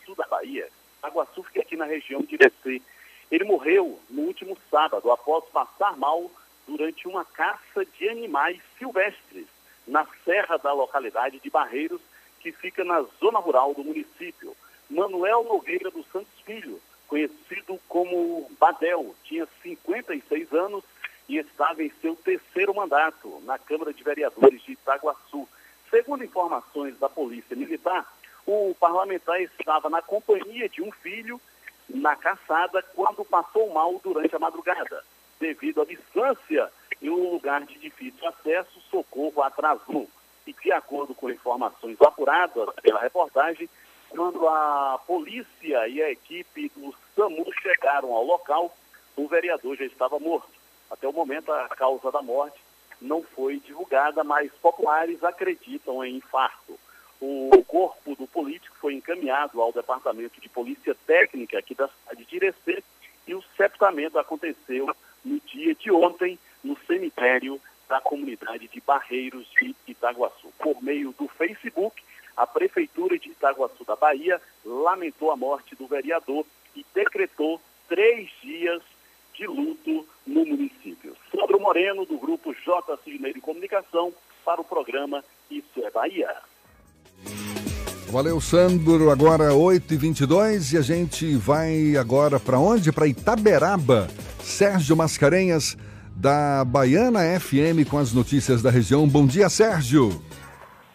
Bahia, 0.47 0.69
fica 1.45 1.61
aqui 1.61 1.75
na 1.75 1.85
região 1.85 2.21
de 2.21 2.35
Irecê, 2.35 2.81
ele 3.29 3.43
morreu 3.43 3.99
no 4.09 4.21
último 4.23 4.57
sábado, 4.71 5.11
após 5.11 5.43
passar 5.51 5.97
mal 5.97 6.31
durante 6.65 7.07
uma 7.07 7.25
caça 7.25 7.85
de 7.85 8.07
animais 8.07 8.59
silvestres 8.77 9.45
na 9.85 10.07
serra 10.23 10.57
da 10.57 10.71
localidade 10.71 11.39
de 11.39 11.49
Barreiros, 11.49 12.01
que 12.39 12.51
fica 12.51 12.83
na 12.83 13.01
zona 13.19 13.39
rural 13.39 13.73
do 13.73 13.83
município. 13.83 14.55
Manuel 14.89 15.43
Nogueira 15.43 15.91
dos 15.91 16.05
Santos 16.07 16.39
Filho, 16.45 16.79
conhecido 17.07 17.79
como 17.89 18.49
Badel, 18.57 19.13
tinha 19.23 19.47
56 19.61 20.53
anos 20.53 20.83
e 21.27 21.37
estava 21.37 21.83
em 21.83 21.91
seu 22.01 22.15
terceiro 22.15 22.73
mandato 22.73 23.41
na 23.43 23.57
Câmara 23.57 23.93
de 23.93 24.03
Vereadores 24.03 24.61
de 24.63 24.73
Itaguaçu. 24.73 25.47
Segundo 25.89 26.23
informações 26.23 26.97
da 26.99 27.09
Polícia 27.09 27.55
Militar, 27.55 28.05
o 28.47 28.73
parlamentar 28.79 29.41
estava 29.41 29.89
na 29.89 30.01
companhia 30.01 30.69
de 30.69 30.81
um 30.81 30.89
filho 30.91 31.39
na 31.89 32.15
caçada 32.15 32.81
quando 32.95 33.25
passou 33.25 33.71
mal 33.73 33.99
durante 34.01 34.33
a 34.35 34.39
madrugada. 34.39 35.03
Devido 35.37 35.81
à 35.81 35.85
distância 35.85 36.71
e 37.01 37.09
um 37.09 37.31
lugar 37.31 37.63
de 37.65 37.77
difícil 37.77 38.25
acesso, 38.25 38.81
socorro 38.89 39.43
atrasou. 39.43 40.09
E 40.47 40.53
de 40.53 40.71
acordo 40.71 41.13
com 41.13 41.29
informações 41.29 42.01
apuradas 42.01 42.69
pela 42.81 43.01
reportagem, 43.01 43.69
quando 44.09 44.47
a 44.47 44.99
polícia 45.05 45.87
e 45.89 46.01
a 46.01 46.09
equipe 46.09 46.71
do 46.75 46.95
SAMU 47.15 47.45
chegaram 47.61 48.13
ao 48.13 48.23
local, 48.23 48.73
o 49.17 49.27
vereador 49.27 49.75
já 49.75 49.83
estava 49.83 50.17
morto. 50.19 50.49
Até 50.89 51.05
o 51.05 51.11
momento, 51.11 51.51
a 51.51 51.67
causa 51.67 52.09
da 52.11 52.21
morte 52.21 52.57
não 53.01 53.21
foi 53.21 53.59
divulgada, 53.59 54.23
mas 54.23 54.49
populares 54.61 55.21
acreditam 55.21 56.03
em 56.03 56.15
infarto. 56.15 56.79
O 57.19 57.64
corpo 57.64 58.15
do 58.15 58.27
político 58.27 58.76
foi 58.80 58.94
encaminhado 58.94 59.61
ao 59.61 59.73
Departamento 59.73 60.39
de 60.39 60.48
Polícia 60.49 60.95
Técnica 61.06 61.57
aqui 61.57 61.73
da 61.73 61.88
cidade 61.88 62.26
de 62.26 62.35
Irecê 62.35 62.84
e 63.27 63.34
o 63.34 63.44
sepultamento 63.56 64.19
aconteceu 64.19 64.95
no 65.26 65.39
dia 65.41 65.73
de 65.73 65.91
ontem 65.91 66.38
no 66.64 66.77
cemitério 66.85 67.60
da 67.89 67.99
comunidade 67.99 68.68
de 68.68 68.81
Barreiros 68.81 69.48
de 69.60 69.76
Itaguaçu. 69.88 70.52
Por 70.60 70.81
meio 70.84 71.11
do 71.14 71.27
Facebook, 71.27 72.03
a 72.35 72.45
Prefeitura 72.45 73.18
de 73.18 73.30
Itaguaçu 73.30 73.84
da 73.84 73.95
Bahia 73.95 74.41
lamentou 74.64 75.31
a 75.31 75.35
morte 75.35 75.76
do 75.76 75.88
vereador 75.88 76.45
e 76.76 76.85
decretou 76.94 77.60
três 77.88 78.30
dias 78.41 78.81
de 79.34 79.48
luto 79.48 80.07
no 80.26 80.45
município. 80.45 81.15
Sandro 81.31 81.60
Moreno, 81.60 82.06
do 82.06 82.18
grupo 82.18 82.53
J. 82.53 82.98
Cisneiro 83.03 83.41
Comunicação, 83.41 84.14
para 84.44 84.61
o 84.61 84.64
programa 84.64 85.23
Isso 85.49 85.84
é 85.84 85.89
Bahia. 85.89 86.35
Valeu, 88.09 88.39
Sandro. 88.39 89.11
Agora 89.11 89.51
8h22 89.51 90.73
e 90.73 90.77
a 90.77 90.81
gente 90.81 91.35
vai 91.35 91.97
agora 91.97 92.39
para 92.39 92.57
onde? 92.57 92.91
Para 92.91 93.05
Itaberaba. 93.05 94.07
Sérgio 94.39 94.95
Mascarenhas, 94.95 95.77
da 96.15 96.63
Baiana 96.63 97.19
FM, 97.38 97.84
com 97.89 97.97
as 97.97 98.13
notícias 98.13 98.61
da 98.63 98.71
região. 98.71 99.05
Bom 99.07 99.27
dia, 99.27 99.49
Sérgio. 99.49 100.21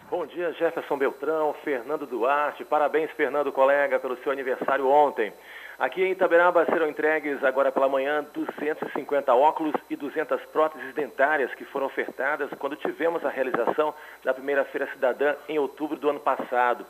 Bom 0.09 0.25
dia, 0.25 0.51
Jefferson 0.53 0.97
Beltrão, 0.97 1.53
Fernando 1.63 2.07
Duarte. 2.07 2.65
Parabéns, 2.65 3.11
Fernando, 3.11 3.51
colega, 3.51 3.99
pelo 3.99 4.17
seu 4.23 4.31
aniversário 4.31 4.87
ontem. 4.87 5.31
Aqui 5.79 6.03
em 6.03 6.11
Itaberaba 6.11 6.65
serão 6.65 6.87
entregues 6.87 7.43
agora 7.43 7.71
pela 7.71 7.89
manhã 7.89 8.25
250 8.33 9.33
óculos 9.33 9.73
e 9.89 9.95
200 9.95 10.39
próteses 10.45 10.93
dentárias 10.93 11.53
que 11.55 11.65
foram 11.65 11.87
ofertadas 11.87 12.49
quando 12.59 12.75
tivemos 12.75 13.25
a 13.25 13.29
realização 13.29 13.93
da 14.23 14.33
primeira 14.33 14.63
Feira 14.65 14.87
Cidadã 14.93 15.35
em 15.49 15.57
outubro 15.57 15.97
do 15.97 16.09
ano 16.09 16.19
passado. 16.19 16.85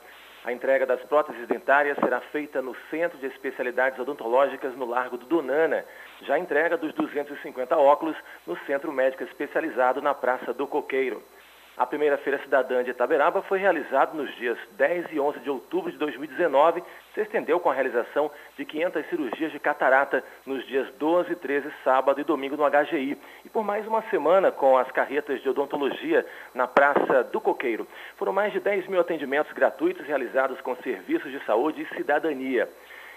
A 0.45 0.52
entrega 0.52 0.86
das 0.86 1.02
próteses 1.03 1.48
dentárias 1.48 1.98
será 1.99 2.20
feita 2.20 2.61
no 2.61 2.76
Centro 2.90 3.18
de 3.18 3.28
Especialidades 3.28 3.98
Odontológicas 3.98 4.76
no 4.76 4.86
Largo 4.86 5.18
do 5.18 5.26
Donana. 5.26 5.86
Já 6.24 6.36
a 6.36 6.40
entrega 6.40 6.76
dos 6.76 6.94
250 6.95 7.78
óculos 7.78 8.18
no 8.45 8.57
Centro 8.65 8.91
Médico 8.91 9.24
Especializado 9.24 10.02
na 10.02 10.14
Praça 10.14 10.53
do 10.53 10.68
Coqueiro. 10.68 11.24
A 11.78 11.86
primeira 11.86 12.18
Feira 12.18 12.40
Cidadã 12.40 12.84
de 12.84 12.91
Itaberaba 12.91 13.41
foi 13.44 13.57
realizada 13.57 14.14
nos 14.14 14.36
dias 14.36 14.57
10 14.74 15.14
e 15.14 15.20
11 15.20 15.40
de 15.40 15.49
outubro 15.49 15.90
de 15.90 15.98
2019, 15.98 16.84
se 17.14 17.22
estendeu 17.22 17.60
com 17.60 17.69
a 17.69 17.73
realização 17.73 18.31
de 18.57 18.65
500 18.65 19.06
cirurgias 19.07 19.52
de 19.52 19.60
catarata 19.60 20.23
nos 20.45 20.65
dias 20.65 20.91
12, 20.98 21.35
13, 21.35 21.72
sábado 21.84 22.19
e 22.19 22.23
domingo 22.23 22.57
no 22.57 22.69
HGI. 22.69 23.18
E 23.45 23.49
por 23.49 23.64
mais 23.64 23.85
uma 23.88 24.02
semana 24.10 24.52
com 24.52 24.77
as 24.77 24.91
carretas 24.91 25.41
de 25.41 25.49
odontologia 25.49 26.26
na 26.53 26.68
Praça 26.68 27.23
do 27.26 27.40
Coqueiro. 27.40 27.88
Foram 28.18 28.34
mais 28.34 28.52
de 28.52 28.60
10 28.60 28.88
mil 28.88 28.99
atendimentos 28.99 29.52
gratuitos 29.53 30.06
realizados 30.06 30.60
com 30.61 30.76
serviços 30.77 31.31
de 31.31 31.44
saúde 31.45 31.81
e 31.81 31.95
cidadania. 31.95 32.68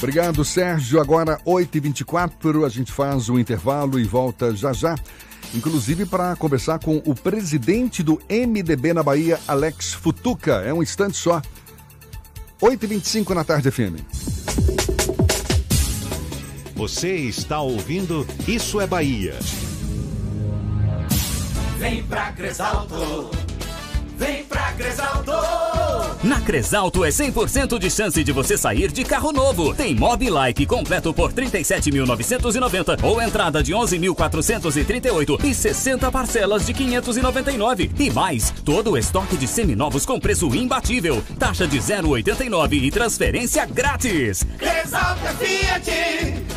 Obrigado, 0.00 0.42
Sérgio. 0.46 0.98
Agora, 0.98 1.38
8h24, 1.44 2.64
a 2.64 2.70
gente 2.70 2.90
faz 2.90 3.28
o 3.28 3.38
intervalo 3.38 4.00
e 4.00 4.04
volta 4.04 4.56
já 4.56 4.72
já. 4.72 4.94
Inclusive 5.54 6.06
para 6.06 6.34
conversar 6.36 6.78
com 6.78 7.02
o 7.04 7.14
presidente 7.14 8.02
do 8.02 8.18
MDB 8.30 8.94
na 8.94 9.02
Bahia, 9.02 9.38
Alex 9.46 9.92
Futuca. 9.92 10.62
É 10.62 10.72
um 10.72 10.82
instante 10.82 11.18
só. 11.18 11.42
8h25 12.62 13.34
na 13.34 13.44
tarde, 13.44 13.70
FM. 13.70 14.00
Você 16.76 17.14
está 17.16 17.60
ouvindo 17.60 18.26
Isso 18.48 18.80
é 18.80 18.86
Bahia. 18.86 19.38
Vem 21.76 22.02
pra 22.04 22.32
Cresalto. 22.32 23.30
Vem 24.16 24.44
pra 24.44 24.72
Cresalto. 24.72 25.79
Na 26.22 26.38
Cresalto 26.38 27.02
é 27.02 27.08
100% 27.08 27.78
de 27.78 27.90
chance 27.90 28.22
de 28.22 28.30
você 28.30 28.58
sair 28.58 28.92
de 28.92 29.04
carro 29.04 29.32
novo. 29.32 29.74
Tem 29.74 29.94
Mob 29.94 30.28
Like 30.28 30.66
completo 30.66 31.14
por 31.14 31.32
37.990 31.32 33.02
ou 33.02 33.22
entrada 33.22 33.62
de 33.62 33.72
11.438 33.72 35.42
e 35.42 35.54
60 35.54 36.12
parcelas 36.12 36.66
de 36.66 36.74
599. 36.74 37.90
E 37.98 38.10
mais, 38.10 38.50
todo 38.62 38.90
o 38.90 38.98
estoque 38.98 39.34
de 39.34 39.48
seminovos 39.48 40.04
com 40.04 40.20
preço 40.20 40.54
imbatível. 40.54 41.22
Taxa 41.38 41.66
de 41.66 41.78
0,89 41.78 42.82
e 42.82 42.90
transferência 42.90 43.64
grátis. 43.64 44.44
Cresalto 44.58 45.26
é 45.26 45.32
Fiat. 45.32 45.90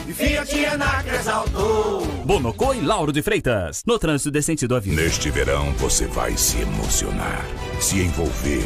E 0.10 0.14
Fiat 0.14 0.66
é 0.66 0.76
na 0.76 1.02
Cresalto. 1.04 2.02
Bonocô 2.26 2.74
e 2.74 2.82
Lauro 2.82 3.14
de 3.14 3.22
Freitas. 3.22 3.82
No 3.88 3.98
trânsito 3.98 4.30
decente 4.30 4.68
do 4.68 4.76
avião. 4.76 4.98
Neste 4.98 5.30
verão 5.30 5.72
você 5.78 6.06
vai 6.06 6.36
se 6.36 6.60
emocionar, 6.60 7.46
se 7.80 8.02
envolver, 8.02 8.66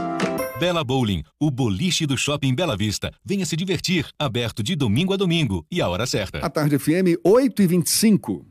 Bela 0.61 0.83
Bowling, 0.83 1.23
o 1.39 1.49
boliche 1.49 2.05
do 2.05 2.15
Shopping 2.15 2.53
Bela 2.53 2.77
Vista. 2.77 3.11
Venha 3.25 3.47
se 3.47 3.55
divertir, 3.55 4.05
aberto 4.19 4.61
de 4.61 4.75
domingo 4.75 5.11
a 5.11 5.17
domingo 5.17 5.65
e 5.71 5.81
a 5.81 5.89
hora 5.89 6.05
certa. 6.05 6.37
A 6.37 6.51
tarde 6.51 6.77
FM 6.77 7.17
8 7.23 7.63
e 7.63 7.65
25 7.65 8.50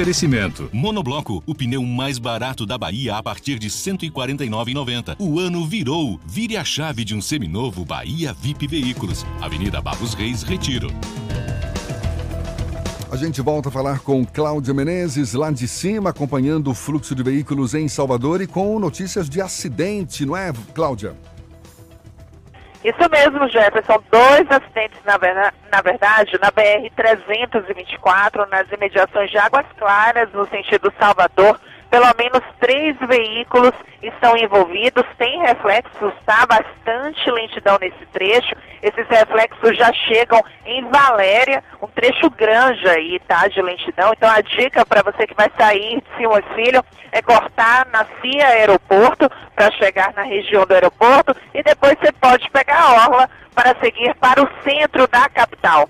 Oferecimento. 0.00 0.70
Monobloco, 0.72 1.42
o 1.46 1.54
pneu 1.54 1.82
mais 1.84 2.18
barato 2.18 2.64
da 2.64 2.78
Bahia 2.78 3.16
a 3.16 3.22
partir 3.22 3.58
de 3.58 3.66
R$ 3.66 3.74
149,90. 3.74 5.16
O 5.18 5.38
ano 5.38 5.66
virou. 5.66 6.18
Vire 6.24 6.56
a 6.56 6.64
chave 6.64 7.04
de 7.04 7.14
um 7.14 7.20
seminovo 7.20 7.84
Bahia 7.84 8.32
VIP 8.32 8.66
Veículos. 8.66 9.26
Avenida 9.42 9.78
Barros 9.82 10.14
Reis, 10.14 10.42
Retiro. 10.42 10.88
A 13.10 13.16
gente 13.16 13.40
volta 13.42 13.68
a 13.68 13.72
falar 13.72 13.98
com 14.00 14.24
Cláudia 14.24 14.72
Menezes, 14.72 15.34
lá 15.34 15.50
de 15.50 15.66
cima, 15.66 16.10
acompanhando 16.10 16.70
o 16.70 16.74
fluxo 16.74 17.12
de 17.14 17.22
veículos 17.24 17.74
em 17.74 17.88
Salvador 17.88 18.40
e 18.40 18.46
com 18.46 18.78
notícias 18.78 19.28
de 19.28 19.40
acidente, 19.40 20.24
não 20.24 20.36
é, 20.36 20.52
Cláudia? 20.74 21.14
Isso 22.84 23.10
mesmo, 23.10 23.48
Jefferson. 23.48 24.00
Dois 24.10 24.48
acidentes, 24.50 24.98
na, 25.04 25.18
ver- 25.18 25.52
na 25.70 25.82
verdade, 25.82 26.38
na 26.40 26.50
BR-324, 26.52 28.48
nas 28.48 28.70
imediações 28.72 29.30
de 29.30 29.36
Águas 29.38 29.66
Claras, 29.76 30.32
no 30.32 30.48
sentido 30.48 30.90
Salvador. 30.98 31.60
Pelo 31.90 32.06
menos 32.16 32.40
três 32.60 32.96
veículos 33.00 33.72
estão 34.00 34.36
envolvidos, 34.36 35.04
tem 35.18 35.40
reflexos, 35.40 36.12
tá? 36.24 36.46
Bastante 36.46 37.28
lentidão 37.30 37.76
nesse 37.80 38.06
trecho. 38.12 38.54
Esses 38.80 39.06
reflexos 39.08 39.76
já 39.76 39.92
chegam 39.92 40.40
em 40.64 40.88
Valéria, 40.88 41.64
um 41.82 41.88
trecho 41.88 42.30
grande 42.30 42.88
aí, 42.88 43.18
tá? 43.26 43.48
De 43.48 43.60
lentidão. 43.60 44.12
Então 44.12 44.30
a 44.30 44.40
dica 44.40 44.86
para 44.86 45.02
você 45.02 45.26
que 45.26 45.34
vai 45.34 45.50
sair 45.58 46.00
de 46.00 46.16
Simões 46.16 46.44
Filho 46.54 46.84
é 47.10 47.20
cortar 47.20 47.86
na 47.92 48.06
CIA 48.20 48.46
Aeroporto 48.46 49.28
para 49.56 49.72
chegar 49.72 50.12
na 50.14 50.22
região 50.22 50.64
do 50.64 50.72
aeroporto 50.72 51.34
e 51.52 51.60
depois 51.62 51.96
você 52.00 52.12
pode 52.12 52.48
pegar 52.50 52.80
a 52.80 52.92
orla 52.92 53.30
para 53.52 53.74
seguir 53.80 54.14
para 54.14 54.40
o 54.40 54.48
centro 54.62 55.08
da 55.08 55.28
capital. 55.28 55.88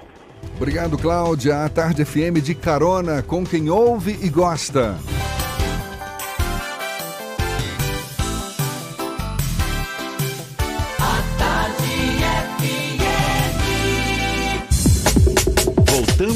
Obrigado, 0.58 0.98
Cláudia. 0.98 1.64
A 1.64 1.70
Tarde 1.70 2.04
FM 2.04 2.42
de 2.44 2.54
carona 2.54 3.24
com 3.24 3.46
quem 3.46 3.70
ouve 3.70 4.20
e 4.22 4.30
gosta. 4.30 4.98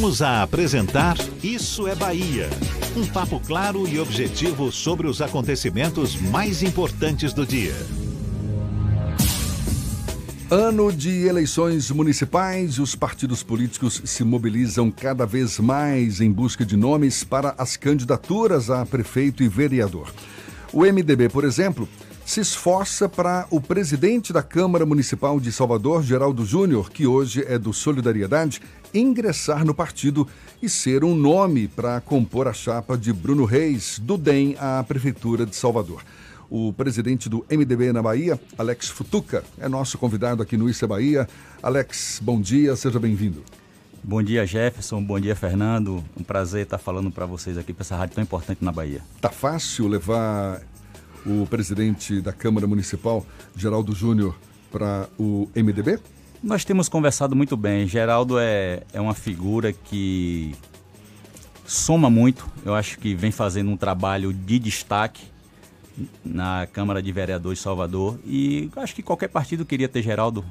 Voltamos 0.10 0.22
a 0.24 0.42
apresentar 0.42 1.18
Isso 1.44 1.88
é 1.88 1.94
Bahia. 1.94 2.50
Um 2.98 3.06
papo 3.06 3.40
claro 3.40 3.88
e 3.88 4.00
objetivo 4.00 4.72
sobre 4.72 5.06
os 5.06 5.22
acontecimentos 5.22 6.16
mais 6.16 6.64
importantes 6.64 7.32
do 7.32 7.46
dia. 7.46 7.76
Ano 10.50 10.92
de 10.92 11.28
eleições 11.28 11.92
municipais, 11.92 12.80
os 12.80 12.96
partidos 12.96 13.44
políticos 13.44 14.02
se 14.04 14.24
mobilizam 14.24 14.90
cada 14.90 15.28
vez 15.28 15.60
mais 15.60 16.20
em 16.20 16.32
busca 16.32 16.66
de 16.66 16.76
nomes 16.76 17.24
para 17.24 17.54
as 17.56 17.78
candidaturas 17.78 18.72
a 18.72 18.84
prefeito 18.88 19.44
e 19.44 19.48
vereador. 19.48 20.12
O 20.74 20.82
MDB, 20.82 21.30
por 21.30 21.44
exemplo, 21.44 21.88
se 22.26 22.42
esforça 22.42 23.10
para 23.10 23.48
o 23.50 23.60
presidente 23.60 24.32
da 24.32 24.44
Câmara 24.44 24.86
Municipal 24.86 25.40
de 25.40 25.52
Salvador, 25.52 26.04
Geraldo 26.04 26.46
Júnior, 26.46 26.92
que 26.92 27.08
hoje 27.08 27.44
é 27.48 27.58
do 27.58 27.74
Solidariedade, 27.74 28.62
ingressar 28.94 29.66
no 29.66 29.74
partido 29.74 30.28
e 30.62 30.70
ser 30.70 31.04
um 31.04 31.16
nome 31.16 31.68
para 31.68 32.02
compor 32.02 32.48
a 32.48 32.54
chapa 32.54 32.98
de 32.98 33.14
Bruno 33.14 33.46
Reis, 33.46 34.00
do 34.00 34.18
DEM 34.18 34.56
à 34.60 34.84
Prefeitura 34.84 35.46
de 35.46 35.56
Salvador. 35.56 36.04
O 36.50 36.74
presidente 36.74 37.30
do 37.30 37.46
MDB 37.50 37.94
na 37.94 38.02
Bahia, 38.02 38.40
Alex 38.58 38.90
Futuca, 38.90 39.44
é 39.60 39.70
nosso 39.70 39.98
convidado 39.98 40.42
aqui 40.42 40.58
no 40.58 40.68
é 40.70 40.88
Bahia. 40.88 41.30
Alex, 41.62 42.20
bom 42.24 42.42
dia, 42.42 42.76
seja 42.76 43.00
bem-vindo. 43.00 43.44
Bom 44.04 44.24
dia, 44.24 44.46
Jefferson. 44.46 45.04
Bom 45.04 45.20
dia, 45.20 45.36
Fernando. 45.36 46.04
Um 46.18 46.24
prazer 46.24 46.64
estar 46.64 46.78
falando 46.78 47.12
para 47.12 47.26
vocês 47.26 47.58
aqui, 47.58 47.74
para 47.74 47.84
essa 47.84 47.96
rádio 47.96 48.16
tão 48.16 48.24
importante 48.24 48.64
na 48.64 48.72
Bahia. 48.72 49.02
Tá 49.22 49.30
fácil 49.30 49.88
levar 49.88 50.62
o 51.26 51.46
presidente 51.48 52.20
da 52.22 52.32
Câmara 52.32 52.66
Municipal, 52.66 53.26
Geraldo 53.56 53.94
Júnior, 53.94 54.36
para 54.72 55.08
o 55.20 55.48
MDB? 55.56 56.00
Nós 56.42 56.64
temos 56.64 56.88
conversado 56.88 57.36
muito 57.36 57.58
bem. 57.58 57.86
Geraldo 57.86 58.40
é, 58.40 58.84
é 58.94 59.02
uma 59.02 59.14
figura 59.14 59.74
que 59.74 60.56
soma 61.66 62.10
muito. 62.10 62.50
Eu 62.66 62.74
acho 62.74 62.98
que 62.98 63.14
vem 63.14 63.30
fazendo 63.30 63.70
um 63.70 63.76
trabalho 63.76 64.32
de 64.32 64.58
destaque 64.58 65.24
na 66.24 66.66
Câmara 66.72 67.02
de 67.02 67.12
Vereadores 67.12 67.60
de 67.60 67.64
Salvador. 67.64 68.18
E 68.26 68.70
acho 68.78 68.96
que 68.96 69.04
qualquer 69.04 69.28
partido 69.28 69.66
queria 69.66 69.90
ter 69.90 70.02
Geraldo 70.02 70.46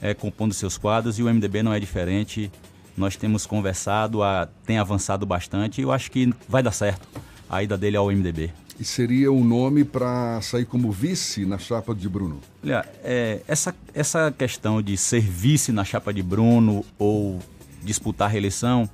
é, 0.00 0.12
compondo 0.12 0.52
seus 0.52 0.76
quadros 0.76 1.18
e 1.18 1.22
o 1.22 1.26
MDB 1.32 1.62
não 1.62 1.72
é 1.72 1.80
diferente. 1.80 2.52
Nós 2.94 3.16
temos 3.16 3.46
conversado, 3.46 4.22
a, 4.22 4.46
tem 4.66 4.76
avançado 4.76 5.24
bastante 5.24 5.80
e 5.80 5.84
eu 5.84 5.90
acho 5.90 6.10
que 6.10 6.34
vai 6.46 6.62
dar 6.62 6.72
certo 6.72 7.08
a 7.48 7.62
ida 7.62 7.78
dele 7.78 7.96
ao 7.96 8.08
MDB. 8.08 8.52
E 8.78 8.84
seria 8.84 9.30
um 9.30 9.44
nome 9.44 9.84
para 9.84 10.40
sair 10.40 10.64
como 10.64 10.90
vice 10.90 11.46
na 11.46 11.58
chapa 11.58 11.94
de 11.94 12.08
Bruno? 12.08 12.40
Olha, 12.62 12.84
é, 13.04 13.40
essa, 13.46 13.74
essa 13.94 14.34
questão 14.36 14.82
de 14.82 14.96
ser 14.96 15.20
vice 15.20 15.70
na 15.70 15.84
chapa 15.84 16.12
de 16.12 16.22
Bruno 16.22 16.84
ou 16.98 17.40
disputar 17.84 18.30
reeleição 18.30 18.88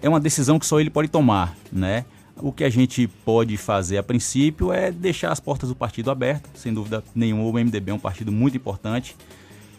é 0.00 0.08
uma 0.08 0.18
decisão 0.18 0.58
que 0.58 0.66
só 0.66 0.80
ele 0.80 0.90
pode 0.90 1.08
tomar, 1.08 1.56
né? 1.70 2.04
O 2.36 2.50
que 2.50 2.64
a 2.64 2.70
gente 2.70 3.06
pode 3.06 3.56
fazer 3.56 3.98
a 3.98 4.02
princípio 4.02 4.72
é 4.72 4.90
deixar 4.90 5.30
as 5.30 5.38
portas 5.38 5.68
do 5.68 5.76
partido 5.76 6.10
abertas, 6.10 6.50
sem 6.56 6.74
dúvida 6.74 7.04
nenhuma. 7.14 7.44
O 7.44 7.52
MDB 7.52 7.92
é 7.92 7.94
um 7.94 7.98
partido 7.98 8.32
muito 8.32 8.56
importante. 8.56 9.14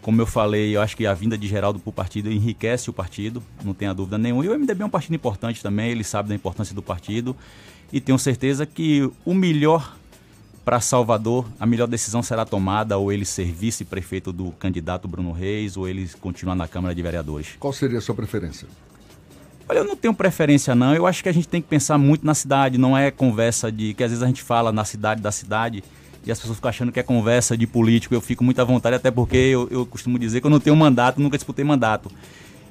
Como 0.00 0.20
eu 0.20 0.26
falei, 0.26 0.74
eu 0.74 0.80
acho 0.80 0.96
que 0.96 1.06
a 1.06 1.12
vinda 1.12 1.36
de 1.36 1.46
Geraldo 1.46 1.78
para 1.78 1.90
o 1.90 1.92
partido 1.92 2.30
enriquece 2.30 2.88
o 2.88 2.92
partido, 2.92 3.42
não 3.62 3.74
tenha 3.74 3.92
dúvida 3.92 4.16
nenhuma. 4.16 4.44
E 4.44 4.48
o 4.48 4.58
MDB 4.58 4.82
é 4.82 4.86
um 4.86 4.90
partido 4.90 5.14
importante 5.14 5.62
também, 5.62 5.90
ele 5.90 6.04
sabe 6.04 6.30
da 6.30 6.34
importância 6.34 6.74
do 6.74 6.82
partido. 6.82 7.36
E 7.92 8.00
tenho 8.00 8.18
certeza 8.18 8.66
que 8.66 9.08
o 9.24 9.34
melhor 9.34 9.96
para 10.64 10.80
Salvador, 10.80 11.46
a 11.60 11.66
melhor 11.66 11.86
decisão 11.86 12.22
será 12.22 12.44
tomada 12.44 12.96
ou 12.96 13.12
ele 13.12 13.24
ser 13.24 13.44
vice-prefeito 13.44 14.32
do 14.32 14.50
candidato 14.52 15.06
Bruno 15.06 15.30
Reis 15.30 15.76
ou 15.76 15.86
ele 15.86 16.08
continuar 16.20 16.54
na 16.54 16.66
Câmara 16.66 16.94
de 16.94 17.02
Vereadores. 17.02 17.48
Qual 17.60 17.72
seria 17.72 17.98
a 17.98 18.00
sua 18.00 18.14
preferência? 18.14 18.66
Olha, 19.68 19.78
eu 19.78 19.84
não 19.84 19.96
tenho 19.96 20.14
preferência 20.14 20.74
não. 20.74 20.94
Eu 20.94 21.06
acho 21.06 21.22
que 21.22 21.28
a 21.28 21.32
gente 21.32 21.48
tem 21.48 21.60
que 21.60 21.68
pensar 21.68 21.98
muito 21.98 22.24
na 22.24 22.34
cidade, 22.34 22.78
não 22.78 22.96
é 22.96 23.10
conversa 23.10 23.70
de 23.70 23.94
que 23.94 24.02
às 24.02 24.10
vezes 24.10 24.22
a 24.22 24.26
gente 24.26 24.42
fala 24.42 24.72
na 24.72 24.84
cidade 24.84 25.20
da 25.20 25.30
cidade 25.30 25.84
e 26.24 26.32
as 26.32 26.38
pessoas 26.38 26.56
ficam 26.56 26.70
achando 26.70 26.92
que 26.92 26.98
é 26.98 27.02
conversa 27.02 27.56
de 27.56 27.66
político. 27.66 28.14
Eu 28.14 28.20
fico 28.20 28.42
muito 28.42 28.60
à 28.60 28.64
vontade, 28.64 28.96
até 28.96 29.10
porque 29.10 29.36
eu, 29.36 29.68
eu 29.70 29.84
costumo 29.84 30.18
dizer 30.18 30.40
que 30.40 30.46
eu 30.46 30.50
não 30.50 30.60
tenho 30.60 30.76
mandato, 30.76 31.20
nunca 31.20 31.36
disputei 31.36 31.64
mandato. 31.64 32.10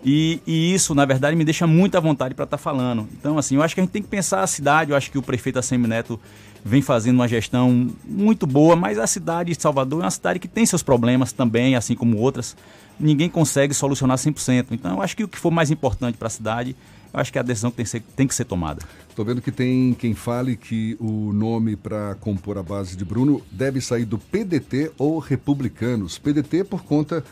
E, 0.05 0.41
e, 0.45 0.73
isso, 0.73 0.93
na 0.93 1.05
verdade, 1.05 1.35
me 1.35 1.45
deixa 1.45 1.65
muito 1.65 1.95
à 1.95 1.99
vontade 1.99 2.34
para 2.34 2.43
estar 2.43 2.57
tá 2.57 2.61
falando. 2.61 3.07
Então, 3.13 3.38
assim, 3.38 3.55
eu 3.55 3.63
acho 3.63 3.73
que 3.73 3.80
a 3.80 3.84
gente 3.84 3.91
tem 3.91 4.01
que 4.01 4.09
pensar 4.09 4.41
a 4.41 4.47
cidade. 4.47 4.91
Eu 4.91 4.97
acho 4.97 5.09
que 5.09 5.17
o 5.17 5.21
prefeito 5.21 5.59
Assemi 5.59 5.88
Neto 5.88 6.19
vem 6.63 6.81
fazendo 6.81 7.15
uma 7.15 7.27
gestão 7.27 7.89
muito 8.05 8.45
boa, 8.45 8.75
mas 8.75 8.97
a 8.97 9.07
cidade 9.07 9.53
de 9.53 9.61
Salvador 9.61 10.01
é 10.01 10.05
uma 10.05 10.11
cidade 10.11 10.39
que 10.39 10.47
tem 10.47 10.65
seus 10.65 10.84
problemas 10.84 11.31
também, 11.31 11.75
assim 11.75 11.95
como 11.95 12.17
outras. 12.17 12.55
Ninguém 12.99 13.30
consegue 13.30 13.73
solucionar 13.73 14.17
100%. 14.17 14.67
Então, 14.71 14.95
eu 14.95 15.01
acho 15.01 15.15
que 15.15 15.23
o 15.23 15.27
que 15.27 15.38
for 15.38 15.51
mais 15.51 15.71
importante 15.71 16.17
para 16.17 16.27
a 16.27 16.31
cidade, 16.31 16.75
eu 17.13 17.19
acho 17.19 17.31
que 17.31 17.38
é 17.38 17.41
a 17.41 17.43
decisão 17.43 17.71
que 17.71 17.77
tem 17.77 17.85
que 17.85 17.91
ser, 17.91 18.03
tem 18.15 18.27
que 18.27 18.35
ser 18.35 18.45
tomada. 18.45 18.81
Estou 19.09 19.23
vendo 19.23 19.41
que 19.41 19.51
tem 19.51 19.93
quem 19.93 20.13
fale 20.13 20.57
que 20.57 20.97
o 20.99 21.31
nome 21.34 21.75
para 21.75 22.15
compor 22.15 22.57
a 22.57 22.63
base 22.63 22.97
de 22.97 23.05
Bruno 23.05 23.41
deve 23.51 23.80
sair 23.80 24.05
do 24.05 24.17
PDT 24.17 24.91
ou 24.97 25.19
Republicanos. 25.19 26.17
PDT 26.17 26.65
por 26.65 26.84
conta 26.84 27.23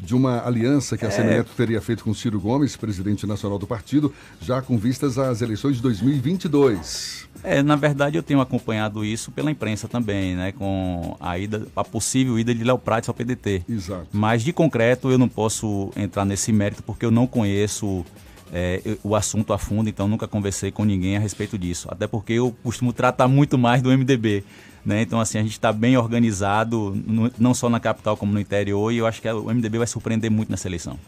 de 0.00 0.14
uma 0.14 0.44
aliança 0.46 0.96
que 0.96 1.04
a 1.04 1.08
é... 1.08 1.42
Teria 1.42 1.80
feito 1.80 2.04
com 2.04 2.14
Ciro 2.14 2.40
Gomes, 2.40 2.76
presidente 2.76 3.26
nacional 3.26 3.58
do 3.58 3.66
partido, 3.66 4.12
já 4.40 4.62
com 4.62 4.78
vistas 4.78 5.18
às 5.18 5.42
eleições 5.42 5.76
de 5.76 5.82
2022. 5.82 7.28
É, 7.42 7.62
na 7.62 7.76
verdade 7.76 8.16
eu 8.16 8.22
tenho 8.22 8.40
acompanhado 8.40 9.04
isso 9.04 9.30
pela 9.30 9.50
imprensa 9.50 9.86
também, 9.88 10.34
né, 10.34 10.52
com 10.52 11.16
a 11.20 11.38
ida, 11.38 11.66
a 11.76 11.84
possível 11.84 12.38
ida 12.38 12.54
de 12.54 12.64
Léo 12.64 12.78
Prates 12.78 13.08
ao 13.08 13.14
PDT. 13.14 13.64
Exato. 13.68 14.06
Mas 14.12 14.42
de 14.42 14.52
concreto 14.52 15.10
eu 15.10 15.18
não 15.18 15.28
posso 15.28 15.90
entrar 15.96 16.24
nesse 16.24 16.52
mérito 16.52 16.82
porque 16.82 17.04
eu 17.04 17.10
não 17.10 17.26
conheço 17.26 18.04
é, 18.52 18.96
o 19.02 19.14
assunto 19.14 19.52
a 19.52 19.58
fundo, 19.58 19.88
então 19.88 20.08
nunca 20.08 20.26
conversei 20.26 20.70
com 20.70 20.84
ninguém 20.84 21.16
a 21.16 21.20
respeito 21.20 21.56
disso. 21.56 21.88
Até 21.90 22.06
porque 22.06 22.34
eu 22.34 22.54
costumo 22.62 22.92
tratar 22.92 23.28
muito 23.28 23.56
mais 23.56 23.82
do 23.82 23.90
MDB. 23.90 24.44
Né? 24.84 25.02
Então, 25.02 25.20
assim, 25.20 25.38
a 25.38 25.42
gente 25.42 25.52
está 25.52 25.72
bem 25.72 25.96
organizado, 25.96 26.96
no, 27.06 27.30
não 27.38 27.54
só 27.54 27.68
na 27.68 27.78
capital 27.78 28.16
como 28.16 28.32
no 28.32 28.40
interior, 28.40 28.92
e 28.92 28.98
eu 28.98 29.06
acho 29.06 29.20
que 29.20 29.28
o 29.28 29.44
MDB 29.44 29.78
vai 29.78 29.86
surpreender 29.86 30.30
muito 30.30 30.50
nessa 30.50 30.68
eleição. 30.68 30.98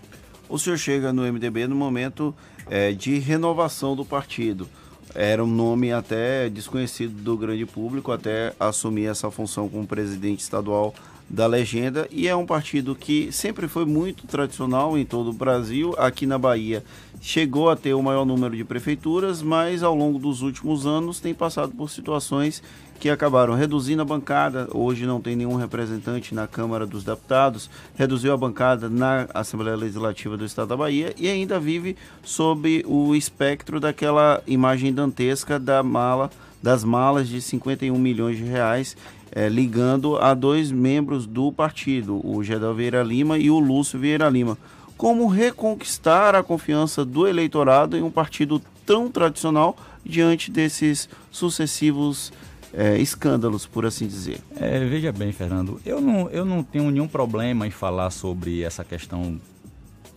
O 0.48 0.58
senhor 0.58 0.76
chega 0.76 1.12
no 1.12 1.22
MDB 1.22 1.66
no 1.66 1.74
momento 1.74 2.34
é, 2.68 2.92
de 2.92 3.18
renovação 3.18 3.96
do 3.96 4.04
partido. 4.04 4.68
Era 5.14 5.42
um 5.42 5.46
nome 5.46 5.92
até 5.92 6.48
desconhecido 6.48 7.22
do 7.22 7.36
grande 7.36 7.66
público, 7.66 8.12
até 8.12 8.54
assumir 8.58 9.06
essa 9.06 9.30
função 9.30 9.68
como 9.68 9.86
presidente 9.86 10.40
estadual 10.40 10.94
da 11.32 11.46
legenda 11.46 12.06
e 12.10 12.28
é 12.28 12.36
um 12.36 12.44
partido 12.44 12.94
que 12.94 13.32
sempre 13.32 13.66
foi 13.66 13.86
muito 13.86 14.26
tradicional 14.26 14.98
em 14.98 15.04
todo 15.04 15.30
o 15.30 15.32
Brasil. 15.32 15.94
Aqui 15.96 16.26
na 16.26 16.36
Bahia 16.36 16.84
chegou 17.22 17.70
a 17.70 17.76
ter 17.76 17.94
o 17.94 18.02
maior 18.02 18.26
número 18.26 18.54
de 18.54 18.64
prefeituras, 18.64 19.40
mas 19.40 19.82
ao 19.82 19.94
longo 19.94 20.18
dos 20.18 20.42
últimos 20.42 20.86
anos 20.86 21.20
tem 21.20 21.32
passado 21.32 21.72
por 21.72 21.88
situações 21.88 22.62
que 23.00 23.08
acabaram 23.08 23.54
reduzindo 23.54 24.02
a 24.02 24.04
bancada. 24.04 24.68
Hoje 24.72 25.06
não 25.06 25.22
tem 25.22 25.34
nenhum 25.34 25.56
representante 25.56 26.34
na 26.34 26.46
Câmara 26.46 26.86
dos 26.86 27.02
Deputados, 27.02 27.70
reduziu 27.96 28.34
a 28.34 28.36
bancada 28.36 28.90
na 28.90 29.26
Assembleia 29.32 29.76
Legislativa 29.76 30.36
do 30.36 30.44
Estado 30.44 30.68
da 30.68 30.76
Bahia 30.76 31.14
e 31.16 31.28
ainda 31.28 31.58
vive 31.58 31.96
sob 32.22 32.84
o 32.86 33.14
espectro 33.14 33.80
daquela 33.80 34.42
imagem 34.46 34.92
dantesca 34.92 35.58
da 35.58 35.82
mala, 35.82 36.30
das 36.62 36.84
malas 36.84 37.26
de 37.26 37.40
51 37.40 37.98
milhões 37.98 38.36
de 38.36 38.44
reais 38.44 38.96
é, 39.34 39.48
ligando 39.48 40.16
a 40.18 40.34
dois 40.34 40.70
membros 40.70 41.26
do 41.26 41.50
partido, 41.50 42.20
o 42.24 42.44
Gedel 42.44 42.74
Vieira 42.74 43.02
Lima 43.02 43.38
e 43.38 43.50
o 43.50 43.58
Lúcio 43.58 43.98
Vieira 43.98 44.28
Lima. 44.28 44.58
Como 44.96 45.26
reconquistar 45.26 46.34
a 46.34 46.42
confiança 46.42 47.04
do 47.04 47.26
eleitorado 47.26 47.96
em 47.96 48.02
um 48.02 48.10
partido 48.10 48.60
tão 48.84 49.10
tradicional 49.10 49.76
diante 50.04 50.50
desses 50.50 51.08
sucessivos 51.30 52.32
é, 52.74 52.98
escândalos, 52.98 53.66
por 53.66 53.86
assim 53.86 54.06
dizer? 54.06 54.38
É, 54.56 54.84
veja 54.84 55.10
bem, 55.12 55.32
Fernando, 55.32 55.80
eu 55.84 56.00
não, 56.00 56.28
eu 56.30 56.44
não 56.44 56.62
tenho 56.62 56.90
nenhum 56.90 57.08
problema 57.08 57.66
em 57.66 57.70
falar 57.70 58.10
sobre 58.10 58.62
essa 58.62 58.84
questão 58.84 59.40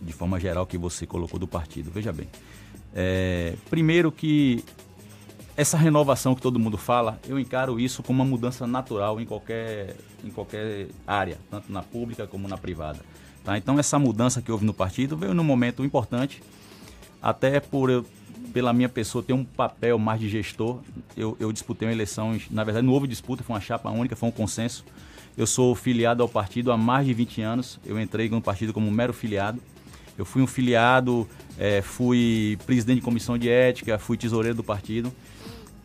de 0.00 0.12
forma 0.12 0.38
geral 0.38 0.66
que 0.66 0.76
você 0.76 1.06
colocou 1.06 1.40
do 1.40 1.46
partido. 1.46 1.90
Veja 1.90 2.12
bem. 2.12 2.28
É, 2.94 3.54
primeiro 3.68 4.12
que 4.12 4.62
essa 5.56 5.76
renovação 5.76 6.34
que 6.34 6.42
todo 6.42 6.58
mundo 6.58 6.76
fala, 6.76 7.18
eu 7.26 7.38
encaro 7.38 7.80
isso 7.80 8.02
como 8.02 8.22
uma 8.22 8.28
mudança 8.28 8.66
natural 8.66 9.20
em 9.20 9.24
qualquer, 9.24 9.96
em 10.22 10.30
qualquer 10.30 10.88
área, 11.06 11.38
tanto 11.50 11.72
na 11.72 11.82
pública 11.82 12.26
como 12.26 12.46
na 12.46 12.58
privada. 12.58 13.00
Tá? 13.42 13.56
Então 13.56 13.78
essa 13.78 13.98
mudança 13.98 14.42
que 14.42 14.52
houve 14.52 14.66
no 14.66 14.74
partido 14.74 15.16
veio 15.16 15.32
num 15.32 15.44
momento 15.44 15.84
importante, 15.84 16.42
até 17.22 17.58
por 17.58 17.88
eu, 17.88 18.04
pela 18.52 18.72
minha 18.72 18.88
pessoa 18.88 19.24
ter 19.24 19.32
um 19.32 19.44
papel 19.44 19.98
mais 19.98 20.20
de 20.20 20.28
gestor. 20.28 20.80
Eu, 21.16 21.36
eu 21.40 21.50
disputei 21.52 21.88
uma 21.88 21.94
eleição, 21.94 22.38
na 22.50 22.62
verdade 22.62 22.86
não 22.86 22.92
houve 22.92 23.06
disputa, 23.06 23.42
foi 23.42 23.54
uma 23.54 23.60
chapa 23.60 23.90
única, 23.90 24.14
foi 24.14 24.28
um 24.28 24.32
consenso. 24.32 24.84
Eu 25.38 25.46
sou 25.46 25.74
filiado 25.74 26.22
ao 26.22 26.28
partido 26.28 26.70
há 26.70 26.76
mais 26.76 27.06
de 27.06 27.14
20 27.14 27.42
anos, 27.42 27.80
eu 27.84 27.98
entrei 27.98 28.28
no 28.28 28.42
partido 28.42 28.72
como 28.72 28.90
mero 28.90 29.12
filiado. 29.12 29.60
Eu 30.18 30.24
fui 30.24 30.40
um 30.40 30.46
filiado, 30.46 31.28
é, 31.58 31.82
fui 31.82 32.58
presidente 32.64 32.96
de 32.96 33.02
comissão 33.02 33.36
de 33.36 33.50
ética, 33.50 33.98
fui 33.98 34.16
tesoureiro 34.16 34.56
do 34.56 34.64
partido. 34.64 35.12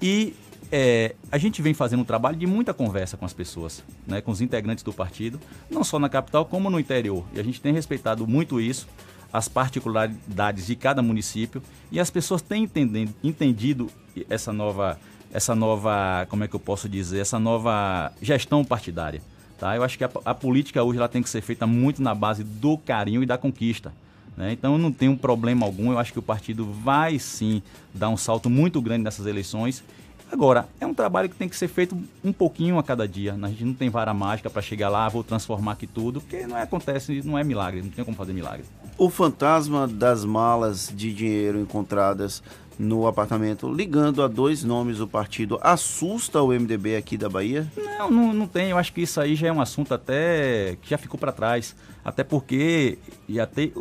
E 0.02 0.34
é, 0.72 1.16
a 1.32 1.38
gente 1.38 1.62
vem 1.62 1.74
fazendo 1.74 2.00
um 2.00 2.06
trabalho 2.06 2.38
de 2.38 2.48
muita 2.48 2.74
conversa 2.74 3.18
com 3.18 3.26
as 3.26 3.34
pessoas, 3.34 3.84
né, 4.08 4.22
com 4.22 4.32
os 4.32 4.42
integrantes 4.42 4.84
do 4.84 4.94
partido, 4.94 5.40
não 5.70 5.84
só 5.84 6.00
na 6.00 6.08
capital 6.08 6.46
como 6.46 6.70
no 6.70 6.80
interior. 6.80 7.26
E 7.34 7.40
a 7.40 7.44
gente 7.44 7.60
tem 7.60 7.74
respeitado 7.74 8.26
muito 8.26 8.60
isso, 8.60 8.88
as 9.32 9.48
particularidades 9.48 10.66
de 10.66 10.76
cada 10.76 11.02
município, 11.02 11.62
e 11.92 12.00
as 12.00 12.10
pessoas 12.10 12.42
têm 12.42 12.64
entendendo, 12.64 13.14
entendido 13.24 13.90
essa 14.30 14.52
nova, 14.52 15.00
essa 15.32 15.54
nova, 15.54 16.26
como 16.30 16.44
é 16.44 16.48
que 16.48 16.56
eu 16.56 16.60
posso 16.60 16.88
dizer, 16.88 17.20
essa 17.20 17.38
nova 17.38 18.12
gestão 18.22 18.64
partidária. 18.64 19.22
Tá? 19.58 19.76
Eu 19.76 19.84
acho 19.84 19.98
que 19.98 20.04
a, 20.04 20.10
a 20.26 20.34
política 20.34 20.82
hoje 20.84 20.98
ela 20.98 21.08
tem 21.08 21.22
que 21.22 21.30
ser 21.30 21.42
feita 21.42 21.68
muito 21.68 22.02
na 22.02 22.16
base 22.16 22.44
do 22.44 22.78
carinho 22.78 23.22
e 23.22 23.26
da 23.26 23.38
conquista. 23.38 23.94
Né? 24.36 24.54
Então 24.54 24.78
não 24.78 24.92
tenho 24.92 25.16
problema 25.18 25.66
algum, 25.66 25.92
eu 25.92 26.00
acho 26.00 26.14
que 26.14 26.20
o 26.20 26.22
partido 26.22 26.66
vai 26.66 27.20
sim 27.20 27.62
dar 27.94 28.10
um 28.10 28.18
salto 28.18 28.50
muito 28.50 28.82
grande 28.82 29.04
nessas 29.04 29.26
eleições. 29.26 29.84
Agora, 30.32 30.70
é 30.80 30.88
um 30.88 30.94
trabalho 30.94 31.28
que 31.28 31.36
tem 31.36 31.50
que 31.50 31.58
ser 31.58 31.68
feito 31.68 31.98
um 32.24 32.32
pouquinho 32.32 32.80
a 32.80 32.84
cada 32.84 33.06
dia. 33.06 33.34
Né? 33.34 33.48
A 33.48 33.52
gente 33.52 33.66
não 33.66 33.74
tem 33.74 33.90
vara 33.90 34.14
mágica 34.14 34.50
para 34.50 34.62
chegar 34.62 34.88
lá, 34.88 35.10
vou 35.10 35.26
transformar 35.26 35.74
aqui 35.74 35.86
tudo, 35.86 36.22
porque 36.22 36.48
não 36.48 36.58
é, 36.58 36.62
acontece, 36.62 37.22
não 37.26 37.38
é 37.38 37.44
milagre, 37.44 37.82
não 37.82 37.90
tem 37.90 38.06
como 38.06 38.16
fazer 38.16 38.32
milagre. 38.32 38.64
O 38.98 39.10
fantasma 39.10 39.86
das 39.86 40.24
malas 40.24 40.92
de 40.96 41.14
dinheiro 41.14 41.60
encontradas 41.60 42.42
no 42.80 43.06
apartamento, 43.08 43.72
ligando 43.72 44.24
a 44.24 44.28
dois 44.28 44.64
nomes 44.64 44.98
do 44.98 45.08
partido, 45.08 45.60
assusta 45.62 46.42
o 46.42 46.48
MDB 46.48 46.96
aqui 46.96 47.18
da 47.18 47.30
Bahia? 47.30 47.68
Não, 47.78 48.10
não, 48.10 48.34
não 48.34 48.48
tem. 48.48 48.70
Eu 48.70 48.78
acho 48.78 48.94
que 48.94 49.02
isso 49.02 49.20
aí 49.20 49.36
já 49.36 49.48
é 49.48 49.52
um 49.52 49.62
assunto 49.62 49.94
até 49.94 50.78
que 50.82 50.90
já 50.90 50.98
ficou 50.98 51.20
para 51.20 51.32
trás. 51.32 51.76
Até 52.04 52.24
porque 52.24 52.98
já 53.30 53.46
te, 53.46 53.74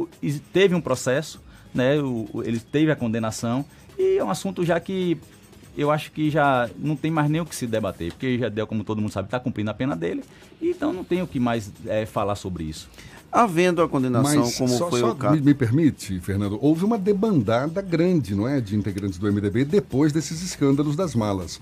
teve 0.53 0.75
um 0.75 0.81
processo, 0.81 1.41
né? 1.75 2.01
O, 2.01 2.43
ele 2.45 2.61
teve 2.61 2.91
a 2.91 2.97
condenação 2.97 3.65
e 3.99 4.19
é 4.19 4.25
um 4.25 4.31
assunto 4.31 4.65
já 4.65 4.79
que 4.79 5.19
eu 5.77 5.91
acho 5.91 6.13
que 6.13 6.31
já 6.31 6.69
não 6.79 6.97
tem 6.97 7.11
mais 7.11 7.31
nem 7.31 7.41
o 7.41 7.47
que 7.47 7.55
se 7.55 7.67
debater, 7.67 8.13
porque 8.13 8.39
já 8.39 8.49
deu, 8.49 8.67
como 8.67 8.85
todo 8.85 9.01
mundo 9.01 9.13
sabe, 9.13 9.29
está 9.29 9.39
cumprindo 9.39 9.71
a 9.71 9.75
pena 9.75 9.97
dele, 9.97 10.23
então 10.61 10.93
não 10.93 11.05
tem 11.05 11.23
o 11.23 11.27
que 11.27 11.39
mais 11.39 11.73
é, 11.87 12.05
falar 12.05 12.35
sobre 12.35 12.65
isso. 12.65 12.89
Havendo 13.33 13.81
a 13.81 13.89
condenação, 13.89 14.43
Mas 14.43 14.59
como 14.59 14.69
só, 14.69 14.91
foi 14.91 15.01
só 15.01 15.13
o 15.13 15.15
caso. 15.15 15.37
Me, 15.37 15.41
me, 15.41 15.55
permite, 15.55 16.19
Fernando, 16.19 16.59
houve 16.61 16.85
uma 16.85 16.99
debandada 16.99 17.81
grande, 17.81 18.35
não 18.35 18.49
é, 18.49 18.61
de 18.61 18.75
integrantes 18.75 19.19
do 19.19 19.33
MDB 19.33 19.65
depois 19.65 20.13
desses 20.13 20.43
escândalos 20.43 20.97
das 20.97 21.15
malas. 21.15 21.61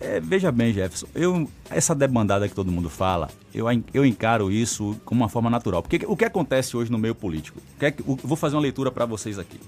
É, 0.00 0.18
veja 0.18 0.50
bem, 0.50 0.72
Jefferson, 0.72 1.06
eu, 1.14 1.48
essa 1.68 1.94
debandada 1.94 2.48
que 2.48 2.54
todo 2.54 2.72
mundo 2.72 2.88
fala, 2.88 3.28
eu, 3.54 3.66
eu 3.92 4.06
encaro 4.06 4.50
isso 4.50 4.98
como 5.04 5.20
uma 5.20 5.28
forma 5.28 5.50
natural. 5.50 5.82
Porque 5.82 6.06
o 6.06 6.16
que 6.16 6.24
acontece 6.24 6.74
hoje 6.74 6.90
no 6.90 6.98
meio 6.98 7.14
político? 7.14 7.60
Que 7.78 7.86
é, 7.86 7.94
vou 8.06 8.36
fazer 8.36 8.56
uma 8.56 8.62
leitura 8.62 8.90
para 8.90 9.04
vocês 9.04 9.38
aqui. 9.38 9.60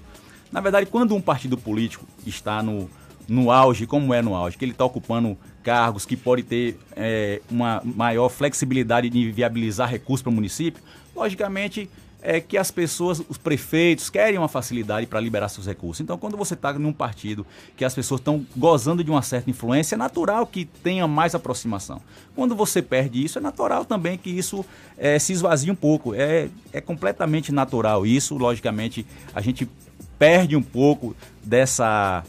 Na 0.51 0.59
verdade, 0.59 0.87
quando 0.87 1.15
um 1.15 1.21
partido 1.21 1.55
político 1.55 2.05
está 2.25 2.63
no, 2.63 2.89
no 3.27 3.51
auge, 3.51 3.85
como 3.85 4.11
é 4.11 4.23
no 4.23 4.33
auge, 4.35 4.57
que 4.57 4.65
ele 4.65 4.71
está 4.71 4.83
ocupando 4.83 5.37
cargos 5.63 6.05
que 6.05 6.17
pode 6.17 6.41
ter 6.41 6.79
é, 6.95 7.39
uma 7.49 7.81
maior 7.83 8.29
flexibilidade 8.29 9.09
de 9.09 9.31
viabilizar 9.31 9.89
recursos 9.89 10.23
para 10.23 10.31
o 10.31 10.33
município, 10.33 10.81
logicamente 11.15 11.89
é 12.25 12.39
que 12.39 12.57
as 12.57 12.71
pessoas, 12.71 13.21
os 13.27 13.37
prefeitos, 13.37 14.09
querem 14.09 14.39
uma 14.39 14.47
facilidade 14.47 15.05
para 15.05 15.19
liberar 15.19 15.49
seus 15.49 15.67
recursos. 15.67 15.99
Então, 15.99 16.17
quando 16.17 16.37
você 16.37 16.53
está 16.53 16.71
num 16.71 16.93
partido 16.93 17.45
que 17.75 17.83
as 17.83 17.93
pessoas 17.93 18.21
estão 18.21 18.45
gozando 18.55 19.03
de 19.03 19.11
uma 19.11 19.21
certa 19.21 19.49
influência, 19.49 19.95
é 19.95 19.97
natural 19.97 20.47
que 20.47 20.63
tenha 20.63 21.05
mais 21.05 21.35
aproximação. 21.35 22.01
Quando 22.33 22.55
você 22.55 22.81
perde 22.81 23.23
isso, 23.23 23.37
é 23.37 23.41
natural 23.41 23.83
também 23.83 24.17
que 24.17 24.29
isso 24.29 24.65
é, 24.97 25.19
se 25.19 25.33
esvazie 25.33 25.69
um 25.69 25.75
pouco. 25.75 26.15
É, 26.15 26.47
é 26.71 26.79
completamente 26.79 27.51
natural 27.51 28.05
isso. 28.05 28.37
Logicamente, 28.37 29.05
a 29.35 29.41
gente 29.41 29.69
perde 30.17 30.55
um 30.55 30.63
pouco 30.63 31.13
dessa 31.43 32.23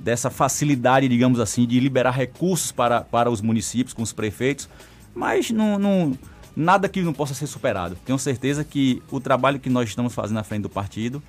dessa 0.00 0.30
facilidade, 0.30 1.08
digamos 1.08 1.40
assim, 1.40 1.66
de 1.66 1.78
liberar 1.80 2.12
recursos 2.12 2.70
para, 2.70 3.00
para 3.00 3.28
os 3.28 3.40
municípios 3.40 3.92
com 3.92 4.00
os 4.00 4.12
prefeitos, 4.12 4.68
mas 5.12 5.50
não, 5.50 5.76
não 5.76 6.16
nada 6.58 6.88
que 6.88 7.00
não 7.02 7.12
possa 7.12 7.34
ser 7.34 7.46
superado. 7.46 7.96
Tenho 8.04 8.18
certeza 8.18 8.64
que 8.64 9.00
o 9.12 9.20
trabalho 9.20 9.60
que 9.60 9.70
nós 9.70 9.88
estamos 9.88 10.12
fazendo 10.12 10.34
na 10.34 10.42
frente 10.42 10.62
do 10.62 10.68
partido 10.68 11.22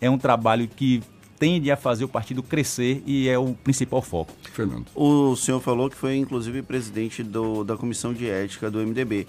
é 0.00 0.08
um 0.08 0.16
trabalho 0.16 0.66
que 0.66 1.02
tende 1.38 1.70
a 1.70 1.76
fazer 1.76 2.04
o 2.04 2.08
partido 2.08 2.42
crescer 2.42 3.02
e 3.04 3.28
é 3.28 3.38
o 3.38 3.52
principal 3.52 4.00
foco. 4.00 4.32
Fernando. 4.54 4.86
O 4.94 5.36
senhor 5.36 5.60
falou 5.60 5.90
que 5.90 5.96
foi 5.96 6.16
inclusive 6.16 6.62
presidente 6.62 7.22
do, 7.22 7.62
da 7.62 7.76
comissão 7.76 8.14
de 8.14 8.26
ética 8.26 8.70
do 8.70 8.78
MDB. 8.78 9.26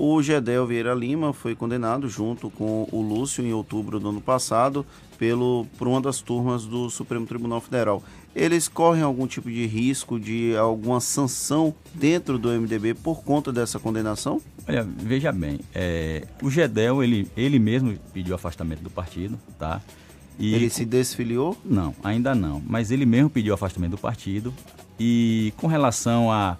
O 0.00 0.22
Gedel 0.22 0.64
Vieira 0.64 0.94
Lima 0.94 1.32
foi 1.32 1.56
condenado 1.56 2.08
junto 2.08 2.48
com 2.48 2.88
o 2.92 3.02
Lúcio 3.02 3.44
em 3.44 3.52
outubro 3.52 3.98
do 3.98 4.10
ano 4.10 4.20
passado 4.20 4.86
pelo, 5.18 5.66
por 5.76 5.88
uma 5.88 6.00
das 6.00 6.20
turmas 6.20 6.64
do 6.64 6.88
Supremo 6.88 7.26
Tribunal 7.26 7.60
Federal. 7.60 8.00
Eles 8.32 8.68
correm 8.68 9.02
algum 9.02 9.26
tipo 9.26 9.50
de 9.50 9.66
risco 9.66 10.20
de 10.20 10.56
alguma 10.56 11.00
sanção 11.00 11.74
dentro 11.92 12.38
do 12.38 12.48
MDB 12.48 12.94
por 12.94 13.24
conta 13.24 13.52
dessa 13.52 13.80
condenação? 13.80 14.40
Olha, 14.68 14.86
veja 14.88 15.32
bem, 15.32 15.58
é, 15.74 16.28
o 16.40 16.48
Gedel, 16.48 17.02
ele, 17.02 17.28
ele 17.36 17.58
mesmo 17.58 17.98
pediu 18.12 18.36
afastamento 18.36 18.82
do 18.82 18.90
partido, 18.90 19.36
tá? 19.58 19.82
E 20.38 20.54
ele 20.54 20.70
se 20.70 20.84
desfiliou? 20.84 21.56
Não, 21.64 21.92
ainda 22.04 22.36
não. 22.36 22.62
Mas 22.64 22.92
ele 22.92 23.04
mesmo 23.04 23.28
pediu 23.28 23.52
afastamento 23.52 23.90
do 23.90 23.98
partido. 23.98 24.54
E 24.96 25.52
com 25.56 25.66
relação 25.66 26.30
a 26.30 26.56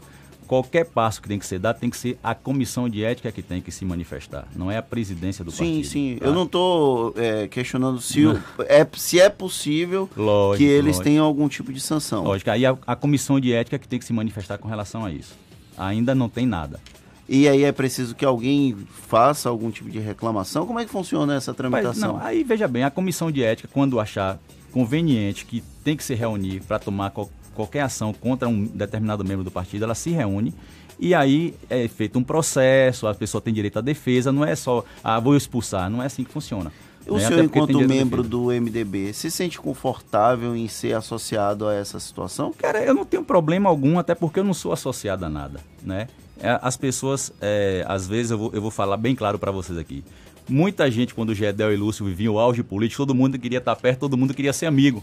qualquer 0.48 0.86
passo 0.86 1.20
que 1.20 1.28
tem 1.28 1.38
que 1.38 1.46
ser 1.46 1.58
dado, 1.58 1.78
tem 1.78 1.90
que 1.90 1.96
ser 1.96 2.18
a 2.24 2.34
comissão 2.34 2.88
de 2.88 3.04
ética 3.04 3.30
que 3.30 3.42
tem 3.42 3.60
que 3.60 3.70
se 3.70 3.84
manifestar, 3.84 4.48
não 4.56 4.70
é 4.70 4.78
a 4.78 4.82
presidência 4.82 5.44
do 5.44 5.50
sim, 5.50 5.58
partido. 5.58 5.84
Sim, 5.84 5.90
sim. 5.90 6.16
Tá? 6.18 6.26
Eu 6.26 6.32
não 6.32 6.44
estou 6.44 7.14
é, 7.16 7.46
questionando 7.46 8.00
se, 8.00 8.26
o, 8.26 8.40
é, 8.60 8.86
se 8.96 9.20
é 9.20 9.28
possível 9.28 10.08
lógico, 10.16 10.56
que 10.56 10.64
eles 10.64 10.96
lógico. 10.96 11.04
tenham 11.04 11.26
algum 11.26 11.48
tipo 11.48 11.72
de 11.72 11.80
sanção. 11.80 12.24
Lógico, 12.24 12.50
aí 12.50 12.64
a, 12.64 12.76
a 12.86 12.96
comissão 12.96 13.38
de 13.38 13.52
ética 13.52 13.78
que 13.78 13.86
tem 13.86 13.98
que 13.98 14.04
se 14.06 14.12
manifestar 14.12 14.56
com 14.56 14.66
relação 14.66 15.04
a 15.04 15.12
isso. 15.12 15.36
Ainda 15.76 16.14
não 16.14 16.28
tem 16.28 16.46
nada. 16.46 16.80
E 17.28 17.46
aí 17.46 17.62
é 17.62 17.70
preciso 17.70 18.14
que 18.14 18.24
alguém 18.24 18.74
faça 19.06 19.50
algum 19.50 19.70
tipo 19.70 19.90
de 19.90 19.98
reclamação? 19.98 20.66
Como 20.66 20.80
é 20.80 20.84
que 20.86 20.90
funciona 20.90 21.34
essa 21.34 21.52
tramitação? 21.52 22.14
Mas, 22.14 22.22
não, 22.22 22.26
aí 22.26 22.42
veja 22.42 22.66
bem, 22.66 22.84
a 22.84 22.90
comissão 22.90 23.30
de 23.30 23.42
ética, 23.42 23.68
quando 23.70 24.00
achar 24.00 24.40
conveniente 24.72 25.44
que 25.44 25.62
tem 25.84 25.94
que 25.94 26.02
se 26.02 26.14
reunir 26.14 26.62
para 26.62 26.78
tomar 26.78 27.10
qual, 27.10 27.30
qualquer 27.58 27.80
ação 27.80 28.14
contra 28.14 28.48
um 28.48 28.64
determinado 28.64 29.24
membro 29.24 29.42
do 29.42 29.50
partido, 29.50 29.82
ela 29.82 29.94
se 29.96 30.10
reúne 30.10 30.54
e 31.00 31.12
aí 31.12 31.54
é 31.68 31.88
feito 31.88 32.16
um 32.16 32.22
processo, 32.22 33.08
a 33.08 33.14
pessoa 33.14 33.40
tem 33.40 33.52
direito 33.52 33.80
à 33.80 33.82
defesa, 33.82 34.30
não 34.30 34.44
é 34.44 34.54
só, 34.54 34.84
ah, 35.02 35.18
vou 35.18 35.36
expulsar, 35.36 35.90
não 35.90 36.00
é 36.00 36.06
assim 36.06 36.22
que 36.22 36.30
funciona. 36.30 36.72
O 37.08 37.16
né? 37.16 37.26
senhor, 37.26 37.42
enquanto 37.42 37.80
membro 37.80 38.22
do 38.22 38.46
MDB, 38.46 39.12
se 39.12 39.28
sente 39.30 39.58
confortável 39.58 40.54
em 40.54 40.68
ser 40.68 40.94
associado 40.94 41.66
a 41.66 41.74
essa 41.74 41.98
situação? 41.98 42.52
Cara, 42.52 42.80
eu 42.84 42.94
não 42.94 43.04
tenho 43.04 43.24
problema 43.24 43.68
algum, 43.68 43.98
até 43.98 44.14
porque 44.14 44.38
eu 44.38 44.44
não 44.44 44.54
sou 44.54 44.72
associado 44.72 45.24
a 45.24 45.28
nada, 45.28 45.60
né? 45.82 46.06
É, 46.40 46.58
as 46.62 46.76
pessoas, 46.76 47.32
é, 47.40 47.84
às 47.88 48.06
vezes, 48.06 48.30
eu 48.30 48.38
vou, 48.38 48.50
eu 48.52 48.62
vou 48.62 48.70
falar 48.70 48.96
bem 48.96 49.14
claro 49.14 49.38
para 49.38 49.50
vocês 49.50 49.76
aqui. 49.76 50.04
Muita 50.48 50.88
gente, 50.90 51.14
quando 51.14 51.30
o 51.30 51.34
Gedel 51.34 51.72
e 51.72 51.76
Lúcio 51.76 52.04
viviam 52.04 52.34
o 52.34 52.38
auge 52.38 52.62
político, 52.62 53.02
todo 53.02 53.14
mundo 53.14 53.38
queria 53.38 53.58
estar 53.58 53.74
perto, 53.74 54.00
todo 54.00 54.16
mundo 54.16 54.34
queria 54.34 54.52
ser 54.52 54.66
amigo, 54.66 55.02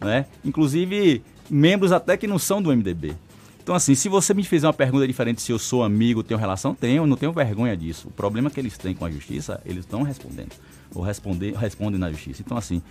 né? 0.00 0.26
Inclusive, 0.44 1.22
membros 1.50 1.92
até 1.92 2.16
que 2.16 2.26
não 2.26 2.38
são 2.38 2.60
do 2.60 2.74
MDB. 2.74 3.14
Então, 3.62 3.74
assim, 3.74 3.94
se 3.94 4.08
você 4.08 4.34
me 4.34 4.44
fizer 4.44 4.66
uma 4.66 4.74
pergunta 4.74 5.06
diferente 5.06 5.40
se 5.40 5.50
eu 5.50 5.58
sou 5.58 5.82
amigo, 5.82 6.22
tenho 6.22 6.38
relação, 6.38 6.74
tenho, 6.74 7.06
não 7.06 7.16
tenho 7.16 7.32
vergonha 7.32 7.74
disso. 7.74 8.08
O 8.08 8.10
problema 8.10 8.50
que 8.50 8.60
eles 8.60 8.76
têm 8.76 8.94
com 8.94 9.06
a 9.06 9.10
justiça, 9.10 9.60
eles 9.64 9.84
estão 9.84 10.02
respondendo. 10.02 10.52
Ou 10.94 11.02
responder, 11.02 11.54
respondem 11.54 11.98
na 11.98 12.10
justiça. 12.10 12.42
Então, 12.44 12.58
assim, 12.58 12.82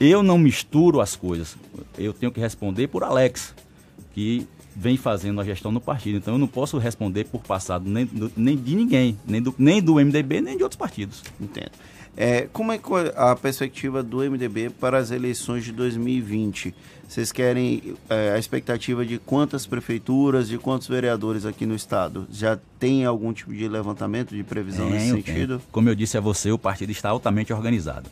eu 0.00 0.22
não 0.22 0.36
misturo 0.36 1.00
as 1.00 1.14
coisas. 1.14 1.56
Eu 1.96 2.12
tenho 2.12 2.32
que 2.32 2.40
responder 2.40 2.88
por 2.88 3.04
Alex, 3.04 3.54
que 4.12 4.46
vem 4.78 4.96
fazendo 4.96 5.40
a 5.40 5.44
gestão 5.44 5.72
no 5.72 5.80
partido. 5.80 6.18
Então 6.18 6.34
eu 6.34 6.38
não 6.38 6.46
posso 6.46 6.78
responder 6.78 7.24
por 7.24 7.42
passado 7.42 7.88
nem, 7.88 8.08
nem 8.36 8.56
de 8.56 8.76
ninguém, 8.76 9.18
nem 9.26 9.42
do, 9.42 9.52
nem 9.58 9.82
do 9.82 9.94
MDB, 9.94 10.40
nem 10.40 10.56
de 10.56 10.62
outros 10.62 10.78
partidos. 10.78 11.24
Entendo. 11.40 11.72
É, 12.20 12.48
como 12.52 12.72
é 12.72 12.80
a 13.14 13.36
perspectiva 13.36 14.02
do 14.02 14.28
MDB 14.28 14.70
para 14.70 14.98
as 14.98 15.12
eleições 15.12 15.62
de 15.62 15.70
2020? 15.70 16.74
Vocês 17.08 17.30
querem 17.30 17.94
é, 18.10 18.32
a 18.32 18.38
expectativa 18.40 19.06
de 19.06 19.18
quantas 19.18 19.66
prefeituras, 19.66 20.48
de 20.48 20.58
quantos 20.58 20.88
vereadores 20.88 21.46
aqui 21.46 21.64
no 21.64 21.76
estado? 21.76 22.26
Já 22.28 22.58
tem 22.76 23.04
algum 23.04 23.32
tipo 23.32 23.54
de 23.54 23.68
levantamento 23.68 24.34
de 24.34 24.42
previsão 24.42 24.90
nesse 24.90 25.10
sentido? 25.10 25.58
Tenho. 25.58 25.62
Como 25.70 25.88
eu 25.88 25.94
disse 25.94 26.18
a 26.18 26.20
você, 26.20 26.50
o 26.50 26.58
partido 26.58 26.90
está 26.90 27.08
altamente 27.08 27.52
organizado. 27.52 28.10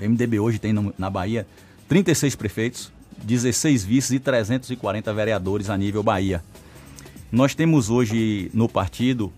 O 0.00 0.08
MDB 0.08 0.38
hoje 0.38 0.60
tem 0.60 0.72
no, 0.72 0.94
na 0.96 1.10
Bahia 1.10 1.48
36 1.88 2.36
prefeitos, 2.36 2.92
16 3.24 3.84
vices 3.84 4.12
e 4.12 4.20
340 4.20 5.12
vereadores 5.12 5.68
a 5.68 5.76
nível 5.76 6.00
Bahia. 6.00 6.44
Nós 7.32 7.56
temos 7.56 7.90
hoje 7.90 8.52
no 8.54 8.68
partido 8.68 9.32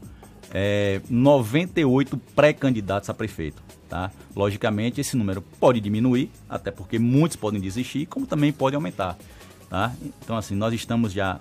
é, 0.53 1.01
98 1.09 2.19
pré-candidatos 2.37 3.09
a 3.09 3.15
prefeito. 3.15 3.68
Tá? 3.89 4.11
Logicamente, 4.37 5.01
esse 5.01 5.17
número 5.17 5.41
pode 5.41 5.81
diminuir, 5.81 6.31
até 6.49 6.71
porque 6.71 6.99
muitos 6.99 7.37
podem 7.37 7.59
desistir, 7.59 8.05
como 8.07 8.27
também 8.27 8.53
pode 8.53 8.77
aumentar. 8.77 9.17
Tá? 9.71 9.93
Então, 10.23 10.37
assim, 10.37 10.55
nós 10.55 10.75
estamos 10.75 11.13
já, 11.13 11.41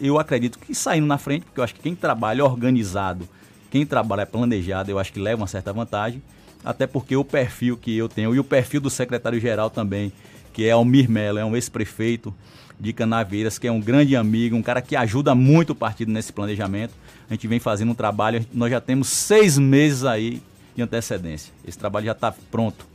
eu 0.00 0.18
acredito 0.18 0.58
que 0.60 0.74
saindo 0.74 1.06
na 1.06 1.18
frente, 1.18 1.44
porque 1.44 1.58
eu 1.58 1.64
acho 1.64 1.74
que 1.74 1.80
quem 1.80 1.96
trabalha 1.96 2.44
organizado, 2.44 3.28
quem 3.68 3.84
trabalha 3.84 4.24
planejado, 4.24 4.90
eu 4.90 4.98
acho 4.98 5.12
que 5.12 5.18
leva 5.18 5.42
uma 5.42 5.48
certa 5.48 5.72
vantagem, 5.72 6.22
até 6.64 6.86
porque 6.86 7.16
o 7.16 7.24
perfil 7.24 7.76
que 7.76 7.96
eu 7.96 8.08
tenho 8.08 8.32
e 8.32 8.38
o 8.38 8.44
perfil 8.44 8.80
do 8.80 8.90
secretário-geral 8.90 9.68
também, 9.68 10.12
que 10.52 10.64
é 10.64 10.70
Almir 10.70 11.10
Mello, 11.10 11.38
é 11.38 11.44
um 11.44 11.56
ex-prefeito 11.56 12.32
de 12.78 12.92
Canaveiras, 12.92 13.58
que 13.58 13.66
é 13.66 13.72
um 13.72 13.80
grande 13.80 14.14
amigo, 14.14 14.54
um 14.54 14.62
cara 14.62 14.80
que 14.80 14.94
ajuda 14.94 15.34
muito 15.34 15.70
o 15.70 15.74
partido 15.74 16.12
nesse 16.12 16.32
planejamento. 16.32 16.94
A 17.28 17.34
gente 17.34 17.48
vem 17.48 17.58
fazendo 17.58 17.90
um 17.90 17.94
trabalho, 17.94 18.46
nós 18.54 18.70
já 18.70 18.80
temos 18.80 19.08
seis 19.08 19.58
meses 19.58 20.04
aí 20.04 20.40
de 20.78 20.82
antecedência. 20.82 21.52
Esse 21.66 21.76
trabalho 21.76 22.06
já 22.06 22.12
está 22.12 22.32
pronto. 22.50 22.86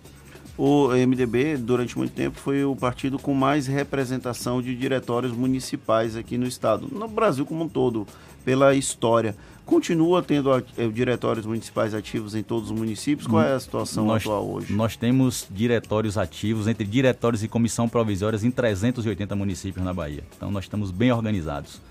O 0.58 0.90
MDB, 0.90 1.58
durante 1.58 1.98
muito 1.98 2.14
tempo, 2.14 2.40
foi 2.40 2.64
o 2.64 2.76
partido 2.76 3.18
com 3.20 3.34
mais 3.34 3.68
representação 3.68 4.62
de 4.62 4.76
diretórios 4.76 5.32
municipais 5.32 6.16
aqui 6.16 6.38
no 6.38 6.46
estado, 6.46 6.88
no 6.92 7.08
Brasil 7.08 7.46
como 7.46 7.64
um 7.64 7.70
todo, 7.70 8.08
pela 8.46 8.74
história. 8.76 9.36
Continua 9.66 10.22
tendo 10.22 10.54
eh, 10.56 10.64
diretórios 10.94 11.46
municipais 11.46 11.94
ativos 11.94 12.36
em 12.36 12.44
todos 12.44 12.70
os 12.70 12.78
municípios? 12.78 13.28
Qual 13.28 13.42
é 13.42 13.54
a 13.54 13.60
situação 13.60 14.06
nós, 14.06 14.22
atual 14.22 14.48
hoje? 14.48 14.72
Nós 14.74 14.96
temos 14.96 15.48
diretórios 15.50 16.18
ativos, 16.18 16.68
entre 16.68 16.86
diretórios 16.86 17.44
e 17.44 17.48
comissão 17.48 17.90
provisórias, 17.90 18.44
em 18.44 18.52
380 18.52 19.36
municípios 19.36 19.84
na 19.84 19.94
Bahia. 19.94 20.24
Então 20.38 20.52
nós 20.52 20.66
estamos 20.66 20.92
bem 20.92 21.12
organizados. 21.12 21.82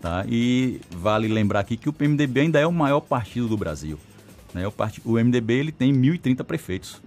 Tá? 0.00 0.24
E 0.28 0.80
vale 0.90 1.28
lembrar 1.28 1.60
aqui 1.60 1.76
que 1.76 1.88
o 1.88 1.92
PMDB 1.92 2.40
ainda 2.40 2.58
é 2.58 2.66
o 2.66 2.72
maior 2.72 3.00
partido 3.00 3.48
do 3.48 3.56
Brasil. 3.56 3.98
Né? 4.54 4.66
O, 4.66 4.72
part... 4.72 5.00
o 5.04 5.12
MDB 5.12 5.54
ele 5.54 5.72
tem 5.72 5.92
1.030 5.92 6.44
prefeitos. 6.44 7.00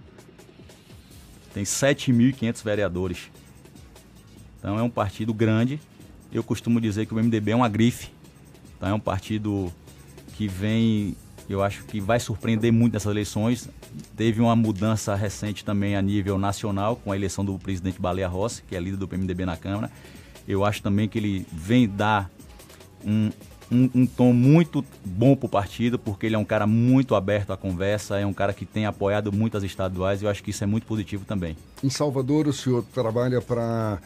Tem 1.52 1.64
7.500 1.64 2.64
vereadores. 2.64 3.30
Então 4.58 4.78
é 4.78 4.82
um 4.82 4.90
partido 4.90 5.34
grande. 5.34 5.80
Eu 6.32 6.42
costumo 6.42 6.80
dizer 6.80 7.06
que 7.06 7.12
o 7.12 7.16
MDB 7.16 7.50
é 7.50 7.56
uma 7.56 7.68
grife. 7.68 8.08
Então 8.76 8.88
é 8.88 8.94
um 8.94 9.00
partido 9.00 9.72
que 10.34 10.48
vem, 10.48 11.16
eu 11.48 11.62
acho 11.62 11.84
que 11.84 12.00
vai 12.00 12.18
surpreender 12.18 12.72
muito 12.72 12.94
nessas 12.94 13.10
eleições. 13.10 13.68
Teve 14.16 14.40
uma 14.40 14.56
mudança 14.56 15.14
recente 15.14 15.64
também 15.64 15.94
a 15.94 16.00
nível 16.00 16.38
nacional, 16.38 16.96
com 16.96 17.12
a 17.12 17.16
eleição 17.16 17.44
do 17.44 17.58
presidente 17.58 18.00
Baleia 18.00 18.28
Rossi, 18.28 18.62
que 18.66 18.74
é 18.74 18.80
líder 18.80 18.96
do 18.96 19.06
PMDB 19.06 19.44
na 19.44 19.56
Câmara. 19.56 19.90
Eu 20.48 20.64
acho 20.64 20.82
também 20.82 21.08
que 21.08 21.18
ele 21.18 21.46
vem 21.52 21.88
dar 21.88 22.30
um, 23.04 23.30
um, 23.72 23.90
um 23.94 24.06
tom 24.06 24.32
muito 24.32 24.84
bom 25.04 25.34
para 25.34 25.46
o 25.46 25.48
partido, 25.48 25.98
porque 25.98 26.26
ele 26.26 26.34
é 26.34 26.38
um 26.38 26.44
cara 26.44 26.66
muito 26.66 27.14
aberto 27.14 27.52
à 27.52 27.56
conversa, 27.56 28.18
é 28.18 28.26
um 28.26 28.32
cara 28.32 28.52
que 28.52 28.66
tem 28.66 28.86
apoiado 28.86 29.32
muitas 29.32 29.64
estaduais 29.64 30.20
e 30.20 30.24
eu 30.24 30.30
acho 30.30 30.42
que 30.42 30.50
isso 30.50 30.62
é 30.62 30.66
muito 30.66 30.86
positivo 30.86 31.24
também. 31.24 31.56
Em 31.82 31.90
Salvador, 31.90 32.46
o 32.46 32.52
senhor 32.52 32.84
trabalha 32.92 33.40
para 33.40 33.98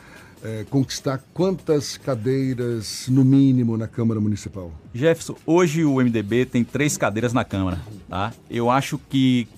é, 0.42 0.64
conquistar 0.70 1.22
quantas 1.34 1.96
cadeiras, 1.96 3.06
no 3.08 3.24
mínimo, 3.24 3.76
na 3.76 3.88
Câmara 3.88 4.20
Municipal? 4.20 4.70
Jefferson, 4.94 5.34
hoje 5.44 5.84
o 5.84 5.96
MDB 5.96 6.46
tem 6.46 6.62
três 6.62 6.96
cadeiras 6.96 7.32
na 7.32 7.44
Câmara. 7.44 7.80
Tá? 8.08 8.32
Eu 8.48 8.70
acho 8.70 8.98
que, 9.10 9.48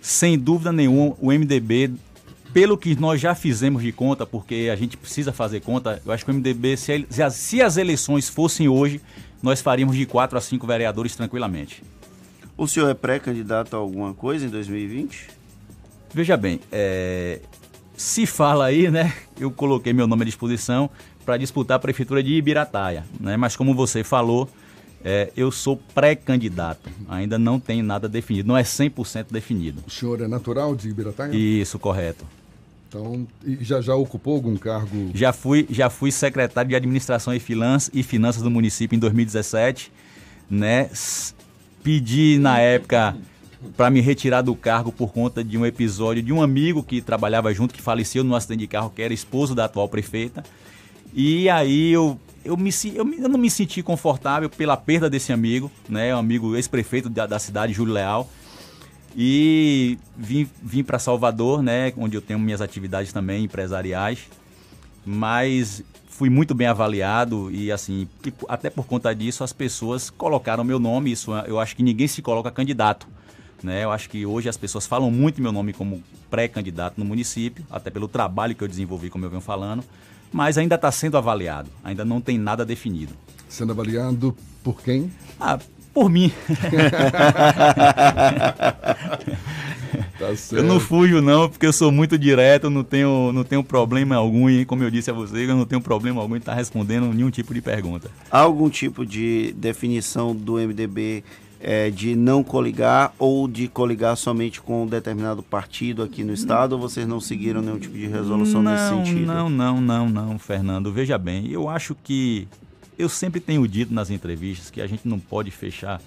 sem 0.00 0.38
dúvida 0.38 0.72
nenhuma, 0.72 1.16
o 1.20 1.32
MDB 1.32 1.90
pelo 2.52 2.76
que 2.76 2.98
nós 3.00 3.20
já 3.20 3.34
fizemos 3.34 3.82
de 3.82 3.92
conta, 3.92 4.26
porque 4.26 4.68
a 4.70 4.76
gente 4.76 4.96
precisa 4.96 5.32
fazer 5.32 5.60
conta, 5.60 6.02
eu 6.04 6.12
acho 6.12 6.24
que 6.24 6.30
o 6.30 6.34
MDB, 6.34 6.76
se, 6.76 7.06
se 7.30 7.62
as 7.62 7.76
eleições 7.78 8.28
fossem 8.28 8.68
hoje, 8.68 9.00
nós 9.42 9.60
faríamos 9.60 9.96
de 9.96 10.06
4 10.06 10.38
a 10.38 10.40
5 10.40 10.66
vereadores 10.66 11.16
tranquilamente. 11.16 11.82
O 12.56 12.66
senhor 12.68 12.88
é 12.88 12.94
pré-candidato 12.94 13.74
a 13.74 13.78
alguma 13.78 14.14
coisa 14.14 14.46
em 14.46 14.48
2020? 14.48 15.28
Veja 16.14 16.36
bem, 16.36 16.60
é, 16.70 17.40
se 17.96 18.26
fala 18.26 18.66
aí, 18.66 18.90
né? 18.90 19.12
Eu 19.38 19.50
coloquei 19.50 19.92
meu 19.92 20.06
nome 20.06 20.22
à 20.22 20.26
disposição 20.26 20.90
para 21.24 21.36
disputar 21.36 21.76
a 21.76 21.80
prefeitura 21.80 22.22
de 22.22 22.32
Ibirataia, 22.32 23.04
né? 23.18 23.36
Mas 23.36 23.56
como 23.56 23.74
você 23.74 24.04
falou, 24.04 24.48
é, 25.04 25.32
eu 25.36 25.50
sou 25.50 25.76
pré-candidato, 25.94 26.90
ainda 27.08 27.38
não 27.38 27.58
tem 27.58 27.82
nada 27.82 28.08
definido, 28.08 28.48
não 28.48 28.56
é 28.56 28.62
100% 28.62 29.26
definido. 29.30 29.82
O 29.86 29.90
senhor 29.90 30.20
é 30.20 30.28
natural 30.28 30.74
de 30.74 30.88
Ibirataia? 30.88 31.34
Isso, 31.34 31.78
correto. 31.78 32.24
Então, 32.92 33.26
já, 33.62 33.80
já 33.80 33.94
ocupou 33.94 34.34
algum 34.34 34.54
cargo? 34.54 35.10
Já 35.14 35.32
fui, 35.32 35.66
já 35.70 35.88
fui 35.88 36.12
secretário 36.12 36.68
de 36.68 36.76
Administração 36.76 37.32
e 37.34 37.40
Finanças, 37.40 37.90
e 37.94 38.02
Finanças 38.02 38.42
do 38.42 38.50
município 38.50 38.94
em 38.94 38.98
2017, 38.98 39.90
né? 40.50 40.90
Pedi 41.82 42.36
na 42.38 42.58
época 42.58 43.16
para 43.78 43.88
me 43.88 44.02
retirar 44.02 44.42
do 44.42 44.54
cargo 44.54 44.92
por 44.92 45.10
conta 45.10 45.42
de 45.42 45.56
um 45.56 45.64
episódio 45.64 46.22
de 46.22 46.34
um 46.34 46.42
amigo 46.42 46.82
que 46.82 47.00
trabalhava 47.00 47.54
junto, 47.54 47.72
que 47.72 47.80
faleceu 47.80 48.22
num 48.22 48.34
acidente 48.34 48.60
de 48.60 48.66
carro, 48.66 48.92
que 48.94 49.00
era 49.00 49.14
esposo 49.14 49.54
da 49.54 49.64
atual 49.64 49.88
prefeita. 49.88 50.44
E 51.14 51.48
aí 51.48 51.92
eu, 51.92 52.20
eu, 52.44 52.58
me, 52.58 52.70
eu, 52.94 53.10
eu 53.14 53.28
não 53.28 53.38
me 53.38 53.50
senti 53.50 53.82
confortável 53.82 54.50
pela 54.50 54.76
perda 54.76 55.08
desse 55.08 55.32
amigo, 55.32 55.70
né? 55.88 56.14
Um 56.14 56.18
amigo 56.18 56.54
ex-prefeito 56.56 57.08
da, 57.08 57.24
da 57.26 57.38
cidade, 57.38 57.72
Júlio 57.72 57.94
Leal. 57.94 58.28
E 59.16 59.98
vim, 60.16 60.48
vim 60.62 60.82
para 60.82 60.98
Salvador, 60.98 61.62
né, 61.62 61.92
onde 61.96 62.16
eu 62.16 62.22
tenho 62.22 62.38
minhas 62.38 62.60
atividades 62.60 63.12
também 63.12 63.44
empresariais, 63.44 64.20
mas 65.04 65.84
fui 66.08 66.30
muito 66.30 66.54
bem 66.54 66.66
avaliado 66.66 67.50
e 67.50 67.70
assim, 67.70 68.08
até 68.48 68.70
por 68.70 68.86
conta 68.86 69.14
disso 69.14 69.42
as 69.42 69.52
pessoas 69.52 70.08
colocaram 70.08 70.64
meu 70.64 70.78
nome, 70.78 71.12
isso 71.12 71.32
eu 71.46 71.58
acho 71.58 71.74
que 71.76 71.82
ninguém 71.82 72.06
se 72.06 72.22
coloca 72.22 72.50
candidato, 72.50 73.06
né? 73.62 73.84
Eu 73.84 73.90
acho 73.90 74.08
que 74.08 74.24
hoje 74.24 74.48
as 74.48 74.56
pessoas 74.56 74.86
falam 74.86 75.10
muito 75.10 75.42
meu 75.42 75.52
nome 75.52 75.72
como 75.72 76.02
pré-candidato 76.30 76.98
no 76.98 77.04
município, 77.04 77.66
até 77.70 77.90
pelo 77.90 78.08
trabalho 78.08 78.54
que 78.54 78.62
eu 78.64 78.68
desenvolvi, 78.68 79.10
como 79.10 79.24
eu 79.24 79.30
venho 79.30 79.42
falando, 79.42 79.84
mas 80.32 80.56
ainda 80.56 80.76
está 80.76 80.90
sendo 80.90 81.18
avaliado, 81.18 81.68
ainda 81.84 82.04
não 82.04 82.20
tem 82.20 82.38
nada 82.38 82.64
definido. 82.64 83.12
Sendo 83.48 83.72
avaliado 83.72 84.34
por 84.62 84.80
quem? 84.80 85.12
Ah, 85.38 85.58
por 85.92 86.08
mim. 86.10 86.32
Tá. 90.18 90.32
Eu 90.52 90.62
não 90.62 90.78
fujo 90.78 91.20
não, 91.20 91.48
porque 91.48 91.66
eu 91.66 91.72
sou 91.72 91.90
muito 91.90 92.16
direto, 92.16 92.70
não 92.70 92.84
tenho, 92.84 93.32
não 93.32 93.42
tenho 93.42 93.62
problema 93.64 94.14
algum, 94.14 94.48
e 94.48 94.64
como 94.64 94.82
eu 94.84 94.90
disse 94.90 95.10
a 95.10 95.12
você, 95.12 95.44
eu 95.44 95.56
não 95.56 95.64
tenho 95.64 95.80
problema 95.80 96.20
algum 96.20 96.36
em 96.36 96.38
estar 96.38 96.54
respondendo 96.54 97.12
nenhum 97.12 97.30
tipo 97.30 97.52
de 97.52 97.60
pergunta. 97.60 98.08
Há 98.30 98.38
algum 98.38 98.70
tipo 98.70 99.04
de 99.04 99.52
definição 99.56 100.34
do 100.34 100.54
MDB 100.54 101.24
eh, 101.60 101.90
de 101.90 102.14
não 102.16 102.42
coligar 102.42 103.14
ou 103.18 103.46
de 103.46 103.68
coligar 103.68 104.16
somente 104.16 104.60
com 104.60 104.82
um 104.84 104.86
determinado 104.86 105.42
partido 105.42 106.02
aqui 106.02 106.24
no 106.24 106.32
estado? 106.32 106.72
Ou 106.72 106.78
vocês 106.78 107.06
não 107.06 107.20
seguiram 107.20 107.62
nenhum 107.62 107.78
tipo 107.78 107.96
de 107.96 108.06
resolução 108.06 108.62
nesse 108.62 108.90
não, 108.90 109.04
sentido? 109.04 109.26
Não, 109.26 109.50
não, 109.50 109.80
não, 109.80 110.08
não, 110.08 110.38
Fernando. 110.38 110.92
Veja 110.92 111.18
bem, 111.18 111.48
eu 111.50 111.68
acho 111.68 111.96
que 112.02 112.48
eu 112.98 113.08
sempre 113.08 113.40
tenho 113.40 113.66
dito 113.66 113.92
nas 113.92 114.10
entrevistas 114.10 114.70
que 114.70 114.80
a 114.80 114.86
gente 114.86 115.06
não 115.06 115.18
pode 115.18 115.50
fechar 115.50 116.00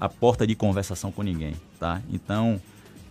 a 0.00 0.08
porta 0.08 0.46
de 0.46 0.54
conversação 0.54 1.12
com 1.12 1.22
ninguém, 1.22 1.54
tá? 1.78 2.00
Então, 2.12 2.60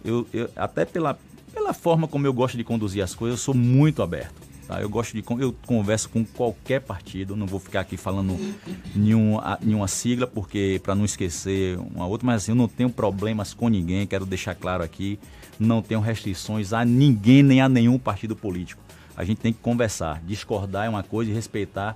eu, 0.03 0.27
eu- 0.33 0.49
até 0.55 0.83
pela, 0.85 1.17
pela 1.53 1.73
forma 1.73 2.07
como 2.07 2.25
eu 2.27 2.33
gosto 2.33 2.57
de 2.57 2.63
conduzir 2.63 3.03
as 3.03 3.15
coisas, 3.15 3.39
eu 3.39 3.43
sou 3.43 3.53
muito 3.53 4.01
aberto. 4.01 4.41
Tá? 4.67 4.81
Eu 4.81 4.89
gosto 4.89 5.13
de 5.13 5.23
eu 5.39 5.53
converso 5.65 6.07
com 6.09 6.23
qualquer 6.23 6.81
partido, 6.81 7.35
não 7.35 7.45
vou 7.47 7.59
ficar 7.59 7.81
aqui 7.81 7.97
falando 7.97 8.37
nenhuma, 8.95 9.57
nenhuma 9.61 9.87
sigla 9.87 10.27
porque 10.27 10.79
para 10.83 10.95
não 10.95 11.03
esquecer 11.05 11.77
uma 11.77 12.05
outra, 12.07 12.25
mas 12.25 12.43
assim, 12.43 12.51
eu 12.51 12.55
não 12.55 12.67
tenho 12.67 12.89
problemas 12.89 13.53
com 13.53 13.67
ninguém, 13.67 14.07
quero 14.07 14.25
deixar 14.25 14.55
claro 14.55 14.83
aqui, 14.83 15.19
não 15.59 15.81
tenho 15.81 15.99
restrições 15.99 16.73
a 16.73 16.85
ninguém 16.85 17.43
nem 17.43 17.61
a 17.61 17.67
nenhum 17.67 17.97
partido 17.99 18.35
político. 18.35 18.81
A 19.15 19.23
gente 19.25 19.39
tem 19.39 19.51
que 19.51 19.59
conversar, 19.59 20.21
discordar 20.25 20.85
é 20.85 20.89
uma 20.89 21.03
coisa 21.03 21.29
e 21.29 21.33
respeitar 21.33 21.95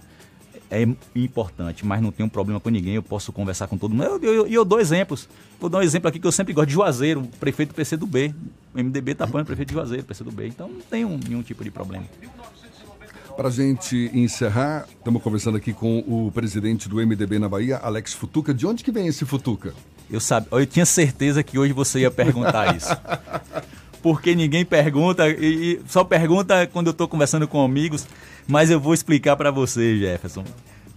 é 0.70 0.88
importante, 1.16 1.86
mas 1.86 2.02
não 2.02 2.12
tenho 2.12 2.30
problema 2.30 2.60
com 2.60 2.70
ninguém, 2.70 2.96
eu 2.96 3.04
posso 3.04 3.32
conversar 3.32 3.68
com 3.68 3.78
todo 3.78 3.94
mundo. 3.94 4.04
E 4.24 4.26
eu, 4.26 4.34
eu, 4.34 4.48
eu 4.48 4.66
dou 4.66 4.80
exemplos. 4.80 5.28
Vou 5.60 5.70
dar 5.70 5.80
um 5.80 5.82
exemplo 5.82 6.10
aqui 6.10 6.20
que 6.20 6.28
eu 6.28 6.32
sempre 6.32 6.54
gosto 6.54 6.68
de 6.68 6.74
Juazeiro, 6.74 7.24
prefeito 7.40 7.70
do 7.70 7.76
PCdoB. 7.76 8.34
O 8.74 8.78
MDB 8.78 9.12
está 9.12 9.26
apoiando 9.26 9.44
o 9.44 9.48
prefeito 9.48 9.70
de 9.70 9.76
Juazeiro, 9.76 10.04
PCdoB. 10.04 10.48
Então 10.48 10.68
não 10.68 10.82
tenho 10.82 11.20
nenhum 11.28 11.42
tipo 11.42 11.64
de 11.64 11.72
problema. 11.72 12.06
Para 13.36 13.50
a 13.50 13.52
gente 13.52 14.10
encerrar, 14.14 14.88
estamos 14.98 15.22
conversando 15.22 15.58
aqui 15.58 15.74
com 15.74 16.00
o 16.00 16.32
presidente 16.32 16.88
do 16.88 16.96
MDB 16.96 17.38
na 17.38 17.50
Bahia, 17.50 17.78
Alex 17.78 18.14
Futuca. 18.14 18.54
De 18.54 18.66
onde 18.66 18.84
que 18.84 18.92
vem 18.92 19.08
esse 19.08 19.26
Futuca? 19.26 19.74
Eu, 20.10 20.20
sabe, 20.20 20.48
eu 20.52 20.66
tinha 20.66 20.86
certeza 20.86 21.44
que 21.44 21.58
hoje 21.58 21.74
você 21.74 22.00
ia 22.00 22.12
perguntar 22.12 22.76
isso. 22.76 22.90
Porque 24.06 24.36
ninguém 24.36 24.64
pergunta, 24.64 25.28
e, 25.28 25.80
e 25.80 25.82
só 25.88 26.04
pergunta 26.04 26.68
quando 26.68 26.86
eu 26.86 26.92
estou 26.92 27.08
conversando 27.08 27.48
com 27.48 27.66
amigos, 27.66 28.06
mas 28.48 28.70
eu 28.70 28.80
vou 28.80 28.94
explicar 28.94 29.36
para 29.36 29.50
você, 29.50 29.98
Jefferson. 29.98 30.44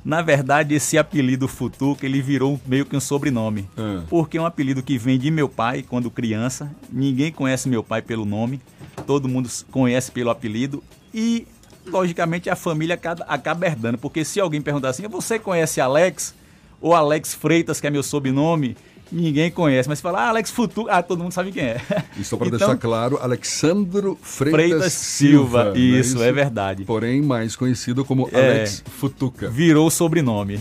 Na 0.04 0.20
verdade, 0.20 0.74
esse 0.74 0.98
apelido 0.98 1.48
Futuca, 1.48 2.04
ele 2.04 2.20
virou 2.20 2.60
meio 2.66 2.84
que 2.84 2.94
um 2.94 3.00
sobrenome. 3.00 3.66
Porque 4.10 4.36
é 4.36 4.42
um 4.42 4.44
apelido 4.44 4.82
que 4.82 4.98
vem 4.98 5.18
de 5.18 5.30
meu 5.30 5.48
pai 5.48 5.82
quando 5.82 6.10
criança. 6.10 6.70
Ninguém 6.92 7.32
conhece 7.32 7.66
meu 7.66 7.82
pai 7.82 8.02
pelo 8.02 8.26
nome, 8.26 8.60
todo 9.06 9.26
mundo 9.26 9.48
conhece 9.70 10.12
pelo 10.12 10.28
apelido. 10.28 10.84
E, 11.14 11.46
logicamente, 11.86 12.50
a 12.50 12.56
família 12.56 13.00
acaba 13.26 13.66
herdando. 13.66 13.96
Porque 13.96 14.22
se 14.22 14.38
alguém 14.38 14.60
perguntar 14.60 14.90
assim, 14.90 15.08
você 15.08 15.38
conhece 15.38 15.80
Alex? 15.80 16.34
Ou 16.78 16.94
Alex 16.94 17.32
Freitas, 17.32 17.80
que 17.80 17.86
é 17.86 17.90
meu 17.90 18.02
sobrenome? 18.02 18.76
Ninguém 19.10 19.50
conhece, 19.50 19.88
mas 19.88 19.98
se 19.98 20.02
falar 20.02 20.24
ah, 20.26 20.28
Alex 20.28 20.50
Futuca, 20.50 20.92
ah, 20.92 21.02
todo 21.02 21.22
mundo 21.22 21.32
sabe 21.32 21.50
quem 21.50 21.62
é. 21.64 21.80
E 22.16 22.22
só 22.22 22.36
para 22.36 22.48
Então, 22.48 22.58
deixar 22.58 22.76
claro, 22.76 23.18
Alexandro 23.22 24.18
Freitas, 24.20 24.60
Freitas 24.68 24.92
Silva, 24.92 25.64
não 25.64 25.76
isso, 25.76 26.22
é 26.22 26.30
verdade. 26.30 26.84
Porém, 26.84 27.22
mais 27.22 27.56
conhecido 27.56 28.04
como 28.04 28.28
É. 28.32 28.36
Alex 28.38 28.84
Futuca. 28.98 29.48
Virou 29.48 29.86
o 29.86 29.90
sobrenome. 29.90 30.58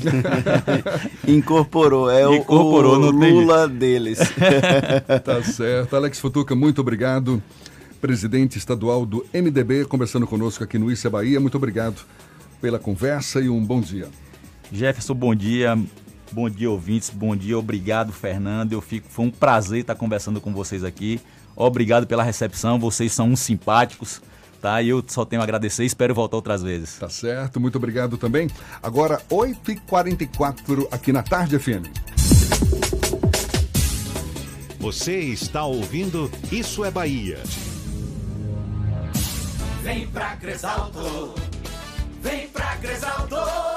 Incorporou, 1.28 2.10
é 2.10 2.28
o- 2.28 2.36
Incorporou, 2.36 2.96
o, 3.10 3.20
tem 3.20 3.34
Lula 3.34 3.60
jeito. 3.68 3.74
deles. 3.80 4.20
tá 5.24 5.44
certo. 5.44 5.96
Alex 5.96 6.20
Futuca, 6.20 6.56
muito 6.56 6.80
obrigado. 6.82 7.42
Presidente 8.00 8.58
estadual 8.58 9.06
do 9.06 9.26
MDB, 9.34 9.86
conversando 9.86 10.28
conosco 10.28 10.64
aqui 10.64 10.78
no 10.78 10.92
Isso 10.92 11.06
é 11.08 11.10
Bahia. 11.10 11.40
Muito 11.40 11.58
obrigado 11.58 11.96
pela 12.62 12.80
conversa 12.80 13.40
e 13.42 13.50
um 13.50 13.64
bom 13.64 13.82
dia. 13.82 14.08
Jefferson, 14.72 15.14
bom 15.16 15.34
dia. 15.34 15.78
Bom 16.32 16.50
dia, 16.50 16.70
ouvintes. 16.70 17.10
Bom 17.10 17.36
dia, 17.36 17.58
obrigado, 17.58 18.12
Fernando. 18.12 18.74
Eu 18.74 18.82
fico, 18.82 19.08
foi 19.10 19.26
um 19.26 19.32
prazer 19.32 19.82
estar 19.82 19.96
conversando 19.96 20.42
com 20.42 20.54
vocês 20.54 20.84
aqui. 20.84 21.20
Obrigado 21.56 22.06
pela 22.06 22.24
recepção. 22.24 22.78
Vocês 22.78 23.12
são 23.12 23.30
uns 23.32 23.40
simpáticos, 23.40 24.22
tá? 24.62 24.82
E 24.82 24.90
eu 24.90 25.04
só 25.08 25.26
tenho 25.26 25.42
a 25.42 25.44
agradecer 25.44 25.84
e 25.84 25.88
espero 25.88 26.14
voltar 26.14 26.38
outras 26.38 26.62
vezes. 26.62 26.98
Tá 27.00 27.10
certo, 27.10 27.60
muito 27.60 27.78
obrigado 27.78 28.18
também. 28.18 28.50
Agora, 28.82 29.22
8h44 29.30 30.88
aqui 30.92 31.12
na 31.12 31.24
Tarde 31.24 31.58
FM. 31.58 31.88
Você 34.80 35.20
está 35.20 35.66
ouvindo 35.66 36.32
Isso 36.52 36.86
é 36.86 36.92
Bahia. 36.92 37.40
Vem 39.82 40.08
pra 40.08 40.36
Cresalto. 40.36 41.34
Vem 42.22 42.48
pra 42.50 42.76
Cresalto. 42.78 43.77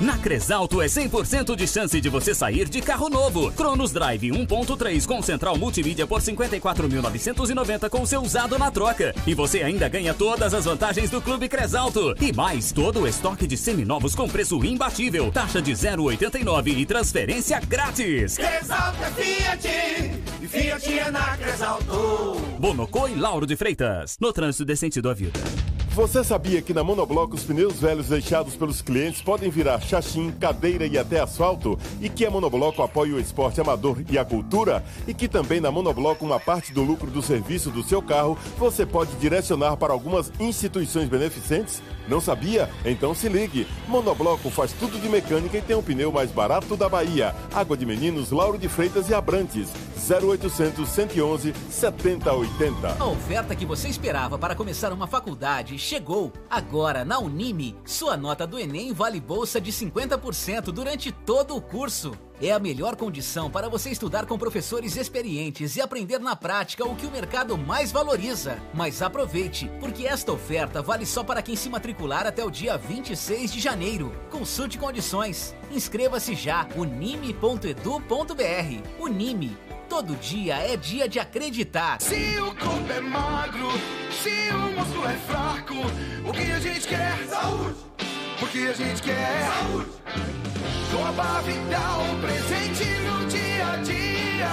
Na 0.00 0.16
Cresalto 0.16 0.80
é 0.80 0.86
100% 0.86 1.54
de 1.54 1.68
chance 1.68 2.00
de 2.00 2.08
você 2.08 2.34
sair 2.34 2.66
de 2.70 2.80
carro 2.80 3.10
novo. 3.10 3.52
Cronos 3.52 3.92
Drive 3.92 4.30
1.3 4.30 5.06
com 5.06 5.20
central 5.20 5.58
multimídia 5.58 6.06
por 6.06 6.22
54.990 6.22 7.90
com 7.90 8.06
seu 8.06 8.22
usado 8.22 8.58
na 8.58 8.70
troca. 8.70 9.14
E 9.26 9.34
você 9.34 9.62
ainda 9.62 9.90
ganha 9.90 10.14
todas 10.14 10.54
as 10.54 10.64
vantagens 10.64 11.10
do 11.10 11.20
Clube 11.20 11.50
Cresalto. 11.50 12.14
E 12.18 12.32
mais 12.32 12.72
todo 12.72 13.00
o 13.00 13.06
estoque 13.06 13.46
de 13.46 13.58
seminovos 13.58 14.14
com 14.14 14.26
preço 14.26 14.64
imbatível. 14.64 15.30
Taxa 15.30 15.60
de 15.60 15.72
0,89 15.72 16.78
e 16.78 16.86
transferência 16.86 17.60
grátis. 17.60 18.38
Cresalto 18.38 19.04
é 19.04 19.10
Fiat. 19.10 19.68
E 20.40 20.48
Fiat 20.48 20.98
é 20.98 21.10
na 21.10 21.36
Cresalto. 21.36 22.40
Bonocô 22.58 23.06
e 23.06 23.16
Lauro 23.16 23.46
de 23.46 23.54
Freitas. 23.54 24.16
No 24.18 24.32
trânsito 24.32 24.64
desse 24.64 24.80
sentido 24.80 25.10
à 25.10 25.14
vida. 25.14 25.38
Você 25.92 26.22
sabia 26.22 26.62
que 26.62 26.72
na 26.72 26.84
Monobloco 26.84 27.34
os 27.34 27.42
pneus 27.42 27.80
velhos 27.80 28.06
deixados 28.06 28.54
pelos 28.54 28.80
clientes 28.80 29.20
podem 29.20 29.50
virar 29.50 29.80
chachim, 29.90 30.30
cadeira 30.30 30.86
e 30.86 30.96
até 30.96 31.20
asfalto? 31.20 31.78
E 32.00 32.08
que 32.08 32.24
a 32.24 32.30
Monobloco 32.30 32.82
apoia 32.82 33.14
o 33.14 33.20
esporte 33.20 33.60
amador 33.60 33.98
e 34.08 34.16
a 34.16 34.24
cultura? 34.24 34.84
E 35.06 35.12
que 35.12 35.26
também 35.26 35.60
na 35.60 35.70
Monobloco 35.70 36.24
uma 36.24 36.38
parte 36.38 36.72
do 36.72 36.82
lucro 36.82 37.10
do 37.10 37.20
serviço 37.20 37.70
do 37.70 37.82
seu 37.82 38.00
carro 38.00 38.38
você 38.56 38.86
pode 38.86 39.12
direcionar 39.16 39.76
para 39.76 39.92
algumas 39.92 40.32
instituições 40.38 41.08
beneficentes? 41.08 41.82
Não 42.08 42.20
sabia? 42.20 42.68
Então 42.84 43.14
se 43.14 43.28
ligue. 43.28 43.66
Monobloco 43.88 44.50
faz 44.50 44.72
tudo 44.72 44.98
de 44.98 45.08
mecânica 45.08 45.58
e 45.58 45.62
tem 45.62 45.76
o 45.76 45.82
pneu 45.82 46.12
mais 46.12 46.30
barato 46.30 46.76
da 46.76 46.88
Bahia. 46.88 47.34
Água 47.52 47.76
de 47.76 47.84
Meninos, 47.84 48.30
Lauro 48.30 48.58
de 48.58 48.68
Freitas 48.68 49.08
e 49.08 49.14
Abrantes. 49.14 49.70
0800 50.08 50.88
111 50.88 51.54
7080. 51.70 52.96
A 52.98 53.06
oferta 53.06 53.54
que 53.54 53.66
você 53.66 53.88
esperava 53.88 54.38
para 54.38 54.54
começar 54.54 54.92
uma 54.92 55.06
faculdade 55.06 55.78
chegou. 55.78 56.32
Agora, 56.48 57.04
na 57.04 57.18
Unime, 57.18 57.76
sua 57.84 58.16
nota 58.16 58.46
do 58.46 58.58
Enem 58.58 58.92
vale 58.92 59.20
bolsa 59.20 59.60
de 59.60 59.70
50% 59.80 60.72
durante 60.72 61.10
todo 61.10 61.56
o 61.56 61.60
curso. 61.60 62.12
É 62.40 62.52
a 62.52 62.58
melhor 62.58 62.96
condição 62.96 63.50
para 63.50 63.68
você 63.68 63.90
estudar 63.90 64.26
com 64.26 64.38
professores 64.38 64.96
experientes 64.96 65.76
e 65.76 65.80
aprender 65.80 66.18
na 66.18 66.34
prática 66.34 66.86
o 66.86 66.96
que 66.96 67.06
o 67.06 67.10
mercado 67.10 67.56
mais 67.56 67.92
valoriza. 67.92 68.58
Mas 68.72 69.02
aproveite, 69.02 69.70
porque 69.80 70.06
esta 70.06 70.32
oferta 70.32 70.80
vale 70.82 71.04
só 71.04 71.22
para 71.22 71.42
quem 71.42 71.56
se 71.56 71.68
matricular 71.68 72.26
até 72.26 72.44
o 72.44 72.50
dia 72.50 72.76
26 72.76 73.52
de 73.52 73.60
janeiro. 73.60 74.12
Consulte 74.30 74.78
condições. 74.78 75.54
Inscreva-se 75.70 76.34
já 76.34 76.66
unime.edu.br. 76.76 77.82
Unime. 78.98 79.56
Todo 79.88 80.14
dia 80.16 80.56
é 80.56 80.76
dia 80.76 81.08
de 81.08 81.18
acreditar. 81.18 82.00
Se 82.00 82.38
o 82.38 82.54
corpo 82.54 82.92
é 82.92 83.00
magro, 83.00 83.68
se 84.22 84.54
o 84.54 84.78
músculo 84.78 85.04
é 85.04 85.16
fraco, 85.16 85.74
o 86.28 86.32
que 86.32 86.52
a 86.52 86.60
gente 86.60 86.86
quer? 86.86 87.26
Saúde! 87.28 87.89
O 88.42 88.46
que 88.46 88.66
a 88.66 88.72
gente 88.72 89.02
quer? 89.02 89.50
Saúde! 89.52 89.90
Coba 90.90 91.40
Vital, 91.42 92.00
presente 92.22 92.84
no 93.00 93.26
dia 93.26 93.66
a 93.66 93.76
dia. 93.76 94.48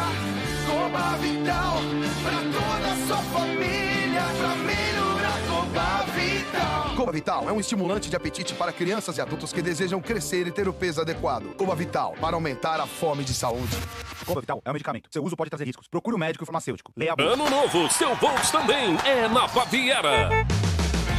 Coba 0.67 1.15
Vital, 1.17 1.77
pra 2.21 2.39
toda 2.41 2.91
a 2.91 3.07
sua 3.07 3.17
família, 3.31 4.23
pra 4.37 4.55
melhorar 4.55 5.39
Coba 5.47 6.05
Vital. 6.11 6.95
Coba 6.97 7.11
Vital 7.13 7.49
é 7.49 7.53
um 7.53 7.59
estimulante 7.61 8.09
de 8.09 8.15
apetite 8.15 8.53
para 8.55 8.73
crianças 8.73 9.17
e 9.17 9.21
adultos 9.21 9.53
que 9.53 9.61
desejam 9.61 10.01
crescer 10.01 10.45
e 10.47 10.51
ter 10.51 10.67
o 10.67 10.73
peso 10.73 10.99
adequado. 10.99 11.55
Coba 11.55 11.73
Vital, 11.73 12.13
para 12.19 12.35
aumentar 12.35 12.81
a 12.81 12.85
fome 12.85 13.23
de 13.23 13.33
saúde. 13.33 13.77
Coba 14.25 14.41
Vital 14.41 14.61
é 14.65 14.69
um 14.69 14.73
medicamento. 14.73 15.07
Seu 15.09 15.23
uso 15.23 15.37
pode 15.37 15.49
trazer 15.49 15.63
riscos. 15.63 15.87
Procure 15.87 16.15
o 16.15 16.19
médico 16.19 16.43
e 16.43 16.45
farmacêutico. 16.45 16.91
Leia 16.95 17.15
a. 17.17 17.21
Ano 17.21 17.49
novo, 17.49 17.89
seu 17.89 18.13
Volks 18.15 18.51
também 18.51 18.97
é 19.05 19.29
na 19.29 19.47
Baviera. 19.47 20.29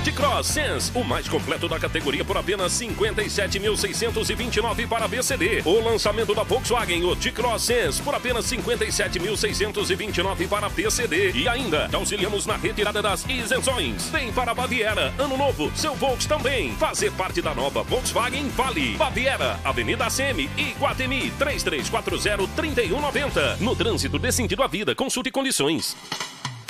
T-Cross 0.08 0.46
Sense, 0.46 0.90
o 0.94 1.04
mais 1.04 1.28
completo 1.28 1.68
da 1.68 1.78
categoria 1.78 2.24
por 2.24 2.38
apenas 2.38 2.72
57.629 2.72 4.88
para 4.88 5.06
BCD. 5.06 5.60
O 5.66 5.84
lançamento 5.84 6.34
da 6.34 6.44
Volkswagen, 6.44 7.04
o 7.04 7.14
T-Cross 7.14 7.62
Sense, 7.62 8.00
por 8.00 8.14
apenas 8.14 8.46
57.629 8.46 10.48
para 10.48 10.70
PCD. 10.70 11.32
E 11.32 11.46
ainda, 11.46 11.90
auxiliamos 11.92 12.46
na 12.46 12.56
retirada 12.56 13.02
das 13.02 13.28
isenções. 13.28 14.08
Vem 14.08 14.32
para 14.32 14.54
Baviera, 14.54 15.12
ano 15.18 15.36
novo, 15.36 15.70
seu 15.76 15.94
Volks 15.94 16.24
também. 16.24 16.72
Fazer 16.76 17.12
parte 17.12 17.42
da 17.42 17.54
nova 17.54 17.82
Volkswagen 17.82 18.48
Vale. 18.48 18.96
Baviera, 18.96 19.60
Avenida 19.62 20.06
ACM, 20.06 20.48
Iguatemi, 20.56 21.30
3340-3190. 21.38 23.58
No 23.60 23.76
trânsito 23.76 24.18
desse 24.18 24.38
sentido 24.38 24.62
à 24.62 24.66
vida, 24.66 24.94
consulte 24.94 25.30
condições. 25.30 25.94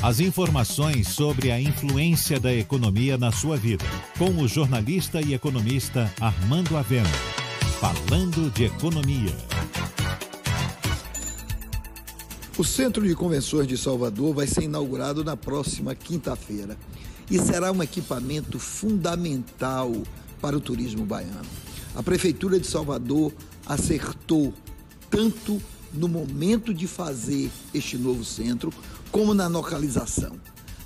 As 0.01 0.20
informações 0.20 1.09
sobre 1.09 1.51
a 1.51 1.61
influência 1.61 2.39
da 2.39 2.55
economia 2.55 3.19
na 3.19 3.33
sua 3.33 3.57
vida, 3.57 3.85
com 4.16 4.31
o 4.31 4.47
jornalista 4.47 5.20
e 5.20 5.35
economista 5.35 6.09
Armando 6.20 6.77
Avena. 6.77 7.11
Falando 7.81 8.49
de 8.53 8.66
economia. 8.66 9.37
O 12.57 12.62
Centro 12.62 13.09
de 13.09 13.15
Convenções 13.16 13.66
de 13.66 13.77
Salvador 13.77 14.33
vai 14.33 14.47
ser 14.47 14.62
inaugurado 14.62 15.25
na 15.25 15.37
próxima 15.37 15.97
quinta-feira 15.97 16.77
e 17.29 17.37
será 17.41 17.73
um 17.73 17.83
equipamento 17.83 18.61
fundamental 18.61 19.93
para 20.41 20.57
o 20.57 20.61
turismo 20.61 21.05
baiano. 21.05 21.51
A 21.97 22.05
Prefeitura 22.05 22.61
de 22.61 22.69
Salvador 22.69 23.33
acertou 23.66 24.55
tanto 25.11 25.61
no 25.93 26.07
momento 26.07 26.73
de 26.73 26.87
fazer 26.87 27.51
este 27.75 27.97
novo 27.97 28.25
centro, 28.25 28.73
como 29.10 29.35
na 29.35 29.47
localização. 29.47 30.36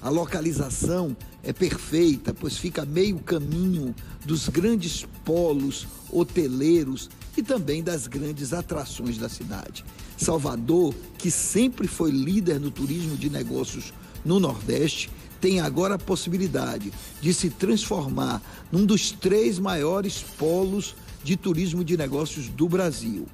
A 0.00 0.08
localização 0.08 1.16
é 1.42 1.52
perfeita, 1.52 2.34
pois 2.34 2.56
fica 2.56 2.84
meio 2.84 3.18
caminho 3.20 3.94
dos 4.24 4.48
grandes 4.48 5.06
polos 5.24 5.86
hoteleiros 6.10 7.08
e 7.36 7.42
também 7.42 7.82
das 7.82 8.06
grandes 8.06 8.52
atrações 8.52 9.16
da 9.16 9.28
cidade. 9.28 9.84
Salvador, 10.16 10.94
que 11.18 11.30
sempre 11.30 11.86
foi 11.86 12.10
líder 12.10 12.60
no 12.60 12.70
turismo 12.70 13.16
de 13.16 13.30
negócios 13.30 13.92
no 14.24 14.38
Nordeste, 14.38 15.10
tem 15.40 15.60
agora 15.60 15.94
a 15.94 15.98
possibilidade 15.98 16.92
de 17.20 17.34
se 17.34 17.50
transformar 17.50 18.40
num 18.70 18.86
dos 18.86 19.10
três 19.10 19.58
maiores 19.58 20.24
polos 20.38 20.94
de 21.24 21.36
turismo 21.36 21.84
de 21.84 21.96
negócios 21.96 22.48
do 22.48 22.68
Brasil. 22.68 23.26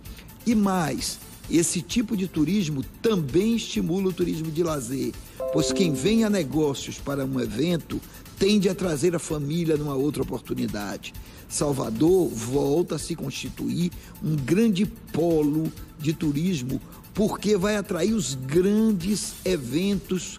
E 0.46 0.54
mais, 0.54 1.18
esse 1.50 1.80
tipo 1.80 2.16
de 2.16 2.26
turismo 2.26 2.84
também 3.00 3.56
estimula 3.56 4.08
o 4.08 4.12
turismo 4.12 4.50
de 4.50 4.62
lazer, 4.62 5.12
pois 5.52 5.72
quem 5.72 5.94
vem 5.94 6.24
a 6.24 6.30
negócios 6.30 6.98
para 6.98 7.24
um 7.24 7.40
evento 7.40 8.00
tende 8.38 8.68
a 8.68 8.74
trazer 8.74 9.16
a 9.16 9.18
família 9.18 9.76
numa 9.76 9.94
outra 9.94 10.22
oportunidade. 10.22 11.12
Salvador 11.48 12.28
volta 12.28 12.96
a 12.96 12.98
se 12.98 13.16
constituir 13.16 13.90
um 14.22 14.36
grande 14.36 14.86
polo 14.86 15.72
de 15.98 16.12
turismo 16.12 16.80
porque 17.14 17.56
vai 17.56 17.76
atrair 17.76 18.12
os 18.12 18.34
grandes 18.34 19.34
eventos 19.44 20.38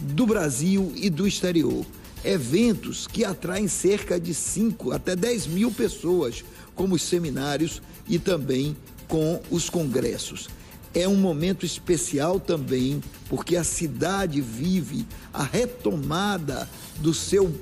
do 0.00 0.26
Brasil 0.26 0.92
e 0.96 1.08
do 1.10 1.28
exterior. 1.28 1.84
Eventos 2.24 3.06
que 3.06 3.24
atraem 3.24 3.68
cerca 3.68 4.18
de 4.18 4.34
5 4.34 4.90
até 4.90 5.14
10 5.14 5.46
mil 5.46 5.70
pessoas, 5.70 6.44
como 6.74 6.96
os 6.96 7.02
seminários 7.02 7.80
e 8.08 8.18
também 8.18 8.76
com 9.08 9.40
os 9.50 9.68
congressos. 9.68 10.48
É 10.94 11.08
um 11.08 11.16
momento 11.16 11.66
especial 11.66 12.38
também, 12.38 13.02
porque 13.28 13.56
a 13.56 13.64
cidade 13.64 14.40
vive 14.40 15.06
a 15.32 15.42
retomada 15.42 16.68
do 16.98 17.12
seu 17.12 17.52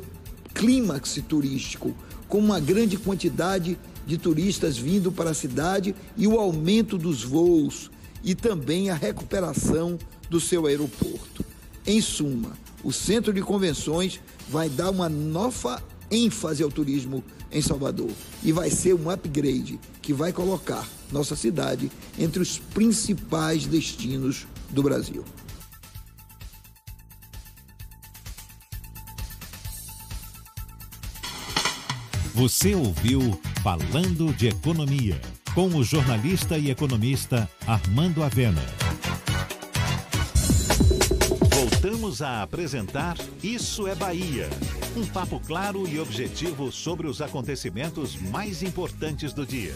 clímax 0.54 1.20
turístico, 1.28 1.94
com 2.28 2.38
uma 2.38 2.60
grande 2.60 2.96
quantidade 2.96 3.78
de 4.06 4.16
turistas 4.18 4.76
vindo 4.76 5.10
para 5.10 5.30
a 5.30 5.34
cidade 5.34 5.94
e 6.16 6.26
o 6.26 6.38
aumento 6.38 6.96
dos 6.96 7.22
voos 7.22 7.90
e 8.22 8.34
também 8.34 8.90
a 8.90 8.94
recuperação 8.94 9.98
do 10.30 10.40
seu 10.40 10.66
aeroporto. 10.66 11.44
Em 11.86 12.00
suma, 12.00 12.52
o 12.82 12.92
Centro 12.92 13.32
de 13.32 13.42
Convenções 13.42 14.20
vai 14.48 14.68
dar 14.68 14.90
uma 14.90 15.08
nova 15.08 15.82
ênfase 16.10 16.62
ao 16.62 16.70
turismo 16.70 17.22
em 17.50 17.62
Salvador 17.62 18.10
e 18.42 18.52
vai 18.52 18.70
ser 18.70 18.94
um 18.94 19.10
upgrade 19.10 19.78
que 20.02 20.12
vai 20.12 20.32
colocar 20.32 20.86
nossa 21.10 21.36
cidade 21.36 21.90
entre 22.18 22.42
os 22.42 22.58
principais 22.58 23.66
destinos 23.66 24.46
do 24.70 24.82
Brasil. 24.82 25.24
Você 32.34 32.74
ouviu 32.74 33.40
Falando 33.62 34.30
de 34.34 34.48
Economia, 34.48 35.18
com 35.54 35.68
o 35.68 35.82
jornalista 35.82 36.58
e 36.58 36.70
economista 36.70 37.48
Armando 37.66 38.22
Avena. 38.22 38.62
Voltamos 41.68 42.22
a 42.22 42.44
apresentar 42.44 43.16
Isso 43.42 43.88
é 43.88 43.94
Bahia. 43.96 44.48
Um 44.96 45.04
papo 45.04 45.42
claro 45.44 45.84
e 45.88 45.98
objetivo 45.98 46.70
sobre 46.70 47.08
os 47.08 47.20
acontecimentos 47.20 48.16
mais 48.30 48.62
importantes 48.62 49.32
do 49.32 49.44
dia. 49.44 49.74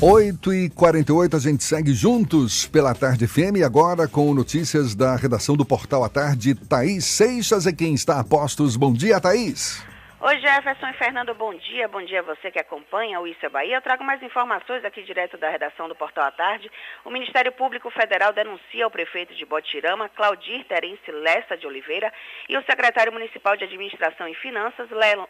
8 0.00 0.54
e 0.54 0.70
48 0.70 1.36
a 1.36 1.38
gente 1.38 1.62
segue 1.62 1.92
juntos 1.92 2.64
pela 2.64 2.94
Tarde 2.94 3.26
FM 3.26 3.58
e 3.58 3.62
agora 3.62 4.08
com 4.08 4.32
notícias 4.32 4.94
da 4.94 5.14
redação 5.14 5.54
do 5.54 5.64
Portal 5.64 6.02
à 6.02 6.08
Tarde. 6.08 6.54
Thaís 6.54 7.04
Seixas 7.04 7.66
é 7.66 7.72
quem 7.72 7.92
está 7.92 8.18
a 8.18 8.24
postos. 8.24 8.76
Bom 8.76 8.94
dia, 8.94 9.20
Thaís. 9.20 9.76
Oi, 10.20 10.40
Jefferson 10.40 10.88
e 10.88 10.92
Fernando, 10.94 11.32
bom 11.32 11.54
dia. 11.54 11.86
Bom 11.86 12.02
dia 12.02 12.18
a 12.18 12.22
você 12.24 12.50
que 12.50 12.58
acompanha 12.58 13.20
o 13.20 13.26
Isso 13.28 13.46
é 13.46 13.48
Bahia. 13.48 13.76
Eu 13.76 13.80
trago 13.80 14.02
mais 14.02 14.20
informações 14.20 14.84
aqui 14.84 15.00
direto 15.04 15.38
da 15.38 15.48
redação 15.48 15.88
do 15.88 15.94
Portal 15.94 16.24
à 16.24 16.30
Tarde. 16.32 16.68
O 17.04 17.10
Ministério 17.10 17.52
Público 17.52 17.88
Federal 17.88 18.32
denuncia 18.32 18.84
ao 18.84 18.90
prefeito 18.90 19.32
de 19.36 19.46
Botirama, 19.46 20.08
Claudir 20.08 20.64
Terence 20.64 21.08
Lessa 21.08 21.56
de 21.56 21.68
Oliveira, 21.68 22.12
e 22.48 22.56
o 22.56 22.64
secretário 22.64 23.12
municipal 23.12 23.56
de 23.56 23.62
Administração 23.62 24.26
e 24.26 24.34
Finanças, 24.34 24.88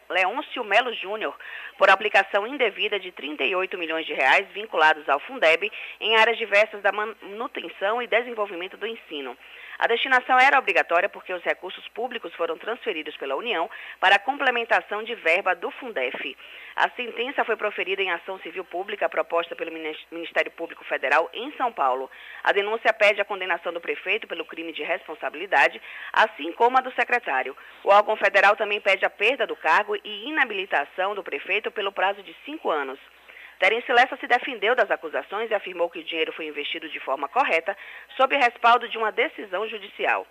Leôncio 0.09 0.63
Melo 0.63 0.91
Júnior, 0.95 1.37
por 1.77 1.91
aplicação 1.91 2.47
indevida 2.47 2.99
de 2.99 3.11
38 3.11 3.77
milhões 3.77 4.07
de 4.07 4.13
reais 4.13 4.47
vinculados 4.55 5.07
ao 5.07 5.19
Fundeb 5.19 5.71
em 6.01 6.15
áreas 6.15 6.39
diversas 6.39 6.81
da 6.81 6.91
manutenção 6.91 8.01
e 8.01 8.07
desenvolvimento 8.07 8.75
do 8.75 8.87
ensino. 8.87 9.37
A 9.79 9.87
destinação 9.87 10.37
era 10.37 10.59
obrigatória 10.59 11.07
porque 11.07 11.33
os 11.33 11.41
recursos 11.41 11.87
públicos 11.89 12.33
foram 12.35 12.57
transferidos 12.57 13.15
pela 13.15 13.37
União 13.37 13.69
para 13.97 14.15
a 14.15 14.19
complementação 14.19 15.01
de 15.03 15.15
verba 15.15 15.55
do 15.55 15.71
Fundef. 15.71 16.35
A 16.75 16.89
sentença 16.97 17.45
foi 17.45 17.55
proferida 17.55 18.01
em 18.01 18.11
ação 18.11 18.37
civil 18.39 18.65
pública 18.65 19.07
proposta 19.07 19.55
pelo 19.55 19.71
Ministério 20.11 20.51
Público 20.51 20.83
Federal 20.83 21.29
em 21.33 21.49
São 21.53 21.71
Paulo. 21.71 22.11
A 22.43 22.51
denúncia 22.51 22.91
pede 22.91 23.21
a 23.21 23.25
condenação 23.25 23.71
do 23.71 23.79
prefeito 23.79 24.27
pelo 24.27 24.43
crime 24.43 24.73
de 24.73 24.83
responsabilidade, 24.83 25.81
assim 26.11 26.51
como 26.51 26.77
a 26.77 26.81
do 26.81 26.91
secretário. 26.91 27.55
O 27.81 27.89
órgão 27.89 28.17
federal 28.17 28.57
também 28.57 28.81
pede 28.81 29.05
a 29.05 29.09
perda 29.09 29.47
do 29.47 29.55
cargo 29.55 29.95
e 30.03 30.27
inabilitação 30.27 31.15
do 31.15 31.23
prefeito 31.23 31.71
pelo 31.71 31.93
prazo 31.93 32.21
de 32.21 32.35
cinco 32.43 32.69
anos. 32.69 32.99
Terence 33.59 33.91
Lessa 33.91 34.15
se 34.17 34.25
defendeu 34.25 34.73
das 34.73 34.89
acusações 34.89 35.51
e 35.51 35.53
afirmou 35.53 35.89
que 35.89 35.99
o 35.99 36.03
dinheiro 36.03 36.31
foi 36.31 36.47
investido 36.47 36.87
de 36.89 36.99
forma 37.01 37.27
correta, 37.27 37.77
sob 38.15 38.35
respaldo 38.35 38.87
de 38.87 38.97
uma 38.97 39.11
decisão 39.11 39.67
judicial. 39.67 40.25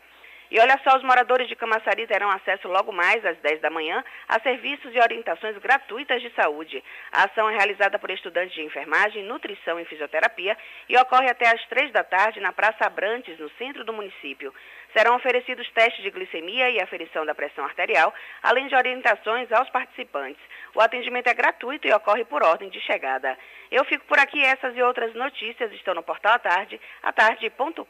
E 0.51 0.59
olha 0.59 0.81
só, 0.83 0.97
os 0.97 1.03
moradores 1.03 1.47
de 1.47 1.55
Camaçari 1.55 2.07
terão 2.07 2.31
acesso 2.31 2.69
logo 2.69 2.91
mais 2.91 3.23
às 3.25 3.37
10 3.39 3.61
da 3.61 3.69
manhã 3.69 4.03
a 4.27 4.41
serviços 4.41 4.95
e 4.95 4.99
orientações 4.99 5.59
gratuitas 5.59 6.23
de 6.23 6.31
saúde. 6.31 6.83
A 7.13 7.25
ação 7.25 7.51
é 7.51 7.57
realizada 7.57 7.99
por 7.99 8.11
estudantes 8.11 8.55
de 8.55 8.63
enfermagem, 8.63 9.25
nutrição 9.25 9.79
e 9.79 9.85
fisioterapia 9.85 10.57
e 10.89 10.97
ocorre 10.97 11.29
até 11.29 11.49
às 11.49 11.63
3 11.67 11.93
da 11.93 12.03
tarde 12.03 12.41
na 12.41 12.51
Praça 12.51 12.87
Abrantes, 12.87 13.39
no 13.39 13.51
centro 13.59 13.85
do 13.85 13.93
município. 13.93 14.55
Serão 14.99 15.15
oferecidos 15.15 15.71
testes 15.71 16.03
de 16.03 16.11
glicemia 16.11 16.71
e 16.71 16.83
aferição 16.83 17.25
da 17.25 17.33
pressão 17.33 17.65
arterial, 17.65 18.13
além 18.43 18.67
de 18.67 18.75
orientações 18.75 19.47
aos 19.53 19.71
participantes. 19.71 20.43
O 20.75 20.81
atendimento 20.81 21.29
é 21.29 21.35
gratuito 21.35 21.87
e 21.87 21.93
ocorre 21.93 22.25
por 22.25 22.43
ordem 22.43 22.69
de 22.69 22.81
chegada. 22.81 23.39
Eu 23.71 23.85
fico 23.85 24.05
por 24.07 24.19
aqui. 24.19 24.43
Essas 24.43 24.77
e 24.77 24.83
outras 24.83 25.15
notícias 25.15 25.71
estão 25.71 25.95
no 25.95 26.03
portal 26.03 26.33
à 26.33 26.39
tarde, 26.41 26.81
atarde.com.br. 27.01 27.85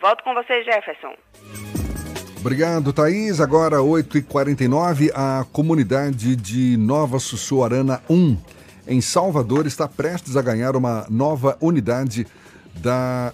Volto 0.00 0.22
com 0.22 0.34
você, 0.34 0.62
Jefferson. 0.62 1.16
Obrigado, 2.38 2.92
Thaís. 2.92 3.40
Agora, 3.40 3.78
8h49, 3.78 5.10
a 5.12 5.44
comunidade 5.52 6.36
de 6.36 6.76
Nova 6.76 7.18
Sussuarana 7.18 8.00
1, 8.08 8.36
em 8.86 9.00
Salvador, 9.00 9.66
está 9.66 9.88
prestes 9.88 10.36
a 10.36 10.42
ganhar 10.42 10.76
uma 10.76 11.08
nova 11.10 11.58
unidade 11.60 12.24
da 12.72 13.32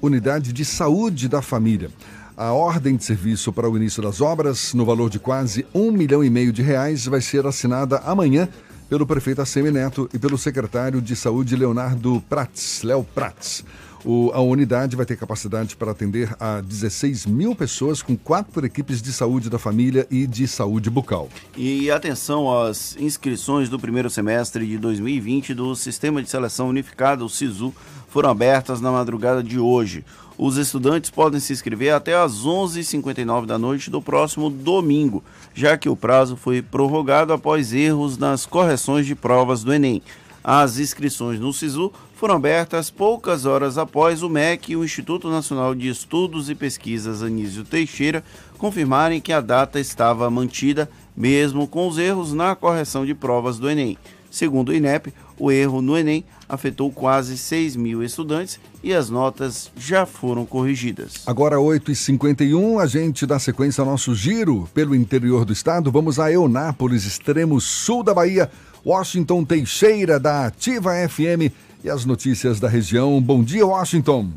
Unidade 0.00 0.52
de 0.52 0.64
Saúde 0.64 1.28
da 1.28 1.42
Família. 1.42 1.90
A 2.36 2.52
ordem 2.52 2.96
de 2.96 3.04
serviço 3.04 3.52
para 3.52 3.68
o 3.68 3.76
início 3.76 4.00
das 4.00 4.20
obras, 4.20 4.72
no 4.72 4.84
valor 4.84 5.10
de 5.10 5.18
quase 5.18 5.66
um 5.74 5.90
milhão 5.90 6.22
e 6.22 6.30
meio 6.30 6.52
de 6.52 6.62
reais, 6.62 7.06
vai 7.06 7.20
ser 7.20 7.44
assinada 7.46 7.98
amanhã 7.98 8.48
pelo 8.88 9.06
prefeito 9.06 9.42
Assemi 9.42 9.70
Neto 9.70 10.08
e 10.14 10.18
pelo 10.18 10.38
secretário 10.38 11.02
de 11.02 11.16
Saúde 11.16 11.56
Leonardo 11.56 12.22
Prats, 12.28 12.82
Léo 12.82 13.02
Prats. 13.02 13.64
O, 14.04 14.30
a 14.32 14.40
unidade 14.40 14.94
vai 14.94 15.04
ter 15.04 15.16
capacidade 15.16 15.74
para 15.76 15.90
atender 15.90 16.34
a 16.38 16.60
16 16.60 17.26
mil 17.26 17.54
pessoas 17.54 18.00
com 18.00 18.16
quatro 18.16 18.64
equipes 18.64 19.02
de 19.02 19.12
saúde 19.12 19.50
da 19.50 19.58
família 19.58 20.06
e 20.10 20.26
de 20.26 20.46
saúde 20.46 20.88
bucal. 20.88 21.28
E 21.56 21.90
atenção 21.90 22.56
às 22.56 22.96
inscrições 22.96 23.68
do 23.68 23.78
primeiro 23.78 24.08
semestre 24.08 24.66
de 24.66 24.78
2020 24.78 25.54
do 25.54 25.74
Sistema 25.74 26.22
de 26.22 26.30
Seleção 26.30 26.68
Unificado, 26.68 27.24
o 27.24 27.28
SISU, 27.28 27.74
foram 28.08 28.30
abertas 28.30 28.80
na 28.80 28.90
madrugada 28.90 29.42
de 29.42 29.58
hoje. 29.58 30.04
Os 30.36 30.56
estudantes 30.56 31.10
podem 31.10 31.40
se 31.40 31.52
inscrever 31.52 31.92
até 31.92 32.14
às 32.14 32.44
11h59 32.44 33.44
da 33.44 33.58
noite 33.58 33.90
do 33.90 34.00
próximo 34.00 34.48
domingo, 34.48 35.22
já 35.52 35.76
que 35.76 35.88
o 35.88 35.96
prazo 35.96 36.36
foi 36.36 36.62
prorrogado 36.62 37.32
após 37.32 37.72
erros 37.72 38.16
nas 38.16 38.46
correções 38.46 39.04
de 39.04 39.14
provas 39.14 39.64
do 39.64 39.72
Enem. 39.72 40.00
As 40.42 40.78
inscrições 40.78 41.40
no 41.40 41.52
SISU 41.52 41.92
foram 42.14 42.36
abertas 42.36 42.88
poucas 42.88 43.44
horas 43.44 43.76
após 43.76 44.22
o 44.22 44.28
MEC 44.28 44.72
e 44.72 44.76
o 44.76 44.84
Instituto 44.84 45.28
Nacional 45.28 45.74
de 45.74 45.88
Estudos 45.88 46.48
e 46.48 46.54
Pesquisas 46.54 47.22
Anísio 47.22 47.64
Teixeira 47.64 48.24
confirmarem 48.56 49.20
que 49.20 49.32
a 49.32 49.40
data 49.40 49.78
estava 49.78 50.30
mantida, 50.30 50.88
mesmo 51.16 51.66
com 51.66 51.86
os 51.86 51.98
erros 51.98 52.32
na 52.32 52.54
correção 52.54 53.04
de 53.04 53.14
provas 53.14 53.58
do 53.58 53.68
Enem. 53.68 53.98
Segundo 54.30 54.70
o 54.70 54.74
INEP, 54.74 55.12
o 55.36 55.50
erro 55.50 55.82
no 55.82 55.96
Enem 55.96 56.24
afetou 56.48 56.90
quase 56.90 57.36
6 57.36 57.76
mil 57.76 58.02
estudantes 58.02 58.60
e 58.82 58.94
as 58.94 59.10
notas 59.10 59.70
já 59.76 60.06
foram 60.06 60.46
corrigidas. 60.46 61.26
Agora, 61.26 61.56
8h51, 61.56 62.80
a 62.80 62.86
gente 62.86 63.26
dá 63.26 63.38
sequência 63.38 63.82
ao 63.82 63.86
nosso 63.86 64.14
giro 64.14 64.68
pelo 64.72 64.94
interior 64.94 65.44
do 65.44 65.52
estado. 65.52 65.92
Vamos 65.92 66.18
a 66.18 66.32
Eunápolis, 66.32 67.04
extremo 67.04 67.60
sul 67.60 68.02
da 68.02 68.14
Bahia. 68.14 68.50
Washington 68.86 69.44
Teixeira, 69.44 70.18
da 70.18 70.46
Ativa 70.46 70.92
FM, 71.08 71.52
e 71.84 71.90
as 71.90 72.06
notícias 72.06 72.58
da 72.60 72.68
região. 72.68 73.20
Bom 73.20 73.42
dia, 73.42 73.66
Washington. 73.66 74.30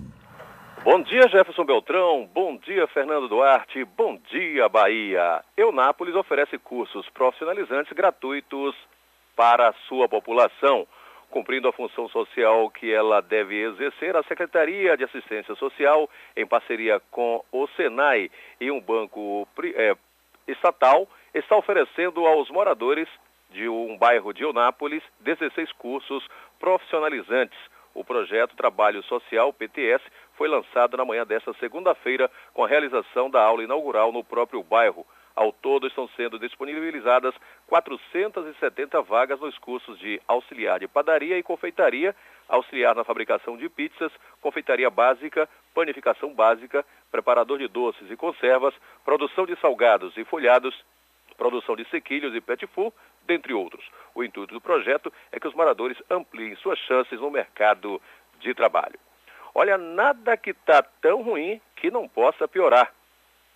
Bom 0.84 1.02
dia, 1.04 1.28
Jefferson 1.30 1.64
Beltrão. 1.64 2.28
Bom 2.34 2.58
dia, 2.58 2.88
Fernando 2.88 3.28
Duarte. 3.28 3.86
Bom 3.96 4.18
dia, 4.32 4.68
Bahia. 4.68 5.44
Eunápolis 5.56 6.16
oferece 6.16 6.58
cursos 6.58 7.08
profissionalizantes 7.14 7.94
gratuitos 7.94 8.76
para 9.36 9.70
a 9.70 9.74
sua 9.88 10.10
população. 10.10 10.88
Cumprindo 11.32 11.70
a 11.70 11.72
função 11.72 12.10
social 12.10 12.70
que 12.70 12.94
ela 12.94 13.22
deve 13.22 13.56
exercer, 13.56 14.18
a 14.18 14.24
Secretaria 14.24 14.98
de 14.98 15.06
Assistência 15.06 15.56
Social, 15.56 16.10
em 16.36 16.46
parceria 16.46 17.02
com 17.10 17.42
o 17.54 17.68
SENAI 17.70 18.30
e 18.60 18.70
um 18.70 18.82
banco 18.82 19.48
é, 19.76 19.96
estatal, 20.46 21.08
está 21.34 21.56
oferecendo 21.56 22.28
aos 22.28 22.50
moradores 22.50 23.08
de 23.50 23.70
um 23.70 23.98
bairro 23.98 24.34
de 24.34 24.44
Eunápolis 24.44 25.02
16 25.22 25.72
cursos 25.74 26.28
profissionalizantes. 26.60 27.58
O 27.94 28.04
projeto 28.04 28.56
Trabalho 28.58 29.02
Social 29.04 29.54
PTS 29.54 30.04
foi 30.38 30.50
lançado 30.50 30.98
na 30.98 31.06
manhã 31.06 31.26
desta 31.26 31.54
segunda-feira 31.54 32.30
com 32.54 32.66
a 32.66 32.68
realização 32.68 33.30
da 33.30 33.42
aula 33.42 33.64
inaugural 33.64 34.12
no 34.12 34.22
próprio 34.24 34.62
bairro. 34.64 35.06
Ao 35.36 35.52
todo, 35.52 35.88
estão 35.88 36.08
sendo 36.10 36.38
disponibilizadas 36.38 37.34
470 37.68 39.02
vagas 39.02 39.40
nos 39.40 39.58
cursos 39.58 39.98
de 40.00 40.22
auxiliar 40.28 40.80
de 40.80 40.88
padaria 40.88 41.38
e 41.38 41.44
confeitaria, 41.44 42.16
auxiliar 42.50 42.96
na 42.96 43.04
fabricação 43.04 43.56
de 43.56 43.70
pizzas, 43.70 44.12
confeitaria 44.42 44.90
básica, 44.90 45.48
panificação 45.74 46.34
básica, 46.34 46.86
preparador 47.10 47.60
de 47.60 47.68
doces 47.68 48.12
e 48.12 48.16
conservas, 48.18 48.74
produção 49.06 49.46
de 49.46 49.56
salgados 49.60 50.16
e 50.18 50.26
folhados, 50.26 50.76
produção 51.38 51.76
de 51.76 51.88
sequilhos 51.90 52.36
e 52.36 52.42
pet 52.42 52.68
food, 52.68 52.94
dentre 53.26 53.54
outros. 53.54 53.86
O 54.14 54.24
intuito 54.24 54.54
do 54.54 54.62
projeto 54.62 55.12
é 55.32 55.40
que 55.40 55.48
os 55.48 55.54
moradores 55.54 55.98
ampliem 56.10 56.56
suas 56.58 56.78
chances 56.80 57.20
no 57.20 57.32
mercado 57.32 58.02
de 58.40 58.54
trabalho. 58.54 59.00
Olha, 59.54 59.78
nada 59.78 60.38
que 60.38 60.52
está 60.52 60.82
tão 60.82 61.22
ruim 61.22 61.62
que 61.76 61.92
não 61.92 62.08
possa 62.08 62.48
piorar. 62.48 62.94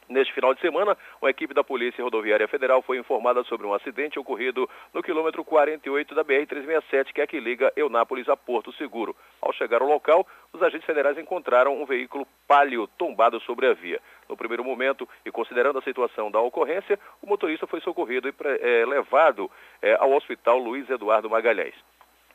Neste 0.07 0.34
final 0.34 0.53
de 0.53 0.61
semana, 0.61 0.95
uma 1.19 1.32
equipe 1.32 1.52
da 1.52 1.64
Polícia 1.64 2.03
Rodoviária 2.03 2.48
Federal 2.48 2.82
foi 2.84 2.99
informada 2.99 3.44
sobre 3.44 3.65
um 3.65 3.73
acidente 3.73 4.19
ocorrido 4.19 4.69
no 4.94 5.02
quilômetro 5.02 5.44
48 5.44 6.14
da 6.14 6.23
BR-367, 6.23 7.11
que 7.11 7.22
é 7.22 7.23
a 7.23 7.27
que 7.27 7.40
liga 7.40 7.73
Eunápolis 7.76 8.30
a 8.30 8.38
Porto 8.38 8.72
Seguro. 8.73 9.15
Ao 9.41 9.52
chegar 9.52 9.82
ao 9.82 9.88
local, 9.88 10.27
os 10.53 10.61
agentes 10.61 10.86
federais 10.86 11.18
encontraram 11.18 11.82
um 11.82 11.86
veículo 11.86 12.27
palio 12.48 12.88
tombado 12.99 13.40
sobre 13.41 13.65
a 13.65 13.73
via. 13.73 13.99
No 14.30 14.38
primeiro 14.38 14.64
momento, 14.64 15.10
e 15.26 15.32
considerando 15.32 15.80
a 15.80 15.82
situação 15.82 16.30
da 16.30 16.40
ocorrência, 16.40 16.99
o 17.22 17.27
motorista 17.27 17.65
foi 17.65 17.82
socorrido 17.82 18.30
e 18.30 18.34
é, 18.61 18.86
levado 18.86 19.49
é, 19.82 19.95
ao 19.95 20.11
Hospital 20.11 20.60
Luiz 20.60 20.88
Eduardo 20.88 21.30
Magalhães. 21.30 21.76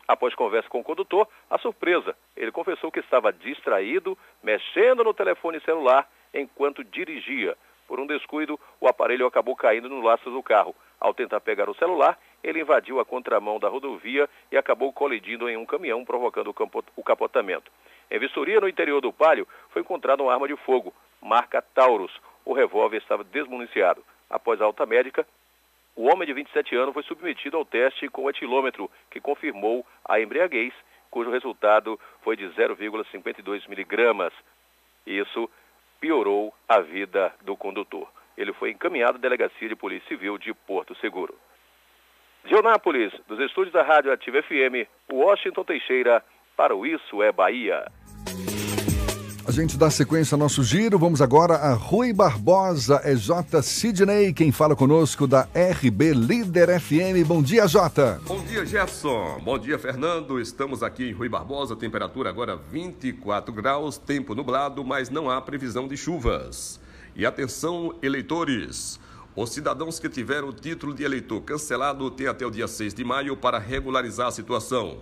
Após 0.09 0.35
conversa 0.35 0.68
com 0.68 0.81
o 0.81 0.85
condutor, 0.85 1.28
a 1.48 1.59
surpresa, 1.59 2.16
ele 2.36 2.51
confessou 2.51 2.90
que 2.90 3.01
estava 3.01 3.32
distraído, 3.32 4.18
mexendo 4.43 5.05
no 5.05 5.14
telefone 5.14 5.60
celular 5.60 6.09
enquanto 6.35 6.85
dirigia. 6.85 7.56
Por 7.86 7.98
um 7.98 8.06
descuido, 8.06 8.59
o 8.81 8.86
aparelho 8.86 9.27
acabou 9.27 9.56
caindo 9.56 9.89
no 9.89 10.01
laço 10.01 10.31
do 10.31 10.43
carro. 10.43 10.74
Ao 11.01 11.14
tentar 11.14 11.40
pegar 11.40 11.68
o 11.68 11.74
celular, 11.74 12.18
ele 12.43 12.60
invadiu 12.60 13.01
a 13.01 13.05
contramão 13.05 13.59
da 13.59 13.68
rodovia 13.68 14.28
e 14.51 14.56
acabou 14.56 14.93
colidindo 14.93 15.48
em 15.48 15.56
um 15.56 15.66
caminhão, 15.66 16.05
provocando 16.05 16.55
o 16.97 17.02
capotamento. 17.02 17.70
Em 18.10 18.18
vistoria 18.18 18.60
no 18.60 18.68
interior 18.68 19.01
do 19.01 19.12
palio, 19.12 19.47
foi 19.70 19.82
encontrada 19.82 20.22
uma 20.22 20.32
arma 20.32 20.47
de 20.47 20.56
fogo, 20.56 20.93
marca 21.20 21.62
Taurus. 21.62 22.12
O 22.44 22.52
revólver 22.52 22.98
estava 22.98 23.24
desmuniciado. 23.24 24.05
Após 24.28 24.60
a 24.60 24.64
alta 24.64 24.86
médica, 24.86 25.27
o 25.97 26.07
homem 26.09 26.27
de 26.27 26.33
27 26.33 26.75
anos 26.77 26.95
foi 26.95 27.03
submetido 27.03 27.57
ao 27.57 27.65
teste 27.65 28.09
com 28.09 28.29
etilômetro, 28.31 28.91
que 29.11 29.21
confirmou 29.21 29.87
a 30.05 30.21
embriaguez, 30.21 30.73
cujo 31.11 31.31
resultado 31.31 31.99
foi 32.23 32.37
de 32.37 32.45
0,52 32.51 33.69
miligramas. 33.69 34.33
Isso 35.07 35.51
piorou 36.01 36.55
a 36.69 36.81
vida 36.81 37.35
do 37.43 37.57
condutor. 37.57 38.09
Ele 38.37 38.53
foi 38.53 38.71
encaminhado 38.71 39.19
à 39.19 39.21
Delegacia 39.21 39.69
de 39.69 39.77
Polícia 39.77 40.09
Civil 40.09 40.39
de 40.39 40.55
Porto 40.55 40.95
Seguro. 40.97 41.37
De 42.45 42.55
Eunápolis, 42.55 43.12
dos 43.29 43.39
estúdios 43.39 43.73
da 43.73 43.83
Rádio 43.83 44.12
Ativa 44.12 44.43
FM, 44.43 44.89
Washington 45.12 45.65
Teixeira, 45.65 46.25
para 46.57 46.75
o 46.75 46.87
Isso 46.87 47.23
é 47.23 47.31
Bahia. 47.31 47.85
A 49.51 49.52
gente 49.52 49.77
dá 49.77 49.90
sequência 49.90 50.36
ao 50.36 50.39
nosso 50.39 50.62
giro. 50.62 50.97
Vamos 50.97 51.20
agora 51.20 51.56
a 51.56 51.74
Rui 51.74 52.12
Barbosa. 52.12 53.01
É 53.02 53.16
J. 53.16 53.60
Sidney 53.60 54.32
quem 54.32 54.52
fala 54.52 54.77
conosco 54.77 55.27
da 55.27 55.48
RB 55.52 56.12
Líder 56.12 56.81
FM. 56.81 57.27
Bom 57.27 57.43
dia, 57.43 57.66
Jota. 57.66 58.20
Bom 58.24 58.44
dia, 58.44 58.64
Jefferson. 58.64 59.40
Bom 59.43 59.59
dia, 59.59 59.77
Fernando. 59.77 60.40
Estamos 60.40 60.85
aqui 60.85 61.09
em 61.09 61.12
Rui 61.12 61.28
Barbosa. 61.28 61.74
Temperatura 61.74 62.31
agora 62.31 62.56
24 62.70 63.52
graus, 63.52 63.98
tempo 63.98 64.36
nublado, 64.36 64.85
mas 64.85 65.10
não 65.10 65.28
há 65.28 65.40
previsão 65.40 65.89
de 65.89 65.97
chuvas. 65.97 66.78
E 67.16 67.27
atenção, 67.27 67.93
eleitores. 68.01 69.01
Os 69.35 69.51
cidadãos 69.51 69.98
que 69.98 70.09
tiveram 70.09 70.51
o 70.51 70.52
título 70.52 70.94
de 70.94 71.02
eleitor 71.02 71.40
cancelado 71.40 72.09
têm 72.12 72.28
até 72.28 72.47
o 72.47 72.52
dia 72.52 72.68
6 72.68 72.94
de 72.94 73.02
maio 73.02 73.36
para 73.36 73.59
regularizar 73.59 74.28
a 74.28 74.31
situação. 74.31 74.98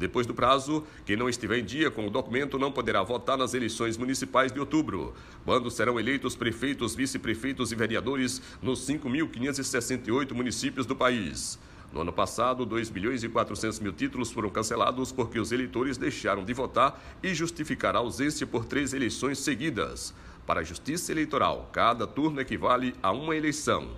Depois 0.00 0.26
do 0.26 0.32
prazo, 0.32 0.82
quem 1.04 1.14
não 1.14 1.28
estiver 1.28 1.58
em 1.58 1.64
dia 1.64 1.90
com 1.90 2.06
o 2.06 2.10
documento 2.10 2.58
não 2.58 2.72
poderá 2.72 3.02
votar 3.02 3.36
nas 3.36 3.52
eleições 3.52 3.98
municipais 3.98 4.50
de 4.50 4.58
outubro, 4.58 5.12
quando 5.44 5.70
serão 5.70 6.00
eleitos 6.00 6.34
prefeitos, 6.34 6.94
vice-prefeitos 6.94 7.70
e 7.70 7.74
vereadores 7.74 8.40
nos 8.62 8.80
5.568 8.88 10.32
municípios 10.32 10.86
do 10.86 10.96
país. 10.96 11.58
No 11.92 12.00
ano 12.00 12.14
passado, 12.14 12.64
2 12.64 12.90
milhões 12.90 13.22
e 13.22 13.28
400 13.28 13.78
mil 13.80 13.92
títulos 13.92 14.32
foram 14.32 14.48
cancelados 14.48 15.12
porque 15.12 15.38
os 15.38 15.52
eleitores 15.52 15.98
deixaram 15.98 16.46
de 16.46 16.54
votar 16.54 16.98
e 17.22 17.34
justificar 17.34 17.94
a 17.94 17.98
ausência 17.98 18.46
por 18.46 18.64
três 18.64 18.94
eleições 18.94 19.38
seguidas. 19.40 20.14
Para 20.46 20.60
a 20.60 20.64
Justiça 20.64 21.12
Eleitoral, 21.12 21.68
cada 21.74 22.06
turno 22.06 22.40
equivale 22.40 22.94
a 23.02 23.12
uma 23.12 23.36
eleição. 23.36 23.90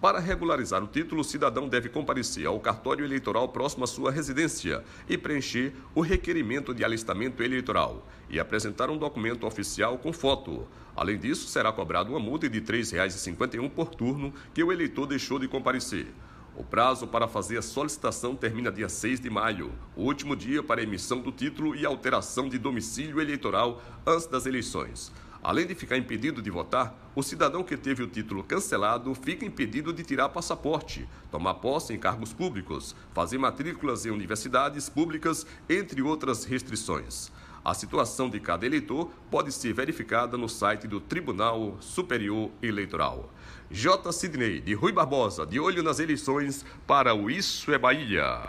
Para 0.00 0.20
regularizar 0.20 0.82
o 0.82 0.86
título, 0.86 1.22
o 1.22 1.24
cidadão 1.24 1.68
deve 1.68 1.88
comparecer 1.88 2.46
ao 2.46 2.60
cartório 2.60 3.04
eleitoral 3.04 3.48
próximo 3.48 3.82
à 3.82 3.86
sua 3.86 4.12
residência 4.12 4.84
e 5.08 5.18
preencher 5.18 5.74
o 5.92 6.00
requerimento 6.00 6.72
de 6.72 6.84
alistamento 6.84 7.42
eleitoral 7.42 8.06
e 8.30 8.38
apresentar 8.38 8.90
um 8.90 8.96
documento 8.96 9.44
oficial 9.44 9.98
com 9.98 10.12
foto. 10.12 10.68
Além 10.94 11.18
disso, 11.18 11.48
será 11.48 11.72
cobrado 11.72 12.10
uma 12.10 12.20
multa 12.20 12.48
de 12.48 12.60
R$ 12.60 12.64
3,51 12.64 13.68
por 13.70 13.88
turno 13.88 14.32
que 14.54 14.62
o 14.62 14.70
eleitor 14.70 15.04
deixou 15.04 15.36
de 15.36 15.48
comparecer. 15.48 16.06
O 16.54 16.62
prazo 16.62 17.08
para 17.08 17.26
fazer 17.26 17.58
a 17.58 17.62
solicitação 17.62 18.36
termina 18.36 18.70
dia 18.70 18.88
6 18.88 19.18
de 19.18 19.28
maio, 19.28 19.72
o 19.96 20.04
último 20.04 20.36
dia 20.36 20.62
para 20.62 20.82
emissão 20.82 21.20
do 21.20 21.32
título 21.32 21.74
e 21.74 21.84
alteração 21.84 22.48
de 22.48 22.56
domicílio 22.56 23.20
eleitoral 23.20 23.82
antes 24.06 24.28
das 24.28 24.46
eleições. 24.46 25.12
Além 25.42 25.66
de 25.66 25.74
ficar 25.74 25.96
impedido 25.96 26.42
de 26.42 26.50
votar, 26.50 26.96
o 27.14 27.22
cidadão 27.22 27.62
que 27.62 27.76
teve 27.76 28.02
o 28.02 28.08
título 28.08 28.42
cancelado 28.42 29.14
fica 29.14 29.44
impedido 29.44 29.92
de 29.92 30.02
tirar 30.02 30.28
passaporte, 30.28 31.08
tomar 31.30 31.54
posse 31.54 31.92
em 31.92 31.98
cargos 31.98 32.32
públicos, 32.32 32.94
fazer 33.12 33.38
matrículas 33.38 34.04
em 34.04 34.10
universidades 34.10 34.88
públicas, 34.88 35.46
entre 35.68 36.02
outras 36.02 36.44
restrições. 36.44 37.30
A 37.64 37.74
situação 37.74 38.30
de 38.30 38.40
cada 38.40 38.64
eleitor 38.64 39.10
pode 39.30 39.52
ser 39.52 39.72
verificada 39.72 40.36
no 40.36 40.48
site 40.48 40.86
do 40.86 41.00
Tribunal 41.00 41.76
Superior 41.80 42.50
Eleitoral. 42.62 43.30
J. 43.70 44.10
Sidney, 44.12 44.60
de 44.60 44.74
Rui 44.74 44.92
Barbosa, 44.92 45.44
de 45.44 45.60
olho 45.60 45.82
nas 45.82 45.98
eleições 45.98 46.64
para 46.86 47.14
o 47.14 47.30
Isso 47.30 47.70
é 47.72 47.78
Bahia. 47.78 48.40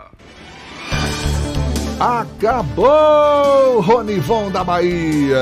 Acabou, 1.98 3.80
Ronivon 3.80 4.50
da 4.50 4.64
Bahia. 4.64 5.36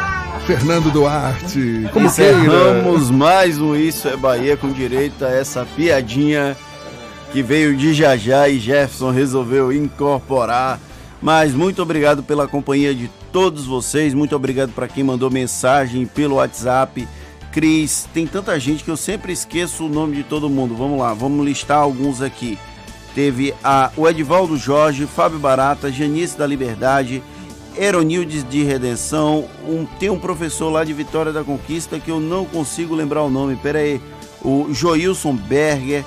Fernando 0.50 0.90
Duarte. 0.90 1.88
Como 1.92 2.06
Encerramos 2.06 3.08
mais 3.08 3.60
um 3.60 3.76
Isso 3.76 4.08
é 4.08 4.16
Bahia 4.16 4.56
com 4.56 4.72
direito 4.72 5.24
a 5.24 5.28
essa 5.28 5.64
piadinha 5.76 6.56
que 7.30 7.40
veio 7.40 7.76
de 7.76 7.94
Jajá 7.94 8.48
e 8.48 8.58
Jefferson 8.58 9.12
resolveu 9.12 9.72
incorporar. 9.72 10.80
Mas 11.22 11.54
muito 11.54 11.80
obrigado 11.80 12.24
pela 12.24 12.48
companhia 12.48 12.92
de 12.92 13.08
todos 13.30 13.64
vocês. 13.64 14.12
Muito 14.12 14.34
obrigado 14.34 14.72
para 14.72 14.88
quem 14.88 15.04
mandou 15.04 15.30
mensagem 15.30 16.04
pelo 16.04 16.34
WhatsApp. 16.34 17.06
Cris, 17.52 18.08
tem 18.12 18.26
tanta 18.26 18.58
gente 18.58 18.82
que 18.82 18.90
eu 18.90 18.96
sempre 18.96 19.32
esqueço 19.32 19.86
o 19.86 19.88
nome 19.88 20.16
de 20.16 20.24
todo 20.24 20.50
mundo. 20.50 20.74
Vamos 20.74 20.98
lá, 20.98 21.14
vamos 21.14 21.46
listar 21.46 21.78
alguns 21.78 22.20
aqui. 22.20 22.58
Teve 23.14 23.54
a, 23.62 23.92
o 23.96 24.08
Edivaldo 24.08 24.56
Jorge, 24.56 25.06
Fábio 25.06 25.38
Barata, 25.38 25.92
Janice 25.92 26.36
da 26.36 26.44
Liberdade, 26.44 27.22
Eronildes 27.80 28.46
de 28.46 28.62
Redenção, 28.62 29.48
um, 29.66 29.86
tem 29.98 30.10
um 30.10 30.18
professor 30.18 30.68
lá 30.68 30.84
de 30.84 30.92
Vitória 30.92 31.32
da 31.32 31.42
Conquista 31.42 31.98
que 31.98 32.10
eu 32.10 32.20
não 32.20 32.44
consigo 32.44 32.94
lembrar 32.94 33.22
o 33.22 33.30
nome, 33.30 33.56
pera 33.56 33.78
aí, 33.78 33.98
o 34.42 34.66
Joilson 34.70 35.34
Berger, 35.34 36.04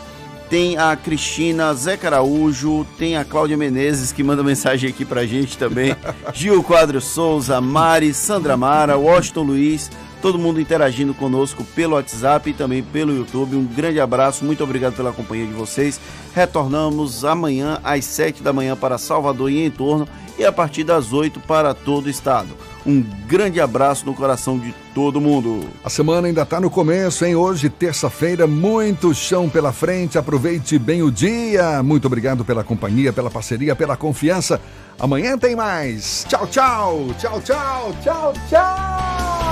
tem 0.52 0.78
a 0.78 0.96
Cristina, 0.96 1.74
Zé 1.74 1.98
Caraújo, 1.98 2.86
tem 3.00 3.18
a 3.18 3.26
Cláudia 3.26 3.58
Menezes 3.58 4.12
que 4.12 4.22
manda 4.22 4.44
mensagem 4.46 4.88
aqui 4.88 5.04
pra 5.04 5.26
gente 5.26 5.58
também, 5.58 5.96
Gil 6.32 6.62
Quadro 6.62 7.02
Souza, 7.02 7.60
Mari, 7.60 8.14
Sandra 8.14 8.56
Mara, 8.56 8.96
Washington 8.96 9.42
Luiz, 9.42 9.90
todo 10.24 10.40
mundo 10.40 10.62
interagindo 10.62 11.14
conosco 11.14 11.66
pelo 11.76 11.96
WhatsApp 11.96 12.50
e 12.50 12.54
também 12.54 12.82
pelo 12.82 13.14
YouTube. 13.14 13.58
Um 13.58 13.66
grande 13.66 14.00
abraço, 14.00 14.46
muito 14.46 14.64
obrigado 14.64 14.96
pela 14.96 15.12
companhia 15.12 15.46
de 15.46 15.52
vocês. 15.52 16.00
Retornamos 16.34 17.26
amanhã 17.26 17.78
às 17.84 18.06
7 18.06 18.42
da 18.42 18.54
manhã 18.54 18.74
para 18.74 18.98
Salvador 18.98 19.52
e 19.52 19.66
em 19.66 19.70
torno 19.70 20.08
e 20.40 20.46
a 20.46 20.52
partir 20.52 20.86
das 20.86 21.12
8 21.12 21.42
para 21.42 21.74
todo 21.74 22.06
o 22.06 22.10
estado. 22.10 22.56
Um 22.86 23.04
grande 23.28 23.60
abraço 23.60 24.06
no 24.06 24.14
coração 24.14 24.58
de 24.58 24.74
todo 24.96 25.20
mundo. 25.20 25.68
A 25.84 25.90
semana 25.90 26.28
ainda 26.28 26.44
está 26.44 26.60
no 26.60 26.70
começo, 26.70 27.26
hein? 27.26 27.36
Hoje, 27.36 27.70
terça-feira, 27.70 28.48
muito 28.48 29.14
chão 29.14 29.50
pela 29.50 29.74
frente. 29.74 30.18
Aproveite 30.18 30.80
bem 30.80 31.04
o 31.04 31.12
dia. 31.12 31.84
Muito 31.84 32.06
obrigado 32.06 32.46
pela 32.46 32.64
companhia, 32.64 33.12
pela 33.12 33.30
parceria, 33.30 33.76
pela 33.76 33.98
confiança. 33.98 34.60
Amanhã 34.98 35.38
tem 35.38 35.54
mais. 35.54 36.26
Tchau, 36.30 36.48
tchau. 36.48 37.08
Tchau, 37.20 37.42
tchau. 37.42 37.96
Tchau, 38.02 38.34
tchau. 38.50 39.43